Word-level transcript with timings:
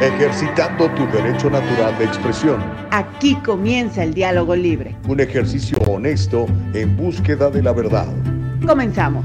ejercitando 0.00 0.90
tu 0.94 1.06
derecho 1.08 1.50
natural 1.50 1.96
de 1.98 2.04
expresión. 2.04 2.62
Aquí 2.90 3.34
comienza 3.44 4.02
el 4.02 4.14
diálogo 4.14 4.56
libre. 4.56 4.96
Un 5.08 5.20
ejercicio 5.20 5.78
honesto 5.86 6.46
en 6.72 6.96
búsqueda 6.96 7.50
de 7.50 7.62
la 7.62 7.72
verdad. 7.72 8.08
Comenzamos. 8.66 9.24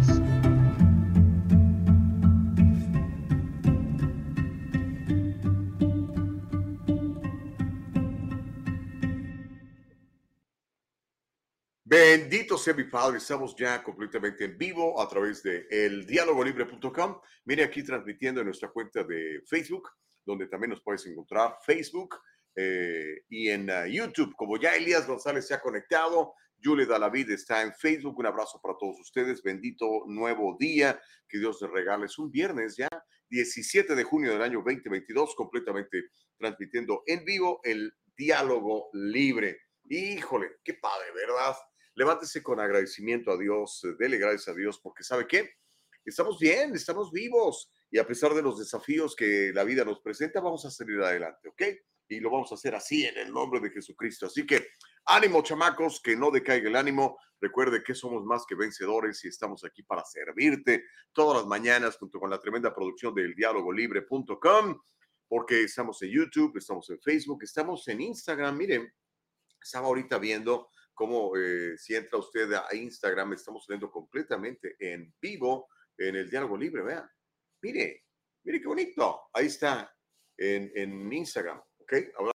Bendito 11.88 12.58
sea 12.58 12.74
mi 12.74 12.84
Padre, 12.86 13.20
estamos 13.20 13.56
ya 13.56 13.82
completamente 13.82 14.44
en 14.44 14.58
vivo 14.58 15.00
a 15.00 15.08
través 15.08 15.42
de 15.44 15.68
eldialogolibre.com. 15.70 17.22
Mire 17.46 17.64
aquí 17.64 17.84
transmitiendo 17.84 18.42
en 18.42 18.48
nuestra 18.48 18.70
cuenta 18.70 19.04
de 19.04 19.42
Facebook, 19.46 19.90
donde 20.26 20.48
también 20.48 20.72
nos 20.72 20.82
puedes 20.82 21.06
encontrar, 21.06 21.58
Facebook 21.66 22.16
eh, 22.56 23.24
y 23.30 23.50
en 23.50 23.70
uh, 23.70 23.86
YouTube. 23.86 24.34
Como 24.36 24.58
ya 24.58 24.76
Elías 24.76 25.06
González 25.06 25.48
se 25.48 25.54
ha 25.54 25.62
conectado, 25.62 26.34
Julie 26.64 26.86
David 26.86 27.32
está 27.32 27.62
en 27.62 27.74
Facebook. 27.74 28.18
Un 28.18 28.26
abrazo 28.26 28.60
para 28.62 28.76
todos 28.78 29.00
ustedes. 29.00 29.44
Bendito 29.44 30.04
nuevo 30.08 30.56
día. 30.60 31.00
Que 31.28 31.38
Dios 31.40 31.62
les 31.62 31.72
regale. 31.72 32.06
Es 32.06 32.18
un 32.18 32.32
viernes 32.32 32.76
ya, 32.78 32.90
17 33.30 33.96
de 33.96 34.04
junio 34.04 34.32
del 34.32 34.42
año 34.42 34.62
2022, 34.66 35.36
completamente 35.36 36.06
transmitiendo 36.38 37.04
en 37.06 37.26
vivo 37.26 37.60
el 37.64 37.94
diálogo 38.16 38.90
libre. 38.94 39.60
Híjole, 39.90 40.58
qué 40.64 40.76
padre, 40.76 41.12
¿verdad? 41.14 41.56
Levántese 41.96 42.42
con 42.44 42.60
agradecimiento 42.60 43.32
a 43.32 43.38
Dios, 43.38 43.82
dele 44.00 44.18
gracias 44.18 44.48
a 44.50 44.54
Dios, 44.54 44.80
porque 44.80 45.04
¿sabe 45.04 45.28
qué? 45.28 45.52
Estamos 46.06 46.38
bien, 46.38 46.76
estamos 46.76 47.12
vivos 47.12 47.72
y 47.90 47.98
a 47.98 48.06
pesar 48.06 48.36
de 48.36 48.44
los 48.44 48.60
desafíos 48.60 49.16
que 49.16 49.52
la 49.52 49.64
vida 49.64 49.84
nos 49.84 50.02
presenta, 50.02 50.40
vamos 50.40 50.64
a 50.64 50.70
salir 50.70 51.02
adelante, 51.02 51.50
¿ok? 51.50 51.64
Y 52.10 52.20
lo 52.20 52.30
vamos 52.30 52.52
a 52.52 52.56
hacer 52.56 52.76
así 52.76 53.04
en 53.06 53.18
el 53.18 53.34
nombre 53.34 53.60
de 53.60 53.72
Jesucristo. 53.72 54.28
Así 54.28 54.46
que 54.46 54.68
ánimo, 55.06 55.42
chamacos, 55.42 56.00
que 56.00 56.16
no 56.16 56.30
decaiga 56.30 56.70
el 56.70 56.76
ánimo. 56.76 57.18
Recuerde 57.42 57.84
que 57.84 57.96
somos 57.96 58.24
más 58.24 58.46
que 58.46 58.54
vencedores 58.54 59.26
y 59.26 59.30
estamos 59.30 59.66
aquí 59.66 59.82
para 59.82 60.06
servirte 60.06 60.84
todas 61.12 61.38
las 61.38 61.48
mañanas 61.48 61.98
junto 61.98 62.20
con 62.20 62.30
la 62.30 62.40
tremenda 62.40 62.76
producción 62.76 63.16
del 63.16 63.34
dialogolibre.com, 63.34 64.80
porque 65.28 65.64
estamos 65.64 66.00
en 66.04 66.12
YouTube, 66.12 66.56
estamos 66.58 66.88
en 66.92 67.02
Facebook, 67.02 67.42
estamos 67.42 67.88
en 67.88 68.02
Instagram. 68.02 68.56
Miren, 68.56 68.94
estaba 69.60 69.88
ahorita 69.88 70.20
viendo 70.20 70.70
cómo 70.94 71.36
eh, 71.36 71.76
si 71.80 71.96
entra 71.96 72.20
usted 72.20 72.54
a 72.54 72.76
Instagram, 72.76 73.34
estamos 73.34 73.66
saliendo 73.66 73.90
completamente 73.90 74.76
en 74.80 75.12
vivo 75.20 75.68
en 75.98 76.16
el 76.16 76.30
diálogo 76.30 76.58
libre, 76.58 76.84
vean. 76.84 77.10
Mire, 77.62 78.04
mire 78.44 78.62
qué 78.62 78.68
bonito. 78.68 79.30
Ahí 79.34 79.48
está 79.48 79.94
en, 80.38 80.72
en 80.76 81.12
Instagram, 81.12 81.62
¿ok? 81.80 81.94
Ahora 82.18 82.34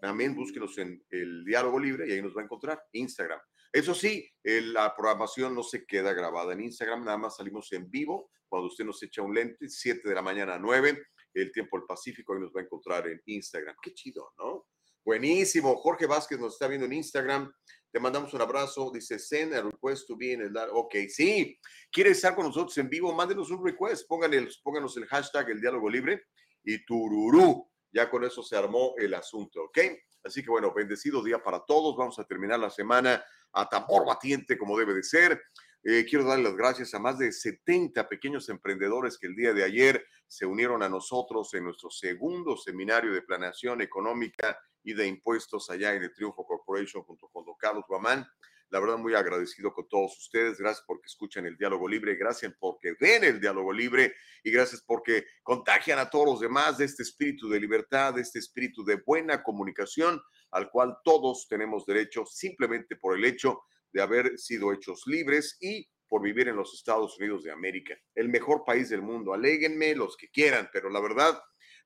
también 0.00 0.34
búsquenos 0.34 0.76
en 0.78 1.04
el 1.10 1.44
diálogo 1.44 1.78
libre 1.78 2.08
y 2.08 2.12
ahí 2.12 2.22
nos 2.22 2.36
va 2.36 2.40
a 2.40 2.44
encontrar 2.44 2.82
Instagram. 2.92 3.40
Eso 3.72 3.94
sí, 3.94 4.28
la 4.42 4.94
programación 4.96 5.54
no 5.54 5.62
se 5.62 5.86
queda 5.86 6.12
grabada 6.12 6.52
en 6.54 6.62
Instagram, 6.62 7.04
nada 7.04 7.18
más 7.18 7.36
salimos 7.36 7.70
en 7.72 7.88
vivo 7.88 8.30
cuando 8.50 8.66
usted 8.66 8.84
nos 8.84 9.00
echa 9.02 9.22
un 9.22 9.32
lente, 9.32 9.68
7 9.68 10.08
de 10.08 10.14
la 10.14 10.22
mañana 10.22 10.56
a 10.56 10.58
9, 10.58 11.06
el 11.34 11.52
tiempo 11.52 11.78
del 11.78 11.86
Pacífico, 11.86 12.34
ahí 12.34 12.40
nos 12.40 12.50
va 12.50 12.60
a 12.60 12.64
encontrar 12.64 13.06
en 13.06 13.22
Instagram. 13.24 13.76
Qué 13.80 13.94
chido, 13.94 14.32
¿no? 14.38 14.66
Buenísimo. 15.04 15.76
Jorge 15.76 16.06
Vázquez 16.06 16.38
nos 16.38 16.54
está 16.54 16.66
viendo 16.66 16.86
en 16.86 16.94
Instagram. 16.94 17.50
Te 17.90 17.98
mandamos 17.98 18.32
un 18.34 18.40
abrazo. 18.40 18.90
Dice, 18.92 19.18
send 19.18 19.54
a 19.54 19.62
request 19.62 20.06
to 20.06 20.16
be 20.16 20.32
en 20.32 20.42
el... 20.42 20.56
Ok, 20.72 20.94
sí. 21.08 21.58
¿Quiere 21.90 22.10
estar 22.10 22.34
con 22.34 22.46
nosotros 22.46 22.76
en 22.78 22.88
vivo? 22.88 23.12
Mándenos 23.12 23.50
un 23.50 23.64
request. 23.64 24.06
pónganos 24.08 24.96
el 24.96 25.06
hashtag 25.06 25.50
El 25.50 25.60
Diálogo 25.60 25.88
Libre 25.88 26.24
y 26.62 26.84
tururú. 26.84 27.68
Ya 27.92 28.08
con 28.08 28.24
eso 28.24 28.42
se 28.42 28.56
armó 28.56 28.94
el 28.98 29.14
asunto, 29.14 29.64
¿ok? 29.64 29.78
Así 30.22 30.42
que 30.42 30.50
bueno, 30.50 30.72
bendecido 30.72 31.22
día 31.22 31.42
para 31.42 31.60
todos. 31.60 31.96
Vamos 31.96 32.18
a 32.18 32.24
terminar 32.24 32.60
la 32.60 32.70
semana 32.70 33.24
a 33.52 33.68
tambor 33.68 34.06
batiente 34.06 34.56
como 34.56 34.78
debe 34.78 34.94
de 34.94 35.02
ser. 35.02 35.42
Eh, 35.82 36.04
quiero 36.08 36.24
darle 36.24 36.44
las 36.44 36.56
gracias 36.56 36.92
a 36.94 36.98
más 36.98 37.18
de 37.18 37.32
70 37.32 38.06
pequeños 38.06 38.48
emprendedores 38.50 39.16
que 39.18 39.26
el 39.26 39.34
día 39.34 39.54
de 39.54 39.64
ayer 39.64 40.04
se 40.26 40.44
unieron 40.44 40.82
a 40.82 40.88
nosotros 40.88 41.52
en 41.54 41.64
nuestro 41.64 41.90
segundo 41.90 42.56
seminario 42.56 43.12
de 43.12 43.22
planeación 43.22 43.80
económica 43.80 44.58
y 44.82 44.94
de 44.94 45.06
impuestos 45.06 45.70
allá 45.70 45.94
en 45.94 46.02
el 46.02 46.12
Triunfo 46.12 46.44
Corporation 46.44 47.02
junto 47.02 47.28
con 47.28 47.44
don 47.44 47.54
Carlos 47.58 47.84
Guamán. 47.88 48.26
La 48.70 48.78
verdad, 48.78 48.98
muy 48.98 49.14
agradecido 49.14 49.72
con 49.72 49.88
todos 49.88 50.16
ustedes. 50.16 50.58
Gracias 50.58 50.84
porque 50.86 51.06
escuchan 51.06 51.44
el 51.44 51.56
diálogo 51.56 51.88
libre, 51.88 52.14
gracias 52.14 52.54
porque 52.58 52.94
ven 53.00 53.24
el 53.24 53.40
diálogo 53.40 53.72
libre 53.72 54.14
y 54.44 54.50
gracias 54.52 54.82
porque 54.86 55.24
contagian 55.42 55.98
a 55.98 56.08
todos 56.08 56.26
los 56.26 56.40
demás 56.40 56.78
de 56.78 56.84
este 56.84 57.02
espíritu 57.02 57.48
de 57.48 57.58
libertad, 57.58 58.14
de 58.14 58.22
este 58.22 58.38
espíritu 58.38 58.84
de 58.84 59.02
buena 59.04 59.42
comunicación 59.42 60.20
al 60.52 60.70
cual 60.70 60.96
todos 61.04 61.46
tenemos 61.48 61.84
derecho 61.84 62.24
simplemente 62.26 62.96
por 62.96 63.16
el 63.16 63.24
hecho 63.24 63.62
de 63.92 64.02
haber 64.02 64.38
sido 64.38 64.72
hechos 64.72 65.02
libres 65.06 65.56
y 65.60 65.88
por 66.08 66.22
vivir 66.22 66.48
en 66.48 66.56
los 66.56 66.74
Estados 66.74 67.16
Unidos 67.18 67.44
de 67.44 67.52
América, 67.52 67.96
el 68.14 68.28
mejor 68.28 68.64
país 68.64 68.88
del 68.88 69.02
mundo. 69.02 69.32
Aléguenme 69.32 69.94
los 69.94 70.16
que 70.16 70.28
quieran, 70.28 70.68
pero 70.72 70.90
la 70.90 71.00
verdad, 71.00 71.40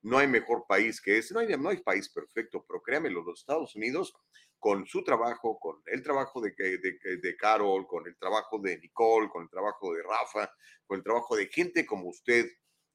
no 0.04 0.19
hay 0.19 0.28
mejor 0.28 0.66
país 0.69 1.00
que 1.00 1.19
ese, 1.19 1.32
no 1.34 1.41
hay, 1.41 1.48
no 1.56 1.70
hay 1.70 1.78
país 1.78 2.10
perfecto, 2.10 2.65
pero 2.69 2.82
créanmelo, 2.82 3.22
los 3.22 3.41
Estados 3.41 3.75
Unidos, 3.75 4.15
con 4.59 4.87
su 4.87 5.03
trabajo, 5.03 5.59
con 5.59 5.82
el 5.87 6.03
trabajo 6.03 6.41
de, 6.41 6.54
de, 6.56 7.16
de 7.16 7.37
Carol, 7.37 7.87
con 7.87 8.06
el 8.06 8.16
trabajo 8.16 8.59
de 8.59 8.78
Nicole, 8.78 9.28
con 9.28 9.44
el 9.44 9.50
trabajo 9.50 9.94
de 9.94 10.03
Rafa, 10.03 10.50
con 10.87 10.98
el 10.98 11.03
trabajo 11.04 11.37
de 11.37 11.48
gente 11.48 11.87
como 11.87 12.09
usted 12.09 12.47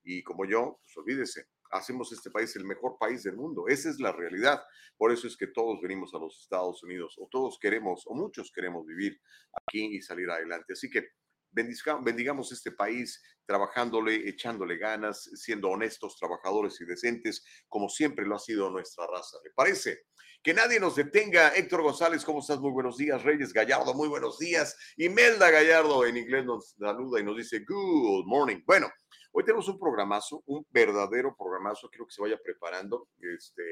y 0.04 0.24
como 0.24 0.46
yo, 0.46 0.80
pues 0.84 0.98
olvídese, 0.98 1.48
hacemos 1.72 2.12
este 2.12 2.32
país 2.32 2.56
el 2.56 2.66
mejor 2.66 2.98
país 3.00 3.24
del 3.24 3.36
mundo. 3.36 3.68
Esa 3.68 3.90
es 3.90 4.00
la 4.00 4.12
realidad. 4.12 4.62
Por 4.98 5.12
eso 5.12 5.28
es 5.28 5.38
que 5.38 5.48
todos 5.48 5.82
venimos 5.82 6.14
a 6.14 6.20
los 6.20 6.40
Estados 6.42 6.84
Unidos, 6.84 7.16
o 7.20 7.28
todos 7.30 7.58
queremos, 7.60 8.04
o 8.08 8.14
muchos 8.14 8.52
queremos 8.52 8.86
vivir 8.86 9.20
aquí 9.54 9.96
y 9.96 10.02
salir 10.02 10.30
adelante. 10.30 10.74
Así 10.74 10.90
que 10.90 11.10
bendigamos 11.52 12.52
este 12.52 12.72
país 12.72 13.22
trabajándole, 13.46 14.30
echándole 14.30 14.78
ganas, 14.78 15.24
siendo 15.34 15.70
honestos, 15.70 16.18
trabajadores 16.18 16.80
y 16.82 16.86
decentes, 16.86 17.44
como 17.68 17.90
siempre 17.90 18.26
lo 18.26 18.36
ha 18.36 18.40
sido 18.40 18.70
nuestra 18.70 19.08
raza. 19.08 19.38
¿Le 19.44 19.52
parece? 19.52 20.04
Que 20.44 20.54
nadie 20.54 20.80
nos 20.80 20.96
detenga. 20.96 21.50
Héctor 21.50 21.82
González, 21.82 22.24
¿cómo 22.24 22.40
estás? 22.40 22.60
Muy 22.60 22.72
buenos 22.72 22.98
días. 22.98 23.24
Reyes 23.24 23.52
Gallardo, 23.52 23.94
muy 23.94 24.08
buenos 24.08 24.38
días. 24.38 24.78
Imelda 24.98 25.50
Gallardo 25.50 26.06
en 26.06 26.18
inglés 26.18 26.46
nos 26.46 26.76
saluda 26.78 27.20
y 27.20 27.24
nos 27.24 27.38
dice 27.38 27.66
good 27.68 28.26
morning. 28.26 28.62
Bueno, 28.66 28.90
hoy 29.32 29.44
tenemos 29.44 29.68
un 29.68 29.80
programazo, 29.80 30.44
un 30.46 30.66
verdadero 30.70 31.36
programazo. 31.38 31.90
Quiero 31.90 32.06
que 32.06 32.14
se 32.14 32.22
vaya 32.22 32.38
preparando. 32.42 33.10
Este, 33.20 33.64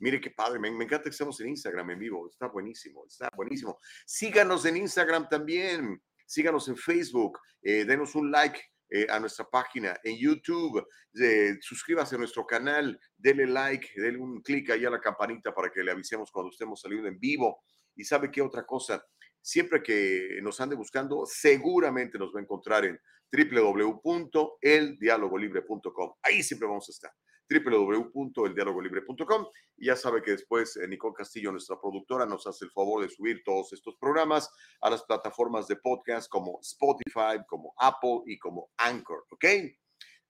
Mire 0.00 0.18
qué 0.18 0.30
padre, 0.30 0.58
me, 0.58 0.68
encanta 0.68 1.04
que 1.04 1.10
estemos 1.10 1.38
en 1.40 1.50
Instagram 1.50 1.90
en 1.90 1.98
vivo, 1.98 2.26
está 2.26 2.48
buenísimo, 2.48 3.04
está 3.06 3.28
buenísimo. 3.36 3.78
Síganos 4.06 4.64
en 4.64 4.78
Instagram 4.78 5.28
también, 5.28 6.02
síganos 6.30 6.68
en 6.68 6.76
Facebook, 6.76 7.40
eh, 7.60 7.84
denos 7.84 8.14
un 8.14 8.30
like 8.30 8.60
eh, 8.88 9.08
a 9.10 9.18
nuestra 9.18 9.50
página 9.50 9.98
en 10.04 10.16
YouTube, 10.16 10.86
eh, 11.20 11.56
suscríbase 11.60 12.14
a 12.14 12.18
nuestro 12.18 12.46
canal, 12.46 12.96
denle 13.16 13.48
like, 13.48 13.88
denle 13.96 14.20
un 14.20 14.40
clic 14.40 14.70
ahí 14.70 14.84
a 14.84 14.90
la 14.90 15.00
campanita 15.00 15.52
para 15.52 15.70
que 15.70 15.82
le 15.82 15.90
avisemos 15.90 16.30
cuando 16.30 16.52
estemos 16.52 16.80
saliendo 16.80 17.08
en 17.08 17.18
vivo. 17.18 17.64
Y 17.96 18.04
sabe 18.04 18.30
qué 18.30 18.40
otra 18.40 18.64
cosa, 18.64 19.04
siempre 19.42 19.82
que 19.82 20.38
nos 20.40 20.60
ande 20.60 20.76
buscando, 20.76 21.26
seguramente 21.26 22.16
nos 22.16 22.32
va 22.32 22.38
a 22.38 22.42
encontrar 22.42 22.84
en 22.84 22.96
www.eldialogolibre.com. 23.32 26.12
Ahí 26.22 26.44
siempre 26.44 26.68
vamos 26.68 26.88
a 26.88 26.92
estar 26.92 27.10
www.eldialogolibre.com 27.50 29.46
y 29.76 29.86
ya 29.86 29.96
sabe 29.96 30.22
que 30.22 30.32
después 30.32 30.76
eh, 30.76 30.86
Nicole 30.86 31.14
Castillo, 31.16 31.50
nuestra 31.50 31.80
productora, 31.80 32.24
nos 32.26 32.46
hace 32.46 32.64
el 32.66 32.70
favor 32.70 33.02
de 33.02 33.08
subir 33.08 33.42
todos 33.44 33.72
estos 33.72 33.96
programas 33.96 34.48
a 34.80 34.90
las 34.90 35.02
plataformas 35.02 35.66
de 35.66 35.76
podcast 35.76 36.28
como 36.28 36.60
Spotify, 36.60 37.42
como 37.48 37.74
Apple 37.78 38.22
y 38.26 38.38
como 38.38 38.70
Anchor, 38.76 39.24
¿ok? 39.30 39.44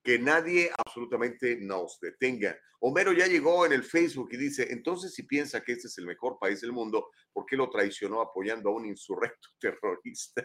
Que 0.03 0.17
nadie 0.17 0.71
absolutamente 0.75 1.57
nos 1.61 1.99
detenga. 1.99 2.57
Homero 2.79 3.13
ya 3.13 3.27
llegó 3.27 3.65
en 3.67 3.73
el 3.73 3.83
Facebook 3.83 4.29
y 4.31 4.37
dice, 4.37 4.71
entonces 4.71 5.13
si 5.13 5.23
piensa 5.23 5.61
que 5.61 5.73
este 5.73 5.87
es 5.87 5.97
el 5.99 6.07
mejor 6.07 6.39
país 6.39 6.61
del 6.61 6.71
mundo, 6.71 7.09
¿por 7.31 7.45
qué 7.45 7.55
lo 7.55 7.69
traicionó 7.69 8.21
apoyando 8.21 8.69
a 8.69 8.73
un 8.73 8.87
insurrecto 8.87 9.49
terrorista? 9.59 10.43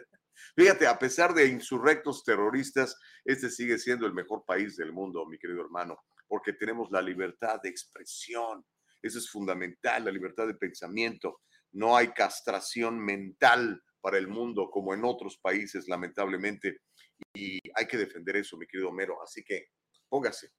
Fíjate, 0.55 0.85
a 0.85 0.99
pesar 0.99 1.33
de 1.33 1.47
insurrectos 1.47 2.23
terroristas, 2.23 2.95
este 3.25 3.49
sigue 3.49 3.79
siendo 3.79 4.05
el 4.05 4.13
mejor 4.13 4.43
país 4.45 4.77
del 4.77 4.93
mundo, 4.93 5.25
mi 5.25 5.39
querido 5.39 5.61
hermano 5.61 5.97
porque 6.27 6.53
tenemos 6.53 6.89
la 6.91 7.01
libertad 7.01 7.59
de 7.61 7.69
expresión. 7.69 8.65
Eso 9.01 9.19
es 9.19 9.29
fundamental, 9.29 10.05
la 10.05 10.11
libertad 10.11 10.47
de 10.47 10.55
pensamiento. 10.55 11.41
No 11.71 11.95
hay 11.95 12.09
castración 12.09 12.99
mental 12.99 13.81
para 14.01 14.17
el 14.17 14.27
mundo 14.27 14.69
como 14.69 14.93
en 14.93 15.03
otros 15.03 15.37
países, 15.37 15.87
lamentablemente. 15.87 16.81
Y 17.33 17.59
hay 17.75 17.87
que 17.87 17.97
defender 17.97 18.37
eso, 18.37 18.57
mi 18.57 18.67
querido 18.67 18.89
Homero. 18.89 19.21
Así 19.21 19.43
que 19.43 19.67
póngase. 20.09 20.51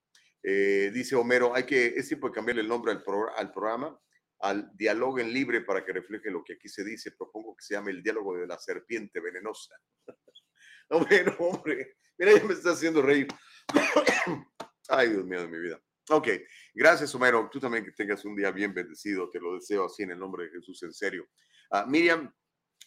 Eh, 0.42 0.90
dice 0.92 1.16
Homero, 1.16 1.54
hay 1.54 1.64
que, 1.64 1.86
es 1.86 2.08
tiempo 2.08 2.28
de 2.28 2.34
cambiarle 2.34 2.62
el 2.62 2.68
nombre 2.68 2.92
al, 2.92 3.02
al 3.36 3.52
programa, 3.52 3.98
al 4.40 4.70
diálogo 4.76 5.18
en 5.18 5.32
libre 5.32 5.62
para 5.62 5.84
que 5.84 5.92
refleje 5.92 6.30
lo 6.30 6.44
que 6.44 6.54
aquí 6.54 6.68
se 6.68 6.84
dice. 6.84 7.12
Propongo 7.12 7.56
que 7.56 7.64
se 7.64 7.74
llame 7.74 7.90
el 7.90 8.02
diálogo 8.02 8.36
de 8.36 8.46
la 8.46 8.58
serpiente 8.58 9.20
venenosa. 9.20 9.74
no, 10.90 11.00
bueno, 11.00 11.36
hombre, 11.38 11.96
mira, 12.16 12.32
ya 12.32 12.44
me 12.44 12.54
está 12.54 12.70
haciendo 12.70 13.02
reír. 13.02 13.28
Ay, 14.88 15.10
Dios 15.10 15.24
mío 15.24 15.42
de 15.42 15.48
mi 15.48 15.58
vida. 15.58 15.80
Ok, 16.10 16.28
gracias 16.74 17.14
Homero. 17.14 17.48
Tú 17.52 17.60
también 17.60 17.84
que 17.84 17.92
tengas 17.92 18.24
un 18.24 18.34
día 18.34 18.50
bien 18.50 18.72
bendecido. 18.72 19.28
Te 19.28 19.38
lo 19.38 19.54
deseo 19.54 19.84
así 19.84 20.02
en 20.02 20.12
el 20.12 20.18
nombre 20.18 20.44
de 20.44 20.50
Jesús, 20.50 20.82
en 20.82 20.94
serio. 20.94 21.28
Ah, 21.70 21.84
Miriam, 21.86 22.32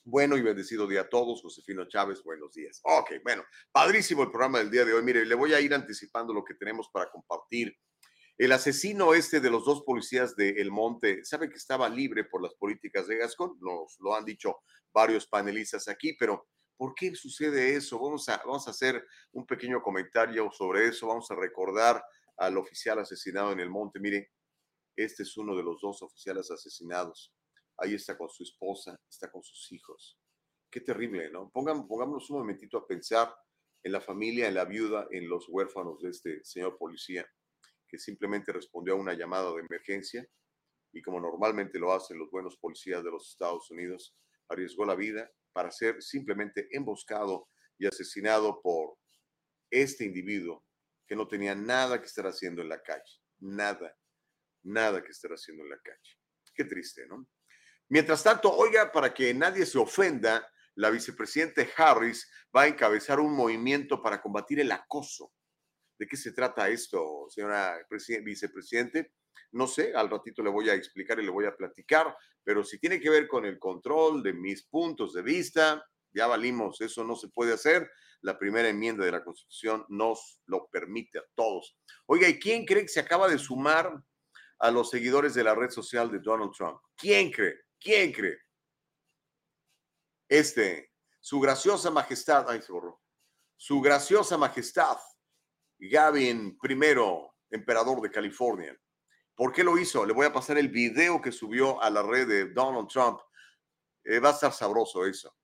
bueno 0.04 0.36
y 0.36 0.42
bendecido 0.42 0.88
día 0.88 1.02
a 1.02 1.10
todos. 1.10 1.42
Josefino 1.44 1.88
Chávez, 1.88 2.24
buenos 2.24 2.54
días. 2.54 2.82
Ok, 2.84 3.12
bueno, 3.24 3.44
padrísimo 3.72 4.24
el 4.24 4.32
programa 4.32 4.58
del 4.58 4.72
día 4.72 4.84
de 4.84 4.94
hoy. 4.94 5.04
Mire, 5.04 5.26
le 5.26 5.36
voy 5.36 5.54
a 5.54 5.62
ir 5.62 5.74
anticipando 5.76 6.34
lo 6.34 6.44
que 6.44 6.56
tenemos 6.56 6.90
para 6.92 7.12
compartir. 7.12 7.78
El 8.36 8.52
asesino 8.54 9.14
este 9.14 9.40
de 9.40 9.52
los 9.52 9.66
dos 9.66 9.84
policías 9.84 10.36
de 10.36 10.50
El 10.50 10.72
Monte, 10.72 11.24
sabe 11.24 11.48
que 11.48 11.58
estaba 11.58 11.88
libre 11.88 12.24
por 12.24 12.42
las 12.42 12.56
políticas 12.56 13.06
de 13.06 13.18
Gascón, 13.18 13.56
nos 13.60 13.98
lo 14.00 14.16
han 14.16 14.26
dicho 14.26 14.62
varios 14.92 15.28
panelistas 15.28 15.88
aquí, 15.88 16.16
pero 16.18 16.48
¿por 16.82 16.96
qué 16.96 17.14
sucede 17.14 17.76
eso? 17.76 18.00
Vamos 18.00 18.28
a, 18.28 18.38
vamos 18.38 18.68
a 18.68 18.72
hacer 18.72 19.06
un 19.34 19.46
pequeño 19.46 19.84
comentario 19.84 20.50
sobre 20.52 20.88
eso, 20.88 21.06
vamos 21.06 21.30
a 21.30 21.36
recordar 21.36 22.04
al 22.38 22.58
oficial 22.58 22.98
asesinado 22.98 23.52
en 23.52 23.60
El 23.60 23.70
Monte. 23.70 24.00
Mire, 24.00 24.32
este 24.96 25.22
es 25.22 25.38
uno 25.38 25.56
de 25.56 25.62
los 25.62 25.80
dos 25.80 26.02
oficiales 26.02 26.50
asesinados. 26.50 27.36
Ahí 27.78 27.94
está 27.94 28.18
con 28.18 28.32
su 28.32 28.42
esposa, 28.42 29.00
está 29.08 29.30
con 29.32 29.44
sus 29.44 29.72
hijos. 29.72 30.18
Qué 30.72 30.82
terrible, 30.82 31.30
¿no? 31.30 31.52
pongámonos 31.52 32.28
un 32.32 32.40
momentito 32.40 32.80
a 32.80 32.88
pensar 32.88 33.32
en 33.84 33.92
la 33.92 34.02
familia, 34.02 34.48
en 34.48 34.56
la 34.56 34.66
viuda, 34.66 35.08
en 35.12 35.30
los 35.30 35.48
huérfanos 35.50 36.02
de 36.02 36.10
este 36.10 36.44
señor 36.44 36.80
policía 36.80 37.30
que 37.88 38.00
simplemente 38.00 38.52
respondió 38.52 38.94
a 38.96 38.98
una 38.98 39.14
llamada 39.14 39.54
de 39.54 39.62
emergencia 39.70 40.28
y 40.92 41.04
como 41.04 41.20
normalmente 41.20 41.78
lo 41.78 41.94
hacen 41.94 42.18
los 42.18 42.32
buenos 42.32 42.58
policías 42.58 43.04
de 43.04 43.12
los 43.12 43.30
Estados 43.30 43.70
Unidos, 43.70 44.16
arriesgó 44.50 44.84
la 44.84 44.96
vida 44.96 45.32
para 45.54 45.72
ser 45.72 46.02
simplemente 46.02 46.68
emboscado 46.72 47.50
y 47.78 47.88
asesinado 47.88 48.62
por 48.62 48.98
este 49.70 50.06
individuo 50.06 50.66
que 51.08 51.16
no 51.16 51.28
tenía 51.28 51.56
nada 51.56 52.00
que 52.00 52.06
estar 52.06 52.26
haciendo 52.26 52.62
en 52.62 52.70
la 52.70 52.82
calle, 52.82 53.20
nada, 53.40 53.98
nada 54.64 55.04
que 55.04 55.12
estar 55.12 55.32
haciendo 55.32 55.64
en 55.64 55.70
la 55.70 55.80
calle. 55.80 56.18
Qué 56.54 56.66
triste, 56.66 57.08
¿no? 57.08 57.28
Mientras 57.90 58.24
tanto, 58.24 58.54
oiga, 58.54 58.92
para 58.92 59.14
que 59.14 59.34
nadie 59.34 59.66
se 59.66 59.78
ofenda, 59.78 60.50
la 60.76 60.90
vicepresidente 60.90 61.70
Harris 61.76 62.30
va 62.56 62.64
a 62.64 62.68
encabezar 62.68 63.20
un 63.20 63.34
movimiento 63.34 64.02
para 64.02 64.22
combatir 64.22 64.60
el 64.60 64.72
acoso 64.72 65.34
¿De 66.02 66.08
qué 66.08 66.18
se 66.18 66.32
trata 66.32 66.68
esto, 66.68 67.28
señora 67.30 67.78
vicepresidente? 68.24 69.14
No 69.52 69.68
sé, 69.68 69.94
al 69.94 70.10
ratito 70.10 70.44
le 70.44 70.50
voy 70.50 70.70
a 70.70 70.74
explicar 70.74 71.20
y 71.20 71.26
le 71.26 71.32
voy 71.32 71.46
a 71.46 71.56
platicar, 71.56 72.16
pero 72.44 72.64
si 72.64 72.80
tiene 72.80 73.00
que 73.00 73.10
ver 73.10 73.28
con 73.28 73.46
el 73.46 73.60
control 73.60 74.24
de 74.24 74.34
mis 74.34 74.64
puntos 74.64 75.14
de 75.14 75.22
vista, 75.22 75.86
ya 76.14 76.28
valimos, 76.28 76.82
eso 76.82 77.04
no 77.04 77.16
se 77.16 77.30
puede 77.30 77.54
hacer. 77.54 77.90
La 78.22 78.38
primera 78.38 78.70
enmienda 78.70 79.04
de 79.04 79.12
la 79.12 79.24
Constitución 79.24 79.86
nos 79.90 80.42
lo 80.46 80.68
permite 80.70 81.20
a 81.20 81.24
todos. 81.36 81.78
Oiga, 82.06 82.28
¿y 82.28 82.40
quién 82.40 82.66
cree 82.66 82.84
que 82.84 82.88
se 82.88 83.00
acaba 83.00 83.28
de 83.28 83.38
sumar 83.38 83.92
a 84.60 84.72
los 84.72 84.90
seguidores 84.90 85.34
de 85.34 85.44
la 85.44 85.56
red 85.56 85.72
social 85.72 86.12
de 86.12 86.20
Donald 86.20 86.52
Trump? 86.56 86.80
¿Quién 86.96 87.32
cree? 87.32 87.56
¿Quién 87.80 88.12
cree? 88.12 88.38
Este, 90.30 90.92
su 91.20 91.40
graciosa 91.40 91.90
majestad, 91.90 92.50
ay, 92.50 92.62
se 92.62 92.72
borró. 92.72 93.02
Su 93.58 93.82
graciosa 93.82 94.38
majestad, 94.38 94.98
Gavin 95.78 96.58
primero, 96.58 97.36
emperador 97.50 98.02
de 98.02 98.12
California. 98.12 98.80
¿Por 99.36 99.52
qué 99.52 99.64
lo 99.64 99.78
hizo? 99.78 100.06
Le 100.06 100.14
voy 100.14 100.26
a 100.26 100.34
pasar 100.34 100.58
el 100.58 100.70
video 100.70 101.22
que 101.22 101.32
subió 101.32 101.82
a 101.82 101.90
la 101.90 102.04
red 102.04 102.28
de 102.28 102.50
Donald 102.50 102.88
Trump. 102.88 103.20
Eh, 104.04 104.20
va 104.20 104.30
a 104.30 104.34
estar 104.34 104.52
sabroso 104.52 105.06
eso. 105.06 105.36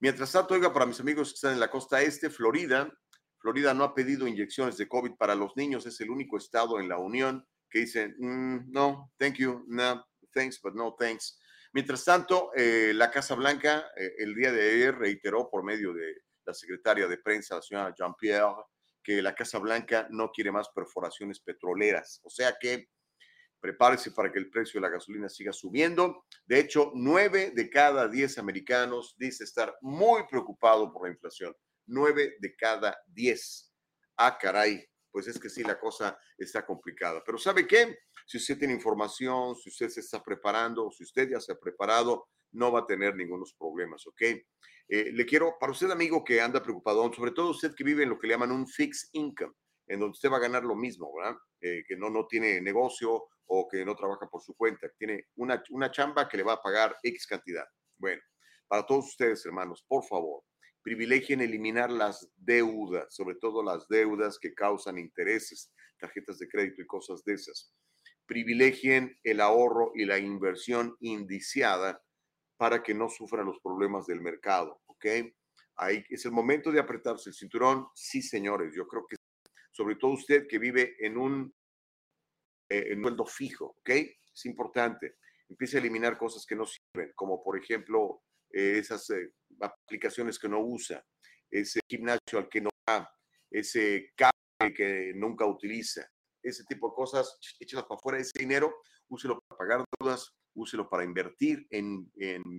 Mientras 0.00 0.32
tanto, 0.32 0.54
oiga, 0.54 0.72
para 0.72 0.86
mis 0.86 1.00
amigos 1.00 1.30
que 1.30 1.34
están 1.34 1.52
en 1.54 1.60
la 1.60 1.70
costa 1.70 2.02
este, 2.02 2.30
Florida, 2.30 2.92
Florida 3.38 3.74
no 3.74 3.84
ha 3.84 3.94
pedido 3.94 4.26
inyecciones 4.26 4.76
de 4.76 4.88
COVID 4.88 5.16
para 5.16 5.34
los 5.34 5.56
niños, 5.56 5.86
es 5.86 6.00
el 6.00 6.10
único 6.10 6.38
estado 6.38 6.80
en 6.80 6.88
la 6.88 6.98
Unión 6.98 7.46
que 7.68 7.80
dice, 7.80 8.14
mm, 8.18 8.70
no, 8.70 9.12
thank 9.18 9.34
you, 9.34 9.64
no, 9.68 10.04
thanks, 10.32 10.60
but 10.62 10.74
no 10.74 10.94
thanks. 10.98 11.38
Mientras 11.72 12.04
tanto, 12.04 12.52
eh, 12.54 12.92
la 12.94 13.10
Casa 13.10 13.34
Blanca 13.34 13.90
eh, 13.96 14.14
el 14.18 14.34
día 14.34 14.52
de 14.52 14.70
ayer 14.70 14.94
reiteró 14.94 15.50
por 15.50 15.64
medio 15.64 15.92
de 15.92 16.22
la 16.46 16.54
secretaria 16.54 17.08
de 17.08 17.18
prensa, 17.18 17.56
la 17.56 17.62
señora 17.62 17.94
Jean-Pierre, 17.98 18.64
que 19.02 19.20
la 19.20 19.34
Casa 19.34 19.58
Blanca 19.58 20.06
no 20.10 20.30
quiere 20.30 20.52
más 20.52 20.68
perforaciones 20.70 21.40
petroleras. 21.40 22.20
O 22.22 22.30
sea 22.30 22.56
que 22.60 22.90
prepárese 23.64 24.10
para 24.10 24.30
que 24.30 24.38
el 24.38 24.50
precio 24.50 24.78
de 24.78 24.86
la 24.86 24.92
gasolina 24.92 25.26
siga 25.26 25.50
subiendo. 25.50 26.26
De 26.44 26.58
hecho, 26.58 26.92
nueve 26.94 27.50
de 27.54 27.70
cada 27.70 28.06
diez 28.08 28.36
americanos 28.36 29.14
dice 29.16 29.44
estar 29.44 29.74
muy 29.80 30.26
preocupado 30.28 30.92
por 30.92 31.06
la 31.06 31.14
inflación. 31.14 31.56
Nueve 31.86 32.36
de 32.40 32.54
cada 32.56 32.94
diez. 33.06 33.74
Ah, 34.18 34.36
caray, 34.38 34.86
pues 35.10 35.28
es 35.28 35.38
que 35.38 35.48
sí, 35.48 35.62
la 35.62 35.80
cosa 35.80 36.18
está 36.36 36.66
complicada. 36.66 37.22
Pero 37.24 37.38
¿sabe 37.38 37.66
qué? 37.66 38.00
Si 38.26 38.36
usted 38.36 38.58
tiene 38.58 38.74
información, 38.74 39.56
si 39.56 39.70
usted 39.70 39.88
se 39.88 40.00
está 40.00 40.22
preparando, 40.22 40.90
si 40.90 41.04
usted 41.04 41.30
ya 41.30 41.40
se 41.40 41.52
ha 41.52 41.58
preparado, 41.58 42.28
no 42.52 42.70
va 42.70 42.80
a 42.80 42.86
tener 42.86 43.16
ningunos 43.16 43.54
problemas, 43.54 44.06
¿ok? 44.06 44.20
Eh, 44.88 45.10
le 45.10 45.24
quiero, 45.24 45.56
para 45.58 45.72
usted 45.72 45.90
amigo 45.90 46.22
que 46.22 46.38
anda 46.38 46.62
preocupado, 46.62 47.10
sobre 47.14 47.30
todo 47.30 47.52
usted 47.52 47.74
que 47.74 47.82
vive 47.82 48.02
en 48.02 48.10
lo 48.10 48.18
que 48.18 48.26
le 48.26 48.34
llaman 48.34 48.52
un 48.52 48.68
fixed 48.68 49.08
income, 49.12 49.54
en 49.86 50.00
donde 50.00 50.12
usted 50.12 50.30
va 50.30 50.38
a 50.38 50.40
ganar 50.40 50.64
lo 50.64 50.74
mismo, 50.74 51.12
¿verdad? 51.14 51.36
Eh, 51.60 51.84
que 51.86 51.96
no, 51.96 52.10
no 52.10 52.26
tiene 52.26 52.60
negocio 52.60 53.24
o 53.46 53.68
que 53.68 53.84
no 53.84 53.94
trabaja 53.94 54.26
por 54.28 54.42
su 54.42 54.54
cuenta, 54.54 54.88
tiene 54.98 55.26
una, 55.36 55.62
una 55.70 55.90
chamba 55.90 56.28
que 56.28 56.36
le 56.36 56.42
va 56.42 56.54
a 56.54 56.62
pagar 56.62 56.96
X 57.02 57.26
cantidad. 57.26 57.64
Bueno, 57.98 58.22
para 58.66 58.86
todos 58.86 59.06
ustedes, 59.06 59.44
hermanos, 59.44 59.84
por 59.86 60.04
favor, 60.04 60.42
privilegien 60.82 61.40
eliminar 61.40 61.90
las 61.90 62.30
deudas, 62.36 63.14
sobre 63.14 63.36
todo 63.36 63.62
las 63.62 63.86
deudas 63.88 64.38
que 64.38 64.54
causan 64.54 64.98
intereses, 64.98 65.72
tarjetas 65.98 66.38
de 66.38 66.48
crédito 66.48 66.82
y 66.82 66.86
cosas 66.86 67.22
de 67.24 67.34
esas. 67.34 67.72
Privilegien 68.26 69.18
el 69.22 69.40
ahorro 69.40 69.92
y 69.94 70.04
la 70.06 70.18
inversión 70.18 70.96
indiciada 71.00 72.02
para 72.56 72.82
que 72.82 72.94
no 72.94 73.08
sufran 73.08 73.46
los 73.46 73.60
problemas 73.60 74.06
del 74.06 74.20
mercado, 74.20 74.80
¿ok? 74.86 75.06
Ahí 75.76 76.04
es 76.08 76.24
el 76.24 76.32
momento 76.32 76.70
de 76.70 76.80
apretarse 76.80 77.30
el 77.30 77.34
cinturón. 77.34 77.88
Sí, 77.94 78.22
señores, 78.22 78.72
yo 78.74 78.86
creo 78.86 79.06
que 79.06 79.16
sobre 79.74 79.96
todo 79.96 80.12
usted 80.12 80.46
que 80.46 80.58
vive 80.58 80.94
en 81.00 81.18
un, 81.18 81.52
eh, 82.70 82.92
en 82.92 83.02
sueldo 83.02 83.26
fijo, 83.26 83.76
¿ok? 83.80 83.90
Es 83.90 84.46
importante. 84.46 85.16
Empiece 85.48 85.76
a 85.76 85.80
eliminar 85.80 86.16
cosas 86.16 86.46
que 86.46 86.54
no 86.54 86.64
sirven, 86.64 87.12
como 87.16 87.42
por 87.42 87.58
ejemplo 87.58 88.22
eh, 88.52 88.78
esas 88.78 89.10
eh, 89.10 89.32
aplicaciones 89.60 90.38
que 90.38 90.48
no 90.48 90.60
usa, 90.60 91.04
ese 91.50 91.80
gimnasio 91.90 92.38
al 92.38 92.48
que 92.48 92.60
no 92.60 92.70
va, 92.88 93.10
ese 93.50 94.12
cable 94.14 94.74
que 94.74 95.12
nunca 95.16 95.44
utiliza, 95.44 96.08
ese 96.40 96.62
tipo 96.64 96.90
de 96.90 96.94
cosas, 96.94 97.36
échelas 97.58 97.84
para 97.86 97.98
afuera, 97.98 98.18
ese 98.18 98.38
dinero, 98.38 98.76
úselo 99.08 99.40
para 99.40 99.58
pagar 99.58 99.84
deudas, 99.98 100.36
úselo 100.54 100.88
para 100.88 101.02
invertir 101.02 101.66
en, 101.70 102.08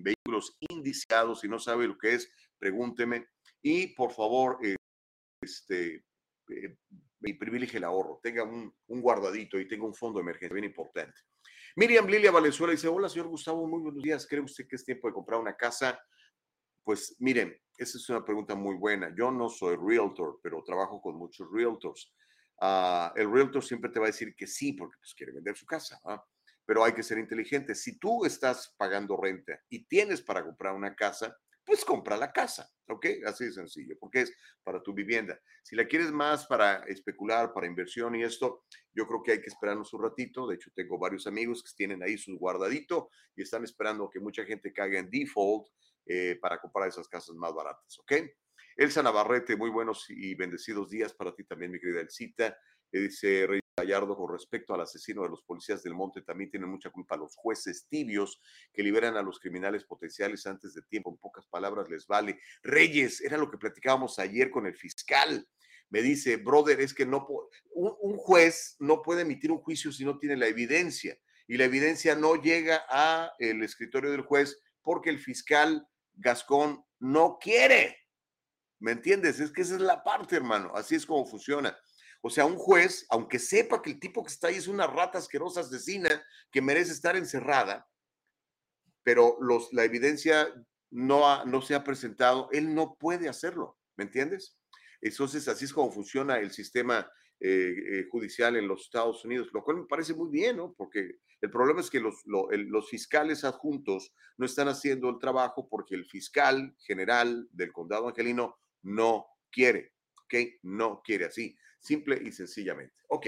vehículos 0.03 0.57
indiciados. 0.69 1.41
Si 1.41 1.47
no 1.47 1.59
sabe 1.59 1.87
lo 1.87 1.97
que 1.97 2.15
es, 2.15 2.29
pregúnteme. 2.59 3.27
Y 3.61 3.95
por 3.95 4.11
favor, 4.11 4.59
eh, 4.63 4.75
este, 5.41 6.03
eh, 7.31 7.37
privilegie 7.37 7.77
el 7.77 7.83
ahorro. 7.83 8.19
Tenga 8.21 8.43
un, 8.43 8.73
guardadito 8.87 9.59
y 9.59 9.67
tenga 9.67 9.85
un 9.85 9.93
fondo 9.93 10.19
de 10.19 10.23
emergencia, 10.23 10.53
bien 10.53 10.65
importante. 10.65 11.19
Miriam 11.75 12.07
Lilia 12.07 12.31
Valenzuela 12.31 12.71
dice, 12.71 12.87
hola, 12.87 13.09
señor 13.09 13.27
Gustavo, 13.27 13.67
muy 13.67 13.81
buenos 13.81 14.01
días. 14.01 14.25
¿Cree 14.27 14.41
usted 14.41 14.67
que 14.67 14.75
es 14.75 14.85
tiempo 14.85 15.07
de 15.07 15.13
comprar 15.13 15.39
una 15.39 15.55
casa? 15.55 15.99
Pues 16.83 17.15
miren, 17.19 17.55
esa 17.77 17.97
es 17.97 18.09
una 18.09 18.23
pregunta 18.23 18.55
muy 18.55 18.75
buena. 18.75 19.13
Yo 19.17 19.31
no 19.31 19.49
soy 19.49 19.75
realtor, 19.75 20.39
pero 20.41 20.63
trabajo 20.63 21.01
con 21.01 21.15
muchos 21.15 21.47
realtors. 21.51 22.13
Ah, 22.61 23.11
el 23.15 23.29
realtor 23.31 23.63
siempre 23.63 23.89
te 23.91 23.99
va 23.99 24.05
a 24.05 24.11
decir 24.11 24.33
que 24.35 24.47
sí, 24.47 24.73
porque 24.73 24.95
pues, 24.99 25.13
quiere 25.13 25.33
vender 25.33 25.57
su 25.57 25.65
casa 25.65 25.99
pero 26.65 26.83
hay 26.83 26.93
que 26.93 27.03
ser 27.03 27.17
inteligente. 27.17 27.75
Si 27.75 27.97
tú 27.99 28.25
estás 28.25 28.73
pagando 28.77 29.15
renta 29.17 29.59
y 29.69 29.85
tienes 29.85 30.21
para 30.21 30.43
comprar 30.43 30.73
una 30.73 30.95
casa, 30.95 31.37
pues 31.65 31.83
compra 31.83 32.15
la 32.17 32.31
casa, 32.31 32.71
¿ok? 32.87 33.05
Así 33.25 33.45
de 33.45 33.51
sencillo, 33.51 33.95
porque 33.99 34.21
es 34.21 34.33
para 34.63 34.81
tu 34.81 34.93
vivienda. 34.93 35.39
Si 35.63 35.75
la 35.75 35.85
quieres 35.85 36.11
más 36.11 36.45
para 36.45 36.83
especular, 36.85 37.53
para 37.53 37.67
inversión 37.67 38.15
y 38.15 38.23
esto, 38.23 38.63
yo 38.93 39.07
creo 39.07 39.23
que 39.23 39.31
hay 39.33 39.41
que 39.41 39.49
esperarnos 39.49 39.91
un 39.93 40.03
ratito. 40.03 40.47
De 40.47 40.55
hecho, 40.55 40.71
tengo 40.75 40.99
varios 40.99 41.25
amigos 41.27 41.63
que 41.63 41.71
tienen 41.75 42.03
ahí 42.03 42.17
su 42.17 42.37
guardadito 42.37 43.09
y 43.35 43.41
están 43.41 43.63
esperando 43.63 44.09
que 44.09 44.19
mucha 44.19 44.45
gente 44.45 44.71
caiga 44.71 44.99
en 44.99 45.09
default 45.09 45.67
eh, 46.05 46.37
para 46.39 46.59
comprar 46.61 46.87
esas 46.87 47.07
casas 47.07 47.35
más 47.35 47.53
baratas, 47.53 47.97
¿ok? 47.99 48.13
Elsa 48.77 49.01
Navarrete, 49.01 49.55
muy 49.55 49.69
buenos 49.69 50.05
y 50.09 50.35
bendecidos 50.35 50.89
días 50.89 51.13
para 51.13 51.33
ti 51.33 51.45
también, 51.45 51.71
mi 51.71 51.79
querida 51.79 52.01
Elcita. 52.01 52.57
Eh, 52.91 52.99
dice 52.99 53.64
Gallardo 53.77 54.15
con 54.15 54.31
respecto 54.31 54.73
al 54.73 54.79
asesino 54.79 55.23
de 55.23 55.29
los 55.29 55.43
policías 55.43 55.83
del 55.83 55.93
monte, 55.93 56.21
también 56.21 56.49
tienen 56.49 56.69
mucha 56.69 56.89
culpa 56.89 57.17
los 57.17 57.35
jueces 57.35 57.85
tibios 57.89 58.39
que 58.71 58.81
liberan 58.81 59.17
a 59.17 59.21
los 59.21 59.37
criminales 59.37 59.83
potenciales 59.83 60.45
antes 60.45 60.73
de 60.73 60.81
tiempo. 60.83 61.09
En 61.09 61.17
pocas 61.17 61.45
palabras, 61.47 61.89
les 61.89 62.07
vale. 62.07 62.39
Reyes, 62.63 63.19
era 63.19 63.35
lo 63.37 63.51
que 63.51 63.57
platicábamos 63.57 64.17
ayer 64.17 64.49
con 64.49 64.65
el 64.65 64.75
fiscal. 64.75 65.45
Me 65.89 66.01
dice, 66.01 66.37
brother, 66.37 66.79
es 66.79 66.93
que 66.93 67.05
no 67.05 67.27
un, 67.73 67.93
un 67.99 68.17
juez 68.17 68.77
no 68.79 69.01
puede 69.01 69.23
emitir 69.23 69.51
un 69.51 69.59
juicio 69.59 69.91
si 69.91 70.05
no 70.05 70.17
tiene 70.17 70.37
la 70.37 70.47
evidencia 70.47 71.17
y 71.45 71.57
la 71.57 71.65
evidencia 71.65 72.15
no 72.15 72.35
llega 72.35 72.85
a 72.89 73.33
el 73.39 73.61
escritorio 73.61 74.09
del 74.09 74.21
juez 74.21 74.57
porque 74.81 75.09
el 75.09 75.19
fiscal 75.19 75.85
Gascón 76.13 76.81
no 76.99 77.37
quiere. 77.41 77.97
¿Me 78.79 78.93
entiendes? 78.93 79.41
Es 79.41 79.51
que 79.51 79.63
esa 79.63 79.75
es 79.75 79.81
la 79.81 80.01
parte, 80.01 80.37
hermano. 80.37 80.71
Así 80.75 80.95
es 80.95 81.05
como 81.05 81.25
funciona. 81.25 81.77
O 82.27 82.31
sea, 82.31 82.47
un 82.47 82.55
juez, 82.55 83.05
aunque 83.11 83.37
sepa 83.37 83.83
que 83.83 83.91
el 83.91 83.99
tipo 83.99 84.23
que 84.23 84.31
está 84.31 84.47
ahí 84.47 84.55
es 84.55 84.67
una 84.67 84.87
rata 84.87 85.19
asquerosa 85.19 85.59
asesina 85.59 86.25
que 86.51 86.59
merece 86.59 86.91
estar 86.91 87.15
encerrada, 87.15 87.87
pero 89.03 89.37
los, 89.41 89.71
la 89.73 89.83
evidencia 89.83 90.51
no, 90.89 91.45
no 91.45 91.61
se 91.61 91.75
ha 91.75 91.83
presentado, 91.83 92.49
él 92.51 92.73
no 92.73 92.95
puede 92.95 93.29
hacerlo, 93.29 93.77
¿me 93.95 94.05
entiendes? 94.05 94.57
Entonces, 95.01 95.47
así 95.47 95.65
es 95.65 95.73
como 95.73 95.91
funciona 95.91 96.39
el 96.39 96.49
sistema 96.49 97.07
eh, 97.39 97.75
eh, 97.91 98.07
judicial 98.09 98.55
en 98.55 98.67
los 98.67 98.85
Estados 98.85 99.23
Unidos, 99.23 99.49
lo 99.53 99.63
cual 99.63 99.77
me 99.77 99.85
parece 99.85 100.15
muy 100.15 100.31
bien, 100.31 100.57
¿no? 100.57 100.73
Porque 100.73 101.19
el 101.41 101.51
problema 101.51 101.81
es 101.81 101.91
que 101.91 101.99
los, 101.99 102.23
los 102.25 102.89
fiscales 102.89 103.43
adjuntos 103.43 104.15
no 104.37 104.47
están 104.47 104.67
haciendo 104.67 105.09
el 105.09 105.19
trabajo 105.19 105.69
porque 105.69 105.93
el 105.93 106.07
fiscal 106.07 106.75
general 106.79 107.47
del 107.51 107.71
condado 107.71 108.07
angelino 108.07 108.57
no 108.81 109.27
quiere, 109.51 109.93
¿ok? 110.23 110.33
No 110.63 111.03
quiere 111.03 111.25
así, 111.25 111.55
simple 111.85 112.19
y 112.23 112.31
sencillamente. 112.31 112.95
Ok, 113.09 113.27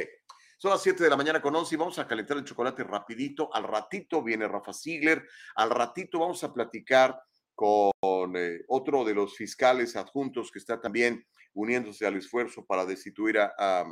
son 0.58 0.72
las 0.72 0.82
7 0.82 1.04
de 1.04 1.10
la 1.10 1.16
mañana 1.16 1.42
con 1.42 1.56
11 1.56 1.76
y 1.76 1.78
vamos 1.78 2.00
a 2.00 2.08
calentar 2.08 2.38
el 2.38 2.44
chocolate 2.44 2.84
rapidito. 2.84 3.54
Al 3.54 3.64
ratito 3.64 4.24
viene 4.24 4.48
Rafa 4.48 4.74
Ziegler, 4.74 5.28
al 5.56 5.70
ratito 5.70 6.20
vamos 6.20 6.44
a 6.44 6.52
platicar 6.52 7.22
con 7.54 7.92
eh, 8.36 8.64
otro 8.68 9.04
de 9.04 9.14
los 9.14 9.36
fiscales 9.36 9.96
adjuntos 9.96 10.52
que 10.52 10.60
está 10.60 10.80
también 10.82 11.26
uniéndose 11.54 12.06
al 12.06 12.16
esfuerzo 12.16 12.66
para 12.66 12.86
destituir 12.86 13.40
a, 13.40 13.86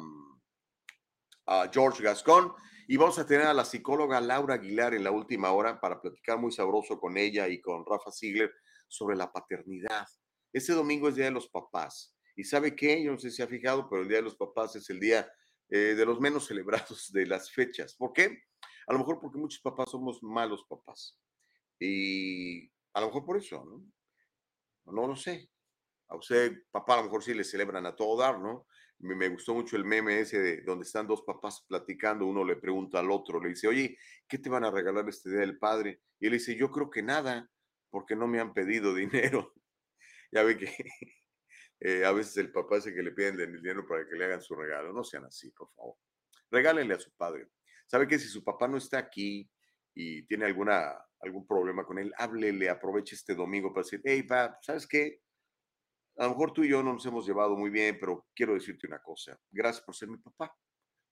a 1.47 1.69
George 1.71 2.03
Gascon. 2.03 2.51
Y 2.87 2.97
vamos 2.97 3.17
a 3.17 3.25
tener 3.25 3.47
a 3.47 3.53
la 3.53 3.65
psicóloga 3.65 4.21
Laura 4.21 4.55
Aguilar 4.55 4.93
en 4.93 5.03
la 5.03 5.11
última 5.11 5.51
hora 5.51 5.79
para 5.79 5.99
platicar 5.99 6.37
muy 6.37 6.51
sabroso 6.51 6.99
con 6.99 7.17
ella 7.17 7.47
y 7.47 7.59
con 7.59 7.83
Rafa 7.85 8.11
Ziegler 8.11 8.51
sobre 8.87 9.15
la 9.15 9.31
paternidad. 9.31 10.07
Este 10.53 10.73
domingo 10.73 11.09
es 11.09 11.15
Día 11.15 11.25
de 11.25 11.31
los 11.31 11.49
Papás. 11.49 12.14
¿Y 12.35 12.43
sabe 12.43 12.75
qué? 12.75 13.01
Yo 13.03 13.11
no 13.11 13.17
sé 13.17 13.31
si 13.31 13.41
ha 13.41 13.47
fijado, 13.47 13.89
pero 13.89 14.01
el 14.01 14.07
Día 14.07 14.17
de 14.17 14.23
los 14.23 14.35
Papás 14.35 14.75
es 14.75 14.89
el 14.89 14.99
día 14.99 15.29
eh, 15.69 15.95
de 15.95 16.05
los 16.05 16.19
menos 16.19 16.45
celebrados 16.47 17.11
de 17.11 17.25
las 17.25 17.51
fechas. 17.51 17.95
¿Por 17.95 18.13
qué? 18.13 18.43
A 18.87 18.93
lo 18.93 18.99
mejor 18.99 19.19
porque 19.19 19.39
muchos 19.39 19.61
papás 19.61 19.89
somos 19.89 20.21
malos 20.21 20.65
papás. 20.69 21.19
Y 21.79 22.67
a 22.93 23.01
lo 23.01 23.07
mejor 23.07 23.25
por 23.25 23.37
eso, 23.37 23.65
¿no? 23.65 23.83
No 24.93 25.07
lo 25.07 25.15
sé. 25.15 25.49
A 26.07 26.15
usted, 26.15 26.53
papá, 26.71 26.93
a 26.93 26.97
lo 26.97 27.03
mejor 27.05 27.23
sí 27.23 27.33
le 27.33 27.43
celebran 27.43 27.85
a 27.85 27.95
todo 27.95 28.17
dar, 28.17 28.39
¿no? 28.39 28.67
Me, 28.99 29.27
gustó 29.29 29.53
mucho 29.53 29.75
el 29.75 29.83
meme 29.83 30.19
ese 30.19 30.39
de 30.39 30.61
donde 30.61 30.85
están 30.85 31.07
dos 31.07 31.23
papás 31.23 31.65
platicando, 31.67 32.25
uno 32.25 32.45
le 32.45 32.55
pregunta 32.55 32.99
al 32.99 33.11
otro, 33.11 33.41
le 33.41 33.49
dice, 33.49 33.67
oye, 33.67 33.97
¿qué 34.27 34.37
te 34.37 34.49
van 34.49 34.63
a 34.63 34.71
regalar 34.71 35.07
este 35.09 35.29
día 35.29 35.39
del 35.39 35.57
padre? 35.57 36.01
Y 36.19 36.27
él 36.27 36.33
dice, 36.33 36.55
yo 36.55 36.71
creo 36.71 36.89
que 36.89 37.03
nada, 37.03 37.49
porque 37.89 38.15
no 38.15 38.27
me 38.27 38.39
han 38.39 38.53
pedido 38.53 38.93
dinero. 38.95 39.53
ya 40.31 40.43
ve 40.43 40.57
que 40.57 40.71
eh, 41.87 42.03
a 42.03 42.11
veces 42.11 42.35
el 42.37 42.51
papá 42.51 42.77
dice 42.77 42.95
que 42.95 43.03
le 43.03 43.11
piden 43.11 43.39
el 43.39 43.61
dinero 43.61 43.85
para 43.85 44.07
que 44.07 44.15
le 44.15 44.25
hagan 44.25 44.41
su 44.41 44.55
regalo. 44.55 44.91
No 44.91 45.03
sean 45.03 45.25
así, 45.25 45.51
por 45.51 45.71
favor. 45.75 45.95
Regálenle 46.49 46.95
a 46.95 46.99
su 46.99 47.11
padre. 47.15 47.47
¿Sabe 47.85 48.07
que 48.07 48.17
si 48.17 48.27
su 48.27 48.43
papá 48.43 48.67
no 48.67 48.77
está 48.77 48.97
aquí 48.97 49.47
y 49.93 50.23
tiene 50.25 50.45
alguna, 50.45 50.97
algún 51.19 51.45
problema 51.45 51.85
con 51.85 51.99
él, 51.99 52.11
háblele, 52.17 52.71
aproveche 52.71 53.13
este 53.13 53.35
domingo 53.35 53.71
para 53.71 53.83
decir, 53.83 54.01
hey, 54.03 54.23
pa, 54.23 54.57
¿sabes 54.63 54.87
qué? 54.87 55.21
A 56.17 56.23
lo 56.23 56.31
mejor 56.31 56.53
tú 56.53 56.63
y 56.63 56.69
yo 56.69 56.81
no 56.81 56.91
nos 56.91 57.05
hemos 57.05 57.27
llevado 57.27 57.55
muy 57.55 57.69
bien, 57.69 57.99
pero 57.99 58.25
quiero 58.33 58.55
decirte 58.55 58.87
una 58.87 59.03
cosa. 59.03 59.39
Gracias 59.51 59.85
por 59.85 59.95
ser 59.95 60.09
mi 60.09 60.17
papá. 60.17 60.57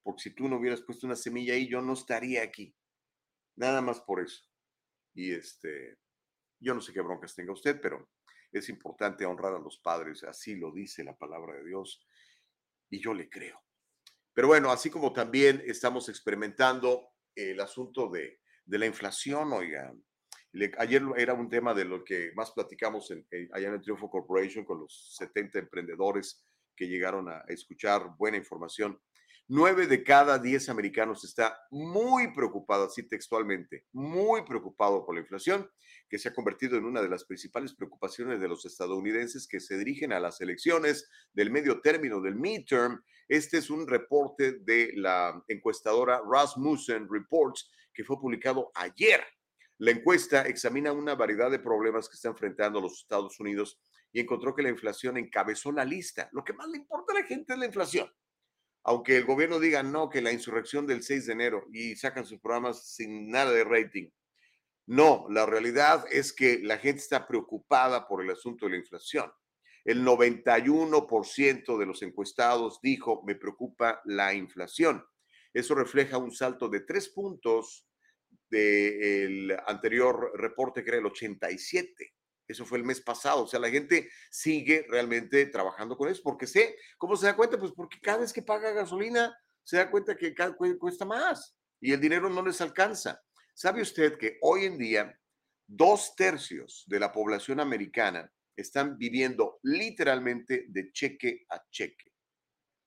Porque 0.02 0.24
si 0.24 0.32
tú 0.32 0.50
no 0.50 0.58
hubieras 0.58 0.82
puesto 0.82 1.06
una 1.06 1.16
semilla 1.16 1.54
ahí, 1.54 1.70
yo 1.70 1.84
no 1.84 1.94
estaría 1.94 2.42
aquí. 2.42 2.76
Nada 3.58 3.80
más 3.80 4.02
por 4.02 4.24
eso. 4.24 4.44
Y 5.14 5.34
este, 5.34 6.00
yo 6.60 6.74
no 6.74 6.82
sé 6.82 6.94
qué 6.94 7.02
broncas 7.02 7.36
tenga 7.36 7.54
usted, 7.54 7.80
pero 7.80 8.10
es 8.54 8.70
importante 8.70 9.26
honrar 9.26 9.54
a 9.56 9.60
los 9.60 9.80
padres. 9.80 10.24
Así 10.24 10.56
lo 10.56 10.72
dice 10.72 11.04
la 11.04 11.18
palabra 11.18 11.56
de 11.56 11.66
Dios. 11.66 12.06
Y 12.90 13.02
yo 13.02 13.14
le 13.14 13.30
creo. 13.30 13.62
Pero 14.34 14.48
bueno, 14.48 14.72
así 14.72 14.90
como 14.90 15.14
también 15.14 15.62
estamos 15.66 16.10
experimentando 16.10 17.10
el 17.36 17.60
asunto 17.60 18.10
de, 18.10 18.40
de 18.66 18.78
la 18.78 18.86
inflación, 18.86 19.52
oigan, 19.54 20.04
ayer 20.78 21.02
era 21.18 21.34
un 21.34 21.50
tema 21.50 21.74
de 21.74 21.86
lo 21.86 22.04
que 22.04 22.32
más 22.36 22.52
platicamos 22.52 23.10
en, 23.12 23.26
allá 23.54 23.68
en 23.70 23.74
el 23.76 23.82
Triunfo 23.82 24.10
Corporation 24.10 24.64
con 24.64 24.80
los 24.80 25.16
70 25.18 25.60
emprendedores 25.60 26.46
que 26.76 26.88
llegaron 26.88 27.30
a 27.30 27.44
escuchar 27.48 28.16
buena 28.18 28.38
información. 28.38 29.00
Nueve 29.56 29.86
de 29.86 30.04
cada 30.04 30.40
diez 30.40 30.68
americanos 30.68 31.24
está 31.24 31.56
muy 31.70 32.34
preocupado, 32.34 32.86
así 32.86 33.04
textualmente, 33.04 33.86
muy 33.92 34.44
preocupado 34.46 35.06
por 35.06 35.14
la 35.14 35.22
inflación, 35.22 35.70
que 36.10 36.18
se 36.18 36.30
ha 36.30 36.34
convertido 36.34 36.76
en 36.76 36.86
una 36.86 37.04
de 37.04 37.08
las 37.08 37.24
principales 37.24 37.76
preocupaciones 37.76 38.42
de 38.42 38.48
los 38.48 38.66
estadounidenses 38.66 39.48
que 39.48 39.60
se 39.60 39.78
dirigen 39.78 40.12
a 40.12 40.20
las 40.20 40.42
elecciones 40.42 41.08
del 41.34 41.52
medio 41.52 41.82
término, 41.82 42.20
del 42.20 42.34
midterm. 42.34 43.04
Este 43.28 43.60
es 43.60 43.70
un 43.70 43.86
reporte 43.86 44.54
de 44.54 44.94
la 44.96 45.40
encuestadora 45.48 46.20
Rasmussen 46.28 47.08
Reports 47.08 47.70
que 47.94 48.04
fue 48.04 48.20
publicado 48.20 48.72
ayer 48.74 49.24
la 49.78 49.92
encuesta 49.92 50.44
examina 50.44 50.94
una 50.94 51.14
variedad 51.14 51.52
de 51.52 51.60
problemas 51.60 52.08
que 52.08 52.16
está 52.16 52.30
enfrentando 52.30 52.80
los 52.80 53.02
Estados 53.02 53.40
Unidos 53.40 53.80
y 54.12 54.20
encontró 54.20 54.56
que 54.56 54.64
la 54.64 54.70
inflación 54.70 55.18
encabezó 55.18 55.72
la 55.72 55.84
lista. 55.84 56.30
Lo 56.32 56.44
que 56.44 56.54
más 56.54 56.70
le 56.70 56.78
importa 56.78 57.14
a 57.14 57.20
la 57.20 57.26
gente 57.26 57.54
es 57.54 57.60
la 57.60 57.66
inflación. 57.66 58.10
Aunque 58.84 59.18
el 59.18 59.26
gobierno 59.26 59.60
diga 59.60 59.82
no, 59.84 60.10
que 60.10 60.22
la 60.22 60.32
insurrección 60.32 60.86
del 60.86 61.04
6 61.04 61.28
de 61.28 61.34
enero 61.34 61.66
y 61.72 61.96
sacan 61.96 62.26
sus 62.26 62.40
programas 62.40 62.94
sin 62.96 63.30
nada 63.30 63.52
de 63.52 63.64
rating. 63.64 64.10
No, 64.86 65.26
la 65.30 65.46
realidad 65.46 66.06
es 66.12 66.34
que 66.34 66.60
la 66.62 66.78
gente 66.78 67.02
está 67.02 67.26
preocupada 67.26 68.08
por 68.08 68.22
el 68.22 68.30
asunto 68.30 68.66
de 68.66 68.72
la 68.72 68.78
inflación. 68.78 69.32
El 69.86 70.06
91% 70.06 71.78
de 71.78 71.86
los 71.86 72.02
encuestados 72.02 72.80
dijo, 72.82 73.24
me 73.26 73.36
preocupa 73.36 74.02
la 74.06 74.34
inflación. 74.34 75.06
Eso 75.54 75.76
refleja 75.76 76.18
un 76.18 76.32
salto 76.32 76.68
de 76.68 76.82
tres 76.82 77.10
puntos 77.10 77.88
del 78.50 79.56
anterior 79.68 80.32
reporte 80.36 80.84
que 80.84 80.90
era 80.90 81.00
el 81.00 81.06
87. 81.06 82.14
Eso 82.48 82.66
fue 82.66 82.78
el 82.78 82.84
mes 82.84 83.02
pasado. 83.02 83.44
O 83.44 83.48
sea, 83.48 83.60
la 83.60 83.70
gente 83.70 84.10
sigue 84.30 84.86
realmente 84.90 85.46
trabajando 85.48 85.98
con 85.98 86.10
eso 86.10 86.22
porque 86.24 86.48
sé, 86.48 86.78
¿cómo 86.98 87.16
se 87.16 87.28
da 87.28 87.36
cuenta? 87.36 87.58
Pues 87.58 87.72
porque 87.76 88.00
cada 88.02 88.20
vez 88.20 88.34
que 88.34 88.42
paga 88.42 88.72
gasolina 88.72 89.36
se 89.64 89.78
da 89.78 89.90
cuenta 89.90 90.16
que 90.16 90.36
cuesta 90.78 91.06
más 91.06 91.56
y 91.80 91.94
el 91.94 92.00
dinero 92.00 92.30
no 92.30 92.42
les 92.42 92.62
alcanza. 92.62 93.22
¿Sabe 93.54 93.82
usted 93.82 94.18
que 94.18 94.38
hoy 94.42 94.66
en 94.66 94.78
día 94.78 95.20
dos 95.68 96.16
tercios 96.16 96.84
de 96.88 97.00
la 97.00 97.12
población 97.12 97.60
americana 97.60 98.32
están 98.56 98.98
viviendo 98.98 99.60
literalmente 99.64 100.66
de 100.70 100.92
cheque 100.92 101.46
a 101.50 101.62
cheque? 101.70 102.14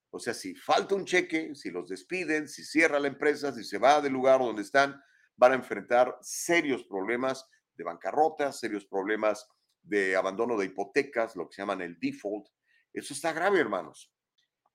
O 0.09 0.19
sea, 0.19 0.33
si 0.33 0.55
falta 0.55 0.95
un 0.95 1.05
cheque, 1.05 1.53
si 1.53 1.69
los 1.69 1.89
despiden, 1.89 2.47
si 2.47 2.63
cierra 2.63 2.99
la 2.99 3.07
empresa, 3.07 3.53
si 3.53 3.63
se 3.63 3.77
va 3.77 4.01
del 4.01 4.13
lugar 4.13 4.39
donde 4.39 4.61
están, 4.61 4.99
van 5.35 5.51
a 5.51 5.55
enfrentar 5.55 6.17
serios 6.21 6.83
problemas 6.85 7.47
de 7.77 7.83
bancarrota, 7.83 8.51
serios 8.51 8.85
problemas 8.85 9.47
de 9.81 10.15
abandono 10.15 10.57
de 10.57 10.65
hipotecas, 10.65 11.35
lo 11.35 11.47
que 11.47 11.55
se 11.55 11.61
llaman 11.61 11.81
el 11.81 11.97
default. 11.99 12.47
Eso 12.93 13.13
está 13.13 13.31
grave, 13.31 13.59
hermanos. 13.59 14.11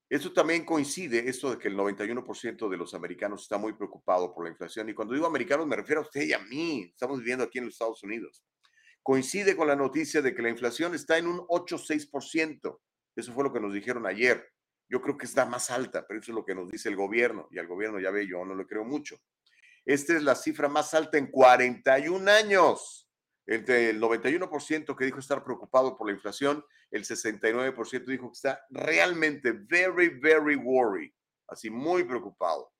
Eso 0.08 0.32
también 0.32 0.64
coincide, 0.64 1.28
esto 1.28 1.50
de 1.50 1.58
que 1.58 1.68
el 1.68 1.76
91% 1.76 2.68
de 2.68 2.76
los 2.76 2.92
americanos 2.92 3.42
está 3.42 3.56
muy 3.56 3.72
preocupado 3.72 4.34
por 4.34 4.44
la 4.44 4.50
inflación. 4.50 4.88
Y 4.88 4.94
cuando 4.94 5.14
digo 5.14 5.26
americanos 5.26 5.66
me 5.66 5.74
refiero 5.74 6.02
a 6.02 6.04
usted 6.04 6.22
y 6.22 6.34
a 6.34 6.38
mí. 6.38 6.82
Estamos 6.92 7.18
viviendo 7.18 7.44
aquí 7.44 7.58
en 7.58 7.64
los 7.64 7.74
Estados 7.74 8.02
Unidos. 8.02 8.44
Coincide 9.02 9.56
con 9.56 9.68
la 9.68 9.74
noticia 9.74 10.20
de 10.20 10.34
que 10.34 10.42
la 10.42 10.50
inflación 10.50 10.94
está 10.94 11.16
en 11.16 11.26
un 11.26 11.38
8,6%. 11.38 12.78
Eso 13.16 13.32
fue 13.32 13.44
lo 13.44 13.52
que 13.52 13.60
nos 13.60 13.72
dijeron 13.72 14.06
ayer. 14.06 14.46
Yo 14.88 15.00
creo 15.00 15.16
que 15.16 15.24
está 15.24 15.46
más 15.46 15.70
alta, 15.70 16.06
pero 16.06 16.20
eso 16.20 16.32
es 16.32 16.36
lo 16.36 16.44
que 16.44 16.54
nos 16.54 16.70
dice 16.70 16.90
el 16.90 16.96
gobierno. 16.96 17.48
Y 17.50 17.58
al 17.58 17.66
gobierno, 17.66 17.98
ya 17.98 18.10
ve, 18.10 18.26
yo 18.28 18.44
no 18.44 18.54
le 18.54 18.66
creo 18.66 18.84
mucho. 18.84 19.16
Esta 19.84 20.14
es 20.16 20.22
la 20.22 20.34
cifra 20.34 20.68
más 20.68 20.94
alta 20.94 21.18
en 21.18 21.30
41 21.30 22.30
años. 22.30 23.08
Entre 23.46 23.90
el 23.90 24.00
91% 24.00 24.96
que 24.96 25.04
dijo 25.04 25.18
estar 25.18 25.42
preocupado 25.42 25.96
por 25.96 26.06
la 26.06 26.12
inflación, 26.12 26.64
el 26.90 27.04
69% 27.04 28.04
dijo 28.04 28.28
que 28.28 28.36
está 28.36 28.64
realmente 28.70 29.52
very, 29.52 30.20
very 30.20 30.54
worried, 30.54 31.12
así 31.48 31.68
muy 31.68 32.04
preocupado. 32.04 32.72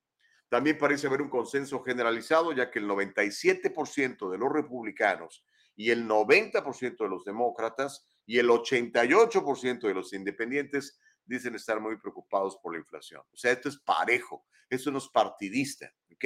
También 0.49 0.79
parece 0.79 1.07
haber 1.07 1.23
un 1.23 1.31
consenso 1.31 1.83
generalizado, 1.83 2.53
ya 2.53 2.71
que 2.71 2.79
el 2.79 2.87
97% 2.87 4.31
de 4.31 4.39
los 4.39 4.53
republicanos 4.53 5.45
y 5.75 5.91
el 5.91 6.07
90% 6.07 6.97
de 6.99 7.09
los 7.09 7.25
demócratas 7.25 8.07
y 8.27 8.39
el 8.39 8.49
88% 8.49 9.81
de 9.81 9.95
los 9.95 10.13
independientes 10.13 11.01
dicen 11.25 11.55
estar 11.55 11.81
muy 11.81 11.97
preocupados 11.97 12.59
por 12.63 12.73
la 12.73 12.79
inflación. 12.79 13.23
O 13.33 13.37
sea, 13.37 13.53
esto 13.53 13.69
es 13.69 13.79
parejo, 13.79 14.45
esto 14.69 14.91
no 14.91 14.99
es 14.99 15.09
partidista, 15.09 15.93
¿ok? 16.13 16.25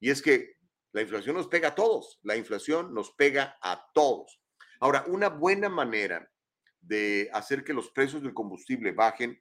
Y 0.00 0.10
es 0.10 0.22
que 0.22 0.56
la 0.92 1.02
inflación 1.02 1.36
nos 1.36 1.48
pega 1.48 1.68
a 1.68 1.74
todos, 1.74 2.18
la 2.22 2.36
inflación 2.36 2.94
nos 2.94 3.12
pega 3.12 3.56
a 3.62 3.90
todos. 3.92 4.40
Ahora, 4.80 5.04
una 5.08 5.28
buena 5.28 5.68
manera 5.68 6.30
de 6.80 7.28
hacer 7.32 7.64
que 7.64 7.74
los 7.74 7.90
precios 7.90 8.22
del 8.22 8.34
combustible 8.34 8.92
bajen 8.92 9.40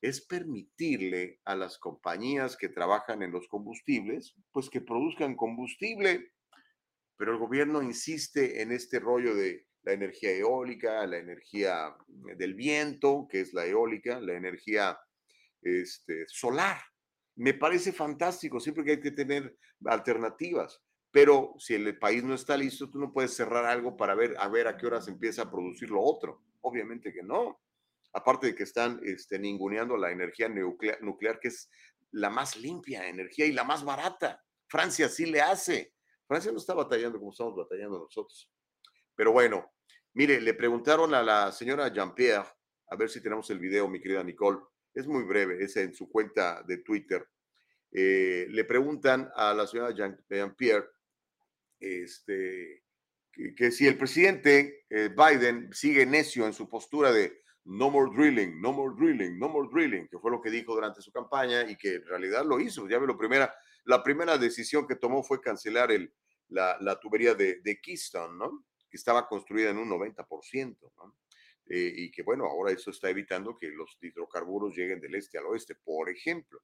es 0.00 0.24
permitirle 0.26 1.40
a 1.44 1.54
las 1.54 1.78
compañías 1.78 2.56
que 2.56 2.70
trabajan 2.70 3.22
en 3.22 3.32
los 3.32 3.46
combustibles, 3.48 4.34
pues 4.50 4.70
que 4.70 4.80
produzcan 4.80 5.36
combustible. 5.36 6.32
Pero 7.16 7.32
el 7.32 7.38
gobierno 7.38 7.82
insiste 7.82 8.62
en 8.62 8.72
este 8.72 8.98
rollo 8.98 9.34
de 9.34 9.66
la 9.82 9.92
energía 9.92 10.32
eólica, 10.32 11.06
la 11.06 11.18
energía 11.18 11.94
del 12.08 12.54
viento, 12.54 13.26
que 13.30 13.40
es 13.40 13.52
la 13.52 13.66
eólica, 13.66 14.20
la 14.20 14.34
energía 14.34 14.98
este, 15.60 16.24
solar. 16.28 16.80
Me 17.36 17.54
parece 17.54 17.92
fantástico, 17.92 18.60
siempre 18.60 18.84
que 18.84 18.92
hay 18.92 19.00
que 19.00 19.12
tener 19.12 19.56
alternativas. 19.84 20.82
Pero 21.10 21.54
si 21.58 21.74
el 21.74 21.98
país 21.98 22.22
no 22.22 22.34
está 22.34 22.56
listo, 22.56 22.88
tú 22.88 22.98
no 22.98 23.12
puedes 23.12 23.34
cerrar 23.34 23.64
algo 23.64 23.96
para 23.96 24.14
ver 24.14 24.36
a 24.38 24.48
ver 24.48 24.68
a 24.68 24.76
qué 24.76 24.86
horas 24.86 25.08
empieza 25.08 25.42
a 25.42 25.50
producir 25.50 25.90
lo 25.90 26.02
otro. 26.02 26.42
Obviamente 26.60 27.12
que 27.12 27.22
no. 27.22 27.60
Aparte 28.12 28.48
de 28.48 28.54
que 28.54 28.62
están 28.64 29.00
este, 29.04 29.38
ninguneando 29.38 29.96
la 29.96 30.10
energía 30.10 30.48
nuclear, 30.48 31.02
nuclear, 31.02 31.40
que 31.40 31.48
es 31.48 31.68
la 32.12 32.30
más 32.30 32.56
limpia 32.56 33.08
energía 33.08 33.46
y 33.46 33.52
la 33.52 33.64
más 33.64 33.84
barata. 33.84 34.44
Francia 34.68 35.08
sí 35.08 35.26
le 35.26 35.40
hace. 35.40 35.94
Francia 36.26 36.52
no 36.52 36.58
está 36.58 36.74
batallando 36.74 37.18
como 37.18 37.32
estamos 37.32 37.56
batallando 37.56 37.98
nosotros. 37.98 38.50
Pero 39.16 39.32
bueno, 39.32 39.72
mire, 40.14 40.40
le 40.40 40.54
preguntaron 40.54 41.12
a 41.14 41.22
la 41.22 41.52
señora 41.52 41.92
Jean-Pierre, 41.92 42.48
a 42.88 42.96
ver 42.96 43.08
si 43.10 43.20
tenemos 43.20 43.50
el 43.50 43.58
video, 43.58 43.88
mi 43.88 44.00
querida 44.00 44.22
Nicole. 44.22 44.60
Es 44.94 45.06
muy 45.06 45.24
breve, 45.24 45.62
es 45.62 45.76
en 45.76 45.94
su 45.94 46.10
cuenta 46.10 46.62
de 46.62 46.78
Twitter. 46.78 47.26
Eh, 47.92 48.46
le 48.50 48.64
preguntan 48.64 49.30
a 49.34 49.52
la 49.52 49.66
señora 49.66 49.94
Jean-Pierre 49.94 50.88
este, 51.80 52.84
que, 53.56 53.70
si 53.70 53.86
el 53.86 53.96
presidente 53.96 54.84
eh, 54.90 55.08
Biden 55.08 55.72
sigue 55.72 56.06
necio 56.06 56.46
en 56.46 56.52
su 56.52 56.68
postura 56.68 57.12
de 57.12 57.40
no 57.64 57.90
more 57.90 58.10
drilling, 58.14 58.60
no 58.60 58.72
more 58.72 58.94
drilling, 58.96 59.38
no 59.38 59.48
more 59.48 59.68
drilling, 59.72 60.08
que 60.08 60.18
fue 60.18 60.30
lo 60.30 60.40
que 60.40 60.50
dijo 60.50 60.74
durante 60.74 61.02
su 61.02 61.12
campaña 61.12 61.68
y 61.70 61.76
que 61.76 61.96
en 61.96 62.06
realidad 62.06 62.44
lo 62.44 62.60
hizo. 62.60 62.88
Ya 62.88 62.98
ve, 62.98 63.06
lo 63.06 63.16
primera, 63.16 63.54
la 63.84 64.02
primera 64.02 64.38
decisión 64.38 64.86
que 64.86 64.96
tomó 64.96 65.22
fue 65.22 65.40
cancelar 65.40 65.90
el, 65.92 66.12
la, 66.48 66.98
tubería 67.00 67.34
de, 67.34 67.80
Keystone. 67.82 68.38
Que 68.90 68.96
estaba 68.96 69.28
construida 69.28 69.70
en 69.70 69.78
un 69.78 69.88
90%, 69.88 70.76
¿no? 70.96 71.16
Eh, 71.72 71.92
y 71.94 72.10
que, 72.10 72.22
bueno, 72.22 72.46
ahora 72.46 72.72
eso 72.72 72.90
está 72.90 73.10
evitando 73.10 73.56
que 73.56 73.68
los 73.68 73.96
hidrocarburos 74.00 74.76
lleguen 74.76 75.00
del 75.00 75.14
este 75.14 75.38
al 75.38 75.46
oeste, 75.46 75.76
por 75.76 76.10
ejemplo. 76.10 76.60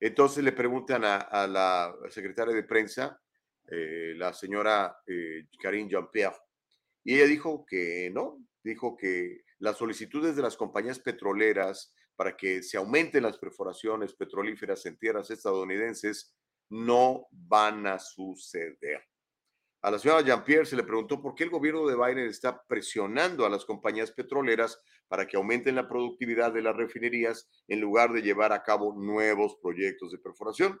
Entonces 0.00 0.42
le 0.42 0.50
preguntan 0.50 1.04
a, 1.04 1.18
a 1.18 1.46
la 1.46 1.94
secretaria 2.10 2.52
de 2.52 2.64
prensa, 2.64 3.22
eh, 3.68 4.14
la 4.16 4.34
señora 4.34 4.98
eh, 5.06 5.46
Karine 5.62 5.88
Jean-Pierre, 5.88 6.36
y 7.04 7.14
ella 7.14 7.26
dijo 7.26 7.64
que 7.64 8.10
no, 8.12 8.44
dijo 8.62 8.96
que 8.96 9.44
las 9.58 9.78
solicitudes 9.78 10.34
de 10.34 10.42
las 10.42 10.56
compañías 10.56 10.98
petroleras 10.98 11.94
para 12.16 12.36
que 12.36 12.60
se 12.62 12.76
aumenten 12.76 13.22
las 13.22 13.38
perforaciones 13.38 14.14
petrolíferas 14.14 14.84
en 14.86 14.98
tierras 14.98 15.30
estadounidenses 15.30 16.34
no 16.70 17.28
van 17.30 17.86
a 17.86 18.00
suceder. 18.00 19.04
A 19.84 19.90
la 19.90 19.98
señora 19.98 20.22
Jean-Pierre 20.22 20.64
se 20.64 20.76
le 20.76 20.82
preguntó 20.82 21.20
por 21.20 21.34
qué 21.34 21.44
el 21.44 21.50
gobierno 21.50 21.86
de 21.86 21.94
Biden 21.94 22.26
está 22.26 22.64
presionando 22.66 23.44
a 23.44 23.50
las 23.50 23.66
compañías 23.66 24.10
petroleras 24.12 24.80
para 25.08 25.26
que 25.26 25.36
aumenten 25.36 25.74
la 25.74 25.86
productividad 25.86 26.54
de 26.54 26.62
las 26.62 26.74
refinerías 26.74 27.50
en 27.68 27.82
lugar 27.82 28.10
de 28.14 28.22
llevar 28.22 28.54
a 28.54 28.62
cabo 28.62 28.94
nuevos 28.96 29.58
proyectos 29.60 30.10
de 30.10 30.16
perforación. 30.16 30.80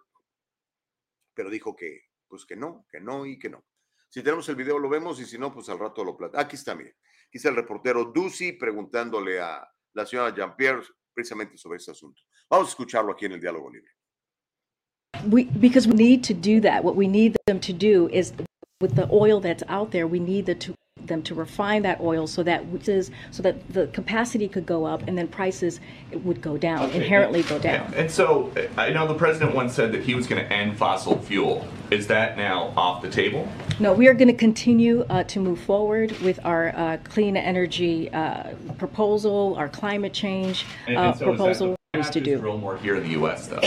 Pero 1.34 1.50
dijo 1.50 1.76
que, 1.76 2.00
pues 2.28 2.46
que 2.46 2.56
no, 2.56 2.86
que 2.90 2.98
no 2.98 3.26
y 3.26 3.38
que 3.38 3.50
no. 3.50 3.62
Si 4.08 4.22
tenemos 4.22 4.48
el 4.48 4.56
video 4.56 4.78
lo 4.78 4.88
vemos 4.88 5.20
y 5.20 5.26
si 5.26 5.36
no, 5.36 5.52
pues 5.52 5.68
al 5.68 5.80
rato 5.80 6.02
lo 6.02 6.16
plata. 6.16 6.40
Aquí 6.40 6.56
está, 6.56 6.74
mire. 6.74 6.96
Aquí 7.26 7.36
está 7.36 7.50
el 7.50 7.56
reportero 7.56 8.06
Ducey 8.06 8.52
preguntándole 8.52 9.38
a 9.38 9.68
la 9.92 10.06
señora 10.06 10.34
Jean-Pierre 10.34 10.82
precisamente 11.12 11.58
sobre 11.58 11.76
ese 11.76 11.90
asunto. 11.90 12.22
Vamos 12.48 12.68
a 12.68 12.70
escucharlo 12.70 13.12
aquí 13.12 13.26
en 13.26 13.32
el 13.32 13.40
Diálogo 13.40 13.70
Libre. 13.70 13.90
We, 15.30 15.44
because 15.60 15.86
we 15.86 15.94
need 15.94 16.22
to 16.24 16.32
do 16.32 16.58
that. 16.62 16.82
What 16.82 16.96
we 16.96 17.06
need 17.06 17.36
them 17.46 17.60
to 17.60 17.72
do 17.72 18.08
is, 18.10 18.32
with 18.80 18.96
the 18.96 19.08
oil 19.10 19.40
that's 19.40 19.62
out 19.68 19.92
there, 19.92 20.06
we 20.06 20.18
need 20.18 20.46
the, 20.46 20.54
to, 20.54 20.74
them 21.06 21.22
to 21.22 21.34
refine 21.34 21.82
that 21.82 22.00
oil 22.00 22.26
so 22.26 22.42
that 22.42 22.64
is, 22.86 23.10
so 23.30 23.42
that 23.42 23.72
the 23.72 23.86
capacity 23.88 24.48
could 24.48 24.66
go 24.66 24.84
up 24.84 25.02
and 25.06 25.16
then 25.16 25.28
prices 25.28 25.80
would 26.12 26.42
go 26.42 26.58
down, 26.58 26.82
Okay, 26.82 26.96
inherently 26.96 27.42
go 27.44 27.58
down. 27.58 27.92
And 27.94 28.10
so 28.10 28.52
I 28.76 28.90
know 28.90 29.06
the 29.06 29.14
president 29.14 29.54
once 29.54 29.74
said 29.74 29.92
that 29.92 30.02
he 30.02 30.14
was 30.14 30.26
going 30.26 30.44
to 30.44 30.52
end 30.52 30.76
fossil 30.76 31.18
fuel. 31.18 31.66
Is 31.90 32.06
that 32.08 32.36
now 32.36 32.74
off 32.76 33.00
the 33.00 33.10
table? 33.10 33.48
No, 33.78 33.92
we 33.92 34.08
are 34.08 34.14
going 34.14 34.28
to 34.28 34.34
continue 34.34 35.02
uh, 35.08 35.24
to 35.24 35.40
move 35.40 35.60
forward 35.60 36.12
with 36.20 36.38
our 36.44 36.74
uh, 36.76 36.98
clean 37.04 37.36
energy 37.36 38.12
uh, 38.12 38.54
proposal, 38.78 39.54
our 39.56 39.68
climate 39.68 40.12
change 40.12 40.66
And, 40.86 40.96
uh, 40.96 41.00
and 41.00 41.18
so 41.18 41.24
proposal 41.26 41.76
to 42.02 42.20
just 42.20 42.24
do. 42.24 42.38
drill 42.38 42.58
more 42.58 42.76
here 42.78 42.96
in 42.96 43.02
the 43.02 43.10
U.S. 43.10 43.46
though. 43.48 43.60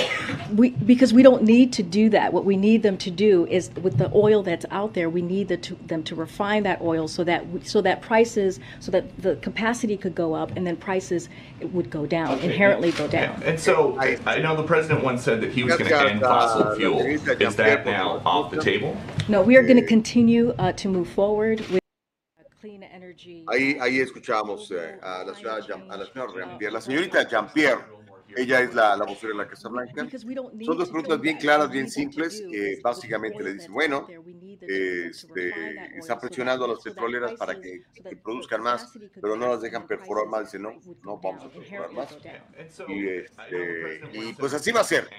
We, 0.55 0.71
because 0.71 1.13
we 1.13 1.23
don't 1.23 1.43
need 1.43 1.73
to 1.73 1.83
do 1.83 2.09
that. 2.11 2.33
What 2.33 2.45
we 2.45 2.57
need 2.57 2.83
them 2.83 2.97
to 2.99 3.11
do 3.11 3.45
is, 3.47 3.69
with 3.81 3.97
the 3.97 4.11
oil 4.13 4.43
that's 4.43 4.65
out 4.71 4.93
there, 4.93 5.09
we 5.09 5.21
need 5.21 5.47
the, 5.47 5.57
to, 5.57 5.75
them 5.87 6.03
to 6.03 6.15
refine 6.15 6.63
that 6.63 6.81
oil 6.81 7.07
so 7.07 7.23
that 7.23 7.45
so 7.63 7.81
that 7.81 8.01
prices, 8.01 8.59
so 8.79 8.91
that 8.91 9.05
the 9.21 9.35
capacity 9.37 9.97
could 9.97 10.15
go 10.15 10.33
up, 10.33 10.51
and 10.55 10.65
then 10.65 10.75
prices 10.77 11.29
would 11.61 11.89
go 11.89 12.05
down, 12.05 12.35
Okay, 12.35 12.45
inherently 12.51 12.89
and- 12.89 12.97
go 12.97 13.07
down. 13.07 13.35
And, 13.35 13.43
and 13.43 13.59
so 13.59 13.97
I- 13.99 14.17
I 14.25 14.39
know 14.39 14.55
the 14.55 14.63
president 14.63 15.03
once 15.03 15.23
said 15.23 15.41
that 15.41 15.51
he 15.51 15.63
was 15.63 15.75
going 15.77 15.85
to 15.89 15.89
Gracias 15.89 16.11
end 16.11 16.23
a 16.23 16.27
fossil 16.27 16.59
la 16.61 16.75
fuel. 16.75 16.99
señorita 16.99 17.41
Is 17.41 17.55
that 17.55 17.85
now 17.85 18.21
off 18.25 18.51
the 18.51 18.61
table? 18.61 18.95
No, 19.27 19.41
we 19.41 19.57
are 19.57 19.63
going 19.63 19.77
to 19.79 19.85
continue 19.85 20.53
uh, 20.59 20.71
to 20.73 20.87
move 20.89 21.09
forward 21.09 21.59
with 21.71 21.79
clean 22.61 22.81
energy. 22.83 23.45
Ahí, 23.47 23.77
uh, 23.79 23.83
ahí 23.83 23.99
escuchamos 23.99 24.71
eh, 24.71 24.97
a 25.01 25.23
la 25.25 25.33
señora, 25.33 25.61
Jean- 25.67 25.83
a 25.89 25.97
la 25.97 26.05
señora 26.05 26.29
uh, 26.31 26.35
Jean-Pierre. 26.37 26.71
La 26.71 26.79
señorita 26.81 27.23
Jean-Pierre, 27.29 27.79
ella 28.37 28.61
es 28.61 28.73
la, 28.73 28.95
la 28.95 29.05
vocera 29.05 29.33
de 29.33 29.37
la 29.37 29.47
Casa 29.47 29.67
Blanca. 29.69 30.07
Son 30.09 30.77
dos 30.77 30.87
to 30.87 30.91
preguntas 30.91 31.17
do 31.17 31.19
bien 31.19 31.37
claras, 31.37 31.69
bien 31.69 31.89
simples, 31.89 32.43
que 32.49 32.79
básicamente 32.81 33.43
le 33.43 33.53
dicen, 33.53 33.73
bueno, 33.73 34.07
este, 34.61 35.97
está 35.97 36.19
presionando 36.19 36.65
a 36.65 36.67
las 36.69 36.81
petroleras 36.81 37.33
para 37.33 37.59
que, 37.59 37.83
que 37.93 38.15
produzcan 38.17 38.61
más, 38.61 38.97
pero 39.21 39.35
no 39.35 39.47
las 39.47 39.61
dejan 39.61 39.87
perforar 39.87 40.27
más. 40.27 40.45
Dicen, 40.45 40.61
no, 40.61 40.79
no 41.03 41.19
vamos 41.19 41.45
a 41.45 41.49
perforar 41.49 41.91
más. 41.91 42.17
Y, 42.87 43.07
este, 43.07 44.01
y 44.13 44.33
pues 44.33 44.53
así 44.53 44.71
that 44.71 44.77
va 44.77 44.81
a 44.81 44.83
ser. 44.83 45.09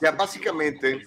Ya 0.00 0.10
fuel. 0.10 0.16
básicamente, 0.16 1.02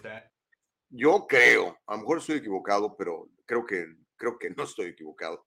yo 0.90 1.26
creo, 1.28 1.78
a 1.86 1.96
lo 1.96 2.02
mejor 2.02 2.18
estoy 2.18 2.38
equivocado, 2.38 2.96
pero 2.98 3.30
creo 3.46 3.66
que, 3.66 3.86
creo 4.18 4.38
que 4.38 4.50
no 4.50 4.64
estoy 4.64 4.90
equivocado, 4.90 5.46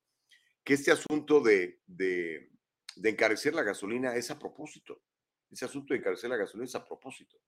que 0.65 0.75
este 0.75 0.91
asunto 0.91 1.41
de, 1.41 1.81
de, 1.87 2.51
de 2.97 3.11
encarecer 3.11 3.55
la 3.55 3.63
gasolina 3.63 4.15
es 4.17 4.31
a 4.31 4.39
propósito. 4.39 5.03
Ese 5.55 5.67
asunto 5.67 5.95
de 5.95 6.01
encarecer 6.01 6.29
la 6.29 6.37
gasolina 6.37 6.65
es 6.65 6.75
a 6.75 6.85
propósito. 6.85 7.39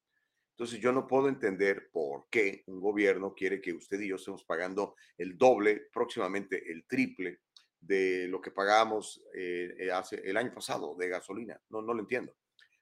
Entonces 0.50 0.78
yo 0.78 0.92
no 0.92 1.08
puedo 1.08 1.28
entender 1.28 1.90
por 1.90 2.28
qué 2.30 2.62
un 2.66 2.80
gobierno 2.80 3.34
quiere 3.34 3.60
que 3.60 3.72
usted 3.72 4.00
y 4.00 4.08
yo 4.08 4.14
estemos 4.14 4.44
pagando 4.44 4.94
el 5.18 5.36
doble, 5.36 5.88
próximamente 5.92 6.70
el 6.70 6.86
triple 6.86 7.40
de 7.80 8.28
lo 8.28 8.40
que 8.40 8.52
pagamos 8.52 9.24
eh, 9.34 9.74
eh, 9.76 9.90
hace 9.90 10.22
el 10.24 10.36
año 10.36 10.54
pasado 10.54 10.94
de 10.94 11.08
gasolina. 11.08 11.60
No, 11.68 11.82
no 11.82 11.92
lo 11.92 12.00
entiendo. 12.00 12.32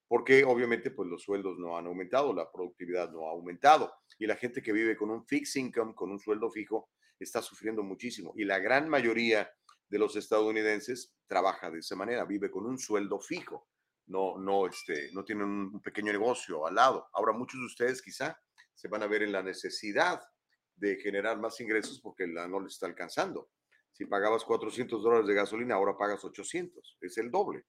Porque 0.07 0.45
obviamente 0.45 0.91
pues 0.91 1.09
los 1.09 1.23
sueldos 1.23 1.59
no 1.59 1.79
han 1.79 1.87
aumentado, 1.87 2.35
la 2.35 2.53
productividad 2.53 3.11
no 3.11 3.27
ha 3.27 3.31
aumentado 3.31 3.95
y 4.19 4.27
la 4.27 4.37
gente 4.37 4.63
que 4.63 4.75
vive 4.75 4.95
con 4.95 5.11
un 5.11 5.27
fixed 5.27 5.59
income, 5.59 5.95
con 5.95 6.11
un 6.11 6.21
sueldo 6.21 6.51
fijo, 6.51 6.91
está 7.19 7.41
sufriendo 7.41 7.83
muchísimo. 7.83 8.35
Y 8.37 8.45
la 8.45 8.59
gran 8.59 8.91
mayoría 8.91 9.51
de 9.89 9.99
los 9.99 10.17
estadounidenses 10.17 11.15
trabaja 11.27 11.71
de 11.71 11.79
esa 11.79 11.97
manera, 11.97 12.27
vive 12.27 12.51
con 12.51 12.67
un 12.67 12.79
sueldo 12.79 13.19
fijo 13.21 13.67
no, 14.07 14.39
no, 14.39 14.67
este, 14.67 15.11
no 15.13 15.25
tienen 15.25 15.47
un 15.47 15.81
pequeño 15.81 16.13
negocio 16.13 16.67
al 16.67 16.75
lado. 16.75 17.09
Ahora 17.13 17.33
muchos 17.33 17.59
de 17.61 17.67
ustedes 17.67 18.03
quizá 18.03 18.39
se 18.75 18.89
van 18.89 19.03
a 19.03 19.07
ver 19.07 19.23
en 19.23 19.33
la 19.33 19.43
necesidad 19.43 20.21
de 20.77 20.97
generar 20.97 21.39
más 21.39 21.61
ingresos 21.61 22.01
porque 22.01 22.27
la 22.27 22.47
no 22.49 22.61
les 22.61 22.75
está 22.75 22.87
alcanzando. 22.87 23.51
Si 23.93 24.07
pagabas 24.07 24.45
400 24.45 25.03
dólares 25.03 25.27
de 25.27 25.35
gasolina, 25.35 25.77
ahora 25.77 25.97
pagas 25.97 26.25
800, 26.25 26.99
es 27.01 27.19
el 27.19 27.31
doble. 27.31 27.65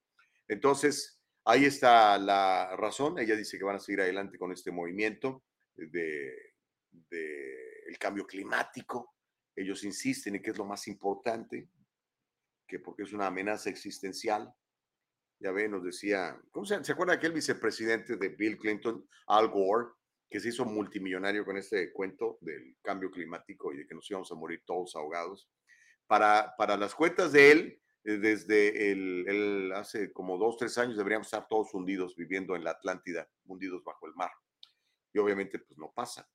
Entonces, 0.48 1.22
ahí 1.46 1.66
está 1.66 2.18
la 2.18 2.76
razón. 2.76 3.20
Ella 3.20 3.36
dice 3.36 3.58
que 3.58 3.64
van 3.64 3.76
a 3.76 3.80
seguir 3.80 4.02
adelante 4.02 4.38
con 4.38 4.52
este 4.52 4.72
movimiento 4.72 5.44
de, 5.76 6.56
de 6.92 7.84
el 7.88 7.98
cambio 8.00 8.26
climático. 8.26 9.14
Ellos 9.56 9.84
insisten 9.84 10.36
en 10.36 10.42
que 10.42 10.52
es 10.52 10.58
lo 10.58 10.66
más 10.66 10.88
importante, 10.88 11.70
que 12.68 12.80
porque 12.80 13.04
es 13.04 13.14
una 13.14 13.28
amenaza 13.28 13.70
existencial 13.70 14.52
ya 15.46 15.52
ve, 15.52 15.70
nos 15.70 15.84
decía, 15.84 16.42
¿cómo 16.50 16.66
se, 16.66 16.84
¿se 16.84 16.92
acuerda 16.92 17.14
aquel 17.14 17.32
vicepresidente 17.32 18.18
de 18.18 18.30
Bill 18.30 18.58
Clinton, 18.58 19.08
Al 19.28 19.50
Gore, 19.50 19.90
que 20.28 20.40
se 20.40 20.50
hizo 20.50 20.66
multimillonario 20.66 21.46
con 21.46 21.56
este 21.56 21.94
cuento 21.94 22.40
del 22.42 22.76
cambio 22.82 23.12
climático 23.12 23.72
y 23.72 23.78
de 23.78 23.86
que 23.86 23.94
nos 23.94 24.10
íbamos 24.10 24.32
a 24.32 24.36
morir 24.36 24.64
todos 24.66 24.96
ahogados? 24.96 25.48
Para, 26.08 26.56
para 26.58 26.78
las 26.78 26.96
cuentas 26.96 27.32
de 27.32 27.52
él, 27.52 27.82
eh, 28.06 28.18
desde 28.18 28.92
el- 28.92 29.72
hace 29.76 30.12
como 30.12 30.40
dos, 30.40 30.58
tres 30.58 30.80
años 30.80 30.98
deberíamos 30.98 31.28
estar 31.28 31.48
todos 31.48 31.72
hundidos 31.76 32.16
viviendo 32.16 32.56
en 32.56 32.64
la 32.64 32.72
Atlántida, 32.72 33.30
hundidos 33.46 33.84
bajo 33.84 34.08
el 34.08 34.16
mar. 34.16 34.32
Y 35.14 35.20
obviamente 35.20 35.60
pues 35.60 35.78
no 35.78 35.92
pasa. 35.94 36.28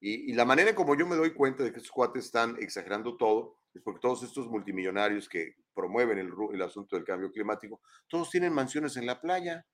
Y, 0.00 0.30
y 0.30 0.34
la 0.34 0.46
manera 0.46 0.74
como 0.74 0.96
yo 0.96 1.06
me 1.06 1.16
doy 1.16 1.34
cuenta 1.34 1.62
de 1.62 1.72
que 1.72 1.76
estos 1.78 1.92
cuates 1.92 2.24
están 2.24 2.56
exagerando 2.58 3.18
todo 3.18 3.58
es 3.74 3.82
porque 3.82 4.00
todos 4.00 4.22
estos 4.22 4.48
multimillonarios 4.48 5.28
que 5.28 5.56
promueven 5.76 6.18
el, 6.18 6.62
asunto 6.62 6.96
del 6.96 7.04
cambio 7.04 7.30
climático, 7.30 7.82
todos 8.08 8.30
tienen 8.30 8.52
mansiones 8.52 8.96
en 8.96 9.06
la 9.06 9.20
playa. 9.20 9.64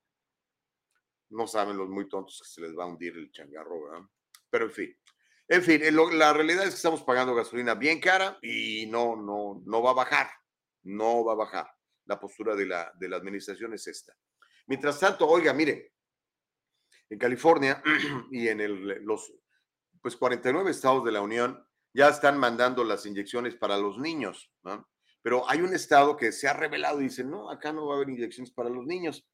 No 1.30 1.46
saben 1.46 1.76
los 1.78 1.88
muy 1.88 2.08
tontos 2.08 2.40
que 2.42 2.48
se 2.48 2.60
les 2.60 2.76
va 2.76 2.84
a 2.84 2.88
hundir 2.88 3.16
el 3.16 3.30
changarro, 3.30 3.84
¿verdad? 3.84 4.06
Pero 4.50 4.66
en 4.66 4.72
fin. 4.72 4.96
En 5.48 5.62
fin, 5.62 5.80
lo- 5.94 6.10
la 6.10 6.32
realidad 6.32 6.64
es 6.64 6.70
que 6.70 6.76
estamos 6.76 7.02
pagando 7.04 7.34
gasolina 7.34 7.74
bien 7.74 8.00
cara 8.00 8.38
y 8.42 8.86
no, 8.86 9.16
no, 9.16 9.62
no 9.64 9.82
va 9.82 9.90
a 9.92 9.94
bajar. 9.94 10.28
No 10.82 11.24
va 11.24 11.32
a 11.32 11.36
bajar. 11.36 11.66
La 12.06 12.18
postura 12.18 12.54
de 12.56 12.66
la, 12.66 12.92
de 12.98 13.08
la 13.08 13.16
administración 13.16 13.72
es 13.74 13.86
esta. 13.86 14.12
Mientras 14.66 14.98
tanto, 14.98 15.26
oiga, 15.28 15.52
mire, 15.54 15.94
En 17.08 17.18
California 17.18 17.82
y 18.30 18.48
en 18.48 18.60
el, 18.60 19.04
los 19.04 19.32
pues 20.00 20.16
49 20.16 20.70
estados 20.70 21.04
de 21.04 21.12
la 21.12 21.20
Unión 21.20 21.64
ya 21.94 22.08
están 22.08 22.38
mandando 22.38 22.84
las 22.84 23.06
inyecciones 23.06 23.54
para 23.54 23.76
los 23.76 23.98
niños, 23.98 24.50
¿no? 24.64 24.88
Pero 25.22 25.48
hay 25.48 25.60
un 25.60 25.74
estado 25.74 26.16
que 26.16 26.32
se 26.32 26.48
ha 26.48 26.52
revelado 26.52 27.00
y 27.00 27.04
dice, 27.04 27.24
no, 27.24 27.50
acá 27.50 27.72
no 27.72 27.86
va 27.86 27.94
a 27.94 27.96
haber 27.96 28.10
inyecciones 28.10 28.50
para 28.52 28.68
los 28.68 28.84
niños. 28.84 29.24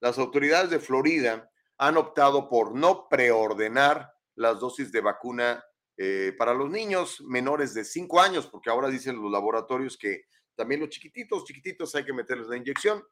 Las 0.00 0.18
autoridades 0.18 0.70
de 0.70 0.80
Florida 0.80 1.50
han 1.78 1.96
optado 1.96 2.48
por 2.48 2.74
no 2.74 3.08
preordenar 3.08 4.12
las 4.36 4.58
dosis 4.58 4.90
de 4.90 5.00
vacuna 5.00 5.64
eh, 5.96 6.34
para 6.38 6.54
los 6.54 6.70
niños 6.70 7.20
menores 7.22 7.74
de 7.74 7.84
5 7.84 8.20
años, 8.20 8.46
porque 8.46 8.70
ahora 8.70 8.88
dicen 8.88 9.20
los 9.20 9.30
laboratorios 9.30 9.96
que 9.96 10.22
también 10.56 10.80
los 10.80 10.90
chiquititos, 10.90 11.44
chiquititos 11.44 11.94
hay 11.94 12.04
que 12.04 12.12
meterles 12.12 12.48
la 12.48 12.56
inyección. 12.56 13.02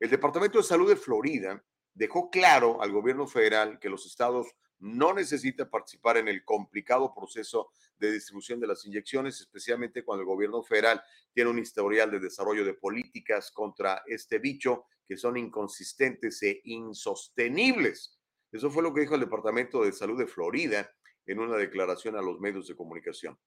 El 0.00 0.10
Departamento 0.10 0.58
de 0.58 0.64
Salud 0.64 0.88
de 0.88 0.96
Florida 0.96 1.62
dejó 1.94 2.30
claro 2.30 2.80
al 2.82 2.92
gobierno 2.92 3.26
federal 3.26 3.78
que 3.78 3.88
los 3.88 4.06
estados 4.06 4.46
no 4.80 5.12
necesitan 5.12 5.68
participar 5.68 6.18
en 6.18 6.28
el 6.28 6.44
complicado 6.44 7.12
proceso 7.14 7.70
de 7.98 8.12
distribución 8.12 8.60
de 8.60 8.66
las 8.66 8.84
inyecciones, 8.84 9.40
especialmente 9.40 10.04
cuando 10.04 10.22
el 10.22 10.28
gobierno 10.28 10.62
federal 10.62 11.02
tiene 11.32 11.50
un 11.50 11.58
historial 11.58 12.10
de 12.10 12.20
desarrollo 12.20 12.64
de 12.64 12.74
políticas 12.74 13.50
contra 13.50 14.02
este 14.06 14.38
bicho 14.38 14.84
que 15.06 15.16
son 15.16 15.36
inconsistentes 15.36 16.42
e 16.42 16.60
insostenibles. 16.64 18.18
Eso 18.52 18.70
fue 18.70 18.82
lo 18.82 18.94
que 18.94 19.00
dijo 19.00 19.14
el 19.14 19.20
Departamento 19.20 19.82
de 19.82 19.92
Salud 19.92 20.18
de 20.18 20.26
Florida 20.26 20.90
en 21.26 21.40
una 21.40 21.56
declaración 21.56 22.16
a 22.16 22.22
los 22.22 22.38
medios 22.40 22.68
de 22.68 22.76
comunicación. 22.76 23.38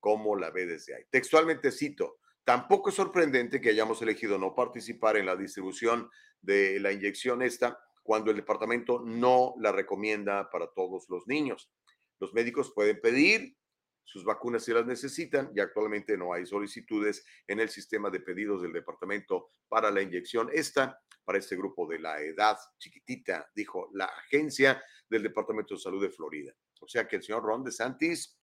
¿Cómo 0.00 0.36
la 0.36 0.48
ahí? 0.48 1.04
Textualmente 1.10 1.72
cito, 1.72 2.18
tampoco 2.44 2.90
es 2.90 2.94
sorprendente 2.94 3.60
que 3.60 3.70
hayamos 3.70 4.00
elegido 4.00 4.38
no 4.38 4.54
participar 4.54 5.16
en 5.16 5.26
la 5.26 5.36
distribución 5.36 6.08
de 6.40 6.78
la 6.78 6.92
inyección 6.92 7.42
esta 7.42 7.78
cuando 8.08 8.30
el 8.30 8.38
departamento 8.38 9.02
no 9.04 9.52
la 9.58 9.70
recomienda 9.70 10.48
para 10.48 10.68
todos 10.68 11.10
los 11.10 11.26
niños. 11.26 11.70
Los 12.18 12.32
médicos 12.32 12.72
pueden 12.74 12.98
pedir 13.02 13.54
sus 14.02 14.24
vacunas 14.24 14.64
si 14.64 14.72
las 14.72 14.86
necesitan 14.86 15.52
y 15.54 15.60
actualmente 15.60 16.16
no 16.16 16.32
hay 16.32 16.46
solicitudes 16.46 17.22
en 17.46 17.60
el 17.60 17.68
sistema 17.68 18.08
de 18.08 18.20
pedidos 18.20 18.62
del 18.62 18.72
departamento 18.72 19.48
para 19.68 19.90
la 19.90 20.00
inyección 20.00 20.48
esta 20.54 20.98
para 21.22 21.36
este 21.36 21.54
grupo 21.54 21.86
de 21.86 21.98
la 21.98 22.18
edad 22.22 22.56
chiquitita, 22.78 23.46
dijo 23.54 23.90
la 23.92 24.06
agencia 24.06 24.82
del 25.06 25.24
Departamento 25.24 25.74
de 25.74 25.80
Salud 25.80 26.02
de 26.02 26.08
Florida. 26.08 26.54
O 26.80 26.88
sea 26.88 27.06
que 27.06 27.16
el 27.16 27.22
señor 27.22 27.42
Ron 27.42 27.62
DeSantis 27.62 28.40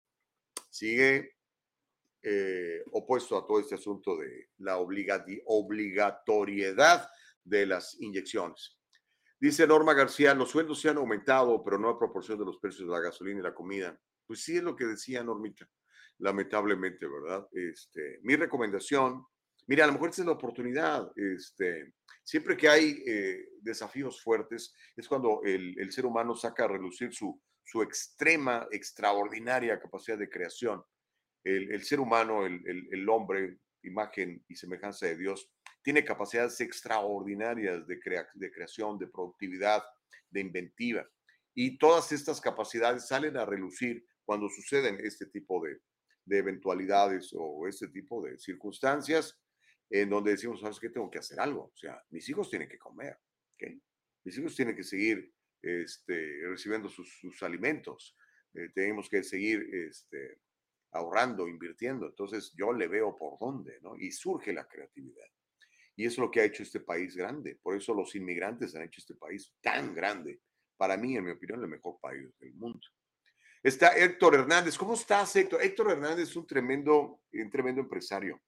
sigue 0.72 1.36
eh, 2.24 2.84
opuesto 2.94 3.38
a 3.38 3.46
todo 3.46 3.60
este 3.60 3.76
asunto 3.76 4.18
de 4.18 4.50
la 4.58 4.80
obligatoriedad 4.80 7.08
de 7.44 7.68
las 7.68 8.02
inyecciones. 8.02 8.81
Dice 9.42 9.66
Norma 9.66 9.96
García, 9.96 10.36
los 10.36 10.52
sueldos 10.52 10.80
se 10.80 10.90
han 10.90 10.98
aumentado, 10.98 11.64
pero 11.64 11.80
no 11.80 11.90
a 11.90 11.98
proporción 11.98 12.38
de 12.38 12.46
los 12.46 12.60
precios 12.60 12.88
de 12.88 12.94
la 12.94 13.02
gasolina 13.02 13.40
y 13.40 13.44
la 13.44 13.56
comida. 13.56 14.00
Pues 14.28 14.44
sí 14.44 14.58
es 14.58 14.62
lo 14.62 14.76
que 14.76 14.86
decía 14.86 15.24
Normita, 15.24 15.68
lamentablemente, 16.20 17.08
¿verdad? 17.08 17.48
Este, 17.52 18.20
mi 18.22 18.36
recomendación, 18.36 19.26
mira, 19.66 19.84
a 19.84 19.88
lo 19.88 19.94
mejor 19.94 20.12
esta 20.12 20.22
es 20.22 20.28
la 20.28 20.34
oportunidad, 20.34 21.12
este, 21.16 21.96
siempre 22.24 22.56
que 22.56 22.70
hay 22.70 23.04
eh, 23.08 23.50
desafíos 23.62 24.22
fuertes, 24.22 24.76
es 24.96 25.08
cuando 25.08 25.42
el, 25.44 25.74
el, 25.80 25.92
ser 25.92 26.06
humano 26.06 26.36
saca 26.36 26.66
a 26.66 26.68
relucir 26.68 27.12
su, 27.12 27.42
su 27.66 27.82
extrema, 27.82 28.68
extraordinaria 28.70 29.80
capacidad 29.80 30.20
de 30.20 30.30
creación. 30.30 30.84
El, 31.44 31.72
el 31.72 31.84
ser 31.84 32.00
humano, 32.00 32.46
el, 32.46 32.62
el, 32.92 33.10
hombre, 33.10 33.58
imagen 33.82 34.46
y 34.48 34.56
semejanza 34.56 35.08
de 35.08 35.18
Dios, 35.18 35.50
tiene 35.82 36.06
capacidades 36.06 36.60
extraordinarias 36.62 37.86
de, 37.88 38.00
crea 38.00 38.28
de 38.34 38.52
creación, 38.52 38.98
de 38.98 39.08
productividad, 39.08 39.84
de 40.30 40.42
inventiva. 40.42 41.08
Y 41.54 41.78
todas 41.78 42.12
estas 42.12 42.40
capacidades 42.40 43.08
salen 43.08 43.38
a 43.38 43.46
relucir 43.46 44.06
cuando 44.24 44.50
suceden 44.50 45.00
este 45.04 45.26
tipo 45.26 45.64
de, 45.64 45.80
de 46.26 46.38
eventualidades 46.38 47.32
o 47.34 47.68
este 47.68 47.88
tipo 47.90 48.24
de 48.24 48.38
circunstancias 48.38 49.38
en 49.90 50.10
donde 50.10 50.32
decimos, 50.32 50.62
¿sabes 50.62 50.80
qué? 50.80 50.90
Tengo 50.90 51.12
que 51.12 51.20
hacer 51.20 51.40
algo. 51.40 51.66
O 51.66 51.76
sea, 51.76 52.02
mis 52.10 52.28
hijos 52.30 52.50
tienen 52.50 52.70
que 52.70 52.78
comer, 52.78 53.18
¿okay? 53.54 53.82
Mis 54.24 54.38
hijos 54.38 54.56
tienen 54.56 54.76
que 54.76 54.84
seguir 54.84 55.34
este, 55.62 56.42
recibiendo 56.48 56.88
sus, 56.88 57.20
sus 57.20 57.44
alimentos. 57.44 58.16
Eh, 58.54 58.70
tenemos 58.74 59.10
que 59.10 59.22
seguir 59.24 59.68
este, 59.74 60.40
ahorrando, 60.92 61.48
invirtiendo. 61.48 62.08
Entonces 62.08 62.54
yo 62.58 62.72
le 62.72 62.88
veo 62.88 63.18
por 63.18 63.38
dónde, 63.40 63.80
¿no? 63.82 63.98
Y 63.98 64.12
surge 64.12 64.54
la 64.54 64.66
creatividad. 64.68 65.28
Y 65.96 66.06
es 66.06 66.18
lo 66.18 66.32
que 66.32 66.42
ha 66.42 66.46
hecho 66.46 66.64
este 66.64 66.80
país 66.80 67.16
grande. 67.16 67.60
Por 67.62 67.76
eso 67.76 67.94
los 67.94 68.16
inmigrantes 68.16 68.76
han 68.76 68.84
hecho 68.84 69.02
este 69.02 69.16
país 69.16 69.54
tan 69.62 69.94
grande. 69.94 70.42
Para 70.78 70.98
mí, 70.98 71.16
en 71.16 71.26
mi 71.26 71.32
opinión, 71.32 71.62
el 71.62 71.70
mejor 71.70 72.00
país 72.02 72.28
del 72.40 72.54
mundo. 72.54 72.82
Está 73.64 73.96
Héctor 73.96 74.36
Hernández. 74.36 74.78
¿Cómo 74.78 74.96
estás, 74.96 75.36
Héctor? 75.36 75.62
Héctor 75.62 75.92
Hernández 75.92 76.30
es 76.30 76.36
un 76.36 76.48
tremendo, 76.48 77.22
un 77.32 77.50
tremendo 77.52 77.82
empresario. 77.82 78.42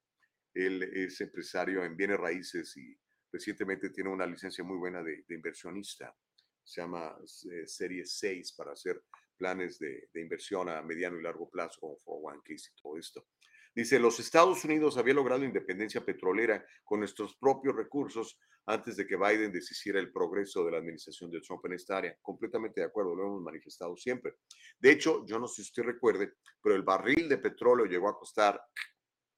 Él 0.53 0.81
es 0.83 1.21
empresario 1.21 1.83
en 1.83 1.95
bienes 1.95 2.19
raíces 2.19 2.75
y 2.77 2.97
recientemente 3.31 3.91
tiene 3.91 4.09
una 4.09 4.25
licencia 4.25 4.63
muy 4.63 4.77
buena 4.77 5.03
de, 5.03 5.23
inversionista. 5.29 6.15
Se 6.63 6.81
llama 6.81 7.15
eh, 7.51 7.67
Serie 7.67 8.05
6 8.05 8.53
para 8.53 8.71
hacer 8.71 9.03
planes 9.37 9.77
de, 9.77 10.09
de, 10.11 10.21
inversión 10.21 10.69
a 10.69 10.81
mediano 10.81 11.19
y 11.19 11.23
largo 11.23 11.49
plazo, 11.49 11.79
como 11.79 11.99
401ks 12.01 12.69
y 12.71 12.81
todo 12.81 12.97
esto. 12.97 13.27
Dice, 13.75 13.97
los 13.99 14.19
Estados 14.19 14.63
Unidos 14.65 14.97
había 14.97 15.15
logrado 15.15 15.43
independencia 15.43 16.05
petrolera 16.05 16.63
con 16.83 16.99
nuestros 16.99 17.35
propios 17.35 17.75
recursos 17.75 18.37
antes 18.65 18.95
de 18.95 19.07
que 19.07 19.17
Biden 19.17 19.51
deshiciera 19.51 19.99
el 19.99 20.11
progreso 20.11 20.63
de 20.63 20.71
la 20.71 20.77
administración 20.77 21.31
de 21.31 21.41
Trump 21.41 21.65
en 21.65 21.73
esta 21.73 21.97
área. 21.97 22.17
Completamente 22.21 22.81
de 22.81 22.85
acuerdo, 22.85 23.15
lo 23.15 23.25
hemos 23.25 23.41
manifestado 23.41 23.97
siempre. 23.97 24.35
De 24.79 24.91
hecho, 24.91 25.25
yo 25.25 25.39
no 25.39 25.47
sé 25.47 25.63
si 25.63 25.69
usted 25.69 25.83
recuerde, 25.83 26.33
pero 26.61 26.75
el 26.75 26.83
barril 26.83 27.27
de 27.27 27.37
petróleo 27.39 27.85
llegó 27.85 28.09
a 28.09 28.17
costar, 28.17 28.61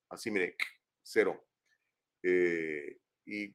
así 0.10 0.30
mire, 0.30 0.58
cero. 1.02 1.48
Eh, 2.21 3.00
y 3.26 3.54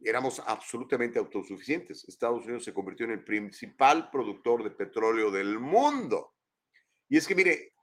éramos 0.00 0.40
absolutamente 0.40 1.18
autosuficientes. 1.18 2.08
Estados 2.08 2.44
Unidos 2.44 2.64
se 2.64 2.74
convirtió 2.74 3.06
en 3.06 3.12
el 3.12 3.24
principal 3.24 4.10
productor 4.10 4.62
de 4.62 4.70
petróleo 4.70 5.30
del 5.30 5.58
mundo. 5.58 6.34
Y 7.08 7.16
es 7.16 7.26
que, 7.26 7.34
mire, 7.34 7.74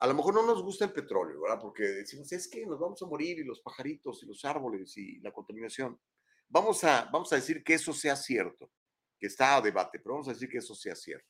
a 0.00 0.06
lo 0.06 0.14
mejor 0.14 0.34
no 0.34 0.46
nos 0.46 0.62
gusta 0.62 0.84
el 0.84 0.92
petróleo, 0.92 1.40
¿verdad? 1.40 1.58
Porque 1.60 1.82
decimos, 1.82 2.30
es 2.32 2.48
que 2.48 2.64
nos 2.64 2.78
vamos 2.78 3.02
a 3.02 3.06
morir 3.06 3.38
y 3.38 3.44
los 3.44 3.60
pajaritos 3.60 4.22
y 4.22 4.26
los 4.26 4.44
árboles 4.44 4.96
y 4.96 5.18
la 5.20 5.32
contaminación. 5.32 6.00
Vamos 6.48 6.84
a, 6.84 7.08
vamos 7.12 7.32
a 7.32 7.36
decir 7.36 7.64
que 7.64 7.74
eso 7.74 7.92
sea 7.92 8.14
cierto, 8.14 8.70
que 9.18 9.26
está 9.26 9.56
a 9.56 9.60
debate, 9.60 9.98
pero 9.98 10.14
vamos 10.14 10.28
a 10.28 10.32
decir 10.32 10.48
que 10.48 10.58
eso 10.58 10.74
sea 10.74 10.94
cierto. 10.94 11.28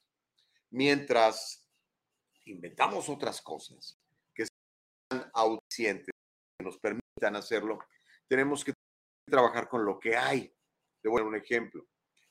Mientras 0.71 1.67
inventamos 2.45 3.09
otras 3.09 3.41
cosas 3.41 3.99
que 4.35 4.45
sean 4.45 5.31
audientes, 5.33 6.11
que 6.59 6.65
nos 6.65 6.79
permitan 6.79 7.37
hacerlo, 7.37 7.79
tenemos 8.29 8.65
que 8.65 8.75
trabajar 9.27 9.69
con 9.69 9.85
lo 9.85 9.99
que 9.99 10.15
hay. 10.15 10.55
Le 11.03 11.11
voy 11.11 11.21
a 11.21 11.25
dar 11.25 11.29
un 11.29 11.37
ejemplo. 11.37 11.87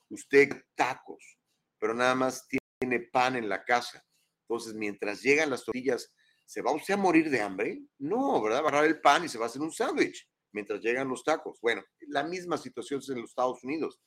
Usted 0.10 0.50
tacos, 0.76 1.40
pero 1.80 1.96
nada 1.96 2.14
más 2.14 2.48
tiene 2.80 3.00
pan 3.12 3.36
en 3.36 3.50
la 3.50 3.64
casa. 3.64 4.04
Entonces, 4.48 4.76
mientras 4.76 5.22
llegan 5.22 5.50
las 5.50 5.66
tortillas 5.66 6.14
¿se 6.48 6.62
va 6.62 6.72
usted 6.72 6.94
a 6.94 6.98
morir 6.98 7.30
de 7.30 7.42
hambre? 7.42 7.82
No, 8.00 8.42
¿verdad? 8.42 8.62
Va 8.62 8.66
a 8.66 8.70
agarrar 8.70 8.86
el 8.86 9.02
pan 9.02 9.26
y 9.26 9.30
se 9.30 9.38
va 9.38 9.46
a 9.46 9.48
hacer 9.48 9.62
un 9.62 9.72
sándwich 9.72 10.28
mientras 10.54 10.82
llegan 10.82 11.10
los 11.10 11.24
tacos. 11.24 11.60
Bueno, 11.62 11.84
la 12.08 12.24
misma 12.24 12.58
situación 12.58 13.02
es 13.02 13.10
en 13.10 13.22
los 13.22 13.32
Estados 13.32 13.64
Unidos. 13.64 14.00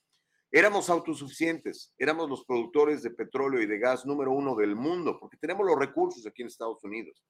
Éramos 0.51 0.89
autosuficientes, 0.91 1.95
éramos 1.99 2.29
los 2.29 2.45
productores 2.45 3.03
de 3.03 3.11
petróleo 3.11 3.61
y 3.61 3.67
de 3.67 3.79
gas 3.79 4.05
número 4.05 4.33
uno 4.33 4.57
del 4.57 4.75
mundo, 4.75 5.19
porque 5.21 5.37
tenemos 5.37 5.65
los 5.65 5.79
recursos 5.79 6.27
aquí 6.27 6.43
en 6.43 6.49
Estados 6.49 6.83
Unidos. 6.83 7.23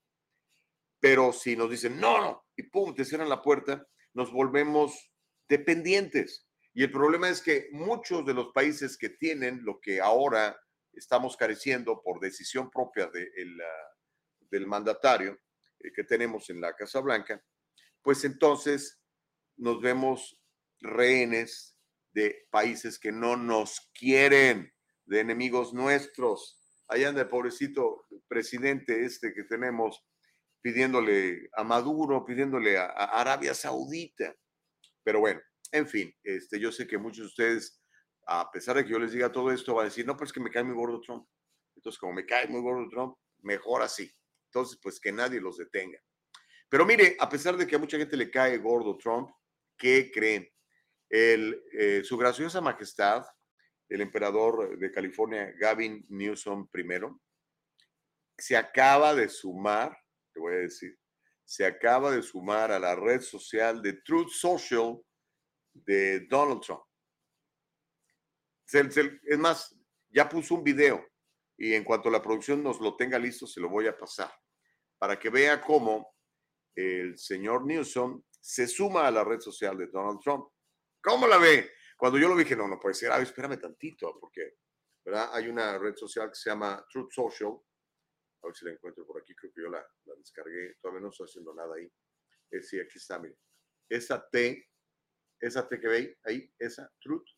Pero 1.01 1.33
si 1.33 1.57
nos 1.57 1.71
dicen, 1.71 2.01
no, 2.01 2.21
no, 2.21 2.47
y 2.57 2.63
pum, 2.63 2.95
te 2.95 3.05
cierran 3.05 3.29
la 3.29 3.43
puerta, 3.43 3.85
nos 4.15 4.33
volvemos 4.33 5.11
dependientes. 5.49 6.47
Y 6.73 6.85
el 6.85 6.93
problema 6.93 7.29
es 7.29 7.43
que 7.43 7.69
muchos 7.73 8.25
de 8.25 8.33
los 8.33 8.53
países 8.53 8.97
que 8.97 9.11
tienen 9.11 9.65
lo 9.65 9.81
que 9.81 10.01
ahora 10.01 10.59
estamos 10.93 11.37
careciendo 11.37 12.01
por 12.03 12.21
decisión 12.21 12.71
propia 12.71 13.07
de 13.09 13.29
el, 13.37 13.61
del 14.51 14.67
mandatario 14.67 15.39
eh, 15.79 15.93
que 15.95 16.05
tenemos 16.05 16.51
en 16.51 16.61
la 16.61 16.75
Casa 16.75 17.01
Blanca, 17.01 17.43
pues 18.03 18.25
entonces 18.25 19.01
nos 19.57 19.81
vemos 19.81 20.39
rehenes 20.81 21.77
de 22.13 22.47
países 22.51 22.99
que 22.99 23.13
no 23.13 23.37
nos 23.37 23.91
quieren, 23.93 24.73
de 25.05 25.21
enemigos 25.21 25.73
nuestros. 25.73 26.59
Allá 26.89 27.11
anda 27.11 27.23
el 27.23 27.29
pobrecito 27.29 28.07
presidente 28.29 29.05
este 29.05 29.33
que 29.33 29.45
tenemos 29.45 30.05
pidiéndole 30.61 31.49
a 31.55 31.65
Maduro, 31.65 32.25
pidiéndole 32.25 32.79
a, 32.79 32.87
Arabia 32.87 33.55
Saudita. 33.55 34.35
Pero 35.03 35.21
bueno, 35.21 35.41
en 35.73 35.87
fin, 35.87 36.15
este, 36.23 36.59
yo 36.59 36.73
sé 36.73 36.87
que 36.87 36.99
muchos 36.99 37.19
de 37.19 37.27
ustedes, 37.27 37.83
a 38.27 38.51
pesar 38.51 38.77
de 38.77 38.85
que 38.85 38.91
yo 38.91 38.99
les 38.99 39.13
diga 39.13 39.33
todo 39.33 39.51
esto, 39.51 39.75
van 39.75 39.87
a 39.87 39.89
decir, 39.89 40.07
no, 40.07 40.17
pues 40.17 40.33
que 40.33 40.41
me 40.41 40.51
cae 40.51 40.65
muy 40.65 40.75
gordo 40.75 41.01
Trump. 41.01 41.27
Entonces, 41.77 41.99
como 41.99 42.13
me 42.13 42.27
cae 42.27 42.47
muy 42.49 42.61
gordo 42.61 42.89
Trump, 42.89 43.17
mejor 43.43 43.83
así. 43.83 44.11
Entonces, 44.51 44.79
pues 44.83 44.99
que 44.99 45.13
nadie 45.13 45.41
los 45.41 45.59
detenga. 45.59 45.99
Pero 46.69 46.85
mire, 46.85 47.17
a 47.21 47.29
pesar 47.29 47.57
de 47.57 47.67
que 47.67 47.77
a 47.77 47.79
mucha 47.79 47.97
gente 47.97 48.17
le 48.17 48.31
cae 48.31 48.59
gordo 48.59 48.97
Trump, 48.97 49.31
¿qué 49.77 50.11
creen? 50.13 50.49
Eh, 51.09 52.03
su 52.05 52.17
graciosa 52.17 52.61
majestad 52.61 53.25
el 53.91 54.01
emperador 54.01 54.79
de 54.79 54.93
California, 54.93 55.53
Gavin 55.59 56.07
Newsom 56.09 56.69
primero, 56.69 57.21
se 58.39 58.57
acaba 58.57 59.15
de 59.15 59.29
sumar, 59.29 59.97
te 60.33 60.39
voy 60.39 60.55
a 60.55 60.59
decir, 60.59 60.97
se 61.45 61.67
acaba 61.67 62.13
de 62.13 62.23
sumar 62.23 62.71
a 62.71 62.79
la 62.79 62.95
red 62.95 63.21
social 63.21 63.83
de 63.83 63.95
Truth 64.05 64.31
Social 64.31 64.97
de 65.75 66.21
Donald 66.29 66.61
Trump. 66.61 66.83
Es 68.73 69.39
más, 69.39 69.77
ya 70.09 70.29
puso 70.29 70.55
un 70.55 70.63
video 70.63 71.05
y 71.61 71.75
en 71.75 71.85
cuanto 71.85 72.09
la 72.09 72.23
producción 72.23 72.63
nos 72.63 72.81
lo 72.81 72.97
tenga 72.97 73.19
listo, 73.19 73.47
se 73.47 73.61
lo 73.61 73.69
voy 73.69 73.87
a 73.87 73.97
pasar 73.97 74.33
para 74.99 75.19
que 75.19 75.29
vea 75.29 75.61
cómo 75.61 76.17
el 76.75 77.19
señor 77.19 77.67
Newsom 77.67 78.23
se 78.41 78.67
suma 78.67 79.07
a 79.07 79.11
la 79.11 79.23
red 79.25 79.41
social 79.41 79.77
de 79.77 79.89
Donald 79.89 80.21
Trump. 80.21 80.49
¿Cómo 81.03 81.27
la 81.27 81.37
ve? 81.37 81.71
Cuando 81.99 82.19
yo 82.19 82.29
lo 82.29 82.37
dije, 82.37 82.57
no, 82.57 82.67
no 82.67 82.81
puede 82.81 82.95
ser, 82.95 83.13
ah, 83.13 83.21
espérame 83.21 83.61
tantito, 83.61 84.19
porque 84.19 84.55
¿verdad? 85.05 85.29
hay 85.35 85.49
una 85.49 85.77
red 85.79 85.95
social 85.97 86.31
que 86.31 86.35
se 86.35 86.49
llama 86.49 86.83
Truth 86.91 87.13
Social. 87.13 87.53
A 88.43 88.47
ver 88.47 88.57
si 88.57 88.65
la 88.65 88.73
encuentro 88.73 89.07
por 89.07 89.21
aquí, 89.21 89.35
creo 89.35 89.53
que 89.55 89.61
yo 89.61 89.69
la, 89.69 89.87
descargué, 90.17 90.77
todavía 90.81 91.03
no 91.03 91.11
estoy 91.11 91.27
haciendo 91.27 91.55
nada 91.55 91.75
ahí. 91.77 91.93
Es, 92.51 92.71
sí, 92.71 92.81
aquí 92.81 92.97
está, 92.97 93.19
mire. 93.19 93.37
Esa 93.87 94.27
T, 94.31 94.67
esa 95.39 95.69
T 95.69 95.79
que 95.79 95.89
veis 95.89 96.17
ahí, 96.25 96.51
esa 96.59 96.91
Truth, 97.01 97.29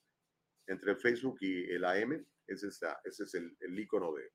entre 0.68 0.94
Facebook 0.94 1.38
y 1.40 1.72
el 1.72 1.84
AM, 1.84 2.24
ese, 2.52 2.68
ese 3.04 3.24
es 3.24 3.34
el, 3.34 3.56
el 3.60 3.78
icono 3.78 4.12
de, 4.12 4.30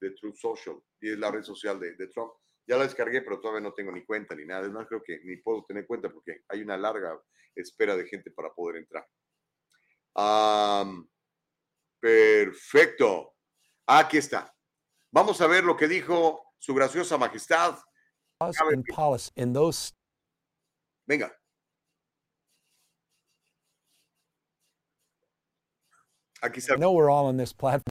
de 0.00 0.10
Truth 0.12 0.36
Social 0.36 0.76
y 1.00 1.10
es 1.10 1.18
la 1.18 1.30
red 1.30 1.42
social 1.42 1.78
de, 1.80 1.94
de 1.94 2.08
Trump. 2.08 2.32
Ya 2.66 2.76
la 2.76 2.84
descargué, 2.84 3.22
pero 3.22 3.40
todavía 3.40 3.60
no 3.60 3.74
tengo 3.74 3.92
ni 3.92 4.04
cuenta 4.04 4.34
ni 4.34 4.44
nada. 4.44 4.68
No 4.68 4.84
creo 4.86 5.02
que 5.02 5.20
ni 5.24 5.36
puedo 5.36 5.64
tener 5.64 5.86
cuenta 5.86 6.10
porque 6.10 6.42
hay 6.48 6.62
una 6.62 6.76
larga 6.76 7.20
espera 7.54 7.96
de 7.96 8.06
gente 8.06 8.30
para 8.32 8.52
poder 8.52 8.76
entrar. 8.76 9.06
perfecto. 12.00 13.34
Aquí 13.86 14.18
está. 14.18 14.52
Vamos 15.12 15.40
a 15.40 15.46
ver 15.46 15.64
lo 15.64 15.76
que 15.76 15.86
dijo 15.86 16.54
su 16.58 16.74
graciosa 16.74 17.16
majestad. 17.16 17.78
Venga. 21.06 21.32
I 26.76 26.76
know 26.76 26.92
we're 26.92 27.10
all 27.10 27.26
on 27.26 27.36
this 27.36 27.52
platform. 27.52 27.82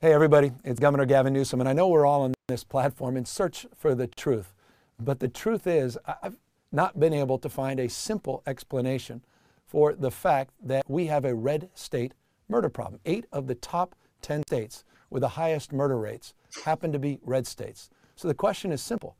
Hey, 0.00 0.14
everybody, 0.14 0.52
it's 0.64 0.80
Governor 0.80 1.04
Gavin 1.04 1.34
Newsom, 1.34 1.60
and 1.60 1.68
I 1.68 1.74
know 1.74 1.88
we're 1.88 2.06
all 2.06 2.22
on 2.22 2.34
this 2.48 2.64
platform 2.64 3.18
in 3.18 3.26
search 3.26 3.66
for 3.76 3.94
the 3.94 4.06
truth. 4.06 4.54
But 4.98 5.20
the 5.20 5.28
truth 5.28 5.66
is, 5.66 5.98
I've 6.22 6.38
not 6.72 6.98
been 6.98 7.12
able 7.12 7.38
to 7.38 7.50
find 7.50 7.78
a 7.78 7.88
simple 7.88 8.42
explanation 8.46 9.22
for 9.66 9.92
the 9.92 10.10
fact 10.10 10.52
that 10.62 10.88
we 10.88 11.06
have 11.06 11.26
a 11.26 11.34
red 11.34 11.68
state 11.74 12.14
murder 12.48 12.70
problem. 12.70 13.00
Eight 13.04 13.26
of 13.30 13.46
the 13.46 13.54
top 13.54 13.94
10 14.22 14.44
states 14.46 14.84
with 15.10 15.20
the 15.20 15.28
highest 15.28 15.72
murder 15.72 15.98
rates 15.98 16.32
happen 16.64 16.92
to 16.92 16.98
be 16.98 17.18
red 17.22 17.46
states. 17.46 17.90
So 18.14 18.26
the 18.26 18.34
question 18.34 18.72
is 18.72 18.80
simple 18.80 19.16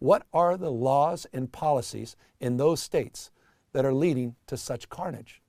What 0.00 0.26
are 0.32 0.56
the 0.56 0.72
laws 0.72 1.26
and 1.32 1.52
policies 1.52 2.16
in 2.40 2.56
those 2.56 2.82
states 2.82 3.30
that 3.72 3.84
are 3.84 3.94
leading 3.94 4.34
to 4.48 4.56
such 4.56 4.88
carnage? 4.88 5.39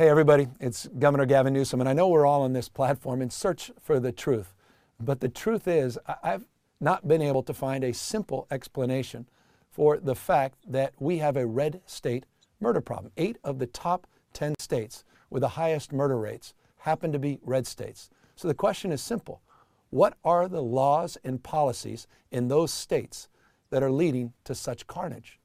Hey, 0.00 0.08
everybody, 0.08 0.48
it's 0.60 0.88
Governor 0.98 1.26
Gavin 1.26 1.52
Newsom, 1.52 1.78
and 1.78 1.86
I 1.86 1.92
know 1.92 2.08
we're 2.08 2.24
all 2.24 2.40
on 2.40 2.54
this 2.54 2.70
platform 2.70 3.20
in 3.20 3.28
search 3.28 3.70
for 3.82 4.00
the 4.00 4.12
truth. 4.12 4.54
But 4.98 5.20
the 5.20 5.28
truth 5.28 5.68
is, 5.68 5.98
I've 6.22 6.46
not 6.80 7.06
been 7.06 7.20
able 7.20 7.42
to 7.42 7.52
find 7.52 7.84
a 7.84 7.92
simple 7.92 8.46
explanation 8.50 9.28
for 9.70 9.98
the 9.98 10.14
fact 10.14 10.56
that 10.66 10.94
we 10.98 11.18
have 11.18 11.36
a 11.36 11.46
red 11.46 11.82
state 11.84 12.24
murder 12.60 12.80
problem. 12.80 13.12
Eight 13.18 13.36
of 13.44 13.58
the 13.58 13.66
top 13.66 14.06
10 14.32 14.54
states 14.58 15.04
with 15.28 15.42
the 15.42 15.48
highest 15.48 15.92
murder 15.92 16.18
rates 16.18 16.54
happen 16.78 17.12
to 17.12 17.18
be 17.18 17.38
red 17.42 17.66
states. 17.66 18.08
So 18.36 18.48
the 18.48 18.54
question 18.54 18.92
is 18.92 19.02
simple 19.02 19.42
What 19.90 20.16
are 20.24 20.48
the 20.48 20.62
laws 20.62 21.18
and 21.24 21.42
policies 21.42 22.06
in 22.30 22.48
those 22.48 22.72
states 22.72 23.28
that 23.68 23.82
are 23.82 23.92
leading 23.92 24.32
to 24.44 24.54
such 24.54 24.86
carnage? 24.86 25.39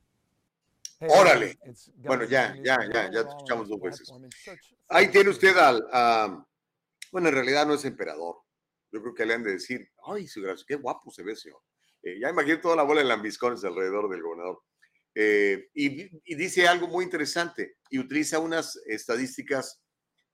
Órale. 1.00 1.58
Bueno, 1.98 2.24
ya, 2.24 2.56
ya, 2.64 2.78
ya, 2.92 3.12
ya 3.12 3.20
escuchamos 3.22 3.68
dos 3.68 3.82
veces. 3.82 4.12
Ahí 4.88 5.10
tiene 5.10 5.30
usted 5.30 5.56
al, 5.58 6.46
bueno, 7.12 7.30
en 7.30 7.36
realidad 7.36 7.66
no 7.66 7.74
es 7.74 7.86
emperador. 7.86 8.38
Yo 8.92 9.02
creo 9.02 9.14
que 9.14 9.26
le 9.26 9.34
han 9.34 9.44
de 9.44 9.54
decir, 9.54 9.90
ay, 10.06 10.28
su 10.28 10.42
gracia, 10.42 10.66
qué 10.68 10.76
guapo 10.76 11.12
se 11.12 11.24
ve, 11.24 11.36
señor. 11.36 11.62
Eh, 12.02 12.20
ya 12.20 12.30
imagino 12.30 12.62
toda 12.62 12.76
la 12.76 12.84
bola 12.84 13.02
de 13.02 13.08
lambiscones 13.08 13.64
alrededor 13.64 14.10
del 14.10 14.22
gobernador. 14.22 14.62
Eh, 15.14 15.70
y, 15.74 16.10
y, 16.32 16.36
dice 16.36 16.68
algo 16.68 16.88
muy 16.88 17.06
interesante 17.06 17.78
y 17.90 18.00
utiliza 18.00 18.40
unas 18.40 18.76
estadísticas 18.86 19.82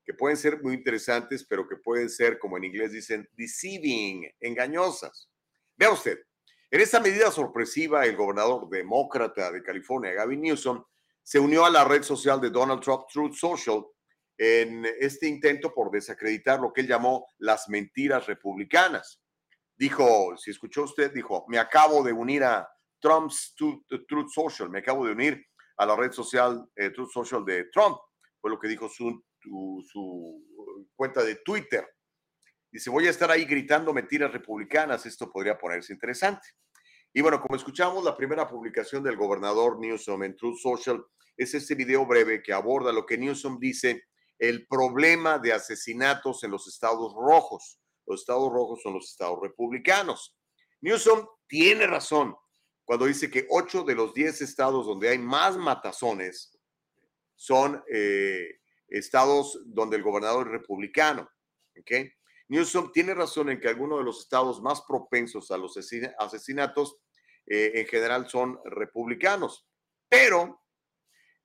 que 0.04 0.12
pueden 0.12 0.36
ser 0.36 0.60
muy 0.60 0.74
interesantes, 0.74 1.46
pero 1.48 1.68
que 1.68 1.76
pueden 1.76 2.10
ser, 2.10 2.38
como 2.38 2.56
en 2.56 2.64
inglés 2.64 2.92
dicen, 2.92 3.28
deceiving, 3.32 4.28
engañosas. 4.40 5.30
Vea 5.76 5.92
usted, 5.92 6.18
en 6.72 6.80
esta 6.80 7.00
medida 7.00 7.30
sorpresiva, 7.30 8.06
el 8.06 8.16
gobernador 8.16 8.66
demócrata 8.70 9.52
de 9.52 9.62
California, 9.62 10.14
Gavin 10.14 10.40
Newsom, 10.40 10.82
se 11.22 11.38
unió 11.38 11.66
a 11.66 11.70
la 11.70 11.84
red 11.84 12.02
social 12.02 12.40
de 12.40 12.48
Donald 12.48 12.80
Trump, 12.80 13.02
Truth 13.12 13.34
Social, 13.34 13.84
en 14.38 14.86
este 14.98 15.28
intento 15.28 15.74
por 15.74 15.90
desacreditar 15.90 16.60
lo 16.60 16.72
que 16.72 16.80
él 16.80 16.88
llamó 16.88 17.26
las 17.36 17.68
mentiras 17.68 18.26
republicanas. 18.26 19.22
Dijo, 19.76 20.34
si 20.38 20.50
escuchó 20.50 20.84
usted, 20.84 21.12
dijo, 21.12 21.44
me 21.46 21.58
acabo 21.58 22.02
de 22.02 22.14
unir 22.14 22.42
a 22.42 22.66
Trump's 23.00 23.54
Truth 23.54 24.30
Social, 24.30 24.70
me 24.70 24.78
acabo 24.78 25.04
de 25.04 25.12
unir 25.12 25.46
a 25.76 25.84
la 25.84 25.94
red 25.94 26.12
social 26.12 26.66
eh, 26.74 26.88
Truth 26.88 27.10
Social 27.12 27.44
de 27.44 27.64
Trump, 27.64 27.98
fue 28.40 28.50
lo 28.50 28.58
que 28.58 28.68
dijo 28.68 28.88
su, 28.88 29.22
su 29.42 30.42
cuenta 30.96 31.22
de 31.22 31.36
Twitter. 31.44 31.86
Dice, 32.72 32.88
voy 32.88 33.06
a 33.06 33.10
estar 33.10 33.30
ahí 33.30 33.44
gritando 33.44 33.92
mentiras 33.92 34.32
republicanas, 34.32 35.04
esto 35.04 35.30
podría 35.30 35.58
ponerse 35.58 35.92
interesante. 35.92 36.48
Y 37.12 37.20
bueno, 37.20 37.38
como 37.38 37.54
escuchamos, 37.54 38.02
la 38.02 38.16
primera 38.16 38.48
publicación 38.48 39.02
del 39.02 39.16
gobernador 39.16 39.78
Newsom 39.78 40.22
en 40.22 40.34
Truth 40.34 40.58
Social 40.58 41.04
es 41.36 41.52
este 41.52 41.74
video 41.74 42.06
breve 42.06 42.42
que 42.42 42.54
aborda 42.54 42.90
lo 42.90 43.04
que 43.04 43.18
Newsom 43.18 43.58
dice, 43.58 44.04
el 44.38 44.66
problema 44.66 45.38
de 45.38 45.52
asesinatos 45.52 46.42
en 46.44 46.50
los 46.50 46.66
estados 46.66 47.12
rojos. 47.14 47.78
Los 48.06 48.20
estados 48.20 48.50
rojos 48.50 48.80
son 48.82 48.94
los 48.94 49.10
estados 49.10 49.38
republicanos. 49.42 50.34
Newsom 50.80 51.26
tiene 51.46 51.86
razón 51.86 52.34
cuando 52.86 53.04
dice 53.04 53.30
que 53.30 53.46
ocho 53.50 53.84
de 53.84 53.94
los 53.94 54.14
diez 54.14 54.40
estados 54.40 54.86
donde 54.86 55.10
hay 55.10 55.18
más 55.18 55.58
matazones 55.58 56.58
son 57.36 57.84
eh, 57.92 58.60
estados 58.88 59.60
donde 59.66 59.96
el 59.96 60.02
gobernador 60.02 60.46
es 60.46 60.52
republicano. 60.52 61.28
¿okay? 61.78 62.10
Newsom 62.52 62.92
tiene 62.92 63.14
razón 63.14 63.48
en 63.48 63.58
que 63.58 63.68
algunos 63.68 64.00
de 64.00 64.04
los 64.04 64.20
estados 64.20 64.60
más 64.60 64.82
propensos 64.82 65.50
a 65.50 65.56
los 65.56 65.74
asesinatos 66.18 66.98
eh, 67.46 67.72
en 67.76 67.86
general 67.86 68.28
son 68.28 68.60
republicanos, 68.66 69.66
pero 70.06 70.62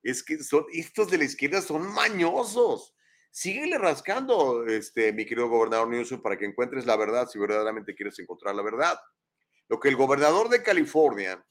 es 0.03 0.21
que 0.21 0.43
son, 0.43 0.65
estos 0.73 1.09
de 1.09 1.17
la 1.17 1.23
izquierda 1.23 1.61
son 1.61 1.93
mañosos. 1.93 2.93
Síguele 3.31 3.77
rascando, 3.77 4.65
este, 4.67 5.13
mi 5.13 5.25
querido 5.25 5.47
gobernador 5.47 5.87
Newsom, 5.87 6.21
para 6.21 6.37
que 6.37 6.43
encuentres 6.43 6.85
la 6.85 6.97
verdad 6.97 7.29
si 7.29 7.39
verdaderamente 7.39 7.95
quieres 7.95 8.19
encontrar 8.19 8.53
la 8.53 8.63
verdad. 8.63 8.99
Lo 9.69 9.79
que 9.79 9.87
el 9.87 9.95
gobernador 9.95 10.49
de 10.49 10.61
California, 10.61 11.41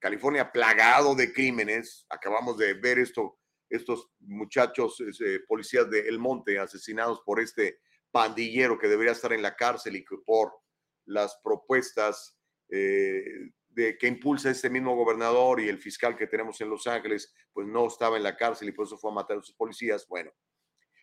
California 0.00 0.50
plagado 0.50 1.14
de 1.14 1.32
crímenes, 1.32 2.04
acabamos 2.08 2.58
de 2.58 2.74
ver 2.74 2.98
esto, 2.98 3.38
estos 3.70 4.10
muchachos 4.18 5.00
este, 5.02 5.38
policías 5.46 5.88
de 5.88 6.00
El 6.00 6.18
Monte 6.18 6.58
asesinados 6.58 7.20
por 7.24 7.38
este 7.38 7.78
pandillero 8.10 8.78
que 8.78 8.88
debería 8.88 9.12
estar 9.12 9.32
en 9.32 9.42
la 9.42 9.56
cárcel 9.56 9.96
y 9.96 10.04
que 10.04 10.16
por 10.24 10.52
las 11.06 11.38
propuestas 11.42 12.38
eh, 12.70 13.22
de, 13.68 13.96
que 13.96 14.06
impulsa 14.06 14.50
este 14.50 14.70
mismo 14.70 14.94
gobernador 14.94 15.60
y 15.60 15.68
el 15.68 15.78
fiscal 15.78 16.16
que 16.16 16.26
tenemos 16.26 16.60
en 16.60 16.70
Los 16.70 16.86
Ángeles, 16.86 17.32
pues 17.52 17.66
no 17.66 17.86
estaba 17.86 18.16
en 18.16 18.22
la 18.22 18.36
cárcel 18.36 18.68
y 18.68 18.72
por 18.72 18.86
eso 18.86 18.98
fue 18.98 19.10
a 19.10 19.14
matar 19.14 19.38
a 19.38 19.42
sus 19.42 19.54
policías. 19.54 20.06
Bueno, 20.08 20.30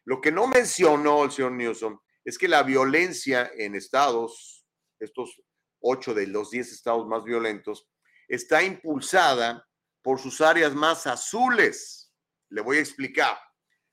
lo 0.06 0.22
que 0.22 0.32
no 0.32 0.48
mencionó 0.48 1.24
el 1.24 1.32
señor 1.32 1.54
Newsom 1.54 2.00
es 2.24 2.38
que 2.38 2.48
la 2.48 2.64
violencia 2.64 3.52
en 3.56 3.76
estados, 3.76 4.66
estos 5.00 5.42
ocho 5.80 6.14
de 6.14 6.28
los 6.28 6.50
diez 6.50 6.72
estados 6.72 7.08
más 7.08 7.24
violentos, 7.24 7.88
está 8.28 8.64
impulsada 8.64 9.68
por 10.02 10.20
sus 10.20 10.42
áreas 10.42 10.74
más 10.74 11.08
azules. 11.08 12.12
Le 12.50 12.62
voy 12.62 12.78
a 12.78 12.82
explicar. 12.82 13.38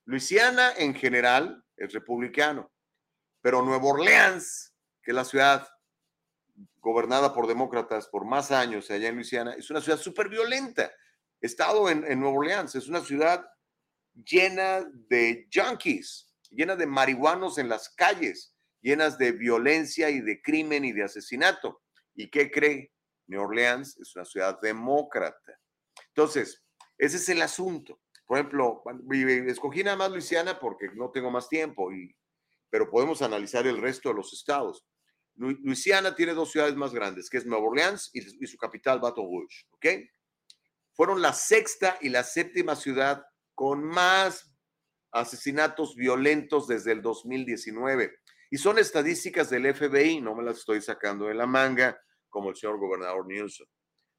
Luisiana 0.05 0.73
en 0.77 0.95
general 0.95 1.63
es 1.77 1.93
republicano. 1.93 2.72
Pero 3.43 3.63
Nueva 3.63 3.85
Orleans, 3.85 4.75
que 5.03 5.11
es 5.11 5.15
la 5.15 5.25
ciudad 5.25 5.69
gobernada 6.81 7.35
por 7.35 7.47
demócratas 7.47 8.09
por 8.09 8.25
más 8.25 8.51
años 8.51 8.91
allá 8.91 9.09
en 9.09 9.17
Luisiana, 9.17 9.53
es 9.53 9.71
una 9.71 9.81
ciudad 9.81 9.99
súper 9.99 10.29
violenta. 10.29 10.91
Estado 11.41 11.91
en, 11.91 12.05
en 12.11 12.21
Nueva 12.21 12.39
Orleans, 12.39 12.75
es 12.75 12.89
una 12.89 13.01
ciudad 13.01 13.45
llena 14.15 14.85
de 15.09 15.49
junkies, 15.53 16.33
llena 16.51 16.77
de 16.77 16.87
marihuanos 16.87 17.59
en 17.59 17.69
las 17.69 17.91
calles, 17.91 18.55
llenas 18.81 19.19
de 19.19 19.33
violencia 19.33 20.09
y 20.11 20.21
de 20.21 20.41
crimen 20.41 20.85
y 20.85 20.93
de 20.93 21.05
asesinato. 21.05 21.83
¿Y 22.15 22.31
qué 22.31 22.51
cree? 22.51 22.93
Nueva 23.27 23.47
Orleans 23.47 23.99
es 23.99 24.15
una 24.15 24.25
ciudad 24.25 24.59
demócrata. 24.61 25.59
Entonces, 26.09 26.63
ese 26.99 27.17
es 27.17 27.29
el 27.29 27.43
asunto. 27.43 28.01
Por 28.27 28.39
ejemplo, 28.39 28.83
escogí 29.47 29.83
nada 29.83 29.97
más 29.97 30.11
Luisiana 30.11 30.59
porque 30.59 30.89
no 30.95 31.11
tengo 31.11 31.31
más 31.31 31.49
tiempo 31.49 31.93
y 31.93 32.15
pero 32.73 32.89
podemos 32.89 33.21
analizar 33.21 33.67
el 33.67 33.77
resto 33.77 34.09
de 34.09 34.15
los 34.15 34.33
estados. 34.33 34.83
Luisiana 35.35 36.15
tiene 36.15 36.33
dos 36.33 36.53
ciudades 36.53 36.75
más 36.75 36.95
grandes, 36.95 37.29
que 37.29 37.37
es 37.37 37.45
Nueva 37.45 37.67
Orleans 37.67 38.09
y, 38.15 38.21
y 38.43 38.47
su 38.47 38.57
capital, 38.57 38.99
Baton 38.99 39.27
Rouge, 39.27 39.67
¿ok? 39.73 39.87
Fueron 40.95 41.21
la 41.21 41.35
sexta 41.35 41.99
y 42.01 42.09
la 42.09 42.25
séptima 42.25 42.75
ciudad 42.75 43.23
con 43.55 43.85
más 43.85 44.57
asesinatos 45.11 45.95
violentos 45.95 46.67
desde 46.67 46.93
el 46.93 47.03
2019. 47.03 48.11
Y 48.51 48.57
son 48.57 48.79
estadísticas 48.79 49.51
del 49.51 49.75
FBI, 49.75 50.23
no 50.23 50.35
me 50.35 50.43
las 50.43 50.61
estoy 50.61 50.81
sacando 50.81 51.27
de 51.27 51.35
la 51.35 51.47
manga, 51.47 52.01
como 52.31 52.49
el 52.49 52.57
señor 52.57 52.79
gobernador 52.79 53.27
Newsom. 53.27 53.67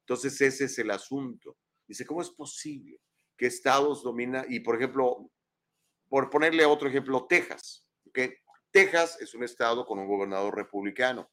Entonces, 0.06 0.40
ese 0.40 0.66
es 0.66 0.78
el 0.78 0.92
asunto. 0.92 1.56
Dice, 1.88 2.06
¿cómo 2.06 2.22
es 2.22 2.30
posible 2.30 3.00
que 3.36 3.46
estados 3.46 4.04
dominan? 4.04 4.46
Y, 4.48 4.60
por 4.60 4.76
ejemplo, 4.76 5.28
por 6.08 6.30
ponerle 6.30 6.64
otro 6.64 6.88
ejemplo, 6.88 7.26
Texas. 7.28 7.84
¿okay? 8.08 8.32
Texas 8.74 9.20
es 9.20 9.32
un 9.34 9.44
estado 9.44 9.86
con 9.86 10.00
un 10.00 10.08
gobernador 10.08 10.56
republicano, 10.56 11.30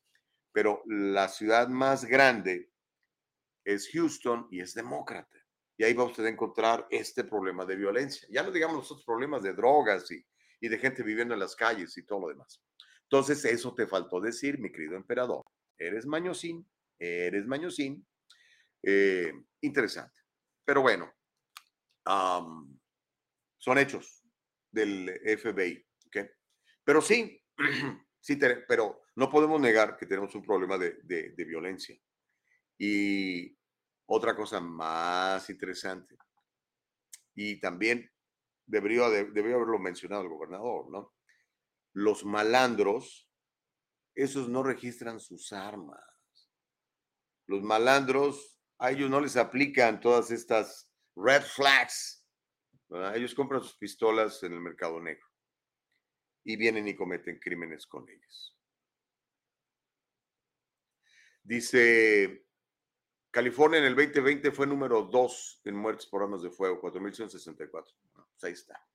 pero 0.51 0.84
la 0.86 1.27
ciudad 1.27 1.67
más 1.69 2.06
grande 2.06 2.69
es 3.65 3.89
Houston 3.91 4.47
y 4.51 4.62
es 4.62 4.75
demócrata. 4.75 5.43
Y 5.75 5.84
ahí 5.84 5.95
va 5.95 6.04
usted 6.04 6.23
a 6.25 6.30
encontrar 6.30 6.86
este 6.91 7.23
problema 7.23 7.65
de 7.65 7.77
violencia. 7.77 8.27
Ya 8.30 8.43
no 8.43 8.51
digamos 8.51 8.77
los 8.77 8.91
otros 8.91 9.04
problemas 9.04 9.41
de 9.41 9.54
drogas 9.54 10.12
y, 10.12 10.23
de 10.67 10.77
gente 10.77 11.01
viviendo 11.01 11.34
en 11.34 11.39
las 11.39 11.56
calles 11.56 11.97
y 11.97 12.06
todo 12.06 12.19
lo 12.19 12.27
demás. 12.27 12.62
Entonces, 13.10 13.43
eso 13.45 13.73
te 13.73 13.88
faltó 13.88 14.21
decir, 14.21 14.60
mi 14.60 14.71
querido 14.71 14.95
emperador. 14.95 15.43
Eres 15.80 16.06
mañosín, 16.06 16.69
eres 16.99 17.47
mañosín. 17.47 18.06
Eh, 18.84 19.34
interesante. 19.62 20.19
Pero 20.63 20.84
bueno, 20.84 21.12
son 23.58 23.80
hechos 23.80 24.23
del 24.71 25.19
FBI. 25.39 25.84
Pero 26.83 27.01
sí, 27.01 27.41
sí, 28.19 28.39
pero 28.67 29.01
no 29.15 29.29
podemos 29.29 29.59
negar 29.59 29.97
que 29.97 30.05
tenemos 30.05 30.33
un 30.35 30.41
problema 30.41 30.77
de, 30.77 31.33
violencia. 31.37 31.97
Y 32.77 33.55
otra 34.07 34.35
cosa 34.35 34.59
más 34.59 35.49
interesante, 35.49 36.17
y 37.35 37.59
también 37.59 38.11
debería 38.65 39.05
haberlo 39.05 39.79
mencionado 39.79 40.23
el 40.23 40.29
gobernador, 40.29 40.89
¿no? 40.89 41.13
Los 41.93 42.25
malandros, 42.25 43.29
esos 44.15 44.49
no 44.49 44.63
registran 44.63 45.19
sus 45.19 45.53
armas. 45.53 46.01
Los 47.47 47.61
malandros, 47.61 48.57
a 48.79 48.91
ellos 48.91 49.09
no 49.09 49.19
les 49.19 49.37
aplican 49.37 49.99
todas 49.99 50.31
estas 50.31 50.89
red 51.15 51.43
flags. 51.43 52.25
Ellos 53.13 53.35
compran 53.35 53.61
sus 53.61 53.77
pistolas 53.77 54.41
en 54.43 54.53
el 54.53 54.61
mercado 54.61 54.99
negro 54.99 55.30
y 56.43 56.56
vienen 56.56 56.88
y 56.88 56.95
cometen 56.95 57.39
crímenes 57.39 57.86
con 57.88 58.08
ellas. 58.10 58.56
Dice 61.43 62.45
California 63.32 63.80
en 63.80 63.86
el 63.86 63.95
2020 63.95 64.51
fue 64.51 64.67
número 64.67 65.04
2 65.04 65.62
en 65.65 65.75
muertes 65.75 66.06
por 66.06 66.21
armas 66.21 66.41
de 66.41 66.51
fuego, 66.51 66.82
4.164. 66.82 67.69
pues 67.71 68.43
ahí 68.43 68.54
está. 68.54 68.86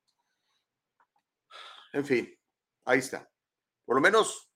En 1.92 2.04
fin, 2.04 2.38
ahí 2.84 2.98
está. 2.98 3.30
Por 3.84 3.96
lo 3.96 4.02
menos 4.02 4.50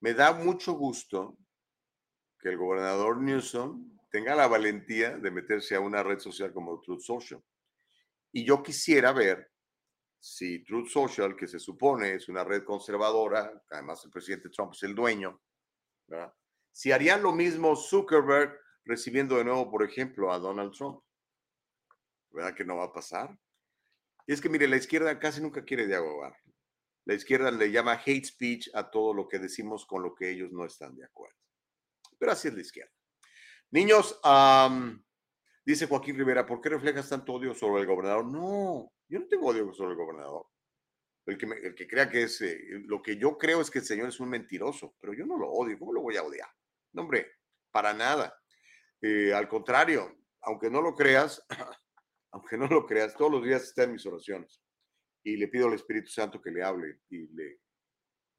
me 0.00 0.14
da 0.14 0.32
mucho 0.32 0.74
gusto 0.74 1.36
que 2.38 2.50
el 2.50 2.56
gobernador 2.56 3.20
Newsom 3.20 3.98
tenga 4.10 4.34
la 4.34 4.46
valentía 4.46 5.18
de 5.18 5.30
meterse 5.30 5.74
a 5.74 5.80
una 5.80 6.02
red 6.02 6.18
social 6.18 6.52
como 6.52 6.80
Truth 6.80 7.00
Social. 7.00 7.42
Y 8.32 8.44
yo 8.44 8.62
quisiera 8.62 9.12
ver 9.12 9.50
si 10.20 10.64
Truth 10.64 10.88
Social, 10.88 11.36
que 11.36 11.46
se 11.46 11.58
supone 11.58 12.14
es 12.14 12.28
una 12.28 12.44
red 12.44 12.64
conservadora, 12.64 13.62
además 13.70 14.04
el 14.04 14.10
presidente 14.10 14.50
Trump 14.50 14.72
es 14.74 14.82
el 14.82 14.94
dueño, 14.94 15.40
si 16.72 16.92
harían 16.92 17.22
lo 17.22 17.32
mismo 17.32 17.74
Zuckerberg 17.74 18.60
recibiendo 18.84 19.36
de 19.36 19.44
nuevo, 19.44 19.70
por 19.70 19.82
ejemplo, 19.82 20.32
a 20.32 20.38
Donald 20.38 20.72
Trump. 20.72 21.02
¿Verdad 22.30 22.54
que 22.54 22.64
no 22.64 22.76
va 22.76 22.84
a 22.84 22.92
pasar? 22.92 23.36
Y 24.26 24.32
es 24.32 24.40
que, 24.40 24.48
mire, 24.48 24.68
la 24.68 24.76
izquierda 24.76 25.18
casi 25.18 25.40
nunca 25.40 25.64
quiere 25.64 25.86
dialogar. 25.86 26.36
La 27.06 27.14
izquierda 27.14 27.50
le 27.50 27.70
llama 27.70 28.00
hate 28.04 28.24
speech 28.24 28.68
a 28.74 28.90
todo 28.90 29.14
lo 29.14 29.28
que 29.28 29.38
decimos 29.38 29.86
con 29.86 30.02
lo 30.02 30.14
que 30.14 30.30
ellos 30.30 30.52
no 30.52 30.64
están 30.64 30.96
de 30.96 31.04
acuerdo. 31.04 31.38
Pero 32.18 32.32
así 32.32 32.48
es 32.48 32.54
la 32.54 32.60
izquierda. 32.60 32.92
Niños, 33.70 34.20
dice 35.66 35.86
Joaquín 35.86 36.16
Rivera, 36.16 36.46
¿por 36.46 36.60
qué 36.60 36.68
reflejas 36.68 37.08
tanto 37.08 37.34
odio 37.34 37.54
sobre 37.54 37.82
el 37.82 37.86
gobernador? 37.88 38.24
No, 38.24 38.92
yo 39.08 39.18
no 39.18 39.26
tengo 39.26 39.48
odio 39.48 39.72
sobre 39.74 39.92
el 39.92 39.96
gobernador. 39.96 40.46
El 41.26 41.36
que, 41.36 41.46
el 41.46 41.74
que 41.74 41.88
crea 41.88 42.08
que 42.08 42.22
es, 42.22 42.40
eh, 42.40 42.56
lo 42.84 43.02
que 43.02 43.16
yo 43.16 43.36
creo 43.36 43.60
es 43.60 43.68
que 43.68 43.80
el 43.80 43.84
señor 43.84 44.08
es 44.08 44.20
un 44.20 44.28
mentiroso, 44.28 44.94
pero 45.00 45.12
yo 45.12 45.26
no 45.26 45.36
lo 45.36 45.50
odio. 45.50 45.76
¿Cómo 45.76 45.92
lo 45.92 46.02
voy 46.02 46.16
a 46.16 46.22
odiar? 46.22 46.48
No, 46.92 47.02
hombre, 47.02 47.32
para 47.72 47.92
nada. 47.92 48.32
Eh, 49.02 49.34
al 49.34 49.48
contrario, 49.48 50.16
aunque 50.42 50.70
no 50.70 50.80
lo 50.80 50.94
creas, 50.94 51.44
aunque 52.30 52.56
no 52.56 52.68
lo 52.68 52.86
creas, 52.86 53.16
todos 53.16 53.32
los 53.32 53.44
días 53.44 53.64
está 53.64 53.82
en 53.82 53.92
mis 53.92 54.06
oraciones. 54.06 54.62
Y 55.24 55.36
le 55.36 55.48
pido 55.48 55.66
al 55.66 55.74
Espíritu 55.74 56.08
Santo 56.08 56.40
que 56.40 56.52
le 56.52 56.62
hable 56.62 57.00
y 57.10 57.26
le, 57.34 57.58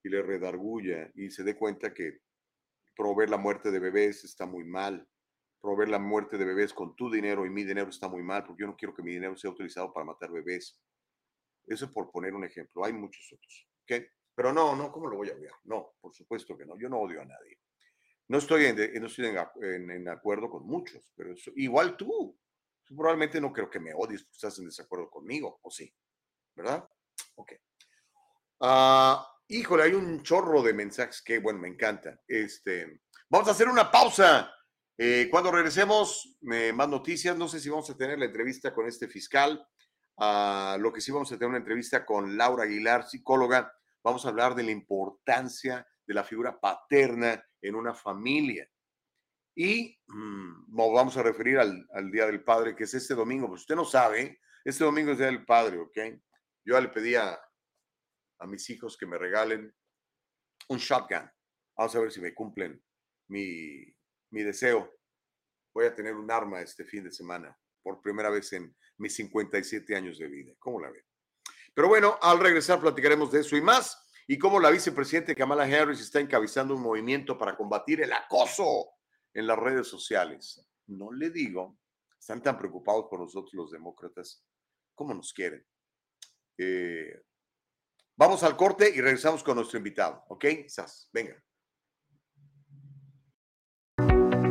y 0.04 0.10
le 0.10 0.22
redarguya 0.22 1.12
y 1.14 1.30
se 1.30 1.44
dé 1.44 1.58
cuenta 1.58 1.94
que 1.94 2.20
proveer 2.96 3.30
la 3.30 3.38
muerte 3.38 3.70
de 3.70 3.80
bebés 3.80 4.24
está 4.24 4.46
muy 4.46 4.64
mal. 4.64 5.06
Proveer 5.62 5.90
la 5.90 6.00
muerte 6.00 6.38
de 6.38 6.46
bebés 6.46 6.74
con 6.74 6.96
tu 6.96 7.10
dinero 7.10 7.46
y 7.46 7.50
mi 7.50 7.64
dinero 7.64 7.90
está 7.90 8.08
muy 8.08 8.24
mal, 8.24 8.46
porque 8.46 8.62
yo 8.62 8.68
no 8.68 8.76
quiero 8.76 8.94
que 8.94 9.04
mi 9.04 9.12
dinero 9.12 9.36
sea 9.36 9.50
utilizado 9.50 9.92
para 9.92 10.06
matar 10.06 10.32
bebés. 10.32 10.80
Eso 11.66 11.92
por 11.92 12.12
poner 12.12 12.34
un 12.34 12.46
ejemplo. 12.46 12.86
Hay 12.86 12.94
muchos 12.94 13.32
otros. 13.34 13.68
¿okay? 13.84 14.08
Pero 14.34 14.54
no, 14.54 14.76
no, 14.76 14.92
¿cómo 14.92 15.08
lo 15.08 15.18
voy 15.18 15.30
a 15.30 15.34
odiar? 15.34 15.54
No, 15.64 15.96
por 16.00 16.14
supuesto 16.14 16.58
que 16.58 16.66
no. 16.66 16.78
Yo 16.78 16.90
no 16.90 17.00
odio 17.00 17.22
a 17.22 17.26
nadie. 17.26 17.60
No 18.30 18.38
estoy 18.38 18.66
en, 18.66 18.76
no 19.02 19.08
estoy 19.08 19.36
en, 19.62 20.10
acuerdo 20.10 20.50
con 20.50 20.66
muchos, 20.66 21.12
pero 21.16 21.34
igual 21.56 21.96
tú. 21.96 22.38
Probablemente 22.86 23.42
no 23.42 23.52
creo 23.52 23.70
que 23.70 23.80
me 23.80 23.94
odies 23.94 24.24
porque 24.24 24.36
estás 24.36 24.60
en 24.60 24.66
desacuerdo 24.66 25.10
conmigo, 25.10 25.60
¿o 25.62 25.72
sí? 25.72 25.94
¿Verdad? 26.56 26.88
Ok. 27.36 27.54
Uh, 28.60 29.22
híjole, 29.48 29.84
hay 29.84 29.94
un 29.94 30.24
chorro 30.24 30.62
de 30.62 30.74
mensajes 30.74 31.22
que, 31.22 31.40
bueno, 31.40 31.60
me 31.60 31.68
encanta. 31.68 32.22
Este, 32.28 33.02
vamos 33.30 33.48
a 33.48 33.52
hacer 33.52 33.68
una 33.68 33.92
pausa. 33.92 34.54
Eh, 35.00 35.28
cuando 35.30 35.52
regresemos, 35.52 36.38
me 36.42 36.74
más 36.74 36.90
noticias. 36.90 37.38
No 37.38 37.48
sé 37.48 37.60
si 37.60 37.70
vamos 37.70 37.90
a 37.90 37.98
tener 37.98 38.18
la 38.18 38.26
entrevista 38.26 38.74
con 38.74 38.88
este 38.88 39.08
fiscal. 39.08 39.66
Uh, 40.16 40.80
lo 40.80 40.92
que 40.92 41.02
sí 41.02 41.12
vamos 41.12 41.32
a 41.32 41.36
tener 41.36 41.50
una 41.50 41.60
entrevista 41.60 42.04
con 42.04 42.36
Laura 42.36 42.64
Aguilar, 42.64 43.08
psicóloga. 43.08 43.72
Vamos 44.04 44.26
a 44.26 44.30
hablar 44.30 44.56
de 44.56 44.64
la 44.64 44.72
importancia 44.72 45.86
de 46.08 46.14
la 46.14 46.24
figura 46.24 46.60
paterna 46.60 47.44
en 47.62 47.76
una 47.76 47.94
familia. 47.94 48.68
Y 49.56 50.00
mm, 50.08 50.76
nos 50.76 50.94
vamos 50.94 51.18
a 51.18 51.24
referir 51.24 51.60
al, 51.60 52.12
Día 52.12 52.26
del 52.26 52.44
Padre, 52.44 52.76
que 52.76 52.86
es 52.86 52.94
este 52.94 53.14
domingo. 53.14 53.48
Pues 53.48 53.62
usted 53.62 53.76
no 53.76 53.86
sabe, 53.86 54.40
este 54.64 54.84
domingo 54.84 55.12
es 55.12 55.20
Día 55.20 55.28
del 55.28 55.46
Padre, 55.46 55.78
¿ok? 55.80 55.98
Yo 56.66 56.74
ya 56.74 56.82
le 56.82 56.90
pedí 56.90 57.16
a, 57.16 57.40
mis 58.48 58.70
hijos 58.70 58.98
que 58.98 59.06
me 59.06 59.18
regalen 59.18 59.74
un 60.70 60.78
shotgun. 60.78 61.30
Vamos 61.76 61.96
a 61.96 62.00
ver 62.00 62.12
si 62.12 62.22
me 62.22 62.34
cumplen 62.34 62.82
mi, 63.30 63.97
mi 64.32 64.44
deseo. 64.44 64.94
Voy 65.74 65.86
a 65.86 65.96
tener 65.96 66.16
un 66.16 66.30
arma 66.32 66.62
este 66.62 66.84
fin 66.86 67.04
de 67.04 67.12
semana, 67.12 67.58
por 67.84 68.02
primera 68.02 68.30
vez 68.30 68.52
en 68.54 68.76
mis 68.98 69.16
57 69.16 69.96
años 69.96 70.18
de 70.18 70.28
vida. 70.28 70.54
¿Cómo 70.60 70.80
la 70.80 70.90
ven? 70.90 71.04
Pero 71.74 71.88
bueno, 71.88 72.18
al 72.22 72.40
regresar 72.40 72.80
platicaremos 72.80 73.32
de 73.32 73.42
eso 73.42 73.56
y 73.56 73.62
más 73.62 74.04
y 74.28 74.38
cómo 74.38 74.60
la 74.60 74.72
vicepresidenta 74.72 75.34
Kamala 75.36 75.64
Harris 75.64 76.02
está 76.02 76.20
encabezando 76.20 76.76
un 76.76 76.82
movimiento 76.82 77.38
para 77.38 77.56
combatir 77.56 78.02
el 78.02 78.12
acoso 78.12 78.90
en 79.34 79.48
las 79.48 79.58
redes 79.58 79.88
sociales. 79.88 80.68
No 80.88 81.12
le 81.12 81.30
digo, 81.30 81.78
están 82.20 82.42
tan 82.42 82.58
preocupados 82.58 83.06
por 83.10 83.20
nosotros 83.20 83.54
los 83.54 83.72
demócratas 83.72 84.44
como 84.96 85.14
nos 85.14 85.32
quieren. 85.32 85.66
Eh, 86.58 87.22
vamos 88.18 88.44
al 88.44 88.58
corte 88.58 88.90
y 88.94 89.00
regresamos 89.00 89.44
con 89.44 89.56
nuestro 89.56 89.78
invitado, 89.78 90.26
¿ok? 90.28 90.46
Sas, 90.68 91.10
venga. 91.14 91.42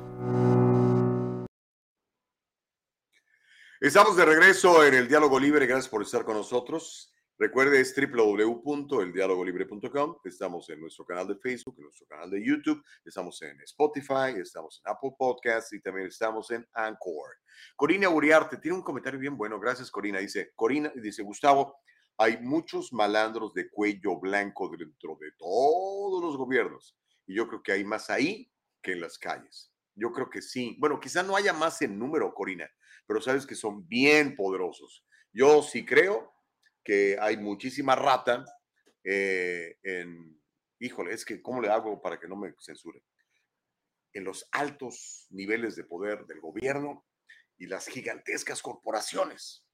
Estamos 3.81 4.17
de 4.17 4.25
regreso 4.25 4.85
en 4.85 4.95
el 4.95 5.07
Diálogo 5.07 5.39
Libre. 5.39 5.67
Gracias 5.67 5.89
por 5.89 6.03
estar 6.03 6.25
con 6.25 6.37
nosotros. 6.37 7.16
Recuerde, 7.39 7.81
es 7.81 7.95
www.eldialogolibre.com. 7.95 10.17
Estamos 10.25 10.71
en 10.71 10.81
nuestro 10.81 11.05
canal 11.05 11.29
de 11.29 11.37
Facebook, 11.37 11.75
en 11.77 11.85
nuestro 11.85 12.07
canal 12.07 12.31
de 12.31 12.43
YouTube, 12.43 12.83
estamos 13.05 13.43
en 13.43 13.61
Spotify, 13.61 14.41
estamos 14.41 14.81
en 14.83 14.91
Apple 14.91 15.11
Podcasts 15.19 15.71
y 15.75 15.83
también 15.83 16.07
estamos 16.07 16.51
en 16.51 16.67
Anchor. 16.73 17.37
Corina 17.77 18.09
Uriarte 18.09 18.57
tiene 18.57 18.79
un 18.79 18.83
comentario 18.83 19.21
bien 19.21 19.37
bueno. 19.37 19.61
Gracias, 19.61 19.91
Corina. 19.91 20.19
Dice, 20.19 20.53
Corina, 20.57 20.91
dice 20.97 21.23
Gustavo, 21.23 21.77
hay 22.17 22.39
muchos 22.39 22.91
malandros 22.95 23.53
de 23.53 23.69
cuello 23.69 24.19
blanco 24.19 24.71
dentro 24.71 25.19
de 25.21 25.33
todos 25.33 26.23
los 26.23 26.39
gobiernos. 26.39 26.97
Y 27.27 27.35
yo 27.35 27.47
creo 27.49 27.63
que 27.63 27.73
hay 27.73 27.85
más 27.85 28.09
ahí 28.09 28.51
que 28.81 28.93
en 28.93 29.03
las 29.03 29.19
calles. 29.19 29.71
Yo 29.95 30.11
creo 30.11 30.31
que 30.31 30.41
sí. 30.41 30.75
Bueno, 30.79 30.99
quizá 30.99 31.23
no 31.23 31.37
haya 31.37 31.53
más 31.53 31.83
en 31.83 31.99
número, 31.99 32.33
Corina, 32.33 32.67
pero 33.07 33.21
sabes 33.21 33.47
que 33.47 33.55
son 33.55 33.87
bien 33.87 34.37
poderosos. 34.37 35.05
Yo 35.35 35.63
sí 35.63 35.85
creo 35.85 36.35
que 36.87 37.19
hay 37.21 37.37
muchísima 37.37 37.97
rata 37.97 38.45
eh, 39.03 39.77
en, 39.83 40.41
híjole, 40.79 41.13
es 41.13 41.25
que, 41.25 41.43
¿cómo 41.43 41.61
le 41.61 41.69
hago 41.69 42.01
para 42.01 42.19
que 42.21 42.29
no 42.29 42.37
me 42.37 42.55
censuren? 42.61 43.03
En 44.13 44.23
los 44.23 44.49
altos 44.53 45.27
niveles 45.31 45.75
de 45.75 45.83
poder 45.83 46.25
del 46.27 46.41
gobierno 46.41 47.05
y 47.59 47.67
las 47.67 47.89
gigantescas 47.89 48.63
corporaciones. 48.63 49.67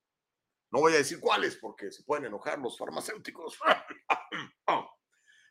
No 0.71 0.81
voy 0.81 0.95
a 0.95 0.97
decir 0.97 1.21
cuáles 1.21 1.57
porque 1.57 1.93
se 1.93 2.03
pueden 2.03 2.25
enojar 2.25 2.59
los 2.59 2.79
farmacéuticos. 2.79 3.59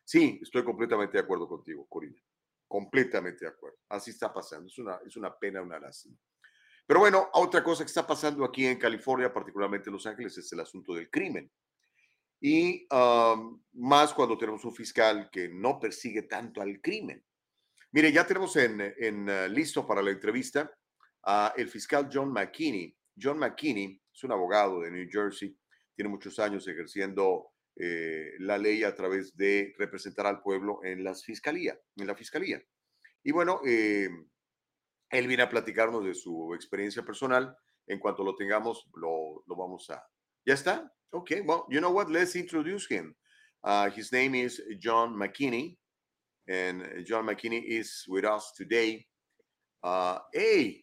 Sí, 0.04 0.40
estoy 0.42 0.64
completamente 0.64 1.16
de 1.16 1.22
acuerdo 1.22 1.46
contigo, 1.48 1.86
Corina. 1.88 2.20
Completamente 2.66 3.44
de 3.44 3.52
acuerdo. 3.52 3.78
Así 3.88 4.10
está 4.10 4.34
pasando. 4.34 4.66
Es 4.66 4.76
una, 4.76 4.98
es 5.06 5.16
una 5.16 5.38
pena, 5.38 5.62
una 5.62 5.78
lástima. 5.78 6.18
Pero 6.92 7.00
bueno, 7.00 7.30
otra 7.32 7.64
cosa 7.64 7.84
que 7.84 7.88
está 7.88 8.06
pasando 8.06 8.44
aquí 8.44 8.66
en 8.66 8.78
California, 8.78 9.32
particularmente 9.32 9.88
en 9.88 9.94
Los 9.94 10.04
Ángeles, 10.04 10.36
es 10.36 10.52
el 10.52 10.60
asunto 10.60 10.92
del 10.92 11.08
crimen. 11.08 11.50
Y 12.38 12.86
más 13.72 14.12
cuando 14.12 14.36
tenemos 14.36 14.62
un 14.66 14.74
fiscal 14.74 15.30
que 15.32 15.48
no 15.48 15.80
persigue 15.80 16.24
tanto 16.24 16.60
al 16.60 16.82
crimen. 16.82 17.24
Mire, 17.92 18.12
ya 18.12 18.26
tenemos 18.26 18.54
en, 18.56 18.92
en 18.98 19.26
uh, 19.26 19.48
listo 19.48 19.86
para 19.86 20.02
la 20.02 20.10
entrevista 20.10 20.70
a 21.24 21.54
el 21.56 21.70
fiscal 21.70 22.10
John 22.12 22.30
McKinney. 22.30 22.94
John 23.18 23.38
McKinney 23.38 23.98
es 24.12 24.24
un 24.24 24.32
abogado 24.32 24.82
de 24.82 24.90
New 24.90 25.08
Jersey, 25.10 25.56
tiene 25.96 26.10
muchos 26.10 26.38
años 26.40 26.68
ejerciendo 26.68 27.52
eh, 27.74 28.32
la 28.40 28.58
ley 28.58 28.84
a 28.84 28.94
través 28.94 29.34
de 29.34 29.72
representar 29.78 30.26
al 30.26 30.42
pueblo 30.42 30.80
en 30.84 31.02
las 31.02 31.24
fiscalía, 31.24 31.74
en 31.96 32.06
la 32.06 32.14
fiscalía. 32.14 32.62
Y 33.22 33.32
bueno, 33.32 33.62
eh, 33.66 34.10
él 35.12 35.28
viene 35.28 35.42
a 35.42 35.48
platicarnos 35.48 36.04
de 36.04 36.14
su 36.14 36.54
experiencia 36.54 37.02
personal. 37.02 37.56
En 37.86 37.98
cuanto 37.98 38.24
lo 38.24 38.34
tengamos, 38.34 38.88
lo, 38.94 39.42
lo 39.46 39.56
vamos 39.56 39.88
a... 39.90 40.02
¿Ya 40.44 40.54
está? 40.54 40.90
Okay, 41.12 41.42
well, 41.42 41.66
you 41.68 41.80
know 41.80 41.90
what? 41.90 42.10
Let's 42.10 42.34
introduce 42.36 42.86
him. 42.86 43.14
Uh, 43.62 43.90
his 43.90 44.10
name 44.10 44.34
is 44.34 44.60
John 44.80 45.14
McKinney, 45.14 45.76
and 46.48 46.82
John 47.06 47.26
McKinney 47.26 47.62
is 47.62 48.04
with 48.08 48.24
us 48.24 48.52
today. 48.56 49.06
Uh, 49.84 50.18
hey, 50.32 50.82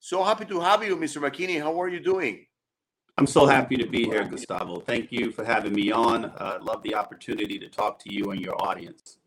so 0.00 0.24
happy 0.24 0.46
to 0.46 0.60
have 0.60 0.82
you, 0.82 0.96
Mr. 0.96 1.20
McKinney. 1.20 1.60
How 1.60 1.78
are 1.80 1.88
you 1.88 2.00
doing? 2.00 2.46
I'm 3.16 3.26
so 3.26 3.46
happy 3.46 3.76
to 3.76 3.86
be 3.86 4.04
here, 4.04 4.24
Gustavo. 4.24 4.80
Thank 4.80 5.12
you 5.12 5.30
for 5.30 5.44
having 5.44 5.72
me 5.72 5.92
on. 5.92 6.24
Uh, 6.24 6.58
love 6.62 6.82
the 6.82 6.94
opportunity 6.94 7.58
to 7.58 7.68
talk 7.68 7.98
to 8.00 8.12
you 8.12 8.30
and 8.30 8.40
your 8.40 8.60
audience. 8.60 9.18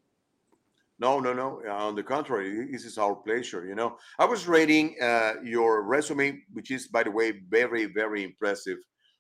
No, 1.00 1.20
no, 1.20 1.32
no. 1.34 1.62
On 1.70 1.96
the 1.96 2.04
contrary, 2.04 2.68
this 2.72 2.84
is 2.84 2.98
our 2.98 3.16
pleasure. 3.16 3.66
You 3.66 3.76
know, 3.76 3.98
I 4.18 4.26
was 4.26 4.48
reading 4.48 4.96
uh, 5.02 5.34
your 5.44 5.84
resume, 5.84 6.42
which 6.54 6.72
is, 6.72 6.88
by 6.88 7.04
the 7.04 7.12
way, 7.12 7.34
very, 7.50 7.86
very 7.86 8.24
impressive. 8.24 8.80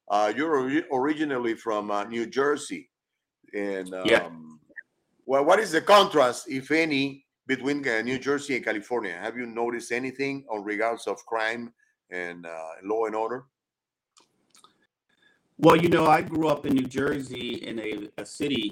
Uh, 0.09 0.33
you're 0.35 0.57
ori- 0.57 0.85
originally 0.91 1.53
from 1.53 1.91
uh, 1.91 2.03
New 2.05 2.25
Jersey, 2.25 2.89
and 3.53 3.93
um, 3.93 4.07
Yeah. 4.07 4.29
well, 5.25 5.45
what 5.45 5.59
is 5.59 5.71
the 5.71 5.81
contrast, 5.81 6.49
if 6.49 6.71
any, 6.71 7.25
between 7.45 7.87
uh, 7.87 8.01
New 8.01 8.17
Jersey 8.17 8.55
and 8.55 8.65
California? 8.65 9.15
Have 9.21 9.37
you 9.37 9.45
noticed 9.45 9.91
anything 9.91 10.45
on 10.49 10.63
regards 10.63 11.05
of 11.07 11.23
crime 11.25 11.73
and 12.09 12.45
uh, 12.45 12.69
law 12.83 13.05
and 13.05 13.15
order? 13.15 13.45
Well, 15.59 15.75
you 15.75 15.89
know, 15.89 16.05
I 16.07 16.21
grew 16.21 16.47
up 16.47 16.65
in 16.65 16.73
New 16.73 16.87
Jersey 16.87 17.55
in 17.65 17.79
a, 17.79 18.21
a 18.21 18.25
city 18.25 18.71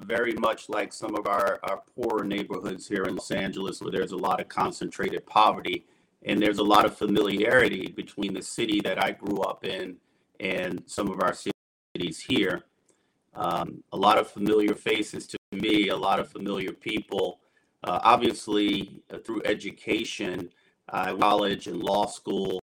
very 0.00 0.34
much 0.34 0.68
like 0.68 0.92
some 0.92 1.14
of 1.14 1.26
our, 1.26 1.60
our 1.62 1.82
poorer 1.94 2.24
neighborhoods 2.24 2.86
here 2.86 3.04
in 3.04 3.16
Los 3.16 3.30
Angeles, 3.30 3.80
where 3.80 3.90
there's 3.90 4.12
a 4.12 4.16
lot 4.16 4.40
of 4.40 4.48
concentrated 4.48 5.26
poverty. 5.26 5.86
And 6.26 6.40
there's 6.40 6.58
a 6.58 6.64
lot 6.64 6.86
of 6.86 6.96
familiarity 6.96 7.92
between 7.94 8.32
the 8.32 8.42
city 8.42 8.80
that 8.84 9.02
I 9.02 9.10
grew 9.10 9.42
up 9.42 9.64
in 9.64 9.96
and 10.40 10.82
some 10.86 11.10
of 11.10 11.20
our 11.22 11.34
cities 11.34 12.20
here. 12.20 12.64
Um, 13.34 13.82
a 13.92 13.96
lot 13.96 14.18
of 14.18 14.30
familiar 14.30 14.74
faces 14.74 15.26
to 15.26 15.38
me, 15.52 15.88
a 15.88 15.96
lot 15.96 16.20
of 16.20 16.28
familiar 16.28 16.72
people. 16.72 17.40
Uh, 17.82 18.00
obviously, 18.02 19.02
uh, 19.12 19.18
through 19.18 19.42
education, 19.44 20.48
uh, 20.90 21.14
college 21.16 21.66
and 21.66 21.82
law 21.82 22.06
school, 22.06 22.60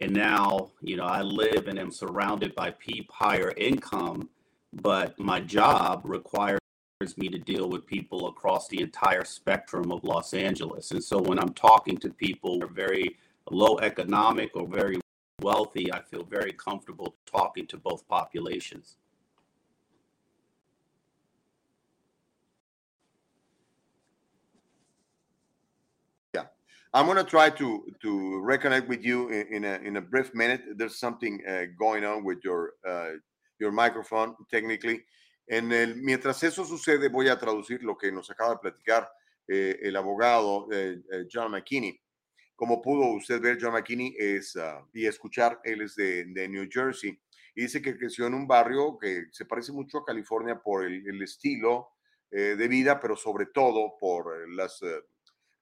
and 0.00 0.12
now 0.12 0.70
you 0.80 0.96
know 0.96 1.04
I 1.04 1.22
live 1.22 1.68
and 1.68 1.78
am 1.78 1.90
surrounded 1.90 2.54
by 2.54 2.70
people 2.70 3.14
higher 3.14 3.52
income, 3.56 4.28
but 4.72 5.18
my 5.18 5.40
job 5.40 6.02
requires 6.04 6.58
me 7.16 7.28
to 7.28 7.38
deal 7.38 7.68
with 7.68 7.86
people 7.86 8.28
across 8.28 8.68
the 8.68 8.80
entire 8.80 9.24
spectrum 9.24 9.90
of 9.90 10.04
Los 10.04 10.34
Angeles. 10.34 10.92
And 10.92 11.02
so 11.02 11.20
when 11.20 11.38
I'm 11.38 11.52
talking 11.52 11.96
to 11.98 12.10
people 12.10 12.54
who 12.54 12.64
are 12.64 12.68
very 12.68 13.16
low 13.50 13.78
economic 13.80 14.50
or 14.54 14.66
very 14.66 15.00
wealthy, 15.40 15.92
I 15.92 16.00
feel 16.00 16.24
very 16.24 16.52
comfortable 16.52 17.16
talking 17.26 17.66
to 17.66 17.76
both 17.76 18.06
populations. 18.08 18.96
Yeah, 26.34 26.44
I'm 26.94 27.06
gonna 27.06 27.24
try 27.24 27.50
to 27.50 27.84
to 28.00 28.08
reconnect 28.46 28.86
with 28.86 29.04
you 29.04 29.28
in, 29.28 29.46
in 29.48 29.64
a 29.64 29.74
in 29.88 29.96
a 29.96 30.00
brief 30.00 30.32
minute. 30.34 30.62
There's 30.76 30.98
something 30.98 31.42
uh, 31.48 31.64
going 31.76 32.04
on 32.04 32.22
with 32.22 32.38
your 32.44 32.74
uh, 32.88 33.14
your 33.62 33.72
microphone 33.72 34.34
technically. 34.48 35.04
En 35.46 35.72
el, 35.72 35.96
mientras 35.96 36.42
eso 36.42 36.64
sucede, 36.64 37.08
voy 37.08 37.28
a 37.28 37.38
traducir 37.38 37.82
lo 37.82 37.96
que 37.96 38.10
nos 38.10 38.30
acaba 38.30 38.54
de 38.54 38.58
platicar 38.58 39.10
eh, 39.48 39.78
el 39.82 39.96
abogado 39.96 40.68
eh, 40.72 41.00
eh, 41.12 41.26
John 41.30 41.52
McKinney. 41.52 41.98
Como 42.54 42.80
pudo 42.80 43.06
usted 43.12 43.40
ver, 43.40 43.58
John 43.60 43.72
McKinney 43.72 44.14
es 44.18 44.56
ah, 44.56 44.86
y 44.92 45.06
escuchar, 45.06 45.60
él 45.64 45.82
es 45.82 45.94
de, 45.96 46.24
de 46.26 46.48
New 46.48 46.68
Jersey 46.70 47.18
y 47.54 47.62
dice 47.62 47.82
que 47.82 47.96
creció 47.96 48.26
en 48.26 48.34
un 48.34 48.46
barrio 48.46 48.98
que 48.98 49.26
se 49.30 49.44
parece 49.44 49.72
mucho 49.72 49.98
a 49.98 50.04
California 50.04 50.60
por 50.60 50.84
el, 50.84 51.06
el 51.06 51.22
estilo 51.22 51.90
eh, 52.30 52.56
de 52.56 52.68
vida, 52.68 52.98
pero 52.98 53.14
sobre 53.14 53.46
todo 53.46 53.96
por 54.00 54.34
eh, 54.34 54.46
las 54.48 54.80
eh, 54.82 55.02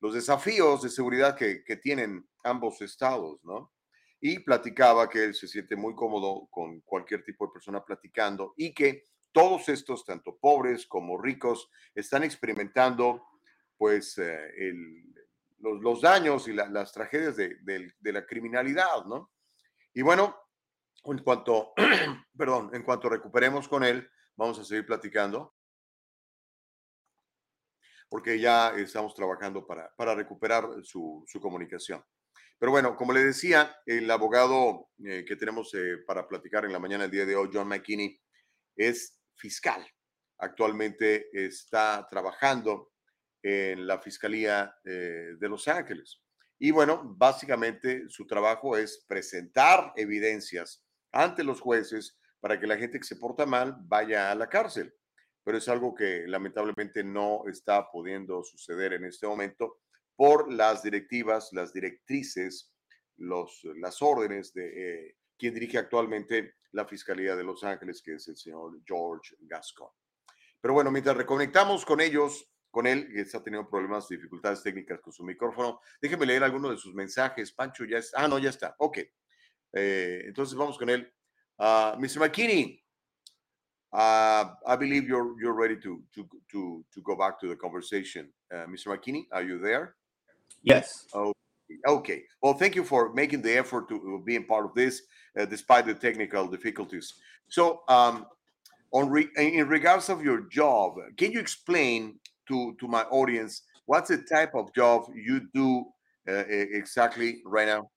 los 0.00 0.14
desafíos 0.14 0.82
de 0.82 0.88
seguridad 0.88 1.36
que, 1.36 1.62
que 1.62 1.76
tienen 1.76 2.26
ambos 2.44 2.80
estados, 2.80 3.38
¿no? 3.44 3.72
Y 4.20 4.40
platicaba 4.40 5.08
que 5.08 5.24
él 5.24 5.34
se 5.34 5.48
siente 5.48 5.76
muy 5.76 5.94
cómodo 5.94 6.46
con 6.50 6.80
cualquier 6.82 7.24
tipo 7.24 7.46
de 7.46 7.52
persona 7.52 7.84
platicando 7.84 8.54
y 8.56 8.74
que 8.74 9.08
todos 9.32 9.68
estos, 9.68 10.04
tanto 10.04 10.36
pobres 10.38 10.86
como 10.86 11.16
ricos, 11.20 11.70
están 11.94 12.24
experimentando 12.24 13.24
pues 13.78 14.18
eh, 14.18 14.72
los, 15.58 15.80
los 15.80 16.00
daños 16.02 16.48
y 16.48 16.52
la- 16.52 16.68
las 16.68 16.92
tragedias 16.92 17.36
de, 17.36 17.56
del- 17.62 17.94
de 17.98 18.12
la 18.12 18.26
criminalidad, 18.26 19.04
¿no? 19.06 19.30
Y 19.94 20.02
bueno, 20.02 20.36
en 21.04 21.18
cuanto, 21.18 21.72
perdón, 22.36 22.70
en 22.74 22.82
cuanto 22.82 23.08
recuperemos 23.08 23.68
con 23.68 23.84
él, 23.84 24.08
vamos 24.36 24.58
a 24.58 24.64
seguir 24.64 24.84
platicando 24.86 25.54
porque 28.08 28.40
ya 28.40 28.70
estamos 28.76 29.14
trabajando 29.14 29.66
para, 29.66 29.94
para 29.96 30.14
recuperar 30.14 30.68
su, 30.82 31.24
su 31.26 31.40
comunicación. 31.40 32.04
Pero 32.60 32.72
bueno, 32.72 32.94
como 32.94 33.14
le 33.14 33.24
decía, 33.24 33.74
el 33.86 34.10
abogado 34.10 34.90
eh, 35.02 35.24
que 35.26 35.36
tenemos 35.36 35.72
eh, 35.72 35.96
para 36.06 36.28
platicar 36.28 36.66
en 36.66 36.72
la 36.74 36.78
mañana 36.78 37.04
del 37.04 37.10
día 37.10 37.24
de 37.24 37.34
hoy, 37.34 37.48
John 37.50 37.66
McKinney, 37.66 38.20
es 38.76 39.18
fiscal. 39.34 39.82
Actualmente 40.36 41.30
está 41.32 42.06
trabajando 42.10 42.92
en 43.42 43.86
la 43.86 43.98
Fiscalía 43.98 44.74
eh, 44.84 45.36
de 45.38 45.48
Los 45.48 45.68
Ángeles. 45.68 46.20
Y 46.58 46.70
bueno, 46.70 47.02
básicamente 47.16 48.04
su 48.10 48.26
trabajo 48.26 48.76
es 48.76 49.06
presentar 49.08 49.94
evidencias 49.96 50.84
ante 51.12 51.42
los 51.42 51.62
jueces 51.62 52.18
para 52.40 52.60
que 52.60 52.66
la 52.66 52.76
gente 52.76 52.98
que 52.98 53.06
se 53.06 53.16
porta 53.16 53.46
mal 53.46 53.74
vaya 53.84 54.30
a 54.30 54.34
la 54.34 54.50
cárcel. 54.50 54.94
Pero 55.42 55.56
es 55.56 55.66
algo 55.70 55.94
que 55.94 56.24
lamentablemente 56.26 57.02
no 57.02 57.44
está 57.48 57.90
pudiendo 57.90 58.44
suceder 58.44 58.92
en 58.92 59.06
este 59.06 59.26
momento 59.26 59.78
por 60.20 60.52
las 60.52 60.82
directivas, 60.82 61.48
las 61.52 61.72
directrices, 61.72 62.70
los, 63.16 63.62
las 63.76 64.02
órdenes 64.02 64.52
de 64.52 64.66
eh, 65.06 65.16
quien 65.38 65.54
dirige 65.54 65.78
actualmente 65.78 66.56
la 66.72 66.84
Fiscalía 66.84 67.34
de 67.34 67.42
Los 67.42 67.64
Ángeles, 67.64 68.02
que 68.02 68.16
es 68.16 68.28
el 68.28 68.36
señor 68.36 68.78
George 68.84 69.34
Gascon. 69.40 69.88
Pero 70.60 70.74
bueno, 70.74 70.90
mientras 70.90 71.16
reconectamos 71.16 71.86
con 71.86 72.02
ellos, 72.02 72.46
con 72.70 72.86
él, 72.86 73.10
que 73.10 73.22
está 73.22 73.42
teniendo 73.42 73.70
problemas, 73.70 74.10
dificultades 74.10 74.62
técnicas 74.62 75.00
con 75.00 75.10
su 75.10 75.24
micrófono, 75.24 75.80
déjeme 76.02 76.26
leer 76.26 76.44
algunos 76.44 76.72
de 76.72 76.76
sus 76.76 76.92
mensajes. 76.92 77.50
Pancho 77.52 77.86
ya 77.86 77.96
está. 77.96 78.22
Ah, 78.22 78.28
no, 78.28 78.38
ya 78.38 78.50
está. 78.50 78.74
Ok. 78.76 78.98
Eh, 79.72 80.24
entonces 80.26 80.54
vamos 80.54 80.76
con 80.76 80.90
él. 80.90 81.10
Uh, 81.58 81.96
Mr. 81.98 82.18
McKinney, 82.18 82.84
uh, 83.94 84.52
I 84.66 84.76
believe 84.78 85.08
you're 85.08 85.34
you're 85.40 85.58
ready 85.58 85.80
to 85.80 86.04
to 86.14 86.28
to 86.50 86.84
to 86.92 87.00
go 87.00 87.16
back 87.16 87.40
to 87.40 87.48
the 87.48 87.56
conversation. 87.56 88.30
Uh, 88.52 88.66
Mr. 88.66 88.88
McKinney, 88.88 89.26
are 89.32 89.42
you 89.42 89.58
there? 89.58 89.96
Yes. 90.62 91.06
Oh, 91.14 91.32
okay. 91.86 92.24
Well, 92.42 92.54
thank 92.54 92.74
you 92.74 92.84
for 92.84 93.12
making 93.12 93.42
the 93.42 93.56
effort 93.56 93.88
to 93.88 94.22
being 94.24 94.44
part 94.44 94.66
of 94.66 94.74
this, 94.74 95.02
uh, 95.38 95.44
despite 95.44 95.86
the 95.86 95.94
technical 95.94 96.46
difficulties. 96.46 97.14
So, 97.48 97.82
um, 97.88 98.26
on 98.92 99.08
re- 99.08 99.30
in 99.36 99.68
regards 99.68 100.08
of 100.08 100.22
your 100.22 100.42
job, 100.42 100.96
can 101.16 101.32
you 101.32 101.40
explain 101.40 102.18
to 102.48 102.74
to 102.80 102.88
my 102.88 103.02
audience 103.04 103.62
what's 103.86 104.08
the 104.08 104.18
type 104.18 104.54
of 104.54 104.74
job 104.74 105.10
you 105.14 105.48
do 105.54 105.86
uh, 106.28 106.44
exactly 106.48 107.40
right 107.44 107.66
now? 107.66 107.88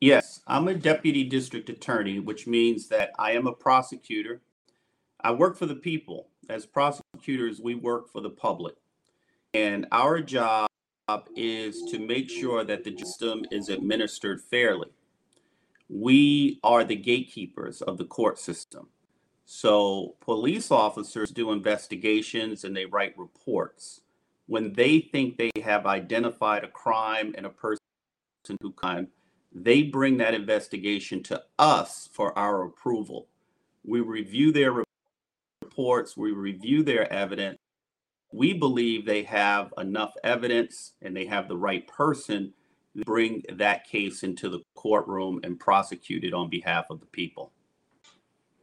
Yes, 0.00 0.40
I'm 0.46 0.68
a 0.68 0.74
deputy 0.74 1.24
district 1.24 1.70
attorney, 1.70 2.18
which 2.18 2.46
means 2.46 2.88
that 2.88 3.12
I 3.18 3.32
am 3.32 3.46
a 3.46 3.52
prosecutor. 3.52 4.42
I 5.20 5.30
work 5.32 5.56
for 5.56 5.66
the 5.66 5.76
people. 5.76 6.28
As 6.50 6.66
prosecutors, 6.66 7.60
we 7.60 7.74
work 7.74 8.12
for 8.12 8.20
the 8.20 8.28
public. 8.28 8.74
And 9.54 9.86
our 9.92 10.20
job 10.20 10.68
is 11.36 11.82
to 11.92 12.00
make 12.00 12.28
sure 12.28 12.64
that 12.64 12.82
the 12.82 12.96
system 12.98 13.44
is 13.52 13.68
administered 13.68 14.40
fairly. 14.42 14.88
We 15.88 16.58
are 16.64 16.82
the 16.82 16.96
gatekeepers 16.96 17.80
of 17.80 17.96
the 17.96 18.04
court 18.04 18.40
system. 18.40 18.88
So 19.44 20.16
police 20.20 20.72
officers 20.72 21.30
do 21.30 21.52
investigations 21.52 22.64
and 22.64 22.74
they 22.74 22.86
write 22.86 23.16
reports. 23.16 24.00
When 24.46 24.72
they 24.72 25.00
think 25.00 25.36
they 25.36 25.52
have 25.62 25.86
identified 25.86 26.64
a 26.64 26.68
crime 26.68 27.32
and 27.36 27.46
a 27.46 27.50
person 27.50 27.78
who 28.60 28.72
crime, 28.72 29.08
they 29.52 29.84
bring 29.84 30.16
that 30.16 30.34
investigation 30.34 31.22
to 31.24 31.42
us 31.60 32.08
for 32.12 32.36
our 32.36 32.64
approval. 32.64 33.28
We 33.84 34.00
review 34.00 34.50
their 34.50 34.82
reports, 35.62 36.16
we 36.16 36.32
review 36.32 36.82
their 36.82 37.10
evidence. 37.12 37.58
We 38.34 38.52
believe 38.52 39.06
they 39.06 39.22
have 39.22 39.72
enough 39.78 40.12
evidence 40.24 40.94
and 41.02 41.16
they 41.16 41.24
have 41.26 41.46
the 41.46 41.56
right 41.56 41.86
person 41.86 42.52
to 42.96 43.04
bring 43.04 43.44
that 43.56 43.86
case 43.86 44.24
into 44.24 44.48
the 44.48 44.58
courtroom 44.74 45.38
and 45.44 45.56
prosecute 45.56 46.24
it 46.24 46.34
on 46.34 46.50
behalf 46.50 46.86
of 46.90 46.98
the 46.98 47.06
people. 47.06 47.52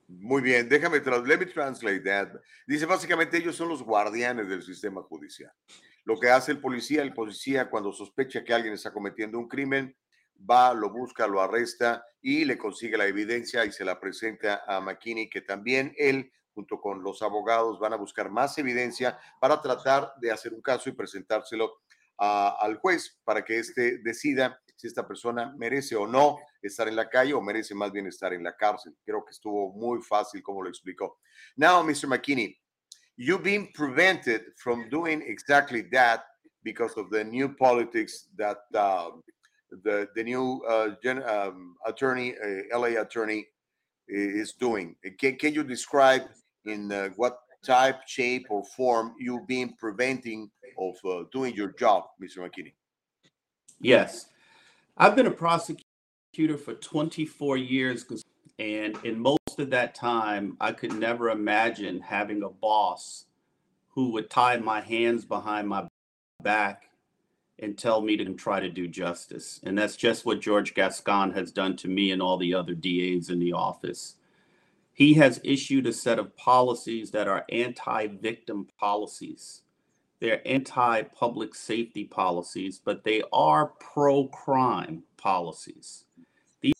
Muy 0.09 0.41
bien, 0.41 0.67
déjame, 0.67 0.99
let 1.25 1.39
me 1.39 1.45
translate 1.45 2.03
that. 2.03 2.33
Dice 2.67 2.85
básicamente 2.85 3.37
ellos 3.37 3.55
son 3.55 3.69
los 3.69 3.81
guardianes 3.81 4.49
del 4.49 4.61
sistema 4.61 5.01
judicial. 5.03 5.53
Lo 6.03 6.19
que 6.19 6.29
hace 6.29 6.51
el 6.51 6.59
policía, 6.59 7.01
el 7.01 7.13
policía 7.13 7.69
cuando 7.69 7.93
sospecha 7.93 8.43
que 8.43 8.53
alguien 8.53 8.73
está 8.73 8.91
cometiendo 8.91 9.39
un 9.39 9.47
crimen, 9.47 9.95
va, 10.49 10.73
lo 10.73 10.89
busca, 10.89 11.27
lo 11.27 11.39
arresta 11.39 12.03
y 12.21 12.43
le 12.43 12.57
consigue 12.57 12.97
la 12.97 13.07
evidencia 13.07 13.63
y 13.63 13.71
se 13.71 13.85
la 13.85 14.01
presenta 14.01 14.63
a 14.67 14.81
McKinney, 14.81 15.29
que 15.29 15.39
también 15.39 15.93
él, 15.97 16.29
junto 16.53 16.79
con 16.79 17.03
los 17.03 17.21
abogados, 17.21 17.79
van 17.79 17.93
a 17.93 17.97
buscar 17.97 18.29
más 18.29 18.57
evidencia 18.57 19.17
para 19.39 19.61
tratar 19.61 20.13
de 20.19 20.31
hacer 20.31 20.53
un 20.53 20.61
caso 20.61 20.89
y 20.89 20.93
presentárselo 20.93 21.81
al 22.17 22.77
juez 22.77 23.19
para 23.23 23.43
que 23.43 23.57
éste 23.57 23.97
decida 24.03 24.61
si 24.75 24.87
esta 24.87 25.07
persona 25.07 25.53
merece 25.57 25.95
o 25.95 26.07
no 26.07 26.39
estar 26.61 26.87
en 26.87 26.95
la 26.95 27.09
calle 27.09 27.33
o 27.33 27.41
merece 27.41 27.73
más 27.73 27.91
bien 27.91 28.07
estar 28.07 28.33
en 28.33 28.43
la 28.43 28.55
cárcel. 28.55 28.95
Creo 29.03 29.23
que 29.25 29.31
estuvo 29.31 29.71
muy 29.73 30.01
fácil 30.01 30.41
como 30.43 30.61
lo 30.61 30.69
explicó. 30.69 31.19
Now, 31.55 31.83
Mr. 31.83 32.07
McKinney, 32.07 32.57
you've 33.15 33.43
been 33.43 33.71
prevented 33.73 34.41
from 34.57 34.89
doing 34.89 35.21
exactly 35.21 35.83
that 35.91 36.23
because 36.63 36.95
of 36.97 37.09
the 37.09 37.23
new 37.23 37.49
politics 37.55 38.27
that 38.37 38.57
uh, 38.75 39.11
the 39.83 40.07
the 40.15 40.23
new 40.23 40.61
uh, 40.67 40.95
gen, 41.03 41.23
um, 41.23 41.75
attorney, 41.85 42.35
uh, 42.35 42.77
LA 42.77 42.99
attorney, 42.99 43.47
is 44.07 44.53
doing. 44.53 44.95
Can, 45.19 45.37
can 45.37 45.53
you 45.53 45.63
describe 45.63 46.23
in 46.65 46.91
uh, 46.91 47.09
what 47.15 47.39
type, 47.63 48.07
shape, 48.07 48.47
or 48.49 48.63
form 48.63 49.13
you've 49.19 49.47
been 49.47 49.73
preventing 49.79 50.49
of 50.77 50.95
uh, 51.05 51.23
doing 51.31 51.53
your 51.53 51.71
job, 51.73 52.05
Mr. 52.21 52.37
McKinney? 52.39 52.73
Yes, 53.79 54.27
I've 54.97 55.15
been 55.15 55.27
a 55.27 55.31
prosecutor 55.31 56.57
for 56.57 56.73
24 56.73 57.57
years, 57.57 58.05
and 58.59 58.97
in 59.03 59.19
most 59.19 59.59
of 59.59 59.69
that 59.71 59.95
time, 59.95 60.57
I 60.59 60.71
could 60.71 60.93
never 60.93 61.29
imagine 61.29 61.99
having 62.01 62.43
a 62.43 62.49
boss 62.49 63.25
who 63.89 64.11
would 64.11 64.29
tie 64.29 64.57
my 64.57 64.81
hands 64.81 65.25
behind 65.25 65.67
my 65.67 65.87
back 66.41 66.89
and 67.59 67.77
tell 67.77 68.01
me 68.01 68.17
to 68.17 68.25
try 68.33 68.59
to 68.59 68.69
do 68.69 68.87
justice. 68.87 69.59
And 69.63 69.77
that's 69.77 69.95
just 69.95 70.25
what 70.25 70.41
George 70.41 70.73
Gascon 70.73 71.31
has 71.33 71.51
done 71.51 71.75
to 71.77 71.87
me 71.87 72.11
and 72.11 72.21
all 72.21 72.37
the 72.37 72.53
other 72.53 72.73
DAs 72.73 73.29
in 73.29 73.39
the 73.39 73.53
office. 73.53 74.15
He 74.93 75.13
has 75.15 75.39
issued 75.43 75.87
a 75.87 75.93
set 75.93 76.19
of 76.19 76.35
policies 76.35 77.11
that 77.11 77.27
are 77.27 77.45
anti 77.49 78.07
victim 78.07 78.67
policies. 78.79 79.61
They're 80.19 80.47
anti 80.47 81.03
public 81.03 81.55
safety 81.55 82.03
policies, 82.03 82.79
but 82.83 83.03
they 83.03 83.23
are 83.33 83.73
pro 83.79 84.27
crime 84.27 85.03
policies. 85.17 86.05
These, 86.61 86.73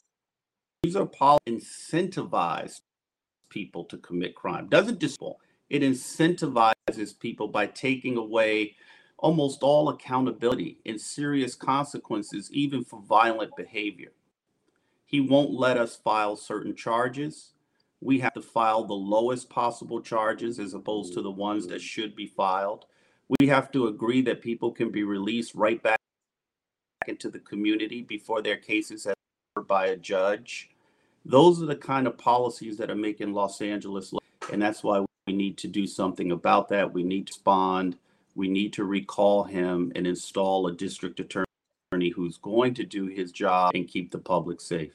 these 0.84 0.96
are 0.96 1.06
policies 1.06 1.42
incentivize 1.52 2.82
people 3.50 3.86
to 3.86 3.98
commit 3.98 4.36
crime. 4.36 4.68
Doesn't 4.68 5.00
just 5.00 5.20
it 5.70 5.82
incentivizes 5.82 7.18
people 7.20 7.48
by 7.48 7.68
taking 7.68 8.18
away 8.18 8.76
almost 9.18 9.64
all 9.64 9.90
accountability 9.90 10.80
and 10.86 11.00
serious 11.00 11.56
consequences, 11.56 12.52
even 12.52 12.84
for 12.84 13.02
violent 13.02 13.56
behavior. 13.56 14.12
He 15.06 15.22
won't 15.22 15.52
let 15.52 15.78
us 15.78 15.96
file 15.96 16.36
certain 16.36 16.76
charges. 16.76 17.54
We 18.02 18.20
have 18.20 18.34
to 18.34 18.42
file 18.42 18.84
the 18.84 18.94
lowest 18.94 19.50
possible 19.50 20.02
charges 20.02 20.60
as 20.60 20.74
opposed 20.74 21.14
to 21.14 21.22
the 21.22 21.32
ones 21.32 21.68
that 21.68 21.76
mm-hmm. 21.76 21.82
should 21.82 22.16
be 22.16 22.28
filed. 22.28 22.86
We 23.40 23.48
have 23.48 23.72
to 23.72 23.88
agree 23.88 24.22
that 24.24 24.42
people 24.42 24.72
can 24.72 24.92
be 24.92 25.04
released 25.04 25.56
right 25.56 25.82
back 25.82 26.00
into 27.08 27.30
the 27.30 27.40
community 27.40 28.02
before 28.02 28.42
their 28.42 28.58
cases 28.58 29.08
are 29.08 29.14
heard 29.56 29.68
by 29.68 29.88
a 29.88 29.96
judge. 29.96 30.70
Those 31.24 31.62
are 31.62 31.68
the 31.68 31.76
kind 31.76 32.08
of 32.08 32.18
policies 32.18 32.78
that 32.78 32.90
are 32.90 32.96
making 32.96 33.34
Los 33.34 33.62
Angeles, 33.62 34.14
and 34.52 34.62
that's 34.62 34.84
why 34.84 35.06
we 35.28 35.34
need 35.34 35.58
to 35.60 35.68
do 35.68 35.86
something 35.86 36.32
about 36.32 36.68
that. 36.70 36.92
We 36.92 37.04
need 37.04 37.28
to 37.28 37.34
respond 37.34 37.98
we 38.36 38.48
need 38.48 38.74
to 38.74 38.84
recall 38.84 39.44
him 39.44 39.92
and 39.96 40.08
install 40.08 40.68
a 40.68 40.72
district 40.72 41.20
attorney 41.20 42.10
who's 42.16 42.38
going 42.38 42.74
to 42.76 42.86
do 42.86 43.08
his 43.08 43.32
job 43.32 43.72
and 43.76 43.88
keep 43.88 44.12
the 44.12 44.20
public 44.20 44.62
safe. 44.62 44.94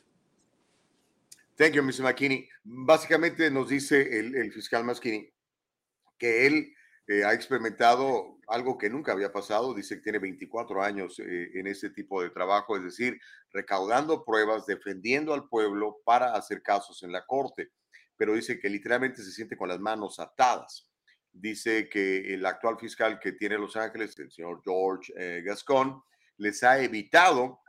Thank 1.57 1.75
you, 1.75 1.83
Mr. 1.83 2.03
McKinney. 2.03 2.49
Básicamente 2.65 3.51
nos 3.51 3.69
dice 3.69 4.19
el, 4.19 4.35
el 4.37 4.53
fiscal 4.53 4.85
McKinney 4.85 5.33
que 6.19 6.47
él 6.47 6.75
eh, 7.09 7.25
ha 7.25 7.33
experimentado 7.33 8.39
algo 8.49 8.77
que 8.77 8.91
nunca 8.91 9.13
había 9.13 9.33
pasado. 9.33 9.75
Dice 9.75 9.97
que 9.97 10.03
tiene 10.03 10.19
24 10.19 10.83
años 10.83 11.19
eh, 11.19 11.51
en 11.55 11.67
este 11.67 11.91
tipo 11.91 12.23
de 12.23 12.31
trabajo, 12.31 12.77
es 12.77 12.85
decir, 12.85 13.19
recaudando 13.53 14.25
pruebas, 14.25 14.67
defendiendo 14.67 15.33
al 15.33 15.49
pueblo 15.49 15.99
para 16.05 16.35
hacer 16.35 16.63
casos 16.63 17.03
en 17.03 17.13
la 17.13 17.25
corte. 17.25 17.71
Pero 18.17 18.35
dice 18.35 18.59
que 18.59 18.69
literalmente 18.69 19.23
se 19.23 19.33
siente 19.33 19.57
con 19.57 19.69
las 19.69 19.81
manos 19.81 20.19
atadas 20.19 20.91
dice 21.41 21.89
que 21.89 22.35
el 22.35 22.45
actual 22.47 22.79
fiscal 22.79 23.19
que 23.21 23.33
tiene 23.33 23.59
Los 23.59 23.77
Ángeles, 23.77 24.19
el 24.19 24.31
señor 24.31 24.63
George 24.65 25.13
eh, 25.17 25.43
Gascon, 25.45 26.03
les 26.39 26.63
ha 26.63 26.83
evitado 26.83 27.61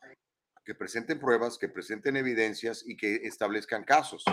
que 0.67 0.75
presenten 0.75 1.17
pruebas, 1.17 1.57
que 1.57 1.69
presenten 1.69 2.17
evidencias 2.17 2.83
y 2.85 2.97
que 2.97 3.21
establezcan 3.23 3.85
casos. 3.85 4.25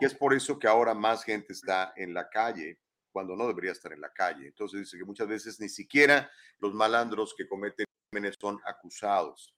Y 0.00 0.06
es 0.06 0.14
por 0.14 0.32
eso 0.32 0.58
que 0.58 0.66
ahora 0.66 0.94
más 0.94 1.22
gente 1.22 1.52
está 1.52 1.92
en 1.96 2.14
la 2.14 2.30
calle 2.30 2.78
cuando 3.12 3.36
no 3.36 3.46
debería 3.46 3.72
estar 3.72 3.92
en 3.92 4.00
la 4.00 4.10
calle. 4.10 4.46
Entonces 4.46 4.80
dice 4.80 4.96
que 4.96 5.04
muchas 5.04 5.28
veces 5.28 5.60
ni 5.60 5.68
siquiera 5.68 6.30
los 6.60 6.72
malandros 6.72 7.34
que 7.36 7.46
cometen 7.46 7.84
crímenes 8.10 8.38
son 8.40 8.58
acusados. 8.64 9.52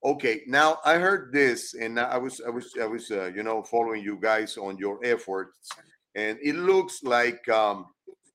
Okay, 0.00 0.42
now 0.46 0.78
I 0.86 0.94
heard 0.94 1.34
this, 1.34 1.74
and 1.74 2.00
I 2.00 2.16
was, 2.16 2.40
I 2.40 2.48
was, 2.48 2.72
I 2.80 2.86
was, 2.86 3.10
uh, 3.10 3.30
you 3.34 3.42
know, 3.42 3.62
following 3.62 4.02
you 4.02 4.18
guys 4.18 4.56
on 4.56 4.78
your 4.78 4.98
efforts, 5.04 5.68
and 6.14 6.38
it 6.40 6.54
looks 6.54 7.02
like 7.02 7.46
um, 7.50 7.84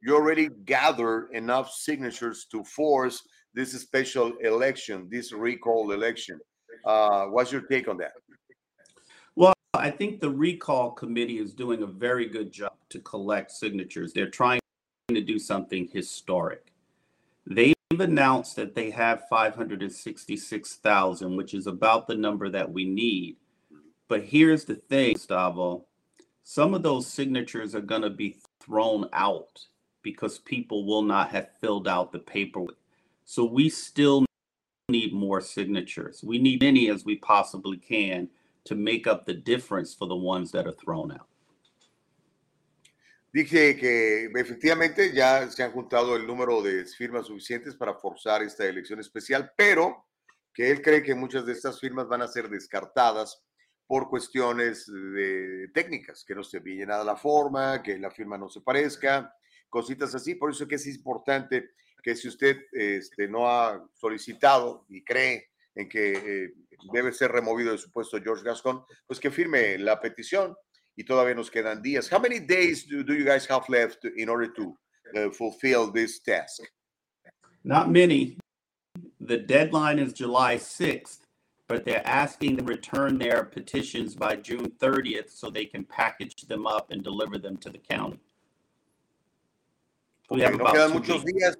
you 0.04 0.14
already 0.14 0.50
gathered 0.66 1.30
enough 1.32 1.72
signatures 1.72 2.46
to 2.52 2.64
force 2.64 3.24
this 3.56 3.72
special 3.82 4.34
election, 4.44 5.08
this 5.10 5.32
recall 5.32 5.94
election. 5.94 6.40
Uh, 6.86 7.26
what's 7.26 7.52
your 7.52 7.62
take 7.62 7.88
on 7.88 7.98
that? 7.98 8.14
Well, 9.36 9.54
I 9.74 9.90
think 9.90 10.20
the 10.20 10.30
recall 10.30 10.92
committee 10.92 11.40
is 11.40 11.54
doing 11.54 11.84
a 11.84 11.88
very 11.88 12.28
good 12.28 12.52
job 12.52 12.74
to 12.90 13.00
collect 13.00 13.52
signatures. 13.52 14.14
They're 14.14 14.30
trying 14.30 14.60
to 15.10 15.22
do 15.22 15.40
something 15.40 15.88
historic. 15.92 16.72
They've 17.46 17.76
announced 17.92 18.56
that 18.56 18.76
they 18.76 18.90
have 18.92 19.28
566,000, 19.30 21.36
which 21.36 21.54
is 21.54 21.68
about 21.68 22.08
the 22.08 22.16
number 22.16 22.50
that 22.50 22.72
we 22.72 22.86
need. 22.86 23.38
But 24.08 24.24
here's 24.24 24.66
the 24.66 24.76
thing, 24.76 25.14
Gustavo. 25.14 25.86
Some 26.44 26.74
of 26.74 26.84
those 26.84 27.08
signatures 27.08 27.74
are 27.74 27.82
going 27.82 28.02
to 28.02 28.10
be 28.10 28.38
thrown 28.62 29.08
out 29.14 29.66
because 30.02 30.40
people 30.40 30.86
will 30.86 31.02
not 31.02 31.30
have 31.30 31.50
filled 31.62 31.88
out 31.88 32.12
the 32.12 32.20
paperwork. 32.20 32.76
So 33.26 33.46
we 33.46 33.70
still 33.70 34.26
need 34.94 35.12
more 35.14 35.42
signatures. 35.42 36.24
We 36.24 36.38
need 36.38 36.62
many 36.62 36.90
as 36.90 37.04
we 37.04 37.16
possibly 37.18 37.78
can 37.78 38.30
to 38.66 38.76
make 38.76 39.06
up 39.08 39.26
the 39.26 39.34
difference 39.34 39.90
for 39.98 40.08
the 40.08 40.16
ones 40.34 40.52
that 40.52 40.66
are 40.66 40.78
thrown 40.84 41.12
out. 41.12 41.28
Dije 43.34 43.76
que 43.80 44.26
efectivamente 44.26 45.12
ya 45.12 45.50
se 45.50 45.64
han 45.64 45.72
juntado 45.72 46.16
el 46.16 46.28
número 46.28 46.62
de 46.62 46.86
firmas 46.86 47.26
suficientes 47.26 47.74
para 47.76 47.96
forzar 47.96 48.44
esta 48.44 48.64
elección 48.66 49.00
especial, 49.00 49.52
pero 49.58 50.06
que 50.54 50.70
él 50.70 50.84
cree 50.84 51.02
que 51.02 51.16
muchas 51.16 51.44
de 51.48 51.54
estas 51.54 51.80
firmas 51.80 52.08
van 52.08 52.22
a 52.22 52.28
ser 52.28 52.48
descartadas 52.48 53.44
por 53.88 54.08
cuestiones 54.08 54.86
de 54.86 55.68
técnicas, 55.74 56.24
que 56.24 56.36
no 56.36 56.44
se 56.44 56.62
pille 56.62 56.86
nada 56.86 57.04
la 57.04 57.16
forma, 57.16 57.82
que 57.82 57.98
la 57.98 58.12
firma 58.12 58.38
no 58.38 58.50
se 58.50 58.62
parezca, 58.62 59.36
cositas 59.68 60.14
así. 60.14 60.36
Por 60.36 60.52
eso 60.52 60.68
que 60.68 60.76
es 60.76 60.86
importante 60.86 61.72
que 62.04 62.16
si 62.16 62.28
usted 62.28 62.58
este, 62.74 63.28
no 63.28 63.50
ha 63.50 63.84
solicitado 63.94 64.86
y 64.90 65.04
cree 65.04 65.48
en 65.74 65.88
que 65.88 66.12
eh, 66.14 66.54
debe 66.92 67.14
ser 67.14 67.32
removido 67.32 67.72
de 67.72 67.78
su 67.78 67.90
puesto 67.90 68.22
George 68.22 68.44
Gascon, 68.44 68.84
pues 69.08 69.20
que 69.20 69.32
firme 69.32 69.78
la 69.78 70.00
petición 70.00 70.56
y 70.96 71.04
todavía 71.06 71.34
nos 71.34 71.50
quedan 71.50 71.82
días. 71.82 72.12
How 72.12 72.20
many 72.20 72.40
days 72.40 72.86
do, 72.86 73.04
do 73.04 73.14
you 73.14 73.26
guys 73.26 73.48
have 73.50 73.64
left 73.70 74.06
in 74.18 74.30
order 74.30 74.52
to 74.54 74.78
uh, 75.16 75.32
fulfill 75.32 75.92
this 75.92 76.20
task? 76.20 76.62
Not 77.64 77.90
many. 77.90 78.38
The 79.22 79.38
deadline 79.38 79.98
is 79.98 80.12
July 80.12 80.58
6th, 80.58 81.20
but 81.68 81.86
they're 81.86 82.06
asking 82.06 82.58
to 82.58 82.64
return 82.64 83.18
their 83.18 83.46
petitions 83.46 84.14
by 84.16 84.36
June 84.36 84.72
30th 84.80 85.32
so 85.32 85.50
they 85.50 85.66
can 85.66 85.86
package 85.86 86.36
them 86.48 86.68
up 86.68 86.92
and 86.92 87.02
deliver 87.02 87.38
them 87.38 87.58
to 87.58 87.70
the 87.70 87.78
county. 87.78 88.20
We 90.30 90.42
Okay, 90.42 90.52
have 90.52 90.60
no 90.60 90.66
quedan 90.66 90.92
muchos 90.94 91.24
días. 91.24 91.56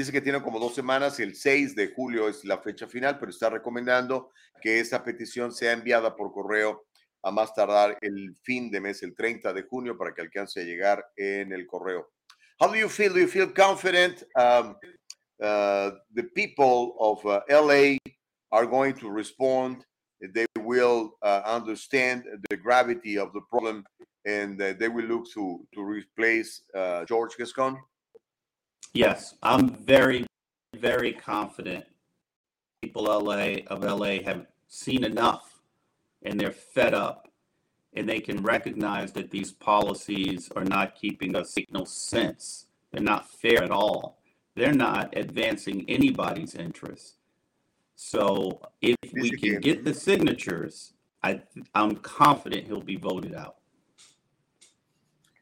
Dice 0.00 0.12
que 0.12 0.22
tiene 0.22 0.40
como 0.40 0.58
dos 0.58 0.74
semanas. 0.74 1.20
El 1.20 1.34
6 1.34 1.76
de 1.76 1.88
julio 1.88 2.26
es 2.26 2.42
la 2.46 2.56
fecha 2.56 2.86
final, 2.86 3.18
pero 3.18 3.30
está 3.30 3.50
recomendando 3.50 4.30
que 4.58 4.80
esa 4.80 5.04
petición 5.04 5.52
sea 5.52 5.72
enviada 5.72 6.16
por 6.16 6.32
correo 6.32 6.86
a 7.22 7.30
más 7.30 7.52
tardar 7.52 7.98
el 8.00 8.34
fin 8.42 8.70
de 8.70 8.80
mes, 8.80 9.02
el 9.02 9.14
30 9.14 9.52
de 9.52 9.62
junio, 9.64 9.98
para 9.98 10.14
que 10.14 10.22
alcance 10.22 10.62
a 10.62 10.64
llegar 10.64 11.04
en 11.16 11.52
el 11.52 11.66
correo. 11.66 12.12
How 12.58 12.68
do 12.68 12.76
you 12.76 12.88
feel? 12.88 13.12
Do 13.12 13.20
you 13.20 13.28
feel 13.28 13.52
confident 13.52 14.22
um, 14.36 14.74
uh, 15.42 15.90
the 16.14 16.24
people 16.34 16.94
of 16.98 17.22
uh, 17.26 17.42
LA 17.50 17.98
are 18.52 18.66
going 18.66 18.94
to 18.94 19.10
respond? 19.10 19.84
They 20.18 20.46
will 20.58 21.18
uh, 21.20 21.42
understand 21.44 22.24
the 22.48 22.56
gravity 22.56 23.18
of 23.18 23.34
the 23.34 23.42
problem 23.50 23.84
and 24.24 24.58
uh, 24.62 24.72
they 24.78 24.88
will 24.88 25.04
look 25.04 25.26
to, 25.34 25.60
to 25.74 25.82
replace 25.82 26.62
uh, 26.74 27.04
George 27.04 27.36
Gascon? 27.36 27.76
Yes, 28.92 29.34
I'm 29.42 29.76
very, 29.76 30.26
very 30.76 31.12
confident. 31.12 31.84
People 32.82 33.04
LA 33.04 33.58
of 33.68 33.84
LA 33.84 34.22
have 34.24 34.46
seen 34.68 35.04
enough 35.04 35.60
and 36.22 36.38
they're 36.38 36.50
fed 36.50 36.94
up 36.94 37.28
and 37.92 38.08
they 38.08 38.20
can 38.20 38.42
recognize 38.42 39.12
that 39.12 39.30
these 39.30 39.52
policies 39.52 40.50
are 40.56 40.64
not 40.64 40.94
keeping 40.94 41.36
us 41.36 41.52
signal 41.52 41.86
sense. 41.86 42.66
They're 42.92 43.02
not 43.02 43.30
fair 43.30 43.62
at 43.62 43.70
all. 43.70 44.20
They're 44.56 44.72
not 44.72 45.16
advancing 45.16 45.84
anybody's 45.88 46.54
interests. 46.54 47.14
So 47.94 48.60
if 48.80 48.96
we 49.12 49.30
can 49.30 49.60
get 49.60 49.84
the 49.84 49.94
signatures, 49.94 50.94
I 51.22 51.42
I'm 51.74 51.96
confident 51.96 52.66
he'll 52.66 52.80
be 52.80 52.96
voted 52.96 53.34
out. 53.34 53.56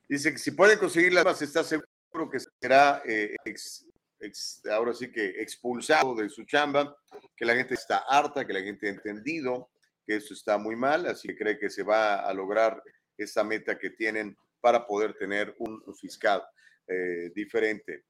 Dice 0.09 0.31
que 0.33 0.39
si 0.39 0.51
pueden 0.51 0.79
conseguir 0.79 1.13
las 1.13 1.41
está 1.41 1.63
seguro 1.63 2.31
que 2.31 2.41
será 2.61 3.03
eh, 3.07 3.35
ex- 3.45 3.87
ex- 4.21 4.63
ahora 4.71 4.93
sí 4.95 5.11
que 5.11 5.41
expulsado 5.41 6.15
de 6.15 6.29
su 6.29 6.45
chamba, 6.45 6.97
que 7.37 7.45
la 7.45 7.55
gente 7.55 7.75
está 7.75 7.99
harta, 8.09 8.47
que 8.47 8.53
la 8.53 8.61
gente 8.61 8.87
ha 8.89 8.91
entendido 8.91 9.71
que 10.07 10.17
esto 10.17 10.35
está 10.35 10.59
muy 10.59 10.75
mal, 10.77 11.07
así 11.07 11.29
que 11.29 11.37
cree 11.37 11.59
que 11.59 11.71
se 11.71 11.83
va 11.83 12.21
a 12.21 12.33
lograr 12.33 12.83
esa 13.17 13.45
meta 13.45 13.79
que 13.79 13.91
tienen 13.91 14.37
para 14.61 14.87
poder 14.87 15.15
tener 15.15 15.55
un 15.59 15.83
fiscal 16.01 16.43
eh, 16.89 17.31
diferente. 17.35 18.05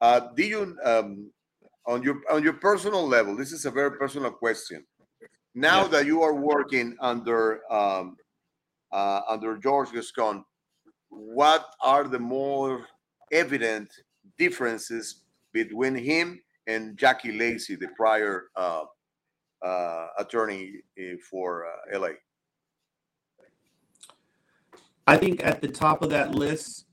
Uh, 0.00 0.20
do 0.34 0.42
you, 0.42 0.76
um, 0.84 1.30
on 1.86 2.02
your 2.02 2.22
on 2.30 2.42
your 2.42 2.58
personal 2.58 3.06
level, 3.06 3.36
this 3.36 3.52
is 3.52 3.66
a 3.66 3.70
very 3.70 3.98
personal 3.98 4.30
question. 4.32 4.86
Now 5.54 5.82
Yes. 5.82 5.90
that 5.90 6.06
you 6.06 6.22
are 6.22 6.34
working 6.34 6.96
under 7.00 7.60
um, 7.70 8.16
uh, 8.92 9.22
under 9.28 9.58
George 9.58 9.92
Gascon, 9.92 10.44
what 11.10 11.66
are 11.82 12.04
the 12.08 12.18
more 12.18 12.86
evident 13.30 13.90
differences 14.38 15.22
between 15.52 15.94
him 15.94 16.40
and 16.66 16.96
Jackie 16.96 17.32
Lacey, 17.32 17.76
the 17.76 17.88
prior 17.96 18.44
uh, 18.56 18.84
uh, 19.64 20.06
attorney 20.18 20.82
eh, 20.98 21.14
for 21.30 21.66
uh, 21.66 21.98
LA? 21.98 22.08
I 25.06 25.16
think 25.16 25.44
at 25.44 25.60
the 25.60 25.68
top 25.68 26.02
of 26.02 26.10
that 26.10 26.34
list, 26.34 26.86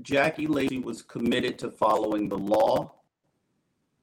Jackie 0.00 0.46
Lacey 0.46 0.78
was 0.78 1.02
committed 1.02 1.58
to 1.60 1.70
following 1.70 2.28
the 2.28 2.38
law. 2.38 2.94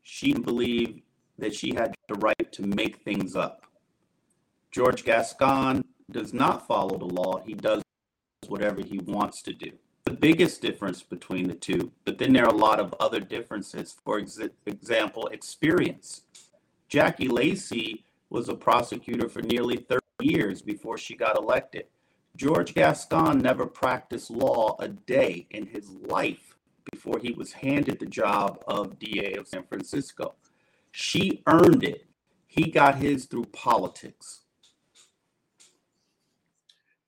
She 0.03 0.33
believed 0.33 1.01
that 1.37 1.53
she 1.53 1.73
had 1.73 1.95
the 2.07 2.15
right 2.15 2.51
to 2.51 2.67
make 2.67 3.03
things 3.03 3.35
up. 3.35 3.65
George 4.71 5.03
Gascon 5.03 5.83
does 6.11 6.33
not 6.33 6.67
follow 6.67 6.97
the 6.97 7.05
law. 7.05 7.41
He 7.45 7.53
does 7.53 7.81
whatever 8.47 8.81
he 8.81 8.99
wants 8.99 9.41
to 9.43 9.53
do. 9.53 9.71
The 10.09 10.15
biggest 10.15 10.63
difference 10.63 11.03
between 11.03 11.47
the 11.47 11.53
two, 11.53 11.91
but 12.03 12.17
then 12.17 12.33
there 12.33 12.45
are 12.45 12.51
a 12.51 12.57
lot 12.57 12.79
of 12.79 12.95
other 12.99 13.19
differences. 13.19 13.95
For 14.03 14.17
ex- 14.17 14.39
example, 14.65 15.27
experience. 15.27 16.23
Jackie 16.87 17.27
Lacey 17.27 18.03
was 18.31 18.49
a 18.49 18.55
prosecutor 18.55 19.29
for 19.29 19.43
nearly 19.43 19.77
30 19.77 20.01
years 20.21 20.63
before 20.63 20.97
she 20.97 21.15
got 21.15 21.37
elected. 21.37 21.85
George 22.35 22.73
Gascon 22.73 23.37
never 23.37 23.67
practiced 23.67 24.31
law 24.31 24.75
a 24.79 24.87
day 24.87 25.45
in 25.51 25.67
his 25.67 25.91
life 25.91 26.55
before 26.91 27.19
he 27.19 27.33
was 27.33 27.53
handed 27.53 27.99
the 27.99 28.07
job 28.07 28.63
of 28.65 28.97
DA 28.97 29.35
of 29.35 29.47
San 29.47 29.63
Francisco. 29.63 30.33
She 30.89 31.43
earned 31.45 31.83
it. 31.83 32.07
He 32.47 32.71
got 32.71 32.95
his 32.95 33.25
through 33.25 33.45
politics. 33.53 34.41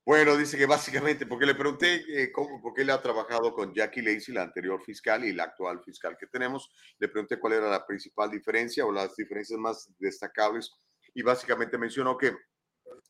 Bueno, 0.03 0.35
dice 0.35 0.57
que 0.57 0.65
básicamente, 0.65 1.27
porque 1.27 1.45
le 1.45 1.53
pregunté 1.53 2.03
eh, 2.09 2.31
cómo, 2.31 2.59
porque 2.59 2.81
él 2.81 2.89
ha 2.89 3.01
trabajado 3.01 3.53
con 3.53 3.73
Jackie 3.73 4.01
Lacey, 4.01 4.33
la 4.33 4.41
anterior 4.41 4.81
fiscal 4.81 5.23
y 5.23 5.31
la 5.31 5.43
actual 5.43 5.83
fiscal 5.83 6.17
que 6.19 6.25
tenemos, 6.25 6.71
le 6.97 7.07
pregunté 7.07 7.39
cuál 7.39 7.53
era 7.53 7.69
la 7.69 7.85
principal 7.85 8.31
diferencia 8.31 8.83
o 8.85 8.91
las 8.91 9.15
diferencias 9.15 9.59
más 9.59 9.89
destacables 9.99 10.71
y 11.13 11.21
básicamente 11.21 11.77
mencionó 11.77 12.17
que 12.17 12.35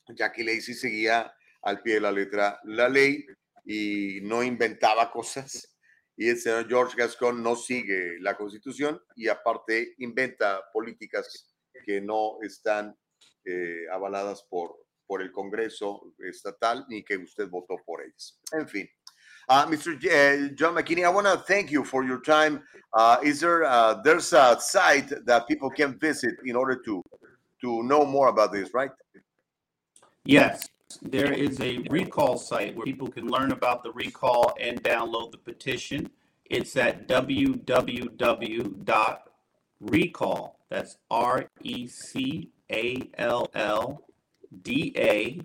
Jackie 0.10 0.44
Lacey 0.44 0.74
seguía 0.74 1.34
al 1.62 1.82
pie 1.82 1.96
de 1.96 2.02
la 2.02 2.12
letra 2.12 2.60
la 2.66 2.90
ley 2.90 3.26
y 3.64 4.20
no 4.24 4.44
inventaba 4.44 5.12
cosas 5.12 5.78
y 6.18 6.30
el 6.30 6.38
señor 6.38 6.68
George 6.68 6.96
Gascon 6.98 7.42
no 7.42 7.56
sigue 7.56 8.20
la 8.20 8.36
constitución 8.36 9.02
y 9.16 9.28
aparte 9.28 9.96
inventa 10.00 10.62
políticas 10.74 11.54
que 11.86 12.02
no 12.02 12.38
están 12.42 12.98
eh, 13.46 13.86
avaladas 13.92 14.44
por, 14.44 14.76
por 15.12 15.22
el 15.22 15.30
Congreso 15.34 16.14
estatal 16.20 16.86
ni 16.88 17.04
que 17.04 17.18
usted 17.18 17.50
votó 17.50 17.76
por 17.86 18.02
ellas. 18.02 18.40
En 18.54 18.66
fin. 18.66 18.88
Uh, 19.50 19.66
Mr. 19.66 20.00
J- 20.00 20.10
uh, 20.10 20.48
John 20.56 20.74
McKinney, 20.74 21.04
I 21.04 21.10
want 21.10 21.28
to 21.28 21.36
thank 21.36 21.70
you 21.70 21.84
for 21.84 22.06
your 22.06 22.22
time. 22.22 22.64
Uh, 22.94 23.18
is 23.22 23.42
there 23.42 23.66
uh, 23.66 23.96
there's 24.06 24.32
a 24.32 24.58
site 24.62 25.12
that 25.26 25.50
people 25.50 25.70
can 25.70 26.00
visit 26.00 26.36
in 26.46 26.56
order 26.56 26.78
to 26.86 27.04
to 27.60 27.84
know 27.84 28.06
more 28.06 28.30
about 28.30 28.54
this, 28.54 28.74
right? 28.74 28.92
Yes, 30.24 30.66
there 31.02 31.34
is 31.34 31.60
a 31.60 31.80
recall 31.90 32.38
site 32.38 32.74
where 32.74 32.86
people 32.86 33.10
can 33.10 33.28
learn 33.28 33.52
about 33.52 33.84
the 33.84 33.92
recall 33.92 34.54
and 34.62 34.82
download 34.82 35.32
the 35.34 35.40
petition. 35.40 36.10
It's 36.46 36.78
at 36.78 37.10
www.recall. 37.10 38.00
That's 40.70 40.96
R 41.10 41.46
E 41.64 41.88
C 41.88 42.50
A 42.72 43.10
L 43.18 43.50
L 43.54 44.06
D 44.52 44.94
A 44.98 45.38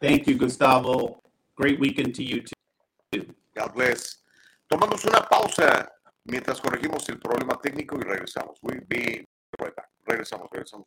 Thank 0.00 0.26
you, 0.26 0.36
Gustavo. 0.38 1.20
Great 1.56 1.78
weekend 1.80 2.14
to 2.14 2.22
you 2.22 2.42
too. 2.42 3.34
God 3.54 3.74
bless. 3.74 4.22
Tomamos 4.68 5.04
una 5.04 5.20
pausa 5.28 5.90
mientras 6.24 6.60
corregimos 6.60 7.06
el 7.08 7.18
problema 7.18 7.58
técnico 7.60 7.96
y 7.96 8.02
regresamos. 8.02 8.58
We'll 8.62 8.80
be 8.88 9.26
right 9.58 9.74
back. 9.74 9.90
Regresamos, 10.06 10.48
regresamos. 10.50 10.86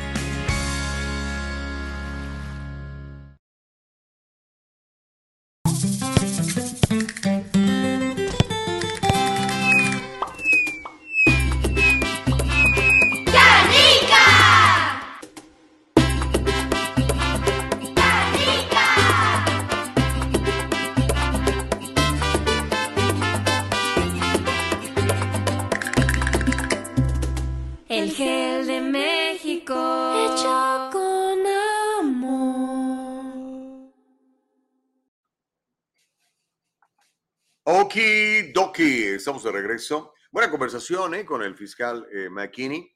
Okidoki, 37.91 39.03
estamos 39.03 39.43
de 39.43 39.51
regreso. 39.51 40.13
Buena 40.31 40.49
conversación 40.49 41.13
¿eh? 41.13 41.25
con 41.25 41.43
el 41.43 41.57
fiscal 41.57 42.07
eh, 42.13 42.29
McKinney. 42.29 42.89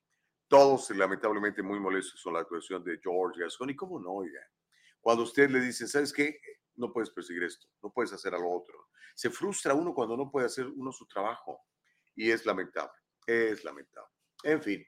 Todos 0.48 0.90
lamentablemente 0.92 1.62
muy 1.62 1.82
molestos 1.82 2.24
con 2.24 2.34
la 2.34 2.40
actuación 2.40 2.82
de 2.82 2.98
George 3.04 3.42
Gascon. 3.42 3.70
¿Y 3.72 3.76
cómo 3.76 4.00
no, 4.00 4.12
oiga? 4.12 4.40
Cuando 5.02 5.24
usted 5.24 5.50
le 5.50 5.60
dice, 5.60 5.86
¿sabes 5.86 6.14
qué? 6.14 6.40
No 6.76 6.94
puedes 6.94 7.10
perseguir 7.10 7.44
esto, 7.44 7.68
no 7.84 7.92
puedes 7.92 8.14
hacer 8.14 8.34
algo 8.34 8.58
otro. 8.58 8.88
Se 9.16 9.30
frustra 9.30 9.74
uno 9.74 9.94
cuando 9.94 10.16
no 10.16 10.32
puede 10.32 10.46
hacer 10.46 10.66
uno 10.66 10.94
su 10.94 11.06
trabajo. 11.08 11.60
Y 12.16 12.32
es 12.32 12.46
lamentable, 12.46 12.98
es 13.28 13.66
lamentable. 13.66 14.14
En 14.44 14.62
fin. 14.62 14.86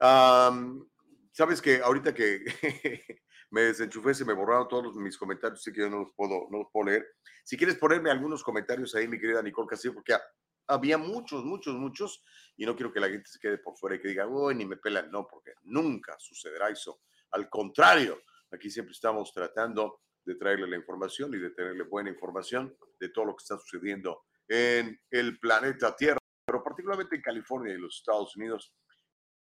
am, 0.00 0.82
Sabes 1.30 1.60
que 1.60 1.82
ahorita 1.82 2.14
que 2.14 2.42
me 3.52 3.62
desenchufé, 3.62 4.14
se 4.14 4.24
me 4.24 4.32
borraron 4.32 4.66
todos 4.66 4.94
mis 4.96 5.16
comentarios, 5.18 5.60
así 5.60 5.72
que 5.72 5.80
yo 5.82 5.90
no 5.90 6.00
los 6.00 6.12
puedo, 6.16 6.48
no 6.50 6.58
los 6.58 6.68
puedo 6.72 6.86
leer. 6.90 7.06
Si 7.44 7.56
quieres 7.56 7.76
ponerme 7.76 8.10
algunos 8.10 8.42
comentarios 8.42 8.94
ahí, 8.94 9.06
mi 9.06 9.20
querida 9.20 9.42
Nicole 9.42 9.68
Castillo, 9.68 9.94
porque 9.94 10.14
ha- 10.14 10.22
había 10.68 10.96
muchos, 10.96 11.44
muchos, 11.44 11.74
muchos, 11.76 12.24
y 12.56 12.64
no 12.64 12.74
quiero 12.74 12.92
que 12.92 13.00
la 13.00 13.08
gente 13.08 13.28
se 13.28 13.38
quede 13.38 13.58
por 13.58 13.76
fuera 13.76 13.96
y 13.96 14.00
que 14.00 14.08
diga, 14.08 14.26
uy, 14.26 14.54
ni 14.54 14.64
me 14.64 14.76
pelan. 14.78 15.10
No, 15.10 15.26
porque 15.26 15.52
nunca 15.64 16.16
sucederá 16.18 16.70
eso. 16.70 17.02
Al 17.32 17.48
contrario, 17.50 18.22
aquí 18.50 18.70
siempre 18.70 18.92
estamos 18.92 19.32
tratando 19.34 20.00
de 20.24 20.34
traerle 20.36 20.66
la 20.68 20.76
información 20.76 21.34
y 21.34 21.38
de 21.38 21.50
tenerle 21.50 21.82
buena 21.84 22.08
información 22.10 22.74
de 22.98 23.08
todo 23.10 23.26
lo 23.26 23.36
que 23.36 23.42
está 23.42 23.58
sucediendo 23.58 24.24
en 24.48 24.98
el 25.10 25.38
planeta 25.38 25.94
Tierra, 25.96 26.18
pero 26.46 26.62
particularmente 26.62 27.16
en 27.16 27.22
California 27.22 27.74
y 27.74 27.78
los 27.78 27.96
Estados 27.96 28.34
Unidos, 28.36 28.74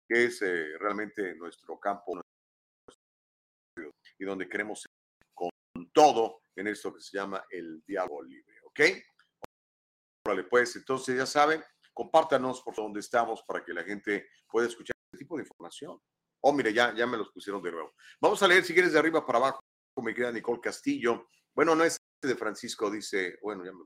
que 0.08 0.26
es 0.26 0.41
eh, 0.41 0.78
realmente 0.80 1.36
nuestro 1.36 1.80
campo 1.80 2.22
y 4.20 4.26
donde 4.26 4.47
queremos 4.47 4.86
con 5.34 5.49
todo 5.91 6.41
en 6.55 6.67
esto 6.67 6.93
que 6.93 7.01
se 7.01 7.17
llama 7.17 7.43
el 7.49 7.82
diálogo 7.88 8.22
libre, 8.22 8.59
¿ok? 8.65 8.80
Órale, 10.28 10.43
pues, 10.43 10.76
entonces 10.76 11.17
ya 11.17 11.26
saben, 11.26 11.63
compártanos 11.93 12.61
por 12.61 12.76
donde 12.76 12.99
estamos 12.99 13.41
para 13.47 13.63
que 13.63 13.74
la 13.74 13.84
gente 13.84 14.30
pueda 14.47 14.67
escuchar 14.67 14.93
este 15.11 15.24
tipo 15.24 15.38
de 15.38 15.43
información. 15.43 15.99
Oh, 16.41 16.53
mire, 16.53 16.74
ya, 16.74 16.93
ya 16.93 17.07
me 17.07 17.17
los 17.17 17.32
pusieron 17.32 17.61
de 17.61 17.72
nuevo. 17.72 17.93
Vamos 18.22 18.43
a 18.43 18.47
leer, 18.47 18.63
si 18.63 18.74
quieres, 18.74 18.93
de 18.93 18.99
arriba 18.99 19.26
para 19.26 19.39
abajo, 19.39 19.61
me 20.01 20.13
queda 20.13 20.32
Nicole 20.32 20.61
Castillo. 20.61 21.28
Bueno, 21.53 21.76
no 21.76 21.84
es 21.84 21.97
de 22.22 22.36
Francisco, 22.36 22.89
dice, 22.89 23.38
bueno, 23.41 23.65
ya 23.65 23.72
me... 23.72 23.84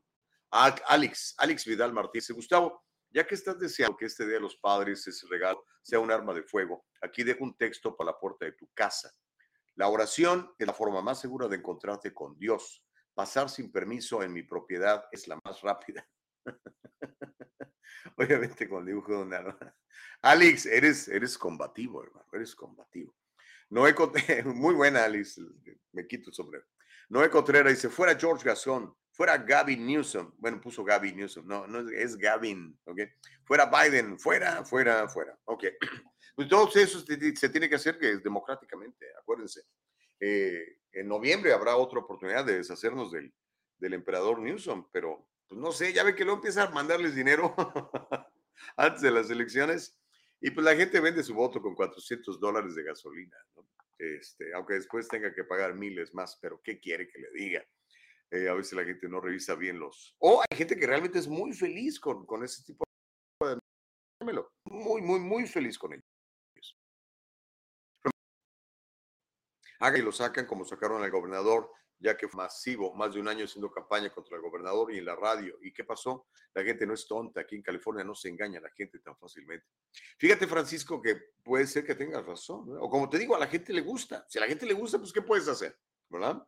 Ah, 0.51 0.75
Alex, 0.88 1.34
Alex 1.38 1.65
Vidal 1.65 1.93
Martínez. 1.93 2.29
Gustavo, 2.31 2.84
ya 3.09 3.25
que 3.25 3.36
estás 3.36 3.59
deseando 3.59 3.97
que 3.97 4.05
este 4.05 4.25
Día 4.25 4.36
de 4.36 4.41
los 4.41 4.57
Padres, 4.57 5.07
ese 5.07 5.25
regalo, 5.27 5.65
sea 5.81 5.99
un 5.99 6.11
arma 6.11 6.34
de 6.34 6.43
fuego, 6.43 6.86
aquí 7.01 7.23
dejo 7.23 7.43
un 7.43 7.57
texto 7.57 7.95
para 7.95 8.11
la 8.11 8.19
puerta 8.19 8.45
de 8.45 8.51
tu 8.53 8.67
casa. 8.73 9.11
La 9.76 9.88
oración 9.88 10.53
es 10.57 10.67
la 10.67 10.74
forma 10.74 11.01
más 11.01 11.19
segura 11.19 11.47
de 11.47 11.57
encontrarte 11.57 12.13
con 12.13 12.38
Dios. 12.38 12.86
Pasar 13.13 13.49
sin 13.49 13.71
permiso 13.71 14.24
en 14.24 14.34
mi 14.34 14.43
propiedad 14.43 15.05
es 15.11 15.28
la 15.28 15.39
más 15.43 15.61
rápida. 15.61 16.07
Obviamente 18.17 18.67
con 18.69 18.86
dibujo 18.86 19.11
de 19.11 19.17
una... 19.24 19.76
Alex, 20.21 20.65
eres, 20.65 21.07
eres 21.07 21.38
combativo, 21.38 22.03
hermano, 22.03 22.28
eres 22.34 22.55
combativo. 22.55 23.15
Noé 23.69 23.95
Cont- 23.95 24.45
muy 24.55 24.74
buena, 24.76 25.03
Alex, 25.03 25.39
me 25.91 26.07
quito 26.07 26.30
el 26.30 26.34
sombrero. 26.34 26.65
Noé 27.09 27.30
Contreras 27.30 27.74
dice, 27.74 27.89
fuera 27.89 28.17
George 28.17 28.45
Gascon, 28.45 28.95
fuera 29.14 29.38
Gavin 29.38 29.86
Newsom. 29.86 30.34
Bueno, 30.38 30.59
puso 30.59 30.84
Gavin 30.84 31.16
Newsom, 31.16 31.47
no, 31.47 31.66
no 31.68 31.89
es- 31.89 32.18
Gavin, 32.18 32.78
¿ok? 32.86 32.99
Fuera 33.45 33.66
Biden, 33.72 34.20
fuera, 34.20 34.66
fuera, 34.66 35.07
fuera, 35.07 35.38
ok. 35.45 35.64
Pues 36.36 36.47
todo 36.47 36.68
eso 36.74 36.99
se 37.01 37.49
tiene 37.49 37.70
que 37.70 37.76
hacer 37.76 37.99
que 37.99 38.09
es 38.09 38.24
democráticamente, 38.24 39.05
acuérdense. 39.22 39.61
Eh, 40.20 40.80
en 40.91 41.07
noviembre 41.07 41.53
habrá 41.53 41.76
otra 41.76 41.99
oportunidad 41.99 42.43
de 42.43 42.57
deshacernos 42.57 43.11
del, 43.11 43.32
del 43.78 43.93
emperador 43.93 44.39
Newsom, 44.39 44.89
pero 44.91 45.30
pues 45.47 45.61
no 45.61 45.72
sé, 45.72 45.93
ya 45.93 46.03
ve 46.03 46.16
que 46.16 46.24
luego 46.24 46.38
empieza 46.39 46.64
a 46.64 46.72
mandarles 46.72 47.14
dinero 47.14 47.53
antes 48.78 49.01
de 49.03 49.11
las 49.11 49.30
elecciones 49.30 49.99
y 50.41 50.49
pues 50.49 50.66
la 50.66 50.76
gente 50.76 50.99
vende 50.99 51.24
su 51.24 51.36
voto 51.36 51.61
con 51.61 51.76
400 51.76 52.39
dólares 52.39 52.74
de 52.74 52.84
gasolina, 52.84 53.38
¿no? 53.55 53.70
Este, 53.99 54.55
aunque 54.55 54.74
después 54.74 55.07
tenga 55.07 55.34
que 55.36 55.43
pagar 55.43 55.76
miles 55.76 56.16
más, 56.16 56.38
pero 56.41 56.59
¿qué 56.64 56.80
quiere 56.80 57.07
que 57.07 57.20
le 57.20 57.30
diga? 57.32 57.64
Eh, 58.34 58.49
a 58.49 58.55
veces 58.55 58.73
la 58.73 58.84
gente 58.84 59.07
no 59.07 59.21
revisa 59.21 59.53
bien 59.53 59.77
los... 59.77 60.15
O 60.17 60.41
hay 60.41 60.57
gente 60.57 60.75
que 60.75 60.88
realmente 60.88 61.19
es 61.19 61.27
muy 61.27 61.53
feliz 61.53 61.99
con, 61.99 62.25
con 62.25 62.43
ese 62.43 62.63
tipo 62.63 62.84
de... 63.41 63.59
Muy, 64.65 65.01
muy, 65.03 65.19
muy 65.19 65.45
feliz 65.45 65.77
con 65.77 65.93
ellos. 65.93 66.03
Haga 69.79 69.99
y 69.99 70.01
lo 70.01 70.11
sacan 70.11 70.47
como 70.47 70.65
sacaron 70.65 71.03
al 71.03 71.11
gobernador, 71.11 71.69
ya 71.99 72.17
que 72.17 72.27
fue 72.27 72.43
masivo, 72.43 72.95
más 72.95 73.13
de 73.13 73.19
un 73.19 73.27
año 73.27 73.45
haciendo 73.45 73.69
campaña 73.69 74.09
contra 74.11 74.38
el 74.38 74.41
gobernador 74.41 74.91
y 74.91 74.97
en 74.97 75.05
la 75.05 75.15
radio. 75.15 75.59
¿Y 75.61 75.71
qué 75.71 75.84
pasó? 75.84 76.25
La 76.55 76.63
gente 76.63 76.88
no 76.88 76.95
es 76.95 77.05
tonta. 77.05 77.41
Aquí 77.41 77.55
en 77.55 77.61
California 77.61 78.03
no 78.03 78.15
se 78.15 78.29
engaña 78.29 78.57
a 78.57 78.63
la 78.63 78.71
gente 78.71 78.97
tan 78.97 79.15
fácilmente. 79.15 79.67
Fíjate, 80.17 80.47
Francisco, 80.47 80.99
que 80.99 81.17
puede 81.43 81.67
ser 81.67 81.86
que 81.86 81.93
tengas 81.93 82.25
razón. 82.25 82.67
¿no? 82.67 82.81
O 82.81 82.89
como 82.89 83.07
te 83.07 83.19
digo, 83.19 83.36
a 83.36 83.39
la 83.39 83.47
gente 83.47 83.73
le 83.73 83.81
gusta. 83.81 84.25
Si 84.27 84.39
a 84.39 84.41
la 84.41 84.47
gente 84.47 84.65
le 84.65 84.73
gusta, 84.73 84.97
pues 84.97 85.13
¿qué 85.13 85.21
puedes 85.21 85.47
hacer? 85.47 85.77
¿Verdad? 86.09 86.43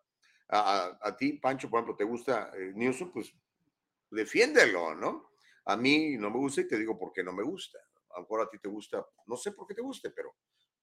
A, 0.49 1.15
ti, 1.17 1.33
Pancho, 1.33 1.69
por 1.69 1.79
ejemplo, 1.79 1.95
te 1.95 2.03
gusta 2.03 2.51
eh, 2.55 2.71
Newsom, 2.75 3.11
pues 3.11 3.33
defiéndelo, 4.11 4.95
¿no? 4.95 5.31
A 5.65 5.75
mí 5.75 6.17
no 6.17 6.29
me 6.29 6.37
gusta 6.37 6.61
y 6.61 6.67
te 6.67 6.77
digo 6.77 6.97
por 6.97 7.11
qué 7.11 7.23
no 7.23 7.33
me 7.33 7.43
gusta. 7.43 7.79
A 8.15 8.21
lo 8.21 8.41
a 8.41 8.49
ti 8.49 8.59
te 8.59 8.69
gusta, 8.69 9.05
no 9.25 9.35
sé 9.35 9.51
por 9.51 9.67
qué 9.67 9.73
te 9.73 9.81
guste, 9.81 10.11
pero 10.11 10.35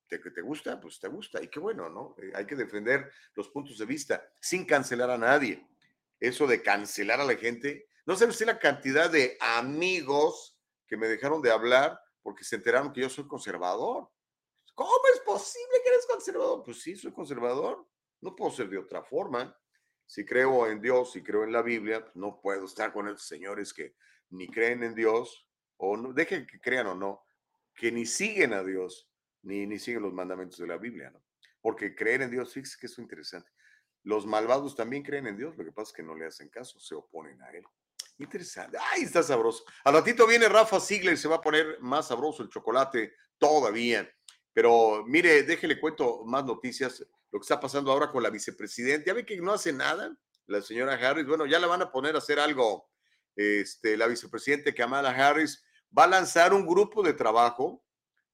te, 0.08 0.18
te 0.18 0.42
gusta, 0.42 0.80
pues 0.80 1.00
te 1.00 1.08
gusta. 1.08 1.42
Y 1.42 1.48
qué 1.48 1.60
bueno, 1.60 1.88
¿no? 1.88 2.14
Eh, 2.22 2.32
hay 2.34 2.44
que 2.44 2.56
defender 2.56 3.10
los 3.34 3.48
puntos 3.48 3.78
de 3.78 3.86
vista 3.86 4.22
sin 4.40 4.66
cancelar 4.66 5.10
a 5.10 5.18
nadie. 5.18 5.66
Eso 6.18 6.46
de 6.46 6.62
cancelar 6.62 7.20
a 7.20 7.24
la 7.24 7.36
gente, 7.36 7.88
no 8.04 8.16
sabe 8.16 8.30
usted 8.30 8.46
la 8.46 8.58
cantidad 8.58 9.10
de 9.10 9.36
amigos 9.40 10.58
que 10.86 10.96
me 10.96 11.08
dejaron 11.08 11.40
de 11.40 11.50
hablar 11.50 11.98
porque 12.20 12.44
se 12.44 12.56
enteraron 12.56 12.92
que 12.92 13.00
yo 13.00 13.08
soy 13.08 13.26
conservador. 13.26 14.10
¿Cómo 14.74 14.90
es 15.14 15.20
posible 15.20 15.80
que 15.82 15.90
eres 15.90 16.06
conservador? 16.06 16.62
Pues 16.64 16.82
sí, 16.82 16.96
soy 16.96 17.12
conservador. 17.12 17.86
No 18.22 18.34
puedo 18.34 18.50
ser 18.50 18.70
de 18.70 18.78
otra 18.78 19.02
forma. 19.02 19.54
Si 20.06 20.24
creo 20.24 20.66
en 20.66 20.80
Dios, 20.80 21.12
si 21.12 21.22
creo 21.22 21.44
en 21.44 21.52
la 21.52 21.62
Biblia, 21.62 22.10
no 22.14 22.40
puedo 22.40 22.64
estar 22.64 22.92
con 22.92 23.08
esos 23.08 23.26
señores 23.26 23.72
que 23.72 23.94
ni 24.30 24.48
creen 24.48 24.82
en 24.82 24.94
Dios, 24.94 25.46
o 25.76 25.96
no, 25.96 26.12
dejen 26.12 26.46
que 26.46 26.60
crean 26.60 26.86
o 26.86 26.94
no, 26.94 27.24
que 27.74 27.92
ni 27.92 28.06
siguen 28.06 28.52
a 28.52 28.62
Dios, 28.62 29.10
ni, 29.42 29.66
ni 29.66 29.78
siguen 29.78 30.02
los 30.02 30.12
mandamientos 30.12 30.58
de 30.58 30.66
la 30.66 30.78
Biblia, 30.78 31.10
¿no? 31.10 31.22
Porque 31.60 31.94
creer 31.94 32.22
en 32.22 32.30
Dios, 32.30 32.52
fíjense 32.52 32.76
que 32.80 32.86
es 32.86 32.98
interesante. 32.98 33.50
Los 34.04 34.26
malvados 34.26 34.74
también 34.74 35.02
creen 35.02 35.26
en 35.26 35.36
Dios, 35.36 35.56
lo 35.56 35.64
que 35.64 35.72
pasa 35.72 35.90
es 35.90 35.96
que 35.96 36.02
no 36.02 36.16
le 36.16 36.26
hacen 36.26 36.48
caso, 36.48 36.78
se 36.80 36.94
oponen 36.94 37.40
a 37.42 37.50
Él. 37.50 37.64
Interesante. 38.18 38.78
Ay, 38.92 39.02
está 39.02 39.22
sabroso. 39.22 39.64
Al 39.84 39.94
ratito 39.94 40.26
viene 40.26 40.48
Rafa 40.48 40.80
Ziegler, 40.80 41.16
se 41.16 41.28
va 41.28 41.36
a 41.36 41.40
poner 41.40 41.78
más 41.80 42.08
sabroso 42.08 42.42
el 42.42 42.48
chocolate 42.48 43.14
todavía. 43.38 44.08
Pero 44.52 45.04
mire, 45.06 45.42
déjele 45.42 45.80
cuento 45.80 46.24
más 46.24 46.44
noticias. 46.44 47.04
Lo 47.30 47.38
que 47.38 47.44
está 47.44 47.58
pasando 47.58 47.90
ahora 47.90 48.10
con 48.10 48.22
la 48.22 48.30
vicepresidenta. 48.30 49.06
Ya 49.06 49.14
ve 49.14 49.24
que 49.24 49.40
no 49.40 49.52
hace 49.52 49.72
nada 49.72 50.14
la 50.46 50.60
señora 50.60 50.94
Harris. 50.94 51.26
Bueno, 51.26 51.46
ya 51.46 51.58
la 51.58 51.66
van 51.66 51.82
a 51.82 51.90
poner 51.90 52.14
a 52.14 52.18
hacer 52.18 52.38
algo. 52.38 52.90
Este, 53.34 53.96
la 53.96 54.06
vicepresidenta 54.06 54.74
Kamala 54.74 55.10
Harris 55.10 55.64
va 55.96 56.04
a 56.04 56.08
lanzar 56.08 56.52
un 56.52 56.66
grupo 56.66 57.02
de 57.02 57.14
trabajo 57.14 57.82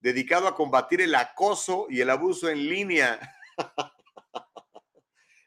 dedicado 0.00 0.48
a 0.48 0.54
combatir 0.54 1.00
el 1.00 1.14
acoso 1.14 1.86
y 1.88 2.00
el 2.00 2.10
abuso 2.10 2.48
en 2.48 2.68
línea. 2.68 3.20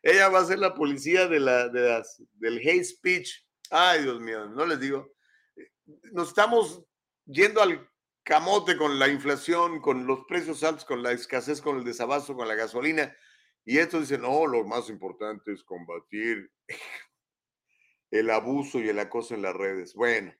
Ella 0.04 0.30
va 0.30 0.40
a 0.40 0.46
ser 0.46 0.60
la 0.60 0.74
policía 0.74 1.28
de 1.28 1.40
la, 1.40 1.68
de 1.68 2.04
del 2.34 2.58
hate 2.58 2.84
speech. 2.84 3.46
Ay, 3.70 4.04
Dios 4.04 4.20
mío, 4.20 4.46
no 4.48 4.66
les 4.66 4.80
digo. 4.80 5.14
Nos 6.12 6.30
estamos 6.30 6.84
yendo 7.26 7.62
al 7.62 7.88
camote 8.24 8.78
con 8.78 9.00
la 9.00 9.08
inflación, 9.08 9.82
con 9.82 10.06
los 10.06 10.26
precios 10.26 10.64
altos, 10.64 10.86
con 10.86 11.04
la 11.04 11.12
escasez, 11.12 11.62
con 11.62 11.78
el 11.78 11.84
desabasto, 11.84 12.36
con 12.36 12.48
la 12.48 12.56
gasolina. 12.56 13.16
Y 13.66 13.78
esto 13.78 14.00
dice, 14.00 14.18
no, 14.18 14.46
lo 14.48 14.64
más 14.66 14.90
importante 14.90 15.52
es 15.54 15.64
combatir 15.64 16.52
el 18.12 18.30
abuso 18.30 18.80
y 18.80 18.90
el 18.90 19.00
acoso 19.00 19.36
en 19.36 19.42
las 19.42 19.56
redes. 19.56 19.94
Bueno, 19.94 20.34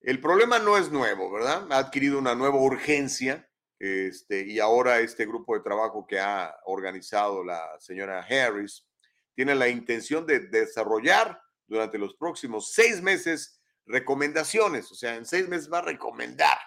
el 0.00 0.20
problema 0.20 0.58
no 0.58 0.76
es 0.76 0.90
nuevo, 0.90 1.30
¿verdad? 1.30 1.70
Ha 1.70 1.78
adquirido 1.78 2.18
una 2.18 2.34
nueva 2.34 2.56
urgencia 2.56 3.48
este, 3.78 4.46
y 4.46 4.60
ahora 4.60 5.00
este 5.00 5.26
grupo 5.26 5.54
de 5.54 5.62
trabajo 5.62 6.06
que 6.06 6.18
ha 6.18 6.54
organizado 6.66 7.44
la 7.44 7.60
señora 7.80 8.20
Harris 8.20 8.86
tiene 9.34 9.54
la 9.54 9.68
intención 9.68 10.24
de 10.26 10.40
desarrollar 10.40 11.40
durante 11.66 11.98
los 11.98 12.14
próximos 12.14 12.72
seis 12.72 13.02
meses 13.02 13.60
recomendaciones, 13.86 14.90
o 14.92 14.94
sea, 14.94 15.16
en 15.16 15.26
seis 15.26 15.48
meses 15.48 15.68
va 15.72 15.78
a 15.78 15.82
recomendar 15.82 16.58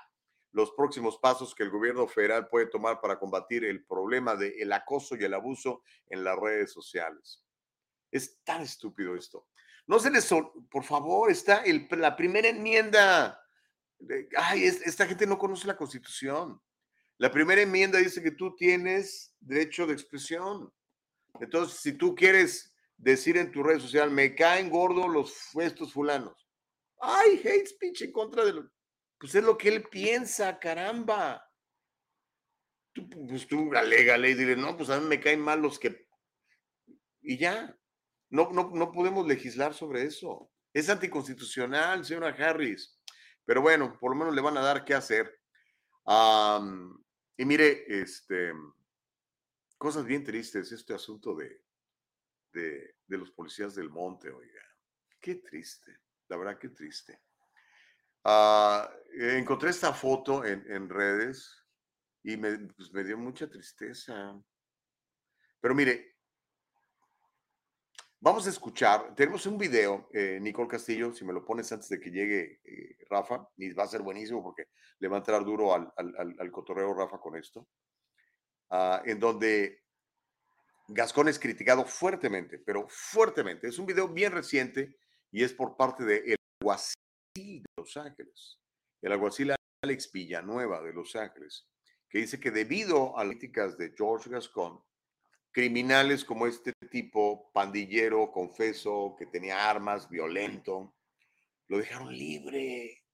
los 0.55 0.71
próximos 0.71 1.17
pasos 1.17 1.53
que 1.53 1.63
el 1.63 1.69
gobierno 1.69 2.07
federal 2.07 2.47
puede 2.47 2.67
tomar 2.67 3.01
para 3.01 3.19
combatir 3.19 3.65
el 3.65 3.83
problema 3.83 4.37
del 4.37 4.71
acoso 4.71 5.17
y 5.17 5.25
el 5.25 5.33
abuso 5.33 5.83
en 6.07 6.23
las 6.23 6.39
redes 6.39 6.71
sociales. 6.71 7.43
Es 8.09 8.41
tan 8.45 8.61
estúpido 8.61 9.17
esto. 9.17 9.49
No 9.85 9.99
se 9.99 10.09
les, 10.09 10.29
por 10.71 10.85
favor, 10.85 11.29
está 11.29 11.61
la 11.89 12.15
primera 12.15 12.47
enmienda. 12.47 13.37
Ay, 14.37 14.63
esta 14.63 15.05
gente 15.05 15.27
no 15.27 15.37
conoce 15.37 15.67
la 15.67 15.75
constitución. 15.75 16.61
La 17.17 17.29
primera 17.29 17.61
enmienda 17.61 17.99
dice 17.99 18.23
que 18.23 18.31
tú 18.31 18.55
tienes 18.55 19.35
derecho 19.41 19.85
de 19.85 19.91
expresión. 19.91 20.73
Entonces, 21.41 21.81
si 21.81 21.91
tú 21.91 22.15
quieres 22.15 22.73
decir 22.95 23.35
en 23.35 23.51
tu 23.51 23.61
red 23.61 23.81
social, 23.81 24.09
me 24.09 24.33
caen 24.35 24.69
gordos 24.69 25.09
los 25.09 25.35
estos 25.61 25.91
fulanos. 25.91 26.47
Ay, 27.01 27.41
hate 27.43 27.67
speech 27.67 28.03
en 28.03 28.13
contra 28.13 28.45
de 28.45 28.53
lo. 28.53 28.74
Pues 29.17 29.35
es 29.35 29.43
lo 29.43 29.57
que 29.57 29.69
él 29.69 29.83
piensa, 29.83 30.59
caramba. 30.59 31.41
Tú, 32.93 33.09
pues 33.09 33.47
tú 33.47 33.73
alégale 33.73 34.29
y 34.29 34.33
dile, 34.35 34.55
no, 34.55 34.75
pues 34.77 34.89
a 34.89 34.99
mí 34.99 35.07
me 35.07 35.19
caen 35.19 35.41
mal 35.41 35.61
los 35.61 35.79
que. 35.79 36.07
Y 37.21 37.37
ya. 37.37 37.77
No, 38.29 38.51
no, 38.51 38.71
no 38.73 38.91
podemos 38.91 39.25
legislar 39.27 39.73
sobre 39.73 40.03
eso. 40.03 40.51
Es 40.73 40.89
anticonstitucional, 40.89 42.03
señora 42.03 42.29
Harris. 42.29 42.99
Pero 43.45 43.61
bueno, 43.61 43.97
por 43.99 44.11
lo 44.11 44.17
menos 44.17 44.35
le 44.35 44.41
van 44.41 44.57
a 44.57 44.61
dar 44.61 44.83
qué 44.83 44.93
hacer. 44.93 45.39
Y 47.37 47.45
mire, 47.45 47.85
este, 47.87 48.53
cosas 49.77 50.05
bien 50.05 50.23
tristes, 50.23 50.71
este 50.71 50.93
asunto 50.93 51.35
de, 51.35 51.61
de, 52.51 53.17
los 53.17 53.31
policías 53.31 53.75
del 53.75 53.89
monte, 53.89 54.31
oiga. 54.31 54.61
Qué 55.19 55.35
triste, 55.35 56.01
la 56.27 56.37
verdad, 56.37 56.57
qué 56.59 56.69
triste. 56.69 57.21
Ah, 58.27 58.89
encontré 59.13 59.69
esta 59.69 59.93
foto 59.93 60.43
en, 60.43 60.89
redes 60.89 61.63
y 62.23 62.35
me, 62.37 62.57
pues, 62.57 62.91
me 62.91 63.03
dio 63.03 63.19
mucha 63.19 63.47
tristeza. 63.47 64.35
Pero 65.61 65.75
mire, 65.75 66.15
vamos 68.19 68.47
a 68.47 68.49
escuchar, 68.49 69.13
tenemos 69.13 69.45
un 69.45 69.59
video, 69.59 70.09
eh, 70.11 70.39
Nicole 70.41 70.67
Castillo, 70.67 71.13
si 71.13 71.23
me 71.23 71.33
lo 71.33 71.45
pones 71.45 71.71
antes 71.71 71.87
de 71.87 71.99
que 71.99 72.09
llegue 72.09 72.61
eh, 72.63 72.97
Rafa, 73.11 73.47
y 73.57 73.71
va 73.73 73.83
a 73.83 73.87
ser 73.87 74.01
buenísimo 74.01 74.41
porque 74.41 74.69
le 74.97 75.07
va 75.07 75.17
a 75.17 75.19
entrar 75.19 75.45
duro 75.45 75.75
al, 75.75 75.93
al, 75.95 76.51
cotorreo 76.51 76.95
Rafa 76.95 77.19
con 77.19 77.35
esto, 77.35 77.67
ah, 78.71 79.03
en 79.05 79.19
donde 79.19 79.83
Gascón 80.87 81.27
es 81.27 81.37
criticado 81.37 81.85
fuertemente, 81.85 82.57
pero 82.57 82.87
fuertemente. 82.89 83.67
Es 83.67 83.77
un 83.77 83.85
video 83.85 84.07
bien 84.07 84.31
reciente 84.31 84.97
y 85.31 85.43
es 85.43 85.53
por 85.53 85.77
parte 85.77 86.03
de 86.03 86.35
alguacil 86.59 87.04
de 87.35 87.65
Los 87.77 87.97
Ángeles, 87.97 88.59
el 89.01 89.11
alguacil 89.11 89.53
Alex 89.83 90.11
Villanueva 90.11 90.81
de 90.81 90.93
Los 90.93 91.15
Ángeles, 91.15 91.67
que 92.09 92.19
dice 92.19 92.39
que 92.39 92.51
debido 92.51 93.17
a 93.17 93.23
las 93.23 93.37
críticas 93.37 93.77
de 93.77 93.93
George 93.95 94.29
Gascón, 94.29 94.81
criminales 95.51 96.25
como 96.25 96.47
este 96.47 96.73
tipo, 96.89 97.51
pandillero, 97.53 98.31
confeso, 98.31 99.15
que 99.17 99.25
tenía 99.25 99.69
armas, 99.69 100.09
violento, 100.09 100.95
lo 101.67 101.77
dejaron 101.77 102.15
libre 102.15 103.05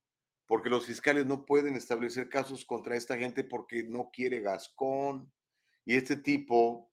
porque 0.52 0.70
los 0.70 0.86
fiscales 0.86 1.26
no 1.26 1.46
pueden 1.46 1.78
establecer 1.78 2.28
casos 2.28 2.66
contra 2.66 2.98
esta 2.98 3.18
gente 3.18 3.46
porque 3.46 3.84
no 3.84 4.10
quiere 4.12 4.42
Gascón. 4.42 5.32
Y 5.86 5.96
este 5.96 6.18
tipo 6.18 6.92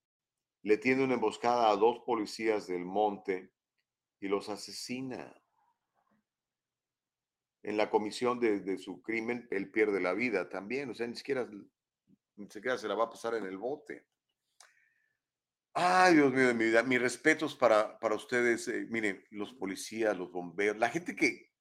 le 0.61 0.77
tiene 0.77 1.03
una 1.03 1.15
emboscada 1.15 1.69
a 1.69 1.75
dos 1.75 1.99
policías 2.05 2.67
del 2.67 2.85
monte 2.85 3.51
y 4.21 4.29
los 4.29 4.47
asesina. 4.47 5.35
En 7.61 7.77
la 7.77 7.89
comisión 7.89 8.39
de, 8.39 8.77
su 8.77 9.01
crimen, 9.01 9.47
él 9.51 9.69
pierde 9.69 9.99
la 9.99 10.13
vida 10.13 10.49
también. 10.49 10.89
O 10.89 10.93
sea, 10.93 11.07
ni 11.07 11.15
siquiera, 11.15 11.47
ni 12.35 12.49
siquiera 12.49 12.77
se 12.77 12.87
la 12.87 12.95
va 12.95 13.05
a 13.05 13.09
pasar 13.09 13.35
en 13.35 13.45
el 13.45 13.57
bote. 13.57 14.05
Ay, 15.73 16.15
Dios 16.15 16.33
mío 16.33 16.47
de 16.47 16.53
mi 16.53 16.65
vida. 16.65 16.83
Mis 16.83 17.01
respetos 17.01 17.55
para, 17.55 17.99
para 17.99 18.15
ustedes. 18.15 18.67
Eh, 18.67 18.87
miren, 18.89 19.23
los 19.31 19.53
policías, 19.53 20.17
los 20.17 20.31
bomberos, 20.31 20.77
la 20.77 20.89
gente 20.89 21.15
que, 21.15 21.51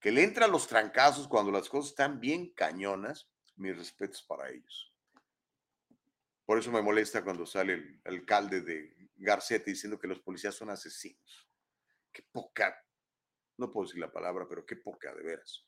que 0.00 0.12
le 0.12 0.22
entran 0.22 0.52
los 0.52 0.66
trancazos 0.66 1.26
cuando 1.26 1.50
las 1.50 1.68
cosas 1.68 1.90
están 1.90 2.20
bien 2.20 2.52
cañonas, 2.52 3.28
mis 3.56 3.76
respetos 3.76 4.22
para 4.22 4.50
ellos. 4.50 4.92
Por 6.46 6.58
eso 6.58 6.70
me 6.70 6.80
molesta 6.80 7.24
cuando 7.24 7.44
sale 7.44 7.72
el, 7.74 8.00
alcalde 8.04 8.60
de 8.60 8.94
Garcete 9.16 9.72
diciendo 9.72 9.98
que 9.98 10.06
los 10.06 10.20
policías 10.20 10.54
son 10.54 10.70
asesinos. 10.70 11.48
Qué 12.12 12.22
poca, 12.22 12.85
no 13.58 13.72
puedo 13.72 13.86
decir 13.86 14.00
la 14.00 14.12
palabra, 14.12 14.46
pero 14.48 14.64
qué 14.64 14.76
poca 14.76 15.14
de 15.14 15.22
veras. 15.22 15.66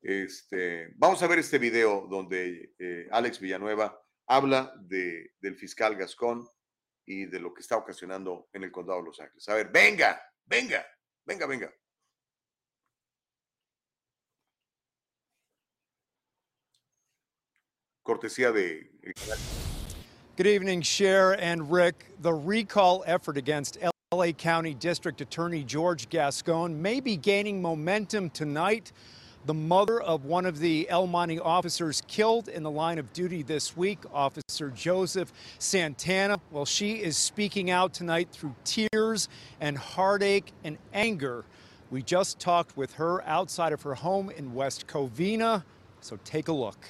Este, 0.00 0.92
vamos 0.96 1.22
a 1.22 1.26
ver 1.26 1.40
este 1.40 1.58
video 1.58 2.06
donde 2.08 2.74
eh, 2.78 3.08
Alex 3.10 3.40
Villanueva 3.40 4.00
habla 4.26 4.72
de, 4.80 5.32
del 5.40 5.56
fiscal 5.56 5.96
Gascón 5.96 6.46
y 7.04 7.26
de 7.26 7.40
lo 7.40 7.52
que 7.52 7.62
está 7.62 7.76
ocasionando 7.76 8.48
en 8.52 8.64
el 8.64 8.70
condado 8.70 9.00
de 9.00 9.06
Los 9.06 9.20
Ángeles. 9.20 9.48
A 9.48 9.54
ver, 9.54 9.70
venga, 9.70 10.20
venga, 10.44 10.86
venga, 11.24 11.46
venga. 11.46 11.74
cortesía 18.08 18.50
de... 18.50 18.88
Good 20.38 20.46
evening, 20.46 20.80
Cher 20.80 21.34
and 21.34 21.70
Rick. 21.70 22.06
The 22.22 22.32
recall 22.32 23.04
effort 23.06 23.36
against 23.36 23.76
LA 24.18 24.32
County 24.32 24.74
District 24.74 25.20
Attorney 25.20 25.62
George 25.62 26.08
Gascon 26.08 26.82
may 26.82 26.98
be 26.98 27.16
gaining 27.16 27.62
momentum 27.62 28.30
tonight. 28.30 28.90
The 29.46 29.54
mother 29.54 30.00
of 30.00 30.24
one 30.24 30.44
of 30.44 30.58
the 30.58 30.90
El 30.90 31.06
Monte 31.06 31.38
officers 31.38 32.02
killed 32.08 32.48
in 32.48 32.64
the 32.64 32.70
line 32.70 32.98
of 32.98 33.12
duty 33.12 33.44
this 33.44 33.76
week, 33.76 34.00
Officer 34.12 34.70
Joseph 34.70 35.32
Santana, 35.60 36.40
well, 36.50 36.64
she 36.66 36.94
is 36.94 37.16
speaking 37.16 37.70
out 37.70 37.94
tonight 37.94 38.30
through 38.32 38.56
tears 38.64 39.28
and 39.60 39.78
heartache 39.78 40.52
and 40.64 40.78
anger. 40.92 41.44
We 41.88 42.02
just 42.02 42.40
talked 42.40 42.76
with 42.76 42.94
her 42.94 43.22
outside 43.24 43.72
of 43.72 43.82
her 43.82 43.94
home 43.94 44.30
in 44.30 44.52
West 44.52 44.88
Covina, 44.88 45.62
so 46.00 46.18
take 46.24 46.48
a 46.48 46.52
look. 46.52 46.88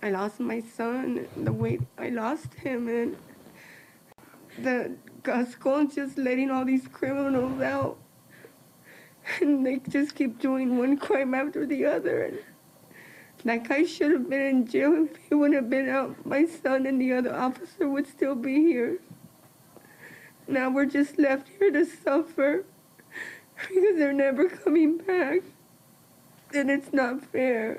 I 0.00 0.10
lost 0.10 0.38
my 0.38 0.60
son, 0.76 1.26
the 1.36 1.52
way 1.52 1.80
I 1.98 2.10
lost 2.10 2.54
him, 2.54 2.86
and 2.86 3.16
the 4.62 4.96
Gascon's 5.22 5.94
just 5.94 6.18
letting 6.18 6.50
all 6.50 6.64
these 6.64 6.86
criminals 6.88 7.60
out. 7.60 7.98
And 9.40 9.64
they 9.66 9.78
just 9.88 10.14
keep 10.14 10.38
doing 10.40 10.78
one 10.78 10.96
crime 10.96 11.34
after 11.34 11.66
the 11.66 11.84
other. 11.84 12.24
And 12.24 12.38
That 13.44 13.68
guy 13.68 13.84
should 13.84 14.12
have 14.12 14.28
been 14.28 14.40
in 14.40 14.66
jail. 14.66 15.06
If 15.10 15.16
he 15.28 15.34
wouldn't 15.34 15.54
have 15.54 15.70
been 15.70 15.88
out, 15.88 16.24
my 16.26 16.46
son 16.46 16.86
and 16.86 17.00
the 17.00 17.12
other 17.12 17.34
officer 17.34 17.88
would 17.88 18.06
still 18.06 18.34
be 18.34 18.56
here. 18.56 18.98
Now 20.46 20.70
we're 20.70 20.86
just 20.86 21.18
left 21.18 21.48
here 21.58 21.70
to 21.70 21.84
suffer 21.84 22.64
because 23.54 23.96
they're 23.96 24.12
never 24.12 24.48
coming 24.48 24.98
back. 24.98 25.42
And 26.54 26.70
it's 26.70 26.92
not 26.92 27.22
fair. 27.22 27.78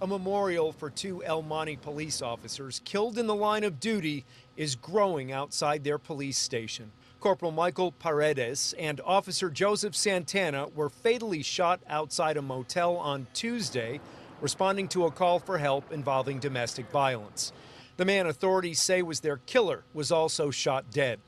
A 0.00 0.06
memorial 0.06 0.72
for 0.72 0.90
two 0.90 1.22
El 1.24 1.42
Monte 1.42 1.76
police 1.76 2.22
officers 2.22 2.80
killed 2.84 3.18
in 3.18 3.26
the 3.26 3.34
line 3.34 3.64
of 3.64 3.80
duty 3.80 4.24
is 4.56 4.74
growing 4.74 5.32
outside 5.32 5.84
their 5.84 5.98
police 5.98 6.38
station. 6.38 6.92
Corporal 7.20 7.50
Michael 7.50 7.92
Paredes 7.92 8.74
and 8.78 9.00
Officer 9.04 9.50
Joseph 9.50 9.96
Santana 9.96 10.68
were 10.74 10.90
fatally 10.90 11.42
shot 11.42 11.80
outside 11.88 12.36
a 12.36 12.42
motel 12.42 12.96
on 12.96 13.26
Tuesday, 13.32 14.00
responding 14.40 14.86
to 14.88 15.06
a 15.06 15.10
call 15.10 15.38
for 15.38 15.58
help 15.58 15.90
involving 15.92 16.38
domestic 16.38 16.90
violence. 16.90 17.52
The 17.96 18.04
man 18.04 18.26
authorities 18.26 18.80
say 18.80 19.02
was 19.02 19.20
their 19.20 19.38
killer 19.38 19.84
was 19.94 20.12
also 20.12 20.50
shot 20.50 20.90
dead. 20.90 21.20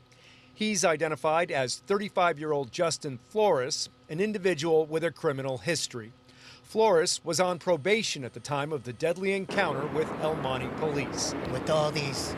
He's 0.54 0.84
identified 0.84 1.50
as 1.50 1.76
35 1.86 2.38
year 2.38 2.52
old 2.52 2.72
Justin 2.72 3.18
Flores, 3.28 3.88
an 4.10 4.20
individual 4.20 4.86
with 4.86 5.04
a 5.04 5.10
criminal 5.10 5.58
history. 5.58 6.12
Flores 6.62 7.20
was 7.24 7.40
on 7.40 7.58
probation 7.58 8.24
at 8.24 8.34
the 8.34 8.40
time 8.40 8.72
of 8.72 8.84
the 8.84 8.92
deadly 8.92 9.32
encounter 9.32 9.86
with 9.86 10.06
El 10.20 10.34
Monte 10.36 10.68
police. 10.76 11.34
With 11.50 11.70
all 11.70 11.90
these 11.90 12.36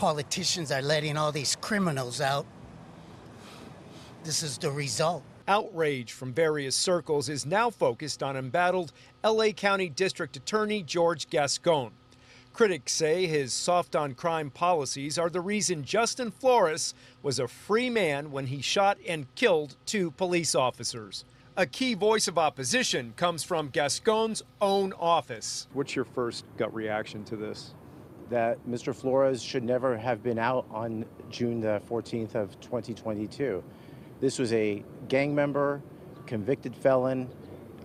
politicians 0.00 0.72
are 0.72 0.80
letting 0.80 1.18
all 1.18 1.30
these 1.30 1.56
criminals 1.56 2.22
out, 2.22 2.46
this 4.24 4.42
is 4.42 4.56
the 4.56 4.70
result. 4.70 5.22
Outrage 5.46 6.12
from 6.12 6.32
various 6.32 6.74
circles 6.74 7.28
is 7.28 7.44
now 7.44 7.68
focused 7.68 8.22
on 8.22 8.34
embattled 8.34 8.92
LA 9.22 9.50
County 9.50 9.90
District 9.90 10.34
Attorney 10.38 10.82
George 10.82 11.28
Gascon. 11.28 11.90
Critics 12.54 12.92
say 12.92 13.26
his 13.26 13.52
soft 13.52 13.94
on 13.94 14.14
crime 14.14 14.48
policies 14.48 15.18
are 15.18 15.28
the 15.28 15.42
reason 15.42 15.84
Justin 15.84 16.30
Flores 16.30 16.94
was 17.22 17.38
a 17.38 17.46
free 17.46 17.90
man 17.90 18.32
when 18.32 18.46
he 18.46 18.62
shot 18.62 18.96
and 19.06 19.26
killed 19.34 19.76
two 19.84 20.12
police 20.12 20.54
officers. 20.54 21.26
A 21.58 21.66
key 21.66 21.92
voice 21.92 22.26
of 22.26 22.38
opposition 22.38 23.12
comes 23.16 23.44
from 23.44 23.68
Gascon's 23.68 24.42
own 24.62 24.94
office. 24.94 25.66
What's 25.74 25.94
your 25.94 26.06
first 26.06 26.46
gut 26.56 26.72
reaction 26.72 27.22
to 27.24 27.36
this? 27.36 27.74
That 28.30 28.64
Mr. 28.64 28.94
Flores 28.94 29.42
should 29.42 29.64
never 29.64 29.96
have 29.96 30.22
been 30.22 30.38
out 30.38 30.64
on 30.70 31.04
June 31.30 31.60
the 31.60 31.82
14th 31.90 32.36
of 32.36 32.58
2022. 32.60 33.62
This 34.20 34.38
was 34.38 34.52
a 34.52 34.84
gang 35.08 35.34
member, 35.34 35.82
convicted 36.26 36.76
felon, 36.76 37.28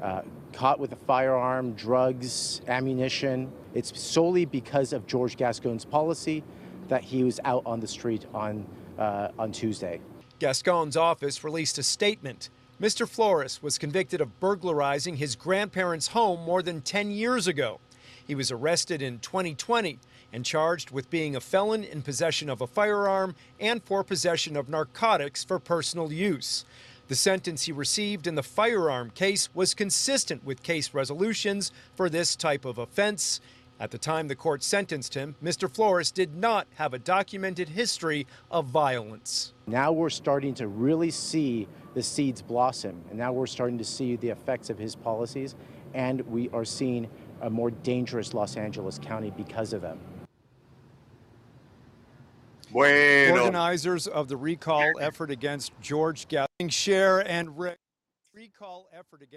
uh, 0.04 0.22
caught 0.54 0.80
with 0.80 0.92
a 0.92 0.98
firearm, 0.98 1.74
drugs, 1.74 2.62
ammunition. 2.68 3.52
It's 3.74 4.00
solely 4.00 4.46
because 4.46 4.94
of 4.94 5.08
George 5.08 5.36
Gascon's 5.36 5.84
policy 5.84 6.44
that 6.90 7.04
he 7.04 7.24
was 7.24 7.40
out 7.44 7.64
on 7.66 7.80
the 7.80 7.88
street 7.88 8.28
on, 8.32 8.68
uh, 9.00 9.30
on 9.40 9.52
Tuesday. 9.52 10.00
Gascon's 10.38 10.96
office 10.96 11.44
released 11.44 11.80
a 11.80 11.84
statement. 11.84 12.50
Mr. 12.80 13.08
Flores 13.08 13.64
was 13.64 13.80
convicted 13.80 14.22
of 14.22 14.40
burglarizing 14.40 15.16
his 15.16 15.36
grandparents' 15.36 16.10
home 16.10 16.42
more 16.42 16.62
than 16.62 16.82
10 16.82 17.10
years 17.10 17.48
ago. 17.48 17.80
He 18.28 18.36
was 18.36 18.52
arrested 18.52 19.02
in 19.02 19.20
2020 19.20 20.00
and 20.36 20.44
charged 20.44 20.92
with 20.92 21.10
being 21.10 21.34
a 21.34 21.40
felon 21.40 21.82
in 21.86 22.02
possession 22.02 22.50
of 22.50 22.60
a 22.60 22.68
firearm 22.68 23.34
and 23.58 23.82
for 23.82 24.04
possession 24.04 24.58
of 24.58 24.68
narcotics 24.68 25.46
for 25.46 25.60
personal 25.60 26.12
use. 26.12 26.66
The 27.08 27.16
sentence 27.16 27.64
he 27.64 27.72
received 27.72 28.28
in 28.28 28.36
the 28.36 28.44
firearm 28.44 29.12
case 29.12 29.48
was 29.54 29.74
consistent 29.74 30.44
with 30.44 30.62
case 30.62 30.94
resolutions 30.94 31.72
for 31.96 32.10
this 32.10 32.36
type 32.36 32.66
of 32.66 32.78
offense. 32.78 33.40
At 33.80 33.92
the 33.92 33.98
time 33.98 34.28
the 34.28 34.36
court 34.36 34.62
sentenced 34.62 35.14
him, 35.14 35.36
Mr. 35.42 35.74
Flores 35.74 36.12
did 36.12 36.36
not 36.36 36.68
have 36.76 36.94
a 36.94 37.00
documented 37.00 37.70
history 37.70 38.28
of 38.52 38.66
violence. 38.66 39.54
Now 39.68 39.94
we're 39.94 40.10
starting 40.10 40.54
to 40.56 40.68
really 40.68 41.12
see 41.12 41.66
the 41.94 42.04
seeds 42.04 42.42
blossom, 42.42 43.02
and 43.10 43.18
now 43.18 43.32
we're 43.32 43.48
starting 43.48 43.78
to 43.78 43.86
see 43.86 44.18
the 44.18 44.32
effects 44.32 44.70
of 44.70 44.78
his 44.78 44.98
policies, 44.98 45.56
and 45.94 46.20
we 46.28 46.50
are 46.50 46.66
seeing 46.66 47.08
a 47.40 47.50
more 47.50 47.72
dangerous 47.72 48.34
Los 48.34 48.58
Angeles 48.58 49.00
County 49.00 49.32
because 49.38 49.72
of 49.72 49.82
them. 49.82 49.98
Bueno. 52.76 53.46
Organizers 53.46 54.06
of 54.06 54.28
the 54.28 54.36
recall 54.36 54.92
effort 55.00 55.32
against 55.32 55.72
George 55.80 56.28
Gathering, 56.28 56.68
Share 56.68 57.22
and 57.22 57.58
Rick. 57.58 57.80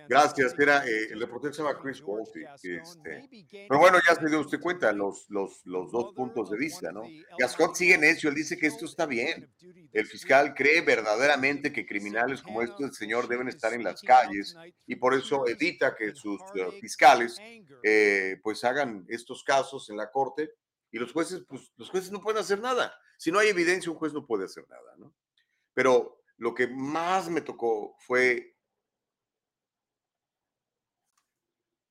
Gracias, 0.09 0.59
era 0.59 0.85
eh, 0.85 1.13
el 1.13 1.21
reportero 1.21 1.55
se 1.55 1.63
llama 1.63 1.79
Chris 1.81 2.03
Wolfe. 2.03 2.41
Este, 2.61 3.47
pero 3.69 3.79
bueno, 3.79 3.99
ya 4.05 4.17
se 4.17 4.29
dio 4.29 4.41
usted 4.41 4.59
cuenta 4.59 4.91
los, 4.91 5.31
los, 5.31 5.65
los 5.67 5.93
dos 5.93 6.13
puntos 6.15 6.51
de 6.51 6.59
vista, 6.59 6.91
¿no? 6.91 7.05
Gascon 7.39 7.77
sigue 7.77 7.97
necio, 7.97 8.29
él 8.29 8.35
dice 8.35 8.59
que 8.59 8.67
esto 8.67 8.87
está 8.87 9.07
bien. 9.07 9.49
El 9.93 10.05
fiscal 10.05 10.53
cree 10.53 10.81
verdaderamente 10.81 11.73
que 11.73 11.87
criminales 11.87 12.43
como 12.43 12.61
estos 12.61 12.81
del 12.81 12.93
señor 12.93 13.29
deben 13.29 13.47
estar 13.47 13.73
en 13.73 13.85
las 13.85 14.03
calles 14.03 14.57
y 14.85 14.97
por 14.97 15.15
eso 15.15 15.47
evita 15.47 15.95
que 15.95 16.13
sus 16.17 16.41
uh, 16.41 16.73
fiscales 16.81 17.39
eh, 17.85 18.41
pues 18.43 18.65
hagan 18.65 19.07
estos 19.09 19.45
casos 19.45 19.89
en 19.91 19.97
la 19.97 20.11
corte 20.11 20.51
y 20.91 20.99
los 20.99 21.13
jueces, 21.13 21.45
pues 21.49 21.73
los 21.77 21.91
jueces 21.91 22.11
no 22.11 22.21
pueden 22.21 22.41
hacer 22.41 22.61
nada. 22.61 22.99
Si 23.19 23.31
no 23.31 23.39
hay 23.39 23.49
evidencia, 23.49 23.91
un 23.91 23.99
juez 23.99 24.13
no 24.13 24.27
puede 24.27 24.45
hacer 24.45 24.69
nada, 24.69 24.97
¿no? 24.97 25.15
Pero 25.75 26.23
lo 26.37 26.55
que 26.55 26.67
más 26.69 27.29
me 27.29 27.41
tocó 27.41 27.97
fue 27.99 28.59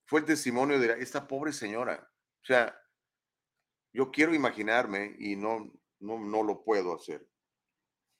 fue 0.08 0.20
el 0.20 0.26
testimonio 0.26 0.80
de 0.80 1.02
esta 1.02 1.28
pobre 1.28 1.52
señora. 1.52 2.10
O 2.42 2.44
sea, 2.46 2.74
yo 3.92 4.10
quiero 4.10 4.34
imaginarme 4.34 5.14
y 5.18 5.36
no, 5.36 5.70
no, 6.00 6.18
no 6.18 6.42
lo 6.42 6.64
puedo 6.64 6.94
hacer. 6.94 7.28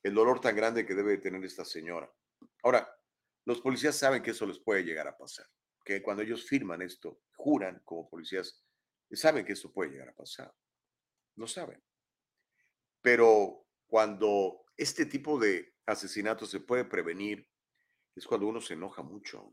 El 0.03 0.15
dolor 0.15 0.39
tan 0.39 0.55
grande 0.55 0.85
que 0.85 0.95
debe 0.95 1.17
tener 1.17 1.43
esta 1.45 1.65
señora. 1.65 2.13
Ahora, 2.63 2.95
los 3.47 3.63
policías 3.63 3.97
saben 3.97 4.23
que 4.23 4.33
eso 4.33 4.45
les 4.45 4.59
puede 4.59 4.85
llegar 4.85 5.09
a 5.09 5.17
pasar. 5.17 5.47
Que 5.83 6.03
cuando 6.03 6.23
ellos 6.23 6.47
firman 6.47 6.83
esto, 6.83 7.23
juran 7.35 7.81
como 7.87 8.07
policías, 8.11 8.63
saben 9.13 9.47
que 9.47 9.55
esto 9.55 9.73
puede 9.73 9.91
llegar 9.91 10.11
a 10.11 10.15
pasar. 10.15 10.55
Lo 11.39 11.47
saben. 11.47 11.81
Pero 13.01 13.65
cuando 13.87 14.65
este 14.77 15.07
tipo 15.07 15.39
de 15.39 15.73
asesinatos 15.87 16.51
se 16.51 16.59
puede 16.59 16.85
prevenir, 16.85 17.49
es 18.17 18.27
cuando 18.27 18.49
uno 18.49 18.61
se 18.61 18.75
enoja 18.75 19.03
mucho 19.03 19.53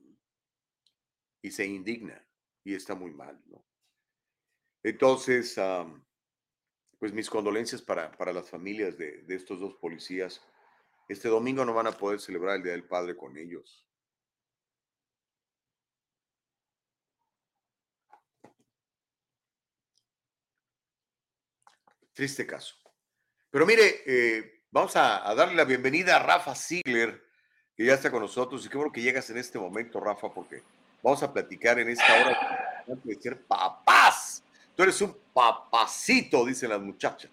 y 1.44 1.52
se 1.52 1.68
indigna 1.68 2.28
y 2.64 2.74
está 2.74 2.96
muy 2.96 3.14
mal, 3.14 3.40
¿no? 3.46 3.64
Entonces, 4.82 5.60
pues 6.98 7.14
mis 7.14 7.30
condolencias 7.30 7.84
para, 7.84 8.12
para 8.18 8.34
las 8.34 8.50
familias 8.50 8.98
de, 8.98 9.22
de, 9.22 9.36
estos 9.36 9.60
dos 9.60 9.76
policías. 9.76 10.42
Este 11.08 11.30
domingo 11.30 11.66
no 11.66 11.74
van 11.76 11.88
a 11.88 11.98
poder 11.98 12.20
celebrar 12.20 12.58
el 12.58 12.64
Día 12.64 12.72
del 12.72 12.88
Padre 12.88 13.16
con 13.16 13.38
ellos. 13.38 13.85
Triste 22.16 22.48
caso. 22.48 22.76
Pero 23.52 23.66
mire, 23.66 24.02
eh, 24.06 24.62
vamos 24.72 24.96
a, 24.96 25.36
darle 25.36 25.54
la 25.54 25.66
bienvenida 25.66 26.16
a 26.16 26.20
Rafa 26.20 26.56
Ziegler, 26.56 27.22
que 27.76 27.84
ya 27.84 27.96
está 27.96 28.10
con 28.10 28.22
nosotros. 28.22 28.66
Y 28.66 28.70
qué 28.70 28.78
bueno 28.78 28.92
que 28.92 29.02
llegas 29.02 29.30
en 29.30 29.38
este 29.38 29.60
momento, 29.60 30.00
Rafa, 30.00 30.34
porque 30.34 30.64
vamos 31.04 31.22
a 31.24 31.34
platicar 31.34 31.78
en 31.78 31.90
esta 31.90 32.06
hora 32.16 32.84
de 33.04 33.16
ser 33.16 33.42
papás. 33.42 34.42
Tú 34.74 34.84
eres 34.84 35.02
un 35.02 35.14
papacito, 35.34 36.46
dicen 36.46 36.70
las 36.70 36.80
muchachas. 36.80 37.30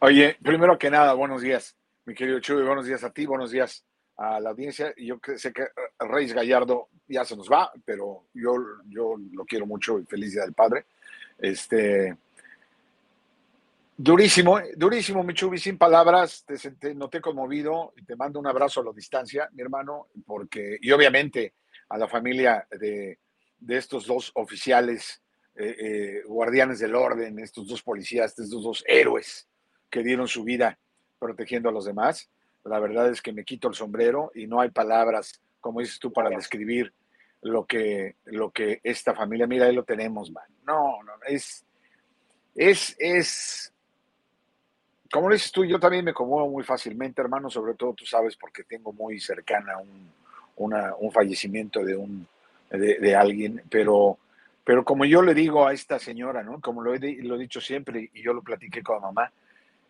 Oye, 0.00 0.36
primero 0.42 0.76
que 0.76 0.90
nada, 0.90 1.12
buenos 1.12 1.40
días, 1.40 1.76
mi 2.06 2.14
querido 2.14 2.40
Chuy, 2.40 2.64
buenos 2.64 2.86
días 2.86 3.04
a 3.04 3.10
ti, 3.10 3.24
buenos 3.24 3.52
días 3.52 3.84
a 4.16 4.40
la 4.40 4.50
audiencia. 4.50 4.92
Yo 4.96 5.20
sé 5.36 5.52
que 5.52 5.68
Reyes 6.00 6.32
Gallardo 6.32 6.88
ya 7.06 7.24
se 7.24 7.36
nos 7.36 7.48
va, 7.48 7.70
pero 7.84 8.26
yo, 8.34 8.56
yo 8.86 9.14
lo 9.32 9.44
quiero 9.44 9.64
mucho 9.64 10.00
y 10.00 10.06
feliz 10.06 10.32
día 10.32 10.42
del 10.42 10.54
padre. 10.54 10.86
Este, 11.38 12.16
durísimo, 13.96 14.60
durísimo, 14.76 15.22
mi 15.22 15.34
Chuy, 15.34 15.58
sin 15.58 15.78
palabras, 15.78 16.44
te 16.46 16.58
senté, 16.58 16.94
noté 16.94 17.20
conmovido 17.20 17.92
y 17.96 18.04
te 18.04 18.16
mando 18.16 18.40
un 18.40 18.46
abrazo 18.46 18.80
a 18.80 18.84
la 18.84 18.92
distancia, 18.92 19.48
mi 19.52 19.62
hermano, 19.62 20.08
porque, 20.26 20.78
y 20.80 20.90
obviamente 20.92 21.54
a 21.88 21.98
la 21.98 22.08
familia 22.08 22.66
de, 22.70 23.18
de 23.58 23.76
estos 23.76 24.06
dos 24.06 24.30
oficiales 24.34 25.22
eh, 25.56 25.76
eh, 25.78 26.22
guardianes 26.26 26.80
del 26.80 26.94
orden, 26.94 27.38
estos 27.38 27.68
dos 27.68 27.82
policías, 27.82 28.38
estos 28.38 28.62
dos 28.62 28.84
héroes 28.86 29.48
que 29.88 30.02
dieron 30.02 30.26
su 30.26 30.42
vida 30.42 30.78
protegiendo 31.18 31.68
a 31.68 31.72
los 31.72 31.84
demás. 31.84 32.28
La 32.64 32.80
verdad 32.80 33.10
es 33.10 33.22
que 33.22 33.32
me 33.32 33.44
quito 33.44 33.68
el 33.68 33.74
sombrero 33.74 34.32
y 34.34 34.46
no 34.46 34.60
hay 34.60 34.70
palabras, 34.70 35.40
como 35.60 35.80
dices 35.80 35.98
tú, 35.98 36.12
para 36.12 36.30
describir 36.30 36.92
lo 37.42 37.66
que, 37.66 38.16
lo 38.24 38.50
que 38.50 38.80
esta 38.82 39.14
familia, 39.14 39.46
mira, 39.46 39.66
ahí 39.66 39.74
lo 39.74 39.84
tenemos, 39.84 40.30
man. 40.30 40.44
No, 40.66 41.02
no, 41.02 41.12
es, 41.26 41.64
es, 42.54 42.96
es, 42.98 43.73
como 45.14 45.30
dices 45.30 45.52
tú, 45.52 45.64
yo 45.64 45.78
también 45.78 46.04
me 46.04 46.12
conmuevo 46.12 46.50
muy 46.50 46.64
fácilmente, 46.64 47.22
hermano, 47.22 47.48
sobre 47.48 47.74
todo 47.74 47.92
tú 47.92 48.04
sabes 48.04 48.36
porque 48.36 48.64
tengo 48.64 48.92
muy 48.92 49.20
cercana 49.20 49.78
un, 49.78 50.10
una, 50.56 50.92
un 50.98 51.12
fallecimiento 51.12 51.84
de 51.84 51.94
un 51.94 52.26
de, 52.68 52.98
de 52.98 53.14
alguien, 53.14 53.62
pero, 53.70 54.18
pero 54.64 54.84
como 54.84 55.04
yo 55.04 55.22
le 55.22 55.32
digo 55.32 55.68
a 55.68 55.72
esta 55.72 56.00
señora, 56.00 56.42
¿no? 56.42 56.60
Como 56.60 56.82
lo 56.82 56.96
he, 56.96 56.98
lo 57.22 57.36
he 57.36 57.38
dicho 57.38 57.60
siempre 57.60 58.10
y 58.12 58.22
yo 58.24 58.32
lo 58.32 58.42
platiqué 58.42 58.82
con 58.82 59.00
mamá, 59.00 59.30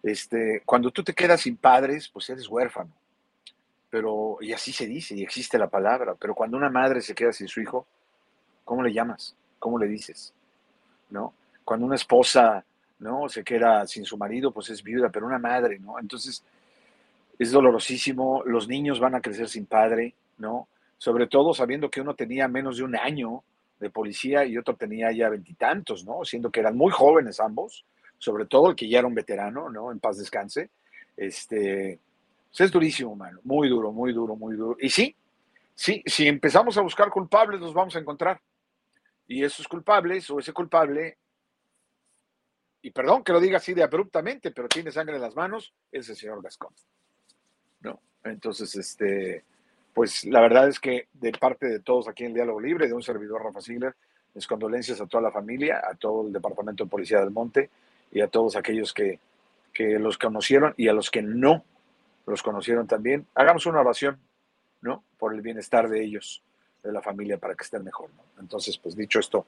este, 0.03 0.61
cuando 0.67 0.91
tú 0.91 1.03
te 1.03 1.15
quedas 1.15 1.41
sin 1.41 1.57
padres, 1.57 2.07
pues 2.11 2.29
eres 2.29 2.47
huérfano. 2.47 2.91
Pero, 3.89 4.37
y 4.43 4.53
así 4.53 4.75
se 4.75 4.87
dice, 4.87 5.15
y 5.15 5.23
existe 5.23 5.57
la 5.57 5.69
palabra, 5.69 6.17
pero 6.21 6.35
cuando 6.35 6.59
una 6.59 6.69
madre 6.69 7.01
se 7.01 7.15
queda 7.15 7.33
sin 7.33 7.49
su 7.49 7.63
hijo, 7.63 7.87
¿cómo 8.63 8.83
le 8.83 8.93
llamas? 8.93 9.35
¿Cómo 9.59 9.79
le 9.79 9.87
dices? 9.87 10.35
¿No? 11.09 11.33
Cuando 11.65 11.87
una 11.87 11.95
esposa, 11.95 12.63
¿no? 12.99 13.29
Se 13.29 13.45
queda 13.45 13.87
sin 13.87 14.05
su 14.05 14.17
marido, 14.17 14.53
pues 14.53 14.71
es 14.71 14.83
viuda, 14.83 15.11
pero 15.11 15.27
una 15.27 15.39
madre, 15.39 15.79
¿no? 15.79 15.99
Entonces, 15.99 16.45
es 17.39 17.51
dolorosísimo, 17.51 18.43
los 18.45 18.69
niños 18.69 19.01
van 19.01 19.15
a 19.15 19.21
crecer 19.21 19.49
sin 19.49 19.67
padre, 19.67 20.15
¿no? 20.39 20.69
Sobre 20.99 21.27
todo 21.27 21.53
sabiendo 21.53 21.91
que 21.91 22.01
uno 22.01 22.15
tenía 22.15 22.49
menos 22.49 22.77
de 22.77 22.85
un 22.85 22.97
año 22.97 23.43
de 23.81 23.91
policía 23.91 24.45
y 24.45 24.57
otro 24.57 24.77
tenía 24.77 25.13
ya 25.13 25.29
veintitantos, 25.29 26.05
¿no? 26.05 26.25
Siendo 26.25 26.51
que 26.51 26.61
eran 26.61 26.77
muy 26.77 26.93
jóvenes 26.93 27.41
ambos, 27.41 27.85
sobre 28.19 28.47
todo 28.47 28.71
el 28.71 28.77
que 28.77 28.89
ya 28.89 29.01
era 29.01 29.09
un 29.09 29.15
veterano, 29.15 29.69
¿no? 29.69 29.91
En 29.91 29.99
paz 29.99 30.19
descanse. 30.19 30.71
Este, 31.17 31.99
pues 32.51 32.61
es 32.61 32.71
durísimo, 32.71 33.17
mano, 33.17 33.41
muy 33.45 33.69
duro, 33.69 33.93
muy 33.93 34.13
duro, 34.13 34.37
muy 34.37 34.57
duro. 34.57 34.77
Y 34.81 34.89
sí, 34.89 35.15
sí, 35.75 36.03
si 36.07 36.29
empezamos 36.29 36.79
a 36.79 36.83
buscar 36.83 37.11
culpables, 37.11 37.61
los 37.61 37.75
vamos 37.75 37.97
a 37.97 37.99
encontrar. 37.99 38.41
Y 39.27 39.43
esos 39.43 39.67
culpables 39.67 40.31
o 40.31 40.39
ese 40.39 40.53
culpable, 40.53 41.19
y 42.85 42.91
perdón 42.91 43.25
que 43.25 43.33
lo 43.33 43.41
diga 43.41 43.57
así 43.57 43.73
de 43.73 43.83
abruptamente, 43.83 44.51
pero 44.51 44.69
tiene 44.69 44.93
sangre 44.93 45.17
en 45.17 45.23
las 45.23 45.35
manos, 45.35 45.73
es 45.91 46.07
el 46.11 46.17
señor 46.17 46.43
Gascón. 46.43 46.75
¿no? 47.81 47.99
Entonces, 48.23 48.77
este, 48.77 49.43
pues 49.95 50.27
la 50.27 50.43
verdad 50.43 50.69
es 50.69 50.79
que 50.79 51.09
de 51.15 51.33
parte 51.33 51.67
de 51.67 51.81
todos 51.81 52.09
aquí 52.09 52.25
en 52.25 52.35
Diálogo 52.35 52.61
Libre, 52.61 52.87
de 52.87 52.93
un 52.93 53.03
servidor 53.03 53.43
Rafa 53.43 53.63
Sigler, 53.63 53.95
mis 54.35 54.47
condolencias 54.47 55.01
a 55.01 55.07
toda 55.07 55.23
la 55.23 55.33
familia, 55.33 55.81
a 55.83 55.95
todo 55.95 56.27
el 56.27 56.33
Departamento 56.35 56.85
de 56.85 56.91
Policía 56.91 57.21
del 57.21 57.31
Monte 57.31 57.71
y 58.13 58.21
a 58.21 58.29
todos 58.29 58.55
aquellos 58.55 58.93
que, 58.93 59.19
que 59.73 59.99
los 59.99 60.19
conocieron 60.19 60.75
y 60.77 60.89
a 60.89 60.93
los 60.93 61.11
que 61.11 61.23
no 61.23 61.65
los 62.27 62.43
conocieron 62.43 62.87
también. 62.87 63.27
Hagamos 63.35 63.65
una 63.65 63.81
oración, 63.81 64.19
¿no? 64.83 65.05
Por 65.17 65.33
el 65.33 65.41
bienestar 65.41 65.89
de 65.89 66.05
ellos, 66.05 66.43
de 66.83 66.93
la 66.93 67.01
familia, 67.01 67.39
para 67.39 67.55
que 67.55 67.65
estén 67.65 67.83
mejor, 67.83 68.11
¿no? 68.15 68.25
Entonces, 68.39 68.77
pues 68.77 68.95
dicho 68.95 69.21
esto, 69.21 69.47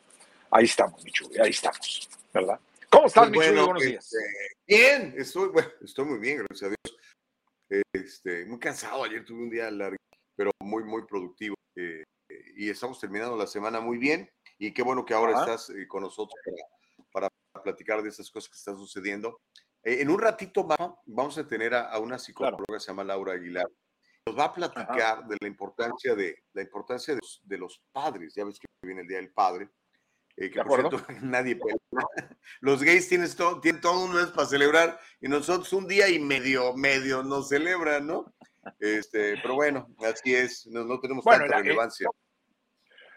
ahí 0.50 0.64
estamos, 0.64 1.04
Michubi, 1.04 1.38
ahí 1.38 1.50
estamos, 1.50 2.08
¿verdad? 2.32 2.58
¿Cómo 2.90 3.06
estás, 3.06 3.28
Pues 3.28 3.48
bueno, 3.48 3.64
Buenos 3.66 3.82
días. 3.82 4.04
este, 4.12 4.24
bien, 4.66 5.14
estoy, 5.16 5.48
bueno, 5.48 5.68
estoy 5.82 6.04
muy 6.04 6.18
bien, 6.18 6.38
gracias 6.38 6.62
a 6.70 6.74
Dios. 6.74 6.98
Este, 7.92 8.46
muy 8.46 8.58
cansado, 8.58 9.04
ayer 9.04 9.24
tuve 9.24 9.42
un 9.42 9.50
día 9.50 9.70
largo, 9.70 9.96
pero 10.36 10.50
muy, 10.60 10.84
muy 10.84 11.04
productivo. 11.06 11.54
eh, 11.76 12.04
y 12.56 12.70
estamos 12.70 12.98
terminando 12.98 13.36
la 13.36 13.46
semana 13.46 13.80
muy 13.80 13.98
bien. 13.98 14.28
Y 14.58 14.72
qué 14.72 14.82
bueno 14.82 15.04
que 15.04 15.14
ahora 15.14 15.32
Ajá. 15.32 15.40
estás 15.54 15.70
eh, 15.70 15.86
con 15.86 16.02
nosotros 16.02 16.38
para, 17.12 17.28
para 17.52 17.62
platicar 17.62 18.02
de 18.02 18.08
esas 18.08 18.30
cosas 18.30 18.48
que 18.48 18.56
están 18.56 18.76
sucediendo. 18.76 19.40
Eh, 19.82 20.00
en 20.00 20.10
un 20.10 20.18
ratito 20.18 20.64
más 20.64 20.78
vamos 21.04 21.36
a 21.38 21.46
tener 21.46 21.74
a, 21.74 21.90
a 21.90 21.98
una 21.98 22.18
psicóloga 22.18 22.64
que 22.66 22.80
se 22.80 22.86
llama 22.86 23.04
Laura 23.04 23.34
Aguilar. 23.34 23.66
Nos 24.26 24.36
va 24.38 24.44
a 24.46 24.52
platicar 24.52 25.26
de 25.28 25.36
la 25.40 25.46
importancia 25.46 26.14
de 26.16 26.42
la 26.52 26.62
importancia 26.62 27.14
de 27.14 27.20
los, 27.20 27.40
de 27.44 27.58
los 27.58 27.80
padres. 27.92 28.34
Ya 28.34 28.44
ves 28.44 28.58
que 28.58 28.66
viene 28.82 29.02
el 29.02 29.08
Día 29.08 29.18
del 29.18 29.32
Padre. 29.32 29.68
Eh, 30.36 30.50
que 30.50 30.58
¿De 30.58 30.64
por 30.64 30.80
cierto, 30.80 31.04
nadie 31.22 31.56
celebra. 31.58 32.36
Los 32.60 32.82
gays 32.82 33.08
tienen 33.08 33.28
todo, 33.36 33.60
tienen 33.60 33.80
todo 33.80 34.04
un 34.04 34.14
mes 34.14 34.26
para 34.26 34.46
celebrar 34.48 34.98
y 35.20 35.28
nosotros 35.28 35.72
un 35.72 35.86
día 35.86 36.08
y 36.08 36.18
medio, 36.18 36.74
medio 36.76 37.22
nos 37.22 37.48
celebran, 37.48 38.06
¿no? 38.06 38.34
Este, 38.80 39.36
pero 39.40 39.54
bueno, 39.54 39.88
así 40.04 40.34
es, 40.34 40.66
no, 40.66 40.84
no 40.84 40.98
tenemos 41.00 41.24
Bueno, 41.24 41.40
tanta 41.42 41.54
la- 41.56 41.60
eh, 41.60 41.62
relevancia. 41.64 42.08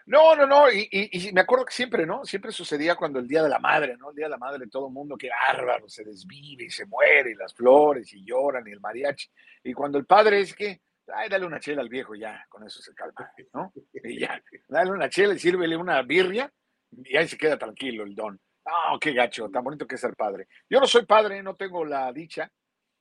No, 0.06 0.36
no, 0.36 0.48
no, 0.48 0.72
y, 0.72 0.88
y- 0.92 1.30
y 1.30 1.32
me 1.34 1.42
acuerdo 1.42 1.66
que 1.66 1.74
siempre, 1.74 2.06
¿no? 2.06 2.26
Siempre 2.26 2.52
sucedía 2.52 2.96
cuando 2.96 3.20
el 3.20 3.28
Día 3.28 3.44
de 3.44 3.50
la 3.50 3.60
Madre, 3.60 3.96
¿no? 3.96 4.10
El 4.10 4.16
Día 4.16 4.26
de 4.26 4.32
la 4.32 4.38
Madre, 4.40 4.66
todo 4.68 4.88
el 4.88 4.94
mundo, 4.94 5.16
qué 5.16 5.30
bárbaro, 5.30 5.88
se 5.88 6.04
desvive 6.04 6.64
y 6.66 6.70
se 6.72 6.88
muere, 6.88 7.32
y 7.32 7.36
las 7.36 7.54
flores, 7.54 8.12
y 8.14 8.24
lloran, 8.26 8.68
y 8.68 8.72
el 8.72 8.80
mariachi. 8.80 9.30
Y 9.66 9.74
cuando 9.74 10.00
el 10.00 10.06
padre 10.08 10.40
es 10.42 10.56
que, 10.56 10.82
ay, 11.14 11.30
dale 11.30 11.46
una 11.46 11.60
chela 11.60 11.82
al 11.84 11.90
viejo, 11.90 12.16
ya, 12.16 12.44
con 12.50 12.66
eso 12.66 12.82
se 12.82 12.94
calma, 12.96 13.32
¿no? 13.54 13.72
Y 14.04 14.20
ya, 14.20 14.42
dale 14.68 14.90
una 14.92 15.10
chela 15.10 15.36
y 15.36 15.40
sírvele 15.40 15.78
una 15.78 16.02
birria, 16.02 16.52
y 16.92 17.18
ahí 17.18 17.28
se 17.28 17.38
queda 17.38 17.58
tranquilo 17.58 18.04
el 18.04 18.16
don. 18.16 18.40
No, 18.66 19.00
qué 19.00 19.14
gacho, 19.14 19.50
tan 19.50 19.64
bonito 19.64 19.88
que 19.88 19.96
es 19.96 20.02
ser 20.02 20.16
padre. 20.16 20.48
Yo 20.70 20.80
no 20.80 20.88
soy 20.88 21.06
padre, 21.06 21.42
no 21.42 21.56
tengo 21.56 21.86
la 21.86 22.12
dicha, 22.14 22.52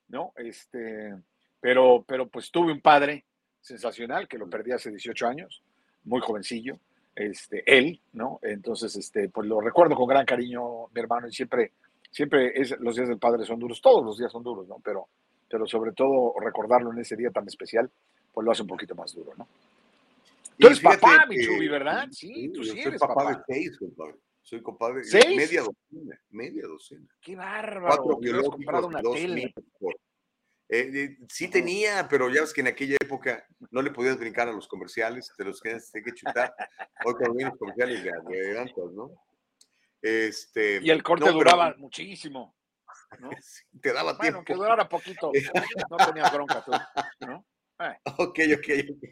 ¿no? 0.08 0.32
Este, 0.36 1.14
pero, 1.60 2.04
pero 2.06 2.28
pues 2.28 2.50
tuve 2.50 2.72
un 2.72 2.80
padre 2.80 3.24
sensacional 3.60 4.28
que 4.28 4.38
lo 4.38 4.48
perdí 4.48 4.72
hace 4.72 4.90
18 4.90 5.26
años, 5.26 5.62
muy 6.04 6.20
jovencillo, 6.20 6.78
este, 7.14 7.64
él, 7.66 8.00
¿no? 8.12 8.38
Entonces, 8.42 8.94
este, 8.96 9.28
pues 9.28 9.46
lo 9.46 9.60
recuerdo 9.60 9.96
con 9.96 10.06
gran 10.06 10.24
cariño, 10.24 10.88
mi 10.88 11.00
hermano, 11.00 11.28
y 11.28 11.32
siempre, 11.32 11.72
siempre 12.10 12.52
es, 12.54 12.78
los 12.80 12.96
días 12.96 13.08
del 13.08 13.18
padre 13.18 13.44
son 13.44 13.58
duros, 13.58 13.82
todos 13.82 14.04
los 14.04 14.16
días 14.16 14.32
son 14.32 14.42
duros, 14.42 14.66
¿no? 14.68 14.78
Pero, 14.82 15.08
pero 15.48 15.66
sobre 15.66 15.92
todo 15.92 16.34
recordarlo 16.40 16.92
en 16.92 17.00
ese 17.00 17.16
día 17.16 17.30
tan 17.30 17.46
especial, 17.46 17.90
pues 18.32 18.44
lo 18.44 18.52
hace 18.52 18.62
un 18.62 18.68
poquito 18.68 18.94
más 18.94 19.14
duro, 19.14 19.32
¿no? 19.36 19.46
Tú 20.58 20.66
eres 20.66 20.80
fíjate 20.80 21.00
papá, 21.00 21.26
mi 21.26 21.38
Chubi, 21.44 21.68
¿verdad? 21.68 22.08
Sí, 22.10 22.50
tú 22.52 22.64
sí 22.64 22.70
soy 22.70 22.80
eres 22.80 23.00
papá, 23.00 23.14
papá. 23.14 23.30
de 23.36 23.42
seis, 23.46 23.78
compadre. 23.78 24.14
Soy 24.42 24.62
compadre 24.62 25.04
¿Seis? 25.04 25.36
media 25.36 25.60
docena, 25.62 26.20
media 26.30 26.62
docena. 26.66 27.06
Qué 27.20 27.36
bárbaro. 27.36 27.96
Cuatro 27.96 28.16
biológicos 28.18 28.56
comprado 28.56 28.86
una 28.88 29.02
dos 29.02 29.14
tele. 29.14 29.52
por- 29.78 29.94
Eh, 30.70 30.90
eh, 30.94 31.18
sí 31.30 31.48
tenía, 31.48 32.06
pero 32.10 32.28
ya 32.28 32.42
ves 32.42 32.52
que 32.52 32.60
en 32.60 32.66
aquella 32.68 32.96
época 33.02 33.46
no 33.70 33.80
le 33.82 33.90
podías 33.90 34.18
brincar 34.18 34.48
a 34.48 34.52
los 34.52 34.68
comerciales, 34.68 35.32
te 35.36 35.44
los 35.44 35.60
tienes 35.60 35.90
que 35.92 36.12
chutar. 36.12 36.52
Hoy 37.04 37.14
cuando 37.14 37.34
vienen 37.34 37.50
los 37.52 37.58
comerciales 37.58 38.02
de 38.04 38.10
adelantas, 38.10 38.92
¿no? 38.92 39.10
Este, 40.02 40.78
Y 40.82 40.90
el 40.90 41.02
corte 41.02 41.24
no, 41.24 41.38
pero 41.38 41.38
duraba 41.38 41.74
muchísimo. 41.78 42.54
¿no? 43.20 43.30
Te 43.82 43.92
daba 43.92 44.12
Bueno, 44.14 44.20
tiempo. 44.22 44.44
que 44.44 44.54
durara 44.54 44.88
poquito. 44.88 45.32
No 45.90 45.96
tenías 45.96 46.32
bronca 46.32 46.62
tú, 46.64 46.72
¿no? 47.26 47.46
Eh. 47.80 47.96
Ok, 48.18 48.38
ok, 48.58 48.68
ok. 48.90 49.04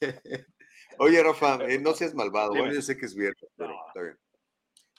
Oye, 1.02 1.22
Rafa, 1.22 1.56
eh, 1.66 1.78
no 1.78 1.94
seas 1.94 2.14
malvado. 2.14 2.50
Bueno, 2.50 2.74
yo 2.74 2.82
sé 2.82 2.94
que 2.96 3.06
es 3.06 3.14
viernes, 3.14 3.50
pero 3.56 3.74
está 3.88 4.02
bien. 4.02 4.18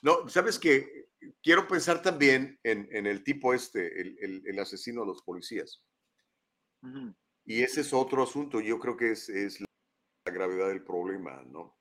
No, 0.02 0.28
sabes 0.28 0.58
que 0.58 1.06
quiero 1.40 1.68
pensar 1.68 2.02
también 2.02 2.58
en, 2.64 2.88
en 2.90 3.06
el 3.06 3.22
tipo 3.22 3.54
este, 3.54 4.00
el, 4.00 4.18
el- 4.20 4.42
el 4.46 4.58
asesino 4.58 5.02
de 5.02 5.06
los 5.06 5.22
policías. 5.22 5.80
Y 7.44 7.62
ese 7.62 7.82
es 7.82 7.92
otro 7.92 8.24
asunto. 8.24 8.60
Yo 8.60 8.80
creo 8.80 8.96
que 8.96 9.12
es, 9.12 9.28
es 9.28 9.60
la 9.60 10.32
gravedad 10.32 10.68
del 10.68 10.82
problema, 10.82 11.40
¿no? 11.46 11.78